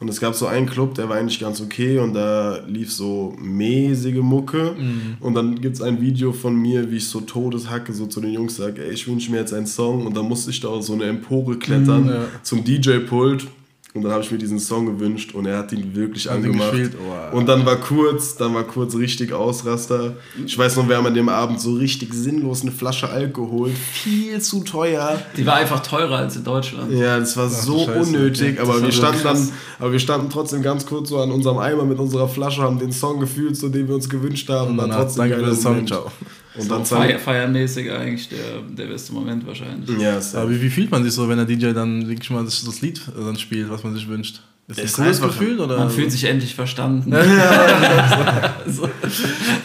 Und 0.00 0.08
es 0.08 0.20
gab 0.20 0.34
so 0.36 0.46
einen 0.46 0.66
Club, 0.66 0.94
der 0.94 1.08
war 1.08 1.16
eigentlich 1.16 1.40
ganz 1.40 1.60
okay 1.60 1.98
und 1.98 2.14
da 2.14 2.60
lief 2.68 2.92
so 2.92 3.34
mäßige 3.40 4.18
Mucke. 4.20 4.76
Mhm. 4.78 5.16
Und 5.18 5.34
dann 5.34 5.60
gibt 5.60 5.74
es 5.74 5.82
ein 5.82 6.00
Video 6.00 6.32
von 6.32 6.54
mir, 6.54 6.88
wie 6.92 6.98
ich 6.98 7.08
so 7.08 7.20
todeshacke, 7.20 7.92
so 7.92 8.06
zu 8.06 8.20
den 8.20 8.32
Jungs 8.32 8.56
sage, 8.56 8.84
ey, 8.84 8.92
ich 8.92 9.08
wünsche 9.08 9.32
mir 9.32 9.38
jetzt 9.38 9.52
einen 9.52 9.66
Song. 9.66 10.06
Und 10.06 10.16
dann 10.16 10.26
musste 10.28 10.50
ich 10.50 10.60
da 10.60 10.68
auf 10.68 10.84
so 10.84 10.92
eine 10.92 11.04
Empore 11.04 11.56
klettern 11.58 12.04
Mhm, 12.04 12.10
ja. 12.10 12.24
zum 12.42 12.62
DJ-Pult. 12.62 13.48
Und 13.94 14.02
dann 14.02 14.12
habe 14.12 14.22
ich 14.22 14.30
mir 14.30 14.36
diesen 14.36 14.60
Song 14.60 14.84
gewünscht 14.84 15.34
und 15.34 15.46
er 15.46 15.58
hat 15.58 15.72
ihn 15.72 15.94
wirklich 15.96 16.28
Hat 16.28 16.38
ihn 16.38 16.44
angemacht. 16.44 16.72
gespielt, 16.72 16.92
wow. 16.98 17.32
Und 17.32 17.46
dann 17.46 17.64
war 17.64 17.76
kurz, 17.76 18.36
dann 18.36 18.54
war 18.54 18.64
kurz 18.64 18.94
richtig 18.94 19.32
Ausraster. 19.32 20.16
Ich 20.44 20.56
weiß 20.56 20.76
noch, 20.76 20.88
wir 20.88 20.98
haben 20.98 21.06
an 21.06 21.14
dem 21.14 21.30
Abend 21.30 21.58
so 21.60 21.72
richtig 21.72 22.12
sinnlos 22.12 22.62
eine 22.62 22.70
Flasche 22.70 23.08
Alkohol, 23.08 23.70
viel 23.70 24.40
zu 24.42 24.62
teuer. 24.62 25.20
Die 25.36 25.46
war 25.46 25.54
einfach 25.54 25.80
teurer 25.80 26.18
als 26.18 26.36
in 26.36 26.44
Deutschland. 26.44 26.92
Ja, 26.92 27.18
das 27.18 27.36
war 27.38 27.48
so 27.48 27.86
Scheiße, 27.86 27.98
unnötig, 27.98 28.60
okay. 28.60 28.68
aber 28.70 28.82
wir 28.82 28.92
standen 28.92 29.22
dann, 29.24 29.48
aber 29.78 29.92
wir 29.92 30.00
standen 30.00 30.28
trotzdem 30.28 30.62
ganz 30.62 30.84
kurz 30.84 31.08
so 31.08 31.18
an 31.18 31.32
unserem 31.32 31.58
Eimer 31.58 31.84
mit 31.84 31.98
unserer 31.98 32.28
Flasche, 32.28 32.62
haben 32.62 32.78
den 32.78 32.92
Song 32.92 33.18
gefühlt, 33.20 33.56
so 33.56 33.70
den 33.70 33.88
wir 33.88 33.94
uns 33.94 34.08
gewünscht 34.08 34.48
haben. 34.50 34.72
Und 34.72 34.76
war 34.76 34.86
danach, 34.86 35.04
trotzdem 35.04 35.30
danke 35.30 35.36
für 35.36 35.40
den 35.40 35.50
geiler 35.50 35.60
Song, 35.60 35.86
ciao. 35.86 36.12
Und 36.58 36.64
So 36.64 36.74
dann 36.74 36.84
feier, 36.84 37.18
feiermäßig 37.18 37.90
eigentlich 37.90 38.28
der, 38.28 38.62
der 38.68 38.86
beste 38.86 39.12
Moment 39.12 39.46
wahrscheinlich. 39.46 39.88
Ja, 39.98 40.20
Aber 40.34 40.50
wie, 40.50 40.60
wie 40.60 40.70
fühlt 40.70 40.90
man 40.90 41.04
sich 41.04 41.12
so, 41.12 41.28
wenn 41.28 41.36
der 41.36 41.46
DJ 41.46 41.72
dann 41.72 42.08
wirklich 42.08 42.28
mal 42.30 42.44
das, 42.44 42.64
das 42.64 42.80
Lied 42.80 43.00
äh, 43.08 43.24
dann 43.24 43.38
spielt, 43.38 43.70
was 43.70 43.84
man 43.84 43.94
sich 43.94 44.08
wünscht? 44.08 44.40
Ist 44.66 44.82
das 44.82 44.98
ein 44.98 45.04
cooles 45.04 45.22
Gefühl? 45.22 45.60
Oder? 45.60 45.78
Man 45.78 45.88
fühlt 45.88 46.12
sich 46.12 46.24
endlich 46.24 46.54
verstanden. 46.54 47.10
so. 48.66 48.88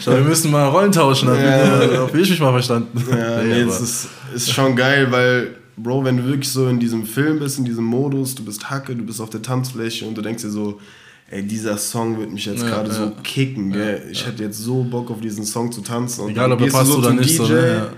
Schau, 0.02 0.12
wir 0.12 0.20
müssen 0.20 0.50
mal 0.50 0.66
Rollen 0.68 0.92
tauschen. 0.92 1.28
Dann 1.28 1.38
Ja. 1.38 1.84
ja. 1.84 2.00
Hab 2.02 2.14
ich 2.14 2.30
mich 2.30 2.40
mal 2.40 2.52
verstanden. 2.52 3.04
Ja, 3.10 3.42
nee, 3.42 3.60
es 3.60 3.80
ist, 3.82 4.08
ist 4.34 4.52
schon 4.52 4.74
geil, 4.74 5.08
weil 5.10 5.56
Bro, 5.76 6.04
wenn 6.04 6.16
du 6.16 6.24
wirklich 6.24 6.48
so 6.48 6.68
in 6.68 6.78
diesem 6.78 7.04
Film 7.04 7.38
bist, 7.40 7.58
in 7.58 7.64
diesem 7.64 7.84
Modus, 7.84 8.34
du 8.34 8.44
bist 8.44 8.70
Hacke, 8.70 8.94
du 8.94 9.04
bist 9.04 9.20
auf 9.20 9.28
der 9.28 9.42
Tanzfläche 9.42 10.06
und 10.06 10.16
du 10.16 10.22
denkst 10.22 10.42
dir 10.42 10.50
so, 10.50 10.80
ey, 11.34 11.42
dieser 11.42 11.76
Song 11.76 12.18
wird 12.18 12.30
mich 12.32 12.46
jetzt 12.46 12.62
Ja, 12.62 12.68
gerade 12.68 12.88
ja. 12.88 12.94
so 12.94 13.12
kicken, 13.22 13.72
gell? 13.72 14.02
Ich 14.10 14.26
hätte 14.26 14.42
jetzt 14.44 14.58
so 14.58 14.84
Bock 14.84 15.10
auf 15.10 15.20
diesen 15.20 15.44
Song 15.44 15.70
zu 15.72 15.80
tanzen. 15.80 16.22
Und 16.22 16.30
Egal, 16.30 16.44
dann 16.50 16.52
ob 16.52 16.60
er 16.60 16.64
gehst 16.66 16.74
du 16.76 16.78
passt 16.80 16.92
oder 16.98 17.08
zum 17.08 17.16
nicht, 17.16 17.36
so, 17.36 17.46
ne? 17.48 17.74
Ja. 17.74 17.88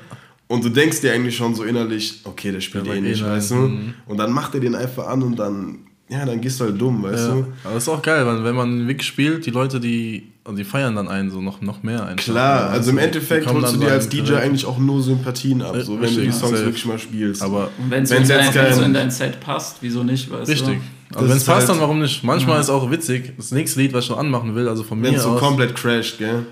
Und 0.49 0.65
du 0.65 0.69
denkst 0.69 1.01
dir 1.01 1.13
eigentlich 1.13 1.37
schon 1.37 1.55
so 1.55 1.65
innerlich, 1.65 2.21
okay, 2.25 2.53
der 2.53 2.61
spielt 2.61 2.87
Der 2.87 2.95
eh 2.95 3.01
nicht, 3.01 3.25
weißt 3.25 3.51
du? 3.51 3.55
mhm. 3.57 3.95
Und 4.07 4.17
dann 4.17 4.31
macht 4.33 4.55
er 4.55 4.61
den 4.61 4.75
einfach 4.77 5.07
an 5.09 5.23
und 5.25 5.37
dann, 5.39 5.79
ja, 6.09 6.25
dann 6.25 6.41
gehst 6.41 6.61
du 6.61 6.65
halt 6.65 6.81
dumm, 6.81 7.03
weißt 7.03 7.29
Ja. 7.29 7.35
du? 7.35 7.47
Aber 7.65 7.75
das 7.75 7.83
ist 7.83 7.89
auch 7.89 8.01
geil, 8.01 8.25
weil 8.25 8.45
wenn 8.45 8.55
man 8.55 8.87
wirklich 8.87 9.09
spielt, 9.09 9.45
die 9.45 9.51
Leute, 9.51 9.81
die, 9.81 10.29
also 10.45 10.57
die 10.57 10.63
feiern 10.65 10.95
dann 10.95 11.09
einen 11.09 11.31
so 11.33 11.41
noch, 11.41 11.61
noch 11.63 11.83
mehr 11.83 12.07
einfach. 12.07 12.25
Klar, 12.25 12.71
also 12.71 12.91
im 12.91 12.99
die 12.99 13.03
Endeffekt 13.03 13.47
holst 13.53 13.75
du 13.75 13.81
dir 13.81 13.91
als 13.91 14.05
so 14.05 14.11
DJ 14.11 14.35
ein- 14.35 14.43
eigentlich 14.43 14.65
auch 14.67 14.79
nur 14.79 15.03
Sympathien 15.03 15.63
ab, 15.63 15.75
so 15.83 15.95
wenn 15.95 16.03
du 16.03 16.07
richtig, 16.07 16.25
die 16.27 16.31
Songs 16.33 16.53
safe. 16.53 16.65
wirklich 16.67 16.87
mal 16.87 16.99
spielst. 17.01 17.43
Aber 17.43 17.71
Und 17.79 17.91
wenn 17.91 18.05
es 18.05 18.11
jetzt 18.11 18.29
kein- 18.53 18.83
in 18.85 18.95
dein 18.95 19.11
Set 19.11 19.41
passt, 19.41 19.79
wieso 19.81 20.05
nicht, 20.05 20.31
weißt 20.31 20.49
richtig. 20.49 20.77
du? 20.77 20.81
Also 21.15 21.21
Das 21.21 21.31
wenn 21.31 21.37
es 21.37 21.45
passt, 21.45 21.59
halt- 21.61 21.69
dann 21.71 21.81
warum 21.81 22.01
nicht? 22.01 22.23
Manchmal 22.25 22.61
ist 22.61 22.69
auch 22.71 22.91
witzig, 22.91 23.33
das 23.37 23.53
nächste 23.53 23.81
Lied, 23.81 23.93
was 23.93 24.05
ich 24.05 24.11
noch 24.11 24.19
anmachen 24.19 24.55
will, 24.55 24.69
also 24.69 24.83
von 24.83 25.03
wenn 25.03 25.13
mir 25.13 25.17
es 25.19 25.23
so 25.23 25.31
aus. 25.31 25.41
komplett 25.41 25.75
crasht, 25.77 26.19
gell? 26.19 26.47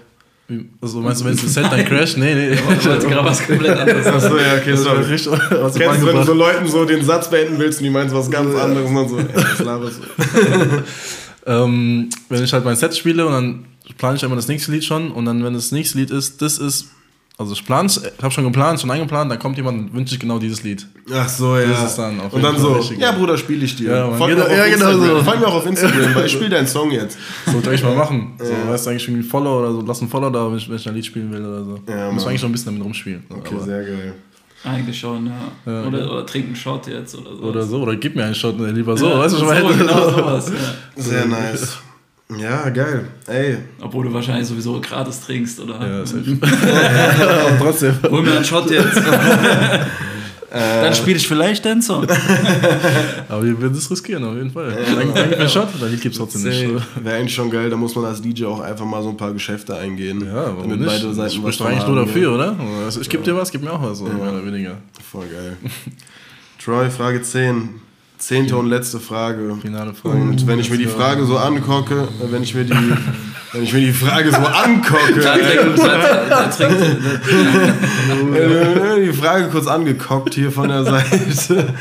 Also 0.81 1.01
meinst 1.01 1.23
du, 1.23 1.25
wenn 1.25 1.33
es 1.33 1.43
das 1.43 1.55
Set 1.55 1.65
dann 1.65 1.85
crasht? 1.87 2.19
Nee, 2.19 2.35
nee. 2.35 2.51
Ich 2.79 2.87
wollte 2.87 3.09
gerade 3.09 3.25
was 3.29 3.47
komplett 3.47 3.79
anderes. 3.79 4.07
Achso, 4.07 4.37
ja, 4.37 4.55
okay, 4.61 4.73
Das 4.73 4.85
war 4.85 4.97
sorry. 4.97 5.05
richtig 5.13 5.33
aus 5.33 5.75
Kennst 5.75 6.03
du, 6.03 6.07
wenn 6.07 6.17
du 6.17 6.23
so 6.25 6.35
Leuten 6.35 6.69
so 6.69 6.85
den 6.85 7.03
Satz 7.05 7.31
beenden 7.31 7.59
willst 7.59 7.79
und 7.81 7.85
die 7.85 7.91
meinst 7.91 8.15
was 8.15 8.31
ganz 8.31 8.55
anderes 8.55 8.89
und 8.91 8.95
dann 8.95 9.09
so, 9.09 9.19
ey, 9.19 9.27
was 9.35 9.59
laberst 9.61 10.01
du? 10.01 10.83
ähm, 11.51 12.09
wenn 12.29 12.45
ich 12.45 12.53
halt 12.53 12.65
mein 12.65 12.77
Set 12.77 12.95
spiele 12.97 13.27
und 13.27 13.33
dann 13.33 13.65
plane 13.99 14.17
ich 14.17 14.23
immer 14.23 14.37
das 14.37 14.49
nächste 14.49 14.71
Lied 14.73 14.85
schon 14.85 15.11
und 15.11 15.25
dann, 15.25 15.43
wenn 15.45 15.55
das 15.55 15.73
nächste 15.73 15.99
Lied 15.99 16.11
ist, 16.11 16.43
das 16.43 16.59
ist, 16.59 16.87
also 17.37 17.53
ich 17.53 17.65
plane 17.67 17.89
ich 17.89 18.01
habe 18.23 18.31
schon 18.33 18.45
geplant, 18.45 18.81
schon 18.81 18.91
eingeplant, 18.91 19.31
dann 19.31 19.39
kommt 19.41 19.57
jemand 19.57 19.79
und 19.79 19.95
wünscht 19.95 20.11
sich 20.11 20.21
genau 20.21 20.39
dieses 20.39 20.63
Lied. 20.63 20.87
Ach 21.13 21.29
so, 21.29 21.57
ja. 21.59 21.67
Das 21.69 21.85
ist 21.91 21.97
dann 21.97 22.21
auf 22.21 22.33
und 22.33 22.43
dann 22.43 22.57
so, 22.57 22.79
ja. 22.99 23.11
Bruder, 23.13 23.37
spiel 23.37 23.63
ich 23.63 23.75
dir. 23.75 23.91
Ja, 23.91 24.07
Mann, 24.07 24.19
Folg, 24.19 24.37
genau- 24.37 24.49
ja, 24.49 24.67
genau 24.69 24.93
so. 24.93 25.23
Folg 25.23 25.41
mir 25.41 25.47
auch 25.49 25.55
auf 25.55 25.67
Instagram, 25.67 26.15
weil 26.15 26.27
ich 26.27 26.33
spiele 26.33 26.51
deinen 26.51 26.67
Song 26.69 26.91
jetzt. 26.93 27.19
Sollte 27.47 27.75
ich 27.75 27.83
mal 27.83 27.97
machen. 27.97 28.35
So, 28.39 28.71
weißt 28.71 28.87
du 28.87 28.91
eigentlich 28.91 29.09
irgendwie 29.09 29.27
Follow 29.29 29.59
oder 29.61 29.73
so, 29.73 29.81
lass 29.81 30.01
einen 30.01 30.11
Follow 30.11 30.31
da, 30.31 30.49
wenn 30.49 30.59
ich, 30.59 30.69
wenn 30.69 30.77
ich 30.77 30.89
ein 30.89 30.95
Lied 30.95 31.07
spielen 31.07 31.33
will 31.33 31.45
oder 31.45 31.65
so. 31.65 31.79
Ja, 31.89 32.11
Muss 32.13 32.23
man 32.23 32.31
eigentlich 32.31 32.41
schon 32.41 32.51
ein 32.51 32.53
bisschen 32.53 32.73
damit 32.73 32.85
rumspielen. 32.85 33.25
So, 33.29 33.35
Okay, 33.37 33.55
aber- 33.57 33.65
sehr 33.65 33.83
geil. 33.85 34.15
Eigentlich 34.67 34.99
schon, 34.99 35.27
ja. 35.27 35.33
Ja, 35.73 35.87
oder, 35.89 35.99
ja. 35.99 36.07
oder 36.11 36.25
trink 36.25 36.47
einen 36.47 36.57
Shot 36.57 36.87
jetzt 36.87 37.15
oder 37.17 37.37
so. 37.37 37.43
Oder 37.43 37.63
so, 37.65 37.83
oder 37.83 37.97
gib 37.97 38.17
mir 38.17 38.25
einen 38.25 38.35
Shot, 38.35 38.59
lieber 38.59 38.97
so, 38.97 39.09
ja, 39.11 39.19
weißt 39.19 39.35
du 39.35 39.39
schon 39.41 39.49
so, 39.49 39.55
mal. 39.55 39.75
genau 39.77 40.11
sowas, 40.17 40.51
ja. 40.97 41.03
Sehr 41.03 41.27
nice. 41.27 41.79
Ja, 42.39 42.69
geil. 42.71 43.07
Ey, 43.27 43.59
Obwohl 43.81 44.07
du 44.07 44.13
wahrscheinlich 44.13 44.49
sowieso 44.49 44.81
gratis 44.81 45.21
trinkst, 45.21 45.61
oder? 45.61 45.75
Ja, 45.87 46.07
safe. 46.07 46.39
Aber 46.41 47.59
trotzdem. 47.61 47.95
Hol 48.11 48.23
mir 48.23 48.33
einen 48.37 48.45
Shot 48.45 48.71
jetzt. 48.71 48.97
Dann 50.51 50.95
spiele 50.95 51.17
ich 51.17 51.27
vielleicht 51.27 51.65
den 51.65 51.83
Song. 51.83 52.07
Aber 53.29 53.43
wir 53.43 53.61
werden 53.61 53.75
das 53.75 53.91
riskieren, 53.91 54.23
auf 54.23 54.37
jeden 54.37 54.53
Fall. 54.53 54.71
Danke, 54.71 55.13
danke 55.13 55.31
für 55.35 55.41
den 55.41 55.49
Shot, 55.49 55.69
dein 55.81 55.91
Lied 55.91 56.01
gibt's 56.01 56.17
trotzdem 56.17 56.45
nicht. 56.45 56.71
Wäre 57.03 57.17
eigentlich 57.17 57.35
schon 57.35 57.51
geil, 57.51 57.69
da 57.71 57.77
muss 57.77 57.97
man 57.97 58.05
als 58.05 58.23
DJ 58.23 58.45
auch 58.45 58.61
einfach 58.61 58.85
mal 58.85 59.03
so 59.03 59.09
ein 59.09 59.17
paar 59.17 59.33
Geschäfte 59.33 59.77
eingehen. 59.77 60.25
Ja, 60.25 60.47
warum 60.47 60.63
damit 60.63 60.79
nicht? 60.79 60.87
beide 60.89 61.09
Das 61.09 61.17
Seiten 61.17 61.31
spricht 61.33 61.59
was 61.59 61.67
eigentlich 61.67 61.87
nur 61.89 61.97
dafür, 61.97 62.35
oder? 62.35 62.57
Also 62.85 63.01
ich 63.01 63.11
geb 63.11 63.25
dir 63.25 63.37
was, 63.37 63.51
gib 63.51 63.63
mir 63.63 63.73
auch 63.73 63.83
was, 63.83 63.99
so, 63.99 64.05
mehr 64.05 64.33
oder 64.33 64.47
weniger. 64.47 64.71
Ja. 64.71 64.77
Voll 65.11 65.27
geil. 65.27 65.57
Troy, 66.65 66.89
Frage 66.89 67.21
10. 67.21 67.69
Zehnte 68.27 68.57
und 68.57 68.69
letzte 68.71 69.01
Frage. 69.01 69.55
Finale 69.61 69.93
Frage. 69.93 70.17
Und 70.17 70.47
wenn 70.47 70.59
ich 70.59 70.71
mir 70.71 70.79
die 70.79 70.87
Frage 70.87 71.27
so 71.27 71.37
angucke, 71.37 72.09
äh, 72.23 72.33
wenn 72.33 72.43
ich 72.43 72.55
mir 72.55 72.65
die, 72.65 72.73
wenn 73.53 73.63
ich 73.63 73.73
mir 73.75 73.81
die 73.81 73.93
Frage 73.93 74.31
so 74.31 74.39
angucke, 74.39 75.21
äh, 78.35 79.05
die 79.05 79.13
Frage 79.13 79.49
kurz 79.49 79.67
angekockt 79.67 80.33
hier 80.35 80.51
von 80.51 80.71
der 80.71 80.85
Seite. 80.85 81.75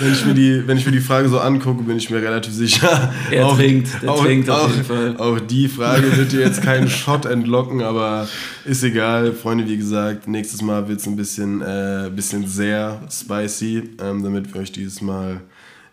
Wenn 0.00 0.12
ich, 0.12 0.26
mir 0.26 0.34
die, 0.34 0.66
wenn 0.66 0.76
ich 0.76 0.84
mir 0.84 0.90
die 0.90 0.98
Frage 0.98 1.28
so 1.28 1.38
angucke, 1.38 1.84
bin 1.84 1.96
ich 1.96 2.10
mir 2.10 2.20
relativ 2.20 2.52
sicher. 2.52 3.14
Er 3.30 3.46
trinkt, 3.54 4.02
der 4.02 4.10
auch, 4.10 4.24
trinkt 4.24 4.50
auf 4.50 4.64
auch, 4.64 4.70
jeden 4.70 4.84
Fall. 4.84 5.16
Auch 5.18 5.38
die 5.38 5.68
Frage 5.68 6.16
wird 6.16 6.32
dir 6.32 6.40
jetzt 6.40 6.62
keinen 6.62 6.88
Shot 6.88 7.26
entlocken, 7.26 7.80
aber 7.80 8.26
ist 8.64 8.82
egal. 8.82 9.32
Freunde, 9.32 9.68
wie 9.68 9.76
gesagt, 9.76 10.26
nächstes 10.26 10.60
Mal 10.62 10.88
wird 10.88 10.98
es 10.98 11.06
ein 11.06 11.14
bisschen, 11.14 11.62
äh, 11.62 12.10
bisschen 12.12 12.48
sehr 12.48 13.02
spicy, 13.08 13.90
ähm, 14.02 14.24
damit 14.24 14.52
wir 14.52 14.62
euch 14.62 14.72
dieses 14.72 15.00
Mal 15.00 15.42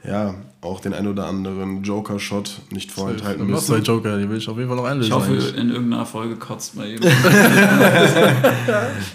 ja, 0.07 0.35
auch 0.61 0.79
den 0.79 0.93
ein 0.93 1.07
oder 1.07 1.25
anderen 1.27 1.81
Joker-Shot 1.83 2.61
nicht 2.71 2.91
vorenthalten 2.91 3.49
Noch 3.49 3.59
zwei 3.63 3.77
müssen. 3.77 3.85
Joker, 3.85 4.17
die 4.19 4.29
will 4.29 4.37
ich 4.37 4.47
auf 4.47 4.57
jeden 4.57 4.67
Fall 4.69 4.77
noch 4.77 4.85
einlösen. 4.85 5.09
Ich 5.09 5.15
hoffe, 5.15 5.31
eigentlich. 5.31 5.57
in 5.57 5.69
irgendeiner 5.71 6.05
Folge 6.05 6.35
kotzt 6.35 6.75
mal 6.75 6.87
eben. 6.87 7.03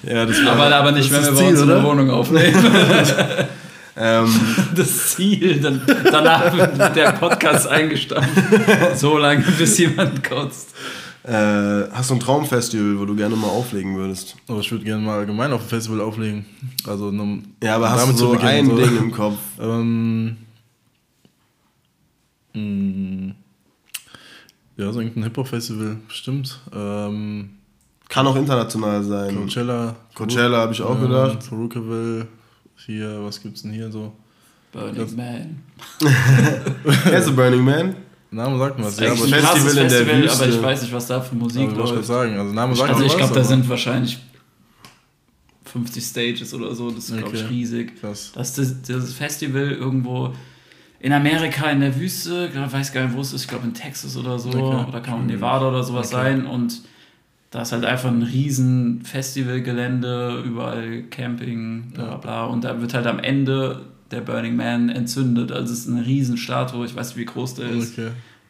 Ja, 0.03 0.25
das 0.27 0.45
war, 0.45 0.53
Aber, 0.53 0.75
aber 0.75 0.93
nicht, 0.93 1.11
wenn 1.13 1.23
wir 1.25 1.33
bei 1.33 1.49
uns 1.49 1.61
in 1.61 1.69
der? 1.69 1.83
Wohnung 1.83 2.11
aufnehmen. 2.11 2.55
ähm, 3.97 4.29
Das 4.75 5.15
Ziel, 5.15 5.61
dann, 5.61 5.81
danach 6.05 6.55
wird 6.57 6.97
der 6.97 7.13
Podcast 7.13 7.67
eingestampft. 7.69 8.31
So 8.97 9.19
lange, 9.19 9.45
bis 9.59 9.79
jemand 9.79 10.23
kotzt. 10.25 10.75
äh, 11.25 11.33
hast 11.93 12.11
du 12.11 12.15
ein 12.15 12.21
Traumfestival, 12.21 12.99
wo 12.99 13.05
du 13.05 13.15
gerne 13.17 13.37
mal 13.37 13.49
auflegen 13.49 13.97
würdest? 13.97 14.37
Aber 14.49 14.61
ich 14.61 14.71
würde 14.71 14.85
gerne 14.85 15.03
mal 15.03 15.19
allgemein 15.21 15.53
auf 15.53 15.63
dem 15.63 15.69
Festival 15.69 16.01
auflegen. 16.01 16.45
Also, 16.87 17.07
um 17.09 17.43
Ja, 17.63 17.77
aber 17.77 17.91
hast 17.91 18.09
du 18.09 18.13
so 18.17 18.33
ein 18.39 18.67
so. 18.67 18.77
Ding 18.77 18.97
im 18.99 19.13
Kopf? 19.13 19.39
Ähm, 19.61 20.37
mh, 22.57 23.35
ja, 24.77 24.93
so 24.93 25.01
irgendein 25.01 25.25
Hip-Hop-Festival, 25.25 25.97
bestimmt. 26.07 26.61
Ähm, 26.75 27.51
Kann 28.09 28.27
auch 28.27 28.37
international 28.37 29.03
sein. 29.05 29.35
Coachella. 29.35 29.97
Coachella 30.15 30.59
habe 30.59 30.73
ich 30.73 30.83
auch 30.83 31.01
gedacht. 31.01 31.49
Perukaville. 31.49 32.27
Hier, 32.85 33.25
was 33.25 33.41
gibt's 33.41 33.63
denn 33.63 33.73
hier 33.73 33.91
so? 33.91 34.13
Burning 34.73 35.17
Man. 35.17 35.63
Kennst 37.05 37.29
du 37.29 37.35
Burning 37.35 37.65
Man? 37.65 37.97
Name 38.31 38.59
sagt 38.59 38.83
was. 38.83 39.01
Ja, 39.01 39.13
aber 39.13 39.23
ein 39.23 39.29
ich, 39.29 39.35
Festival 39.35 39.71
in 39.71 39.77
der 39.77 39.91
Festival, 39.91 40.23
Wüste. 40.23 40.45
aber 40.45 40.53
ich 40.53 40.63
weiß 40.63 40.83
nicht, 40.83 40.93
was 40.93 41.07
da 41.07 41.21
für 41.23 41.35
Musik 41.37 41.63
aber 41.63 41.73
ich 41.73 41.79
wollte 41.79 41.95
läuft. 41.95 42.07
sagen, 42.07 42.39
also 42.39 42.53
Name 42.53 42.77
sagt 42.77 42.91
Also 42.91 43.05
ich 43.05 43.17
glaube, 43.17 43.35
da 43.35 43.45
sind 43.45 43.69
wahrscheinlich 43.69 44.19
50 45.65 46.05
Stages 46.05 46.53
oder 46.55 46.75
so. 46.75 46.91
Das 46.91 47.09
ist, 47.09 47.17
glaube 47.17 47.35
ich, 47.37 47.43
Okay. 47.45 47.53
riesig. 47.55 48.01
Krass. 48.01 48.33
Das 48.35 48.59
ist 48.59 48.89
das, 48.89 48.99
das 49.05 49.13
Festival 49.15 49.71
irgendwo 49.73 50.35
in 51.01 51.13
Amerika 51.13 51.71
in 51.71 51.81
der 51.81 51.99
Wüste, 51.99 52.51
ich 52.53 52.73
weiß 52.73 52.93
gar 52.93 53.05
nicht, 53.05 53.17
wo 53.17 53.21
es 53.21 53.33
ist, 53.33 53.43
ich 53.43 53.49
glaube 53.49 53.67
in 53.67 53.75
Texas 53.75 54.17
oder 54.17 54.39
so, 54.39 54.49
Okay. 54.49 54.89
oder 54.89 55.01
kann 55.01 55.15
auch 55.15 55.25
Nevada 55.25 55.69
oder 55.69 55.83
sowas 55.83 56.11
sein. 56.11 56.47
Und 56.47 56.83
da 57.51 57.63
ist 57.63 57.73
halt 57.73 57.85
einfach 57.85 58.11
ein 58.11 58.23
riesen 58.23 59.03
Festivalgelände, 59.03 60.43
überall 60.45 61.03
Camping, 61.11 61.91
bla 61.95 62.05
bla 62.05 62.17
bla. 62.17 62.45
Und 62.47 62.65
da 62.65 62.81
wird 62.81 62.95
halt 62.95 63.07
am 63.07 63.19
Ende 63.19 63.83
der 64.11 64.21
Burning 64.21 64.57
Man 64.57 64.89
entzündet. 64.89 65.53
Also 65.53 65.73
es 65.73 65.81
ist 65.81 65.89
eine 65.89 66.05
riesen 66.07 66.37
Statue, 66.37 66.87
ich 66.87 66.95
weiß 66.95 67.09
nicht, 67.11 67.19
wie 67.19 67.25
groß 67.25 67.55
der 67.57 67.71
ist. 67.71 67.99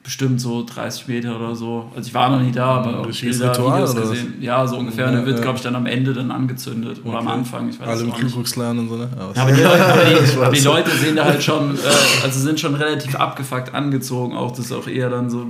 Okay. 0.07 0.12
Bestimmt 0.14 0.40
so 0.40 0.64
30 0.64 1.09
Meter 1.09 1.34
oder 1.36 1.57
so. 1.57 1.90
Also 1.96 2.07
ich 2.07 2.14
war 2.14 2.30
noch 2.30 2.40
nie 2.40 2.52
da, 2.52 2.66
aber 2.76 3.00
auch 3.00 3.07
Bilder, 3.07 3.50
Ritual, 3.50 3.74
Videos 3.78 3.90
oder 3.90 4.02
was? 4.04 4.11
gesehen. 4.11 4.34
Ja, 4.40 4.64
so 4.66 4.76
ungefähr. 4.78 5.07
Und 5.09 5.12
Ja, 5.14 5.16
der 5.18 5.26
wird, 5.26 5.36
ja. 5.38 5.42
glaube 5.42 5.57
ich, 5.59 5.64
dann 5.64 5.74
am 5.74 5.86
Ende 5.86 6.12
dann 6.14 6.30
angezündet. 6.30 7.00
Oder 7.04 7.18
am 7.18 7.26
Okay. 7.26 7.36
Anfang, 7.36 7.68
ich 7.70 7.80
weiß 7.80 7.88
Alle 7.88 8.02
im. 8.02 8.12
Kuckucksklan 8.12 8.78
und 8.78 8.88
so, 8.88 8.96
ne? 8.96 9.09
Ja, 9.16 9.42
aber 9.42 9.52
die, 9.52 9.62
Leute, 9.62 9.84
aber 9.84 10.04
die, 10.04 10.36
aber 10.42 10.50
die. 10.54 10.61
Leute 10.61 10.90
sehen 10.92 11.16
da 11.16 11.24
halt 11.24 11.42
schon, 11.42 11.74
äh, 11.74 11.78
also 12.22 12.38
sind 12.40 12.61
schon 12.61 12.76
relativ 12.76 13.16
abgefuckt 13.16 13.74
angezogen. 13.74 14.36
Auch 14.36 14.50
das 14.52 14.66
ist 14.66 14.72
auch 14.72 14.86
eher 14.86 15.11
dann 15.11 15.28
so, 15.28 15.46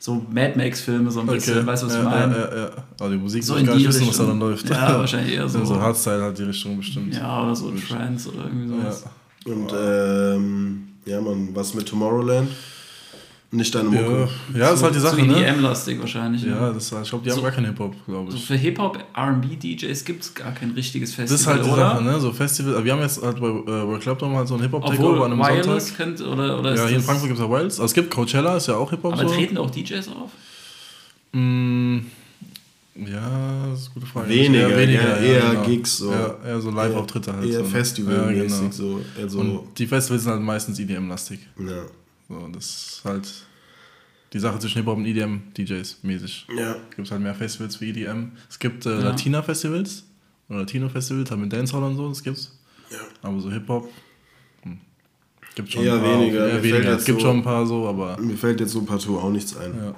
so 0.00 0.26
Mad 0.32 0.54
Max-Filme, 0.56 1.08
so 1.12 1.20
ein 1.20 1.26
bisschen. 1.28 1.64
Weißt 1.64 1.84
du, 1.84 1.86
was 1.86 1.94
ja, 1.94 2.00
ich 2.00 2.04
meine? 2.04 2.34
Ja, 2.36 2.40
ja, 2.56 2.62
ja. 2.64 2.70
Aber 2.98 3.10
die 3.10 3.16
Musik 3.16 3.44
So 3.44 3.54
in 3.54 3.64
gar 3.66 3.76
die 3.76 3.82
nicht 3.86 3.88
wissen, 3.94 4.08
was 4.08 4.16
da 4.16 4.24
Richtung. 4.24 4.40
dann 4.40 4.48
läuft. 4.50 4.68
Ja, 4.70 4.98
wahrscheinlich 4.98 5.34
eher 5.36 5.48
so. 5.48 5.64
So 5.64 5.80
Hardstyle 5.80 6.22
hat 6.24 6.36
die 6.36 6.42
Richtung 6.42 6.76
bestimmt. 6.78 7.14
Ja, 7.14 7.44
oder 7.44 7.54
so 7.54 7.70
Trance 7.70 8.28
oder 8.28 8.44
irgendwie 8.46 8.74
Ja. 8.76 8.90
sowas. 8.90 9.04
Und 9.46 9.72
ähm, 9.78 10.88
ja, 11.06 11.20
man, 11.20 11.50
was 11.54 11.74
mit 11.74 11.86
Tomorrowland? 11.88 12.48
Nicht 13.52 13.74
deine 13.74 13.92
Ja, 13.96 14.02
Mucke. 14.02 14.28
ja 14.54 14.58
das 14.60 14.74
ist 14.74 14.82
halt 14.84 14.94
die 14.94 15.00
Sache, 15.00 15.16
so 15.16 15.22
ne? 15.24 15.36
EDM-lastig 15.44 15.98
wahrscheinlich. 15.98 16.44
ne? 16.44 16.50
Ja, 16.52 16.72
das 16.72 16.84
ist, 16.84 16.92
halt- 16.92 17.02
ich 17.02 17.10
glaube, 17.10 17.24
die 17.24 17.30
haben 17.30 17.36
So- 17.38 17.42
gar 17.42 17.50
keinen 17.50 17.66
Hip-Hop, 17.66 17.96
glaube 18.06 18.30
So 18.30 18.36
ich. 18.36 18.46
für 18.46 18.54
Hip-Hop, 18.54 18.98
RB-DJs 19.16 20.04
gibt 20.04 20.22
es 20.22 20.32
gar 20.34 20.52
kein 20.52 20.70
richtiges 20.70 21.12
Festival. 21.14 21.34
Das 21.34 21.40
ist 21.40 21.46
halt 21.48 21.64
die 21.66 21.68
oder? 21.70 21.90
Sache, 21.90 22.04
ne? 22.04 22.20
So 22.20 22.30
Festival. 22.32 22.72
also 22.74 22.84
Wir 22.84 22.92
haben 22.92 23.00
jetzt 23.00 23.20
halt 23.20 23.40
bei 23.40 23.48
äh, 23.48 23.66
World 23.88 24.02
Club 24.02 24.18
Dome 24.20 24.36
halt 24.36 24.46
so 24.46 24.54
ein 24.54 24.60
Hip-Hop-Takeover 24.60 25.08
Obwohl 25.10 25.22
an 25.24 25.32
einem 25.32 25.40
Wireless 25.40 25.88
Sonntag. 25.88 25.96
könnte, 25.96 26.28
oder, 26.28 26.60
oder 26.60 26.68
Ja, 26.70 26.74
ist 26.76 26.80
hier 26.82 26.88
in 26.90 26.94
das- 26.96 27.04
Frankfurt 27.06 27.28
gibt 27.28 27.40
es 27.40 27.44
ja 27.44 27.50
Wilds. 27.50 27.74
Also 27.80 27.84
es 27.86 27.94
gibt 27.94 28.10
Coachella, 28.14 28.56
ist 28.56 28.68
ja 28.68 28.76
auch 28.76 28.90
Hip-Hop 28.90 29.12
Aber 29.14 29.28
so. 29.28 29.34
treten 29.34 29.58
auch 29.58 29.70
DJs 29.70 30.08
auf? 30.08 30.30
Mm, 31.32 31.98
ja, 32.96 33.66
das 33.70 33.80
ist 33.80 33.86
eine 33.86 33.94
gute 33.94 34.06
Frage. 34.06 34.28
Weniger, 34.28 34.68
eher, 34.68 34.78
weniger, 34.78 35.02
ja, 35.02 35.16
eher 35.16 35.50
genau. 35.50 35.62
Gigs 35.64 35.96
so. 35.98 36.12
Ja, 36.12 36.36
eher 36.46 36.60
so 36.60 36.70
Live-Auftritte 36.70 37.32
halt. 37.32 37.46
Eher 37.46 37.58
so, 37.58 37.62
ne? 37.64 37.68
festivalmäßig, 37.68 38.50
Ja, 38.52 38.58
genau. 38.58 38.70
so. 38.72 39.00
Eher 39.18 39.28
so 39.28 39.40
Und 39.40 39.60
die 39.78 39.86
Festivals 39.88 40.22
sind 40.22 40.32
halt 40.32 40.42
meistens 40.42 40.78
EDM-lastig. 40.78 41.40
ja. 41.58 41.82
So, 42.30 42.48
das 42.52 42.64
ist 42.64 43.00
halt 43.04 43.28
die 44.32 44.38
Sache 44.38 44.58
zwischen 44.60 44.78
Hip-Hop 44.78 44.96
und 44.98 45.04
EDM-DJs 45.06 45.98
mäßig. 46.04 46.46
ja. 46.56 46.76
Es 46.90 46.96
gibt 46.96 47.10
halt 47.10 47.20
mehr 47.20 47.34
Festivals 47.34 47.76
für 47.76 47.86
EDM. 47.86 48.30
Es 48.48 48.58
gibt 48.58 48.86
äh, 48.86 48.90
Ja. 48.90 49.00
Latina-Festivals 49.00 50.04
oder 50.48 50.60
Latino-Festivals, 50.60 51.30
halt 51.30 51.40
mit 51.40 51.52
Dancehall 51.52 51.82
und 51.82 51.96
so, 51.96 52.08
das 52.08 52.22
gibt's. 52.22 52.56
Ja. 52.90 52.98
Aber 53.22 53.40
so 53.40 53.50
Hip-Hop 53.50 53.88
hm. 54.62 54.78
gibt 55.56 55.72
schon 55.72 55.82
Eher 55.84 55.94
ein 55.94 56.00
paar. 56.02 56.20
weniger. 56.20 56.38
Mir 56.40 56.46
Eher 56.46 56.50
fällt 56.60 56.62
weniger. 56.64 56.90
jetzt 56.92 57.00
Es 57.00 57.04
gibt 57.06 57.20
so- 57.20 57.26
schon 57.26 57.36
ein 57.38 57.42
paar 57.42 57.66
so, 57.66 57.88
aber 57.88 58.16
Mir 58.20 58.36
fällt 58.36 58.60
jetzt 58.60 58.70
so 58.72 58.82
partout 58.82 59.18
auch 59.18 59.30
nichts 59.30 59.56
ein. 59.56 59.74
ja. 59.76 59.94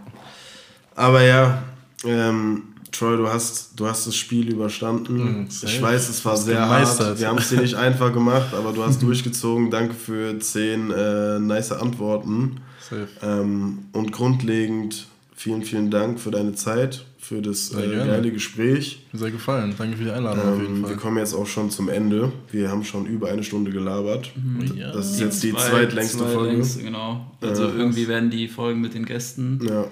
Aber 0.94 1.22
ja, 1.22 1.62
ähm, 2.04 2.62
Troy, 2.92 3.16
du 3.16 3.26
hast, 3.28 3.72
du 3.76 3.86
hast 3.86 4.06
das 4.06 4.14
Spiel 4.14 4.50
überstanden. 4.52 5.16
Mhm, 5.40 5.48
ich 5.62 5.80
weiß, 5.82 6.08
es 6.10 6.24
war 6.24 6.36
sehr 6.36 6.60
gemeistert. 6.60 7.06
hart. 7.08 7.20
Wir 7.20 7.28
haben 7.28 7.38
es 7.38 7.48
dir 7.48 7.60
nicht 7.60 7.74
einfach 7.86 8.12
gemacht, 8.12 8.52
aber 8.54 8.72
du 8.72 8.84
hast 8.84 9.02
durchgezogen. 9.02 9.70
Danke 9.70 9.94
für 9.94 10.38
zehn 10.38 10.90
äh, 10.90 11.38
nice 11.38 11.72
Antworten. 11.72 12.60
Safe. 12.80 13.08
Ähm, 13.22 13.78
und 13.92 14.12
grundlegend 14.12 15.06
vielen, 15.34 15.62
vielen 15.62 15.90
Dank 15.90 16.20
für 16.20 16.30
deine 16.30 16.54
Zeit, 16.54 17.04
für 17.18 17.40
das 17.40 17.72
äh, 17.72 17.88
geile 17.96 18.30
Gespräch. 18.30 19.06
Mir 19.12 19.18
sehr 19.20 19.30
gefallen. 19.30 19.74
Danke 19.78 19.96
für 19.96 20.04
die 20.04 20.10
Einladung 20.10 20.54
auf 20.54 20.60
jeden 20.60 20.76
Ähm, 20.76 20.80
Fall. 20.82 20.90
wir 20.90 20.96
kommen 20.98 21.16
jetzt 21.18 21.34
auch 21.34 21.46
schon 21.46 21.70
zum 21.70 21.88
Ende. 21.88 22.30
Wir 22.50 22.70
haben 22.70 22.84
schon 22.84 23.06
über 23.06 23.28
eine 23.28 23.42
Stunde 23.42 23.70
gelabert. 23.70 24.30
Ja. 24.76 24.92
Das 24.92 25.10
ist 25.12 25.20
jetzt 25.20 25.42
die 25.42 25.52
Zwei- 25.52 25.70
zweitlängste 25.70 26.18
Folge. 26.18 26.34
zweitlängste, 26.40 26.82
genau. 26.82 27.26
Also 27.40 27.64
Äh, 27.64 27.76
irgendwie 27.76 28.06
werden 28.06 28.30
die 28.30 28.48
Folgen 28.48 28.80
mit 28.80 28.94
den 28.94 29.06
Gästen. 29.06 29.60
Ja. 29.66 29.86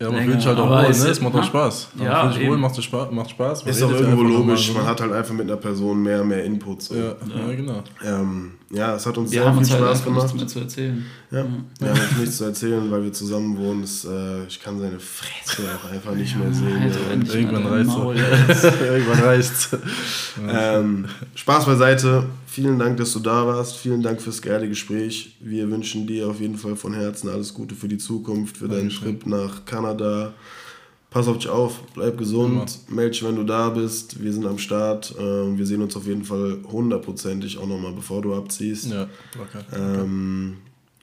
Ja, 0.00 0.08
länger, 0.08 0.22
fühlt 0.24 0.38
sich 0.38 0.46
halt 0.48 0.58
auch 0.58 0.68
wohl, 0.68 0.82
ne? 0.82 1.08
Es 1.08 1.20
macht 1.20 1.34
auch? 1.36 1.44
Spaß. 1.44 1.88
Man 1.94 2.06
Ja, 2.06 2.22
fühlt 2.22 2.34
sich 2.34 2.48
wohl, 2.48 2.58
macht, 2.58 2.82
Spaß, 2.82 3.10
macht 3.12 3.30
Spaß. 3.30 3.64
Man 3.64 3.70
Ist 3.72 3.82
auch 3.82 3.92
irgendwo 3.92 4.22
logisch. 4.22 4.74
Man 4.74 4.86
hat 4.86 5.00
halt 5.00 5.12
einfach 5.12 5.34
mit 5.34 5.46
einer 5.46 5.56
Person 5.56 6.02
mehr, 6.02 6.24
mehr 6.24 6.44
Input. 6.44 6.82
So. 6.82 6.96
Ja, 6.96 7.02
ja, 7.02 7.54
genau. 7.54 7.84
Ähm, 8.04 8.54
ja, 8.70 8.96
es 8.96 9.06
hat 9.06 9.16
uns 9.16 9.30
Wir 9.30 9.38
sehr 9.42 9.48
haben 9.48 9.54
viel 9.54 9.60
uns 9.60 9.70
halt 9.70 9.80
Spaß 9.80 9.90
nichts 9.92 10.04
gemacht. 10.04 10.34
mehr 10.34 10.46
zu 10.48 10.58
erzählen. 10.58 11.06
Ja. 11.30 11.46
Wir 11.78 11.88
haben 11.90 12.00
uns 12.00 12.18
nichts 12.18 12.36
zu 12.38 12.44
erzählen, 12.44 12.90
weil 12.90 13.04
wir 13.04 13.12
zusammen 13.12 13.56
wohnen. 13.56 13.82
Das, 13.82 14.04
äh, 14.04 14.44
ich 14.48 14.60
kann 14.60 14.80
seine 14.80 14.98
Fresse 14.98 15.62
auch 15.62 15.92
einfach 15.92 16.14
nicht 16.16 16.36
mehr 16.36 16.52
sehen. 16.52 16.80
Halt 16.80 17.28
ja. 17.28 17.34
irgendwann 17.34 17.66
reicht's. 17.66 17.94
Irgendwann 18.82 19.20
reicht's. 19.20 19.68
Ähm, 20.50 21.06
Spaß 21.36 21.66
beiseite. 21.66 22.26
Vielen 22.54 22.78
Dank, 22.78 22.98
dass 22.98 23.12
du 23.12 23.18
da 23.18 23.48
warst. 23.48 23.78
Vielen 23.78 24.00
Dank 24.00 24.22
fürs 24.22 24.40
geile 24.40 24.68
Gespräch. 24.68 25.34
Wir 25.40 25.68
wünschen 25.68 26.06
dir 26.06 26.28
auf 26.28 26.40
jeden 26.40 26.56
Fall 26.56 26.76
von 26.76 26.94
Herzen 26.94 27.28
alles 27.28 27.52
Gute 27.52 27.74
für 27.74 27.88
die 27.88 27.98
Zukunft, 27.98 28.58
für 28.58 28.68
deinen 28.68 28.90
Dankeschön. 28.90 29.18
Trip 29.18 29.26
nach 29.26 29.64
Kanada. 29.64 30.34
Pass 31.10 31.26
auf 31.26 31.38
dich 31.38 31.48
auf, 31.48 31.80
bleib 31.94 32.16
gesund, 32.16 32.78
melde 32.88 33.10
dich, 33.10 33.24
wenn 33.24 33.34
du 33.34 33.42
da 33.42 33.70
bist. 33.70 34.22
Wir 34.22 34.32
sind 34.32 34.46
am 34.46 34.58
Start. 34.58 35.16
Ähm, 35.18 35.58
wir 35.58 35.66
sehen 35.66 35.82
uns 35.82 35.96
auf 35.96 36.06
jeden 36.06 36.22
Fall 36.22 36.58
hundertprozentig 36.70 37.58
auch 37.58 37.66
nochmal, 37.66 37.90
bevor 37.90 38.22
du 38.22 38.32
abziehst. 38.32 38.86
Ja, 38.86 39.08
locker. 39.36 39.64
Ähm, 39.76 40.58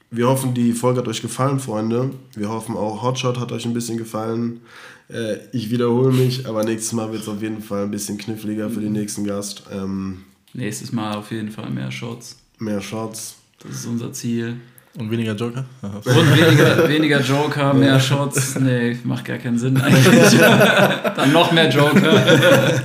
wir 0.10 0.30
hoffen, 0.30 0.54
die 0.54 0.72
Folge 0.72 1.02
hat 1.02 1.08
euch 1.10 1.22
gefallen, 1.22 1.60
Freunde. 1.60 2.12
Wir 2.34 2.48
hoffen 2.48 2.78
auch, 2.78 3.04
Hotshot 3.04 3.38
hat 3.38 3.52
euch 3.52 3.66
ein 3.66 3.74
bisschen 3.74 3.98
gefallen. 3.98 4.62
Äh, 5.10 5.36
ich 5.52 5.70
wiederhole 5.70 6.14
mich, 6.14 6.48
aber 6.48 6.64
nächstes 6.64 6.94
Mal 6.94 7.12
wird 7.12 7.24
es 7.24 7.28
auf 7.28 7.42
jeden 7.42 7.62
Fall 7.62 7.84
ein 7.84 7.92
bisschen 7.92 8.18
kniffliger 8.18 8.70
für 8.70 8.80
den 8.80 8.94
nächsten 8.94 9.26
Gast. 9.26 9.64
Ähm, 9.70 10.24
Nächstes 10.54 10.92
Mal 10.92 11.16
auf 11.16 11.32
jeden 11.32 11.52
Fall 11.52 11.70
mehr 11.70 11.92
Shots. 11.92 12.38
mehr 12.60 12.82
Shots. 12.82 13.36
Das 13.64 13.72
ist 13.72 13.86
unser 13.86 14.12
Ziel. 14.12 14.58
Und 14.98 15.10
weniger 15.10 15.34
Joker? 15.34 15.64
Und 15.82 16.06
weniger, 16.06 16.90
weniger 16.90 17.22
Joker, 17.22 17.74
mehr 17.74 17.98
Shots. 18.00 18.60
Nee, 18.60 18.98
macht 19.06 19.24
gar 19.24 19.38
keinen 19.38 19.58
Sinn 19.58 19.80
eigentlich. 19.80 20.38
Dann 20.40 21.32
noch 21.32 21.52
mehr 21.54 21.70
Joker. 21.70 22.82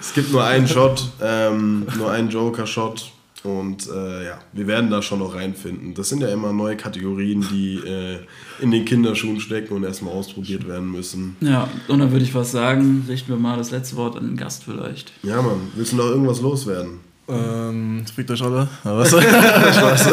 Es 0.00 0.12
gibt 0.12 0.32
nur 0.32 0.44
einen 0.44 0.66
Shot, 0.66 1.04
ähm, 1.22 1.86
nur 1.96 2.10
einen 2.10 2.28
Joker-Shot. 2.28 3.12
Und 3.42 3.88
äh, 3.88 4.26
ja, 4.26 4.38
wir 4.52 4.66
werden 4.66 4.90
da 4.90 5.00
schon 5.00 5.20
noch 5.20 5.34
reinfinden. 5.34 5.94
Das 5.94 6.08
sind 6.08 6.20
ja 6.20 6.28
immer 6.28 6.52
neue 6.52 6.76
Kategorien, 6.76 7.46
die 7.50 7.76
äh, 7.76 8.18
in 8.60 8.70
den 8.70 8.84
Kinderschuhen 8.84 9.40
stecken 9.40 9.74
und 9.74 9.84
erstmal 9.84 10.12
ausprobiert 10.12 10.68
werden 10.68 10.90
müssen. 10.92 11.36
Ja, 11.40 11.68
und 11.88 12.00
dann 12.00 12.12
würde 12.12 12.24
ich 12.24 12.34
was 12.34 12.52
sagen. 12.52 13.04
Richten 13.08 13.30
wir 13.30 13.38
mal 13.38 13.56
das 13.56 13.70
letzte 13.70 13.96
Wort 13.96 14.16
an 14.16 14.26
den 14.26 14.36
Gast 14.36 14.64
vielleicht. 14.64 15.12
Ja, 15.22 15.40
Mann, 15.40 15.68
willst 15.74 15.92
du 15.92 15.96
noch 15.96 16.06
irgendwas 16.06 16.40
loswerden? 16.40 17.09
Ähm, 17.30 18.04
fickt 18.14 18.30
euch 18.30 18.42
alle. 18.42 18.68
Aber? 18.84 19.06
Spaß. 19.06 20.06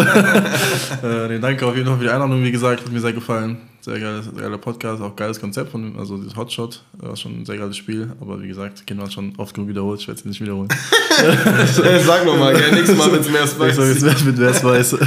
äh, 1.04 1.28
nee, 1.30 1.40
danke 1.40 1.66
auf 1.66 1.76
jeden 1.76 1.88
Fall 1.88 1.98
für 1.98 2.04
die 2.04 2.10
Einladung. 2.10 2.44
Wie 2.44 2.52
gesagt, 2.52 2.86
hat 2.86 2.92
mir 2.92 3.00
sehr 3.00 3.14
gefallen. 3.14 3.58
Sehr 3.82 4.00
geiles, 4.02 4.30
geiler 4.36 4.58
Podcast, 4.58 5.02
auch 5.02 5.16
geiles 5.16 5.40
Konzept 5.40 5.72
von 5.72 5.98
also 5.98 6.18
das 6.18 6.36
Hotshot. 6.36 6.84
War 6.98 7.16
schon 7.16 7.40
ein 7.40 7.46
sehr 7.46 7.58
geiles 7.58 7.78
Spiel. 7.78 8.12
Aber 8.20 8.42
wie 8.42 8.48
gesagt, 8.50 8.86
Kinder 8.86 9.04
hat 9.04 9.14
schon 9.14 9.34
oft 9.38 9.54
genug 9.54 9.70
wiederholt. 9.70 10.02
Ich 10.02 10.08
werde 10.10 10.20
es 10.20 10.26
nicht 10.26 10.42
wiederholen. 10.42 10.68
Sag 12.06 12.26
nochmal, 12.26 12.54
gell? 12.54 12.72
Nächstes 12.74 12.98
Mal, 12.98 13.12
wenn 13.14 13.20
es 13.22 13.32
mehr 13.32 13.48
Spice 13.48 14.04
jetzt 14.04 14.26
mit 14.26 14.38
wer 14.38 14.50
es 14.50 14.62
weiß. 14.62 14.94
äh, 14.94 14.98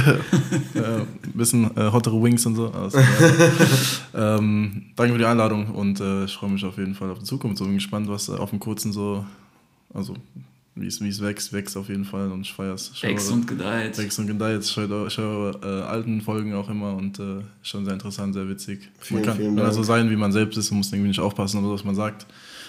ein 0.75 1.07
bisschen 1.35 1.65
äh, 1.77 1.91
hottere 1.91 2.21
Wings 2.23 2.43
und 2.47 2.55
so. 2.55 2.71
Also, 2.71 2.97
ja. 2.97 4.37
ähm, 4.37 4.85
danke 4.95 5.13
für 5.13 5.19
die 5.19 5.25
Einladung 5.25 5.67
und 5.75 5.99
äh, 5.99 6.25
ich 6.25 6.33
freue 6.33 6.49
mich 6.49 6.65
auf 6.65 6.77
jeden 6.77 6.95
Fall 6.95 7.11
auf 7.11 7.19
die 7.19 7.25
Zukunft. 7.25 7.59
So 7.59 7.65
bin 7.65 7.75
gespannt, 7.75 8.09
was 8.09 8.29
äh, 8.29 8.33
auf 8.33 8.49
dem 8.49 8.59
kurzen 8.59 8.91
so, 8.91 9.23
also 9.93 10.15
wie 10.75 10.87
es, 10.87 11.01
wie 11.01 11.09
es 11.09 11.21
wächst, 11.21 11.51
wächst 11.53 11.75
auf 11.75 11.89
jeden 11.89 12.05
Fall 12.05 12.31
und 12.31 12.41
ich 12.41 12.53
feiere 12.53 12.75
es. 12.75 12.91
Schaue- 12.95 13.33
und 13.33 13.45
gedeiht. 13.47 13.97
Wächst 13.97 14.19
und 14.19 14.27
gedeiht. 14.27 14.61
Ich 14.61 14.71
schaue 14.71 15.59
äh, 15.63 15.65
alten 15.83 16.21
Folgen 16.21 16.53
auch 16.53 16.69
immer 16.69 16.95
und 16.95 17.19
äh, 17.19 17.41
schon 17.61 17.83
sehr 17.85 17.93
interessant, 17.93 18.33
sehr 18.33 18.47
witzig. 18.47 18.89
Vielen, 18.99 19.19
man 19.21 19.25
kann, 19.29 19.37
vielen 19.37 19.55
man 19.55 19.63
Dank. 19.65 19.75
so 19.75 19.83
sein, 19.83 20.09
wie 20.09 20.15
man 20.15 20.31
selbst 20.31 20.57
ist 20.57 20.71
und 20.71 20.77
muss 20.77 20.91
irgendwie 20.93 21.09
nicht 21.09 21.19
aufpassen 21.19 21.63
oder 21.63 21.73
was 21.73 21.83
man 21.83 21.95
sagt. 21.95 22.25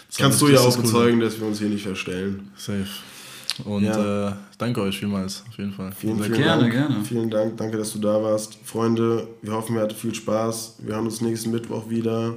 Das 0.08 0.16
Kannst 0.18 0.42
du 0.42 0.48
ja 0.48 0.60
auch 0.60 0.76
cool. 0.76 0.82
bezeugen, 0.82 1.20
dass 1.20 1.38
wir 1.40 1.46
uns 1.46 1.58
hier 1.58 1.68
nicht 1.68 1.84
verstellen. 1.84 2.50
Safe. 2.56 2.86
Und 3.64 3.84
Ja. 3.84 4.30
äh, 4.30 4.32
danke 4.58 4.80
euch 4.82 4.98
vielmals, 4.98 5.44
auf 5.48 5.56
jeden 5.58 5.72
Fall. 5.72 5.92
Vielen, 5.92 6.16
Sehr 6.16 6.26
vielen. 6.26 6.38
Gerne, 6.38 6.62
Dank. 6.62 6.72
gerne. 6.72 7.04
Vielen 7.04 7.30
Dank, 7.30 7.56
danke, 7.58 7.76
dass 7.76 7.92
du 7.92 7.98
da 7.98 8.22
warst. 8.22 8.58
Freunde, 8.64 9.28
wir 9.42 9.52
hoffen, 9.52 9.76
ihr 9.76 9.82
hattet 9.82 9.98
viel 9.98 10.14
Spaß. 10.14 10.76
Wir 10.80 10.94
hören 10.94 11.04
uns 11.04 11.20
nächsten 11.20 11.50
Mittwoch 11.50 11.88
wieder. 11.90 12.34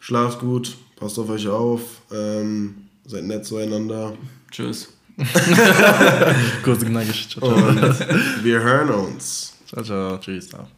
Schlaft 0.00 0.40
gut, 0.40 0.76
passt 0.96 1.18
auf 1.18 1.28
euch 1.30 1.48
auf, 1.48 1.80
ähm, 2.12 2.74
seid 3.06 3.24
nett 3.24 3.44
zueinander. 3.46 4.14
Tschüss. 4.50 4.93
Kurz 6.64 6.84
knackig. 6.84 7.28
Ciao, 7.28 7.54
ciao. 7.54 7.68
Und 7.68 8.44
wir 8.44 8.60
hören 8.60 8.90
uns. 8.90 9.56
ciao, 9.66 9.82
ciao. 9.82 10.18
Tschüss. 10.18 10.48
Ciao. 10.48 10.68